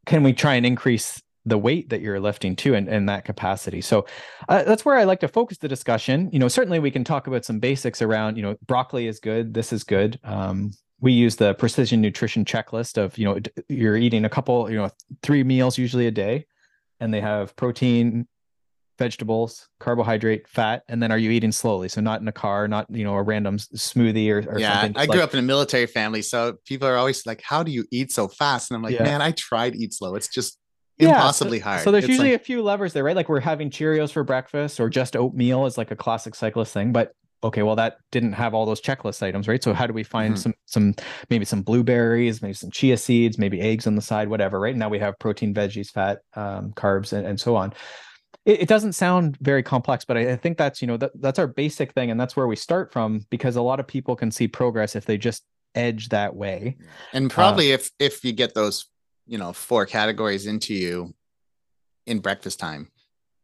Can 0.05 0.23
we 0.23 0.33
try 0.33 0.55
and 0.55 0.65
increase 0.65 1.21
the 1.47 1.57
weight 1.57 1.89
that 1.89 2.01
you're 2.01 2.19
lifting 2.19 2.55
too 2.55 2.75
and, 2.75 2.87
and 2.87 3.07
that 3.07 3.25
capacity 3.25 3.81
so 3.81 4.05
uh, 4.49 4.63
that's 4.63 4.85
where 4.85 4.97
I 4.97 5.03
like 5.03 5.19
to 5.21 5.27
focus 5.27 5.57
the 5.57 5.67
discussion. 5.67 6.29
You 6.31 6.39
know, 6.39 6.47
certainly 6.47 6.79
we 6.79 6.91
can 6.91 7.03
talk 7.03 7.27
about 7.27 7.45
some 7.45 7.59
basics 7.59 8.01
around, 8.01 8.37
you 8.37 8.43
know, 8.43 8.55
broccoli 8.65 9.07
is 9.07 9.19
good, 9.19 9.53
this 9.53 9.73
is 9.73 9.83
good. 9.83 10.19
Um, 10.23 10.71
we 10.99 11.11
use 11.11 11.35
the 11.35 11.53
precision 11.55 12.01
nutrition 12.01 12.43
checklist 12.43 12.97
of, 12.97 13.17
you 13.17 13.25
know, 13.25 13.39
you're 13.69 13.97
eating 13.97 14.25
a 14.25 14.29
couple, 14.29 14.69
you 14.69 14.77
know, 14.77 14.89
three 15.21 15.43
meals 15.43 15.77
usually 15.77 16.07
a 16.07 16.11
day, 16.11 16.45
and 16.99 17.13
they 17.13 17.21
have 17.21 17.55
protein, 17.55 18.27
vegetables, 18.97 19.69
carbohydrate, 19.79 20.47
fat, 20.47 20.83
and 20.87 21.03
then 21.03 21.11
are 21.11 21.19
you 21.19 21.29
eating 21.29 21.51
slowly? 21.51 21.87
So 21.87 22.01
not 22.01 22.21
in 22.21 22.27
a 22.27 22.31
car, 22.31 22.67
not 22.67 22.87
you 22.89 23.03
know 23.03 23.13
a 23.13 23.21
random 23.21 23.57
smoothie 23.57 24.31
or, 24.31 24.51
or 24.51 24.59
yeah, 24.59 24.81
something. 24.81 24.97
I 24.97 25.05
grew 25.05 25.19
like- 25.19 25.25
up 25.25 25.33
in 25.33 25.39
a 25.39 25.43
military 25.43 25.85
family, 25.85 26.23
so 26.23 26.57
people 26.65 26.87
are 26.87 26.97
always 26.97 27.25
like, 27.27 27.41
"How 27.43 27.61
do 27.61 27.71
you 27.71 27.85
eat 27.91 28.11
so 28.11 28.27
fast?" 28.27 28.71
And 28.71 28.75
I'm 28.75 28.81
like, 28.81 28.95
Yeah. 28.95 29.03
"Man, 29.03 29.21
I 29.21 29.31
tried 29.31 29.73
to 29.73 29.79
eat 29.79 29.93
slow. 29.93 30.15
It's 30.15 30.27
just 30.27 30.57
Yeah, 30.97 31.09
so- 31.09 31.15
impossibly 31.15 31.59
hard." 31.59 31.81
So 31.83 31.91
there's 31.91 32.03
It's 32.05 32.09
usually 32.09 32.31
like- 32.31 32.41
a 32.41 32.43
few 32.43 32.61
levers 32.61 32.93
there, 32.93 33.03
right? 33.03 33.15
Like 33.15 33.29
we're 33.29 33.39
having 33.39 33.69
Cheerios 33.69 34.11
for 34.11 34.23
breakfast 34.23 34.79
or 34.79 34.89
just 34.89 35.15
oatmeal 35.15 35.65
is 35.65 35.77
like 35.77 35.91
a 35.91 35.95
classic 35.95 36.35
cyclist 36.35 36.73
thing. 36.73 36.91
But 36.91 37.13
okay, 37.43 37.61
well 37.61 37.75
that 37.75 37.97
didn't 38.11 38.33
have 38.33 38.53
all 38.55 38.65
those 38.65 38.81
checklist 38.81 39.21
items, 39.21 39.47
right? 39.47 39.63
So 39.63 39.73
how 39.73 39.85
do 39.85 39.93
we 39.93 40.03
find 40.03 40.33
Mhm. 40.33 40.37
some 40.39 40.53
some 40.65 40.95
maybe 41.29 41.45
some 41.45 41.61
blueberries, 41.61 42.41
maybe 42.41 42.53
some 42.55 42.71
chia 42.71 42.97
seeds, 42.97 43.37
maybe 43.37 43.61
eggs 43.61 43.85
on 43.85 43.95
the 43.95 44.01
side, 44.01 44.27
whatever, 44.27 44.59
right? 44.59 44.75
Now 44.75 44.89
we 44.89 44.99
have 44.99 45.19
protein, 45.19 45.53
veggies, 45.53 45.91
fat, 45.91 46.19
um, 46.35 46.73
carbs, 46.73 47.13
and, 47.13 47.27
and 47.27 47.39
so 47.39 47.55
on. 47.55 47.73
It, 48.45 48.61
it 48.61 48.67
doesn't 48.67 48.93
sound 48.93 49.37
very 49.39 49.61
complex, 49.61 50.03
but 50.03 50.17
I, 50.17 50.31
I 50.31 50.35
think 50.35 50.57
that's 50.57 50.81
you 50.81 50.87
know 50.87 50.97
that, 50.97 51.11
that's 51.21 51.37
our 51.37 51.47
basic 51.47 51.91
thing, 51.93 52.09
and 52.09 52.19
that's 52.19 52.35
where 52.35 52.47
we 52.47 52.55
start 52.55 52.91
from 52.91 53.25
because 53.29 53.55
a 53.55 53.61
lot 53.61 53.79
of 53.79 53.85
people 53.87 54.15
can 54.15 54.31
see 54.31 54.47
progress 54.47 54.95
if 54.95 55.05
they 55.05 55.17
just 55.17 55.43
edge 55.75 56.09
that 56.09 56.35
way. 56.35 56.75
and 57.13 57.29
probably 57.29 57.71
if 57.71 57.91
if 57.99 58.25
you 58.25 58.31
get 58.33 58.55
those, 58.55 58.87
you 59.27 59.37
know, 59.37 59.53
four 59.53 59.85
categories 59.85 60.47
into 60.47 60.73
you 60.73 61.13
in 62.05 62.19
breakfast 62.19 62.59
time 62.59 62.89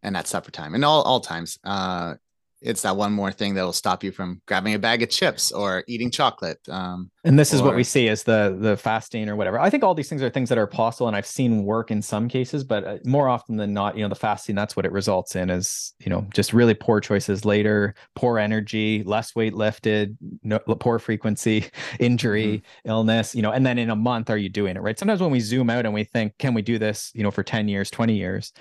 and 0.02 0.18
at 0.18 0.28
supper 0.28 0.52
time 0.52 0.76
and 0.76 0.84
all 0.84 1.02
all 1.04 1.20
times, 1.20 1.60
uh, 1.64 2.16
it's 2.62 2.82
that 2.84 2.96
one 2.96 3.12
more 3.12 3.32
thing 3.32 3.54
that 3.54 3.64
will 3.64 3.74
stop 3.74 4.04
you 4.04 4.12
from 4.12 4.42
grabbing 4.48 4.74
a 4.74 4.80
bag 4.80 5.04
of 5.04 5.10
chips 5.10 5.52
or 5.52 5.84
eating 5.88 6.10
chocolate. 6.10 6.60
Um, 6.70 7.12
And 7.26 7.40
this 7.40 7.54
is 7.54 7.62
what 7.62 7.74
we 7.74 7.86
see 7.86 8.10
as 8.10 8.24
the 8.24 8.54
the 8.60 8.76
fasting 8.76 9.30
or 9.30 9.38
whatever. 9.38 9.58
I 9.58 9.70
think 9.70 9.82
all 9.82 9.96
these 9.96 10.10
things 10.10 10.22
are 10.22 10.30
things 10.30 10.50
that 10.50 10.58
are 10.58 10.68
possible, 10.68 11.08
and 11.08 11.16
I've 11.16 11.26
seen 11.26 11.64
work 11.64 11.90
in 11.90 12.02
some 12.02 12.28
cases, 12.28 12.66
but 12.66 12.84
uh, 12.84 12.98
more 13.06 13.30
often 13.30 13.56
than 13.56 13.74
not, 13.74 13.96
you 13.96 14.04
know, 14.04 14.10
the 14.10 14.16
fasting 14.16 14.56
that's 14.56 14.76
what 14.76 14.86
it 14.86 14.92
results 14.92 15.38
in 15.38 15.50
is 15.50 15.94
you 16.00 16.10
know 16.10 16.28
just 16.34 16.52
really 16.52 16.74
poor 16.74 17.00
choices 17.00 17.46
later, 17.46 17.96
poor 18.16 18.40
energy, 18.40 19.04
less 19.04 19.36
weight 19.38 19.54
lifted, 19.54 20.18
no, 20.44 20.60
poor 20.60 21.00
frequency, 21.00 21.66
injury, 22.02 22.62
illness, 22.84 23.34
you 23.34 23.42
know, 23.42 23.52
and 23.52 23.66
then 23.66 23.78
in 23.78 23.90
a 23.90 23.96
month, 23.96 24.30
are 24.30 24.38
you 24.38 24.50
doing 24.50 24.76
it 24.76 24.82
right? 24.82 25.00
Sometimes 25.00 25.22
when 25.22 25.32
we 25.32 25.40
zoom 25.40 25.70
out 25.70 25.86
and 25.86 25.94
we 25.94 26.04
think, 26.04 26.38
can 26.40 26.54
we 26.54 26.62
do 26.62 26.78
this, 26.78 27.10
you 27.16 27.24
know, 27.24 27.32
for 27.32 27.44
ten 27.44 27.70
years, 27.70 27.90
twenty 27.90 28.18
years? 28.18 28.52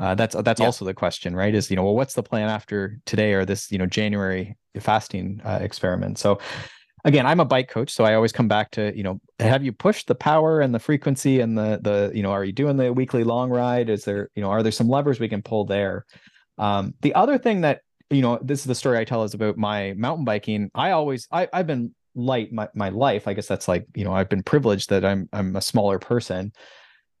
Uh, 0.00 0.16
that's 0.16 0.34
that's 0.42 0.60
Yeah. 0.60 0.66
also 0.66 0.84
the 0.84 0.94
question, 0.94 1.36
right? 1.36 1.54
Is 1.54 1.70
you 1.70 1.76
know, 1.76 1.84
well, 1.84 1.94
what's 1.94 2.14
the 2.14 2.24
plan 2.24 2.48
after 2.48 2.98
today 3.06 3.32
or 3.34 3.44
this 3.44 3.70
you 3.70 3.78
know 3.78 3.86
January 3.86 4.56
fasting 4.80 5.40
uh, 5.44 5.58
experiment? 5.62 6.18
So 6.18 6.38
again 7.08 7.26
i'm 7.26 7.40
a 7.40 7.44
bike 7.44 7.68
coach 7.68 7.90
so 7.90 8.04
i 8.04 8.14
always 8.14 8.32
come 8.32 8.48
back 8.48 8.70
to 8.70 8.96
you 8.96 9.02
know 9.02 9.20
have 9.40 9.64
you 9.64 9.72
pushed 9.72 10.08
the 10.08 10.14
power 10.14 10.60
and 10.60 10.74
the 10.74 10.78
frequency 10.78 11.40
and 11.40 11.56
the 11.56 11.78
the 11.82 12.10
you 12.14 12.22
know 12.22 12.30
are 12.30 12.44
you 12.44 12.52
doing 12.52 12.76
the 12.76 12.92
weekly 12.92 13.24
long 13.24 13.50
ride? 13.50 13.88
Is 13.88 14.04
there 14.04 14.30
you 14.34 14.42
know 14.42 14.50
are 14.50 14.62
there 14.62 14.72
some 14.72 14.88
levers 14.88 15.20
we 15.20 15.28
can 15.28 15.42
pull 15.42 15.64
there? 15.64 16.04
Um 16.58 16.94
the 17.02 17.14
other 17.14 17.38
thing 17.38 17.60
that 17.62 17.82
you 18.10 18.22
know 18.22 18.38
this 18.42 18.60
is 18.60 18.66
the 18.66 18.74
story 18.74 18.98
i 18.98 19.04
tell 19.04 19.22
is 19.22 19.34
about 19.34 19.56
my 19.56 19.92
mountain 19.96 20.24
biking. 20.24 20.70
I 20.74 20.90
always 20.92 21.28
i 21.30 21.48
i've 21.52 21.66
been 21.66 21.94
light 22.14 22.52
my, 22.52 22.68
my 22.74 22.88
life. 22.88 23.28
I 23.28 23.34
guess 23.34 23.46
that's 23.46 23.68
like 23.68 23.86
you 23.94 24.04
know 24.04 24.12
i've 24.12 24.28
been 24.28 24.42
privileged 24.42 24.90
that 24.90 25.04
i'm 25.04 25.28
i'm 25.32 25.56
a 25.56 25.60
smaller 25.60 25.98
person. 25.98 26.52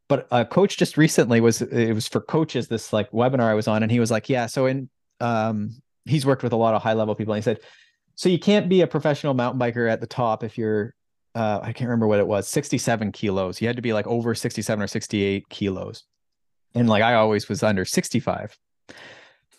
But 0.08 0.26
a 0.30 0.44
coach 0.44 0.78
just 0.78 0.96
recently 0.96 1.40
was 1.40 1.60
it 1.62 1.92
was 1.92 2.08
for 2.08 2.20
coaches 2.20 2.66
this 2.68 2.92
like 2.92 3.10
webinar 3.12 3.44
i 3.44 3.54
was 3.54 3.68
on 3.68 3.82
and 3.82 3.92
he 3.92 4.00
was 4.00 4.10
like 4.10 4.28
yeah 4.28 4.46
so 4.46 4.66
in 4.66 4.88
um 5.20 5.82
he's 6.06 6.24
worked 6.24 6.42
with 6.42 6.54
a 6.54 6.56
lot 6.56 6.74
of 6.74 6.82
high 6.82 6.94
level 6.94 7.14
people 7.14 7.34
and 7.34 7.42
he 7.42 7.44
said 7.44 7.60
so 8.18 8.28
you 8.28 8.40
can't 8.40 8.68
be 8.68 8.80
a 8.80 8.86
professional 8.88 9.32
mountain 9.32 9.60
biker 9.60 9.88
at 9.88 10.00
the 10.00 10.06
top 10.08 10.42
if 10.42 10.58
you're 10.58 10.92
uh, 11.36 11.60
I 11.62 11.72
can't 11.72 11.88
remember 11.88 12.08
what 12.08 12.18
it 12.18 12.26
was, 12.26 12.48
67 12.48 13.12
kilos. 13.12 13.60
You 13.60 13.68
had 13.68 13.76
to 13.76 13.82
be 13.82 13.92
like 13.92 14.08
over 14.08 14.34
67 14.34 14.82
or 14.82 14.88
68 14.88 15.48
kilos. 15.48 16.02
And 16.74 16.88
like 16.88 17.04
I 17.04 17.14
always 17.14 17.48
was 17.48 17.62
under 17.62 17.84
65. 17.84 18.58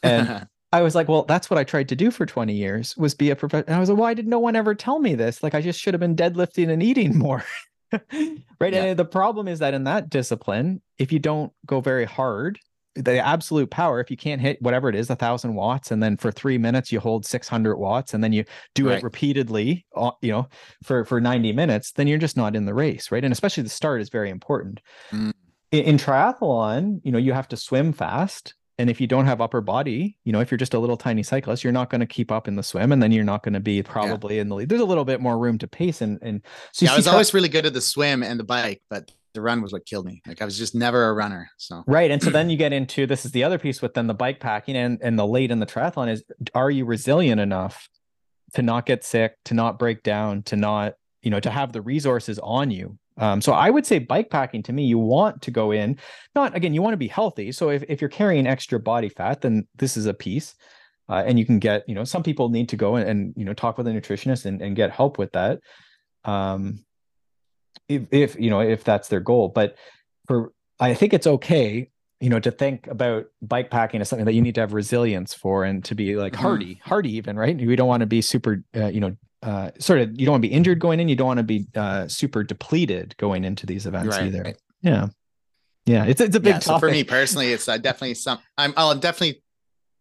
And 0.03 0.45
I 0.73 0.81
was 0.81 0.93
like, 0.93 1.07
well, 1.07 1.23
that's 1.23 1.49
what 1.49 1.57
I 1.57 1.63
tried 1.63 1.87
to 1.87 1.95
do 1.95 2.11
for 2.11 2.25
20 2.25 2.53
years 2.53 2.97
was 2.97 3.15
be 3.15 3.29
a 3.29 3.35
professional. 3.37 3.67
And 3.67 3.77
I 3.77 3.79
was 3.79 3.89
like, 3.89 3.97
why 3.97 4.13
did 4.13 4.27
no 4.27 4.39
one 4.39 4.57
ever 4.57 4.75
tell 4.75 4.99
me 4.99 5.15
this? 5.15 5.41
Like 5.41 5.55
I 5.55 5.61
just 5.61 5.79
should 5.79 5.93
have 5.93 6.01
been 6.01 6.17
deadlifting 6.17 6.69
and 6.69 6.83
eating 6.83 7.17
more. 7.17 7.45
right. 7.93 8.73
Yeah. 8.73 8.83
And 8.83 8.99
the 8.99 9.05
problem 9.05 9.47
is 9.47 9.59
that 9.59 9.73
in 9.73 9.85
that 9.85 10.09
discipline, 10.09 10.81
if 10.97 11.13
you 11.13 11.19
don't 11.19 11.53
go 11.65 11.79
very 11.79 12.03
hard, 12.03 12.59
the 13.03 13.25
absolute 13.25 13.69
power 13.69 13.99
if 13.99 14.11
you 14.11 14.17
can't 14.17 14.41
hit 14.41 14.61
whatever 14.61 14.89
it 14.89 14.95
is 14.95 15.09
a 15.09 15.15
thousand 15.15 15.55
watts 15.55 15.91
and 15.91 16.03
then 16.03 16.17
for 16.17 16.31
three 16.31 16.57
minutes 16.57 16.91
you 16.91 16.99
hold 16.99 17.25
600 17.25 17.77
watts 17.77 18.13
and 18.13 18.23
then 18.23 18.33
you 18.33 18.43
do 18.75 18.87
right. 18.87 18.97
it 18.97 19.03
repeatedly 19.03 19.85
uh, 19.95 20.11
you 20.21 20.31
know 20.31 20.47
for 20.83 21.05
for 21.05 21.21
90 21.21 21.53
minutes 21.53 21.91
then 21.93 22.07
you're 22.07 22.17
just 22.17 22.37
not 22.37 22.55
in 22.55 22.65
the 22.65 22.73
race 22.73 23.11
right 23.11 23.23
and 23.23 23.31
especially 23.31 23.63
the 23.63 23.69
start 23.69 24.01
is 24.01 24.09
very 24.09 24.29
important 24.29 24.81
mm. 25.11 25.31
in, 25.71 25.83
in 25.83 25.97
triathlon 25.97 26.99
you 27.03 27.11
know 27.11 27.17
you 27.17 27.33
have 27.33 27.47
to 27.47 27.57
swim 27.57 27.93
fast 27.93 28.53
and 28.77 28.89
if 28.89 29.01
you 29.01 29.07
don't 29.07 29.25
have 29.25 29.41
upper 29.41 29.61
body 29.61 30.17
you 30.23 30.31
know 30.31 30.39
if 30.39 30.51
you're 30.51 30.57
just 30.57 30.73
a 30.73 30.79
little 30.79 30.97
tiny 30.97 31.23
cyclist 31.23 31.63
you're 31.63 31.73
not 31.73 31.89
going 31.89 32.01
to 32.01 32.07
keep 32.07 32.31
up 32.31 32.47
in 32.47 32.55
the 32.55 32.63
swim 32.63 32.91
and 32.91 33.01
then 33.01 33.11
you're 33.11 33.23
not 33.23 33.43
going 33.43 33.53
to 33.53 33.59
be 33.59 33.83
probably 33.83 34.35
yeah. 34.35 34.41
in 34.41 34.49
the 34.49 34.55
lead 34.55 34.69
there's 34.69 34.81
a 34.81 34.85
little 34.85 35.05
bit 35.05 35.21
more 35.21 35.37
room 35.37 35.57
to 35.57 35.67
pace 35.67 36.01
and 36.01 36.19
and 36.21 36.41
so 36.71 36.85
yeah, 36.85 36.93
i 36.93 36.95
was 36.95 37.07
always 37.07 37.33
really 37.33 37.49
good 37.49 37.65
at 37.65 37.73
the 37.73 37.81
swim 37.81 38.23
and 38.23 38.39
the 38.39 38.43
bike 38.43 38.81
but 38.89 39.11
the 39.33 39.41
run 39.41 39.61
was 39.61 39.71
what 39.71 39.85
killed 39.85 40.05
me 40.05 40.21
like 40.27 40.41
i 40.41 40.45
was 40.45 40.57
just 40.57 40.75
never 40.75 41.09
a 41.09 41.13
runner 41.13 41.49
so 41.57 41.83
right 41.87 42.11
and 42.11 42.21
so 42.21 42.29
then 42.29 42.49
you 42.51 42.57
get 42.57 42.73
into 42.73 43.05
this 43.05 43.25
is 43.25 43.31
the 43.31 43.43
other 43.43 43.57
piece 43.57 43.81
with 43.81 43.93
then 43.93 44.07
the 44.07 44.13
bike 44.13 44.39
packing 44.39 44.75
and 44.75 44.99
and 45.01 45.17
the 45.17 45.25
late 45.25 45.51
in 45.51 45.59
the 45.59 45.65
triathlon 45.65 46.09
is 46.09 46.23
are 46.53 46.71
you 46.71 46.85
resilient 46.85 47.39
enough 47.39 47.87
to 48.53 48.61
not 48.61 48.85
get 48.85 49.03
sick 49.03 49.35
to 49.45 49.53
not 49.53 49.77
break 49.77 50.03
down 50.03 50.41
to 50.43 50.55
not 50.55 50.93
you 51.21 51.29
know 51.29 51.39
to 51.39 51.49
have 51.49 51.71
the 51.73 51.81
resources 51.81 52.39
on 52.39 52.71
you 52.71 52.97
um, 53.19 53.41
so 53.41 53.51
I 53.51 53.69
would 53.69 53.85
say 53.85 53.99
bike 53.99 54.29
packing 54.29 54.63
to 54.63 54.73
me, 54.73 54.85
you 54.85 54.97
want 54.97 55.41
to 55.41 55.51
go 55.51 55.71
in, 55.71 55.99
not 56.35 56.55
again, 56.55 56.73
you 56.73 56.81
want 56.81 56.93
to 56.93 56.97
be 56.97 57.09
healthy. 57.09 57.51
So 57.51 57.69
if, 57.69 57.83
if 57.89 58.01
you're 58.01 58.09
carrying 58.09 58.47
extra 58.47 58.79
body 58.79 59.09
fat, 59.09 59.41
then 59.41 59.67
this 59.75 59.97
is 59.97 60.05
a 60.05 60.13
piece. 60.13 60.55
Uh, 61.09 61.23
and 61.25 61.37
you 61.37 61.45
can 61.45 61.59
get, 61.59 61.83
you 61.87 61.95
know, 61.95 62.03
some 62.03 62.23
people 62.23 62.49
need 62.49 62.69
to 62.69 62.77
go 62.77 62.95
and, 62.95 63.09
and 63.09 63.33
you 63.35 63.43
know, 63.43 63.53
talk 63.53 63.77
with 63.77 63.87
a 63.87 63.91
nutritionist 63.91 64.45
and, 64.45 64.61
and 64.61 64.75
get 64.75 64.91
help 64.91 65.17
with 65.17 65.31
that. 65.33 65.59
Um, 66.23 66.85
if, 67.87 68.03
if, 68.11 68.39
you 68.39 68.49
know, 68.49 68.61
if 68.61 68.83
that's 68.83 69.07
their 69.07 69.19
goal, 69.19 69.49
but 69.49 69.75
for, 70.27 70.53
I 70.79 70.93
think 70.93 71.13
it's 71.13 71.27
okay, 71.27 71.89
you 72.19 72.29
know, 72.29 72.39
to 72.39 72.51
think 72.51 72.87
about 72.87 73.25
bike 73.41 73.69
packing 73.69 74.01
as 74.01 74.09
something 74.09 74.25
that 74.25 74.33
you 74.33 74.41
need 74.41 74.55
to 74.55 74.61
have 74.61 74.73
resilience 74.73 75.33
for 75.33 75.63
and 75.63 75.83
to 75.85 75.95
be 75.95 76.15
like 76.15 76.33
mm-hmm. 76.33 76.41
hardy, 76.41 76.81
hardy 76.83 77.15
even, 77.15 77.37
right? 77.37 77.57
We 77.57 77.75
don't 77.75 77.87
want 77.87 78.01
to 78.01 78.07
be 78.07 78.21
super, 78.21 78.63
uh, 78.75 78.87
you 78.87 78.99
know, 78.99 79.15
uh, 79.41 79.71
sort 79.79 79.99
of 80.01 80.19
you 80.19 80.25
don't 80.25 80.33
want 80.33 80.43
to 80.43 80.49
be 80.49 80.53
injured 80.53 80.79
going 80.79 80.99
in 80.99 81.07
you 81.07 81.15
don't 81.15 81.27
want 81.27 81.37
to 81.37 81.43
be 81.43 81.65
uh, 81.75 82.07
super 82.07 82.43
depleted 82.43 83.15
going 83.17 83.45
into 83.45 83.65
these 83.65 83.85
events 83.85 84.17
right, 84.17 84.25
either 84.25 84.41
right. 84.41 84.57
yeah 84.81 85.07
yeah 85.85 86.05
it's, 86.05 86.19
it's 86.19 86.35
a 86.35 86.39
big 86.39 86.55
yeah, 86.55 86.59
so 86.59 86.77
for 86.77 86.91
me 86.91 87.03
personally 87.03 87.53
it's 87.53 87.69
uh, 87.69 87.77
definitely 87.77 88.13
some 88.13 88.37
i'm 88.57 88.73
i'll 88.75 88.95
definitely 88.95 89.41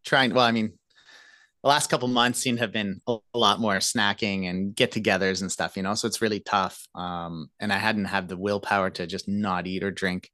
trying 0.05 0.35
well 0.35 0.45
i 0.45 0.51
mean 0.51 0.73
the 1.69 1.75
last 1.75 1.91
couple 1.91 2.09
months 2.09 2.39
seem 2.39 2.57
to 2.57 2.63
have 2.63 2.73
been 2.73 2.99
a, 3.07 3.19
lot 3.35 3.61
more 3.61 3.77
snacking 3.77 4.49
and 4.49 4.75
get-togethers 4.75 5.43
and 5.43 5.53
stuff 5.53 5.77
you 5.77 5.83
know 5.83 5.95
so 5.95 6.09
it's 6.09 6.23
really 6.23 6.41
tough 6.41 6.89
um, 6.95 7.51
and 7.61 7.71
i 7.71 7.77
hadn't 7.77 8.07
had 8.07 8.27
the 8.27 8.39
willpower 8.39 8.89
to 8.89 9.07
just 9.07 9.29
not 9.29 9.67
eat 9.67 9.85
or 9.85 9.91
drink 9.91 10.31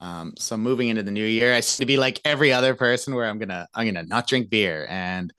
um, 0.00 0.34
so 0.36 0.56
moving 0.56 0.88
into 0.88 1.04
the 1.04 1.12
new 1.12 1.24
year 1.24 1.54
i 1.54 1.60
seem 1.60 1.84
to 1.84 1.86
be 1.86 1.96
like 1.96 2.20
every 2.24 2.52
other 2.52 2.74
person 2.74 3.14
where 3.14 3.26
i'm 3.26 3.38
gonna 3.38 3.68
i'm 3.74 3.86
gonna 3.86 4.02
not 4.02 4.26
drink 4.26 4.50
beer 4.50 4.86
and 4.90 5.32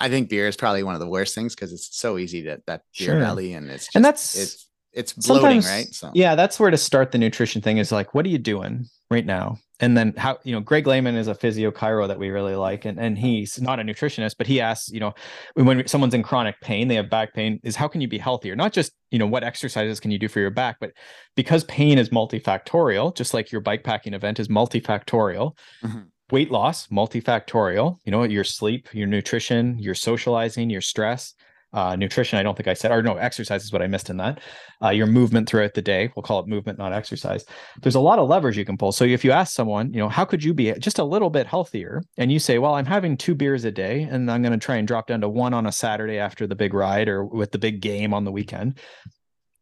I 0.00 0.08
think 0.08 0.28
beer 0.28 0.48
is 0.48 0.56
probably 0.56 0.82
one 0.82 0.94
of 0.94 1.00
the 1.00 1.06
worst 1.06 1.36
things 1.36 1.54
because 1.54 1.72
it's 1.72 1.96
so 1.96 2.18
easy 2.18 2.42
to 2.42 2.60
that 2.66 2.82
beer 2.98 3.10
sure. 3.10 3.20
belly 3.20 3.54
and 3.54 3.70
it's 3.70 3.84
just, 3.84 3.96
and 3.96 4.04
that's 4.04 4.36
it's 4.36 4.68
it's 4.92 5.12
bloating, 5.12 5.60
right? 5.60 5.86
So 5.94 6.10
yeah, 6.14 6.34
that's 6.34 6.58
where 6.58 6.70
to 6.70 6.76
start 6.76 7.12
the 7.12 7.18
nutrition 7.18 7.62
thing 7.62 7.78
is 7.78 7.92
like, 7.92 8.12
what 8.12 8.26
are 8.26 8.28
you 8.28 8.38
doing 8.38 8.86
right 9.08 9.24
now? 9.24 9.58
And 9.80 9.96
then 9.96 10.14
how 10.16 10.38
you 10.44 10.52
know 10.52 10.60
Greg 10.60 10.86
Lehman 10.86 11.16
is 11.16 11.26
a 11.26 11.34
physio 11.34 11.70
chiro 11.72 12.06
that 12.06 12.18
we 12.18 12.30
really 12.30 12.54
like, 12.54 12.84
and 12.84 12.98
and 12.98 13.18
he's 13.18 13.60
not 13.60 13.80
a 13.80 13.82
nutritionist, 13.82 14.36
but 14.38 14.46
he 14.46 14.60
asks, 14.60 14.88
you 14.90 15.00
know, 15.00 15.12
when 15.54 15.86
someone's 15.88 16.14
in 16.14 16.22
chronic 16.22 16.60
pain, 16.60 16.86
they 16.86 16.94
have 16.94 17.10
back 17.10 17.34
pain, 17.34 17.58
is 17.64 17.74
how 17.74 17.88
can 17.88 18.00
you 18.00 18.06
be 18.08 18.18
healthier? 18.18 18.54
Not 18.54 18.72
just 18.72 18.92
you 19.10 19.18
know 19.18 19.26
what 19.26 19.42
exercises 19.42 19.98
can 19.98 20.10
you 20.10 20.18
do 20.18 20.28
for 20.28 20.40
your 20.40 20.50
back, 20.50 20.76
but 20.80 20.92
because 21.34 21.64
pain 21.64 21.98
is 21.98 22.10
multifactorial, 22.10 23.16
just 23.16 23.34
like 23.34 23.50
your 23.50 23.60
bike 23.60 23.82
packing 23.82 24.14
event 24.14 24.38
is 24.38 24.48
multifactorial. 24.48 25.56
Mm-hmm 25.82 26.00
weight 26.30 26.50
loss 26.50 26.86
multifactorial 26.86 27.98
you 28.04 28.10
know 28.10 28.22
your 28.22 28.44
sleep 28.44 28.88
your 28.94 29.06
nutrition 29.06 29.78
your 29.78 29.94
socializing 29.94 30.70
your 30.70 30.80
stress 30.80 31.34
uh, 31.74 31.94
nutrition 31.96 32.38
i 32.38 32.42
don't 32.42 32.56
think 32.56 32.68
i 32.68 32.74
said 32.74 32.90
or 32.90 33.02
no 33.02 33.16
exercise 33.16 33.64
is 33.64 33.72
what 33.72 33.82
i 33.82 33.86
missed 33.86 34.08
in 34.10 34.16
that. 34.16 34.40
Uh, 34.82 34.90
your 34.90 35.06
movement 35.06 35.48
throughout 35.48 35.74
the 35.74 35.82
day 35.82 36.10
we'll 36.14 36.22
call 36.22 36.40
it 36.40 36.46
movement 36.46 36.78
not 36.78 36.92
exercise. 36.92 37.44
There's 37.82 37.94
a 37.94 38.00
lot 38.00 38.18
of 38.18 38.28
levers 38.28 38.56
you 38.56 38.64
can 38.64 38.76
pull. 38.76 38.92
So 38.92 39.04
if 39.04 39.24
you 39.24 39.30
ask 39.30 39.54
someone 39.54 39.92
you 39.92 39.98
know 39.98 40.08
how 40.08 40.24
could 40.24 40.42
you 40.42 40.54
be 40.54 40.72
just 40.74 40.98
a 40.98 41.04
little 41.04 41.30
bit 41.30 41.46
healthier? 41.46 42.02
And 42.18 42.30
you 42.30 42.38
say 42.38 42.58
well 42.58 42.74
i'm 42.74 42.86
having 42.86 43.16
two 43.16 43.34
beers 43.34 43.64
a 43.64 43.70
day 43.70 44.02
and 44.02 44.30
i'm 44.30 44.42
going 44.42 44.58
to 44.58 44.64
try 44.64 44.76
and 44.76 44.86
drop 44.86 45.06
down 45.06 45.20
to 45.20 45.28
one 45.28 45.54
on 45.54 45.66
a 45.66 45.72
saturday 45.72 46.18
after 46.18 46.46
the 46.46 46.54
big 46.54 46.74
ride 46.74 47.08
or 47.08 47.24
with 47.24 47.52
the 47.52 47.58
big 47.58 47.80
game 47.80 48.14
on 48.14 48.24
the 48.24 48.32
weekend 48.32 48.78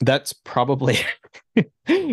that's 0.05 0.33
probably 0.33 0.99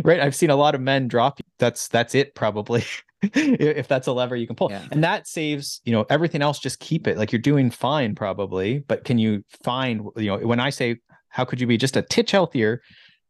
right 0.03 0.19
i've 0.19 0.35
seen 0.35 0.49
a 0.49 0.55
lot 0.55 0.75
of 0.75 0.81
men 0.81 1.07
drop 1.07 1.39
that's 1.57 1.87
that's 1.87 2.15
it 2.15 2.35
probably 2.35 2.83
if 3.21 3.87
that's 3.87 4.07
a 4.07 4.13
lever 4.13 4.35
you 4.35 4.47
can 4.47 4.55
pull. 4.55 4.71
Yeah. 4.71 4.85
And 4.91 5.03
that 5.03 5.27
saves, 5.27 5.81
you 5.83 5.91
know, 5.91 6.05
everything 6.09 6.41
else, 6.41 6.57
just 6.59 6.79
keep 6.79 7.07
it. 7.07 7.17
Like 7.17 7.31
you're 7.31 7.41
doing 7.41 7.69
fine 7.69 8.15
probably, 8.15 8.79
but 8.79 9.03
can 9.03 9.17
you 9.17 9.43
find, 9.63 10.05
you 10.15 10.27
know, 10.27 10.37
when 10.37 10.59
I 10.59 10.69
say 10.69 10.99
how 11.27 11.43
could 11.43 11.59
you 11.59 11.67
be 11.67 11.77
just 11.77 11.97
a 11.97 12.01
titch 12.01 12.31
healthier, 12.31 12.81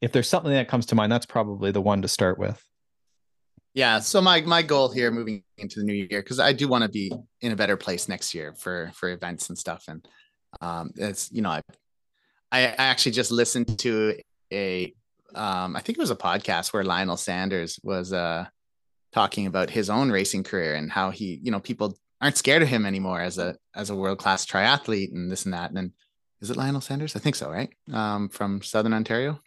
if 0.01 0.11
there's 0.11 0.29
something 0.29 0.51
that 0.51 0.67
comes 0.67 0.85
to 0.87 0.95
mind, 0.95 1.11
that's 1.11 1.25
probably 1.25 1.71
the 1.71 1.81
one 1.81 2.01
to 2.03 2.07
start 2.07 2.37
with. 2.37 2.63
Yeah. 3.73 3.99
So 3.99 4.21
my 4.21 4.41
my 4.41 4.61
goal 4.61 4.91
here 4.91 5.11
moving 5.11 5.43
into 5.57 5.79
the 5.79 5.85
new 5.85 5.93
year, 5.93 6.21
because 6.21 6.39
I 6.39 6.53
do 6.53 6.67
want 6.67 6.83
to 6.83 6.89
be 6.89 7.11
in 7.41 7.51
a 7.51 7.55
better 7.55 7.77
place 7.77 8.07
next 8.07 8.33
year 8.33 8.53
for 8.53 8.91
for 8.93 9.09
events 9.09 9.49
and 9.49 9.57
stuff. 9.57 9.85
And 9.87 10.07
um 10.61 10.91
it's 10.95 11.31
you 11.31 11.41
know, 11.41 11.49
I 11.49 11.61
I 12.51 12.61
actually 12.61 13.13
just 13.13 13.31
listened 13.31 13.79
to 13.79 14.15
a 14.51 14.93
um 15.35 15.75
I 15.75 15.81
think 15.81 15.97
it 15.97 16.01
was 16.01 16.11
a 16.11 16.15
podcast 16.15 16.73
where 16.73 16.83
Lionel 16.83 17.17
Sanders 17.17 17.79
was 17.83 18.13
uh 18.13 18.45
talking 19.11 19.47
about 19.47 19.69
his 19.69 19.89
own 19.89 20.11
racing 20.11 20.43
career 20.43 20.75
and 20.75 20.91
how 20.91 21.09
he, 21.09 21.39
you 21.41 21.51
know, 21.51 21.59
people 21.59 21.97
aren't 22.21 22.37
scared 22.37 22.61
of 22.61 22.67
him 22.67 22.85
anymore 22.85 23.21
as 23.21 23.37
a 23.37 23.55
as 23.75 23.89
a 23.89 23.95
world 23.95 24.19
class 24.19 24.45
triathlete 24.45 25.11
and 25.11 25.31
this 25.31 25.45
and 25.45 25.53
that. 25.53 25.69
And 25.69 25.77
then 25.77 25.93
is 26.41 26.49
it 26.49 26.57
Lionel 26.57 26.81
Sanders? 26.81 27.15
I 27.15 27.19
think 27.19 27.35
so, 27.35 27.49
right? 27.49 27.69
Um, 27.91 28.29
from 28.29 28.61
Southern 28.61 28.93
Ontario. 28.93 29.39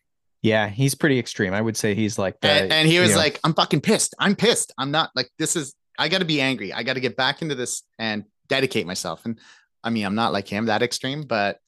Yeah, 0.42 0.68
he's 0.68 0.94
pretty 0.96 1.18
extreme. 1.18 1.54
I 1.54 1.60
would 1.60 1.76
say 1.76 1.94
he's 1.94 2.18
like 2.18 2.40
the, 2.40 2.50
and, 2.50 2.72
and 2.72 2.88
he 2.88 2.98
was 2.98 3.14
like, 3.14 3.34
know. 3.34 3.40
I'm 3.44 3.54
fucking 3.54 3.80
pissed. 3.80 4.14
I'm 4.18 4.34
pissed. 4.34 4.72
I'm 4.76 4.90
not 4.90 5.10
like 5.14 5.30
this 5.38 5.54
is 5.54 5.74
I 5.98 6.08
gotta 6.08 6.24
be 6.24 6.40
angry. 6.40 6.72
I 6.72 6.82
gotta 6.82 7.00
get 7.00 7.16
back 7.16 7.42
into 7.42 7.54
this 7.54 7.82
and 7.98 8.24
dedicate 8.48 8.86
myself. 8.86 9.24
And 9.24 9.38
I 9.84 9.90
mean, 9.90 10.04
I'm 10.04 10.14
not 10.14 10.32
like 10.32 10.48
him 10.48 10.66
that 10.66 10.82
extreme, 10.82 11.22
but 11.22 11.58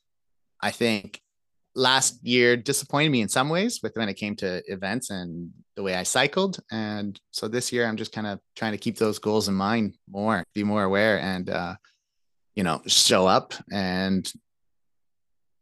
I 0.60 0.70
think 0.70 1.20
last 1.74 2.24
year 2.24 2.56
disappointed 2.56 3.10
me 3.10 3.20
in 3.20 3.28
some 3.28 3.48
ways 3.48 3.80
with 3.82 3.96
when 3.96 4.08
it 4.08 4.14
came 4.14 4.36
to 4.36 4.62
events 4.70 5.10
and 5.10 5.50
the 5.76 5.82
way 5.82 5.94
I 5.94 6.04
cycled. 6.04 6.60
And 6.70 7.18
so 7.32 7.48
this 7.48 7.72
year 7.72 7.86
I'm 7.86 7.96
just 7.96 8.12
kind 8.12 8.26
of 8.26 8.38
trying 8.54 8.72
to 8.72 8.78
keep 8.78 8.96
those 8.96 9.18
goals 9.18 9.48
in 9.48 9.54
mind 9.54 9.96
more, 10.08 10.44
be 10.54 10.62
more 10.64 10.84
aware 10.84 11.18
and 11.20 11.50
uh, 11.50 11.74
you 12.54 12.62
know, 12.62 12.80
show 12.86 13.26
up 13.26 13.54
and 13.72 14.30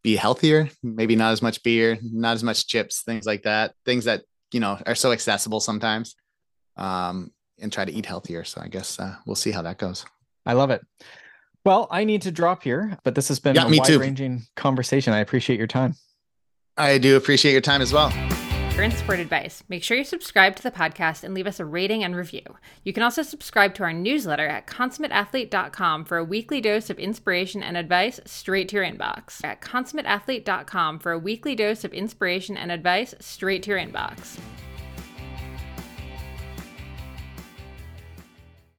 be 0.02 0.16
healthier, 0.16 0.68
maybe 0.82 1.16
not 1.16 1.32
as 1.32 1.42
much 1.42 1.62
beer, 1.62 1.98
not 2.02 2.34
as 2.34 2.42
much 2.42 2.66
chips, 2.66 3.02
things 3.02 3.24
like 3.24 3.44
that. 3.44 3.72
Things 3.86 4.04
that, 4.04 4.24
you 4.52 4.60
know, 4.60 4.78
are 4.84 4.94
so 4.94 5.12
accessible 5.12 5.60
sometimes. 5.60 6.14
Um, 6.76 7.30
and 7.60 7.72
try 7.72 7.84
to 7.84 7.92
eat 7.92 8.06
healthier. 8.06 8.44
So 8.44 8.60
I 8.60 8.68
guess 8.68 8.98
uh, 8.98 9.14
we'll 9.24 9.36
see 9.36 9.52
how 9.52 9.62
that 9.62 9.78
goes. 9.78 10.04
I 10.44 10.54
love 10.54 10.70
it. 10.70 10.84
Well, 11.64 11.86
I 11.90 12.04
need 12.04 12.22
to 12.22 12.32
drop 12.32 12.64
here, 12.64 12.98
but 13.04 13.14
this 13.14 13.28
has 13.28 13.38
been 13.38 13.54
yeah, 13.54 13.66
a 13.66 13.76
wide 13.76 13.88
ranging 13.90 14.42
conversation. 14.56 15.12
I 15.12 15.20
appreciate 15.20 15.58
your 15.58 15.68
time. 15.68 15.94
I 16.76 16.98
do 16.98 17.16
appreciate 17.16 17.52
your 17.52 17.60
time 17.60 17.82
as 17.82 17.92
well. 17.92 18.10
For 18.72 18.90
Sport 18.90 19.20
Advice, 19.20 19.62
make 19.68 19.84
sure 19.84 19.98
you 19.98 20.02
subscribe 20.02 20.56
to 20.56 20.62
the 20.62 20.70
podcast 20.70 21.24
and 21.24 21.34
leave 21.34 21.46
us 21.46 21.60
a 21.60 21.64
rating 21.64 22.02
and 22.02 22.16
review. 22.16 22.42
You 22.84 22.94
can 22.94 23.02
also 23.02 23.22
subscribe 23.22 23.74
to 23.74 23.82
our 23.82 23.92
newsletter 23.92 24.46
at 24.46 24.66
consummateathlete.com 24.66 26.06
for 26.06 26.16
a 26.16 26.24
weekly 26.24 26.62
dose 26.62 26.88
of 26.88 26.98
inspiration 26.98 27.62
and 27.62 27.76
advice 27.76 28.18
straight 28.24 28.70
to 28.70 28.76
your 28.76 28.84
inbox. 28.86 29.44
At 29.44 29.60
consummateathlete.com 29.60 31.00
for 31.00 31.12
a 31.12 31.18
weekly 31.18 31.54
dose 31.54 31.84
of 31.84 31.92
inspiration 31.92 32.56
and 32.56 32.72
advice 32.72 33.14
straight 33.20 33.62
to 33.64 33.70
your 33.72 33.78
inbox. 33.78 34.38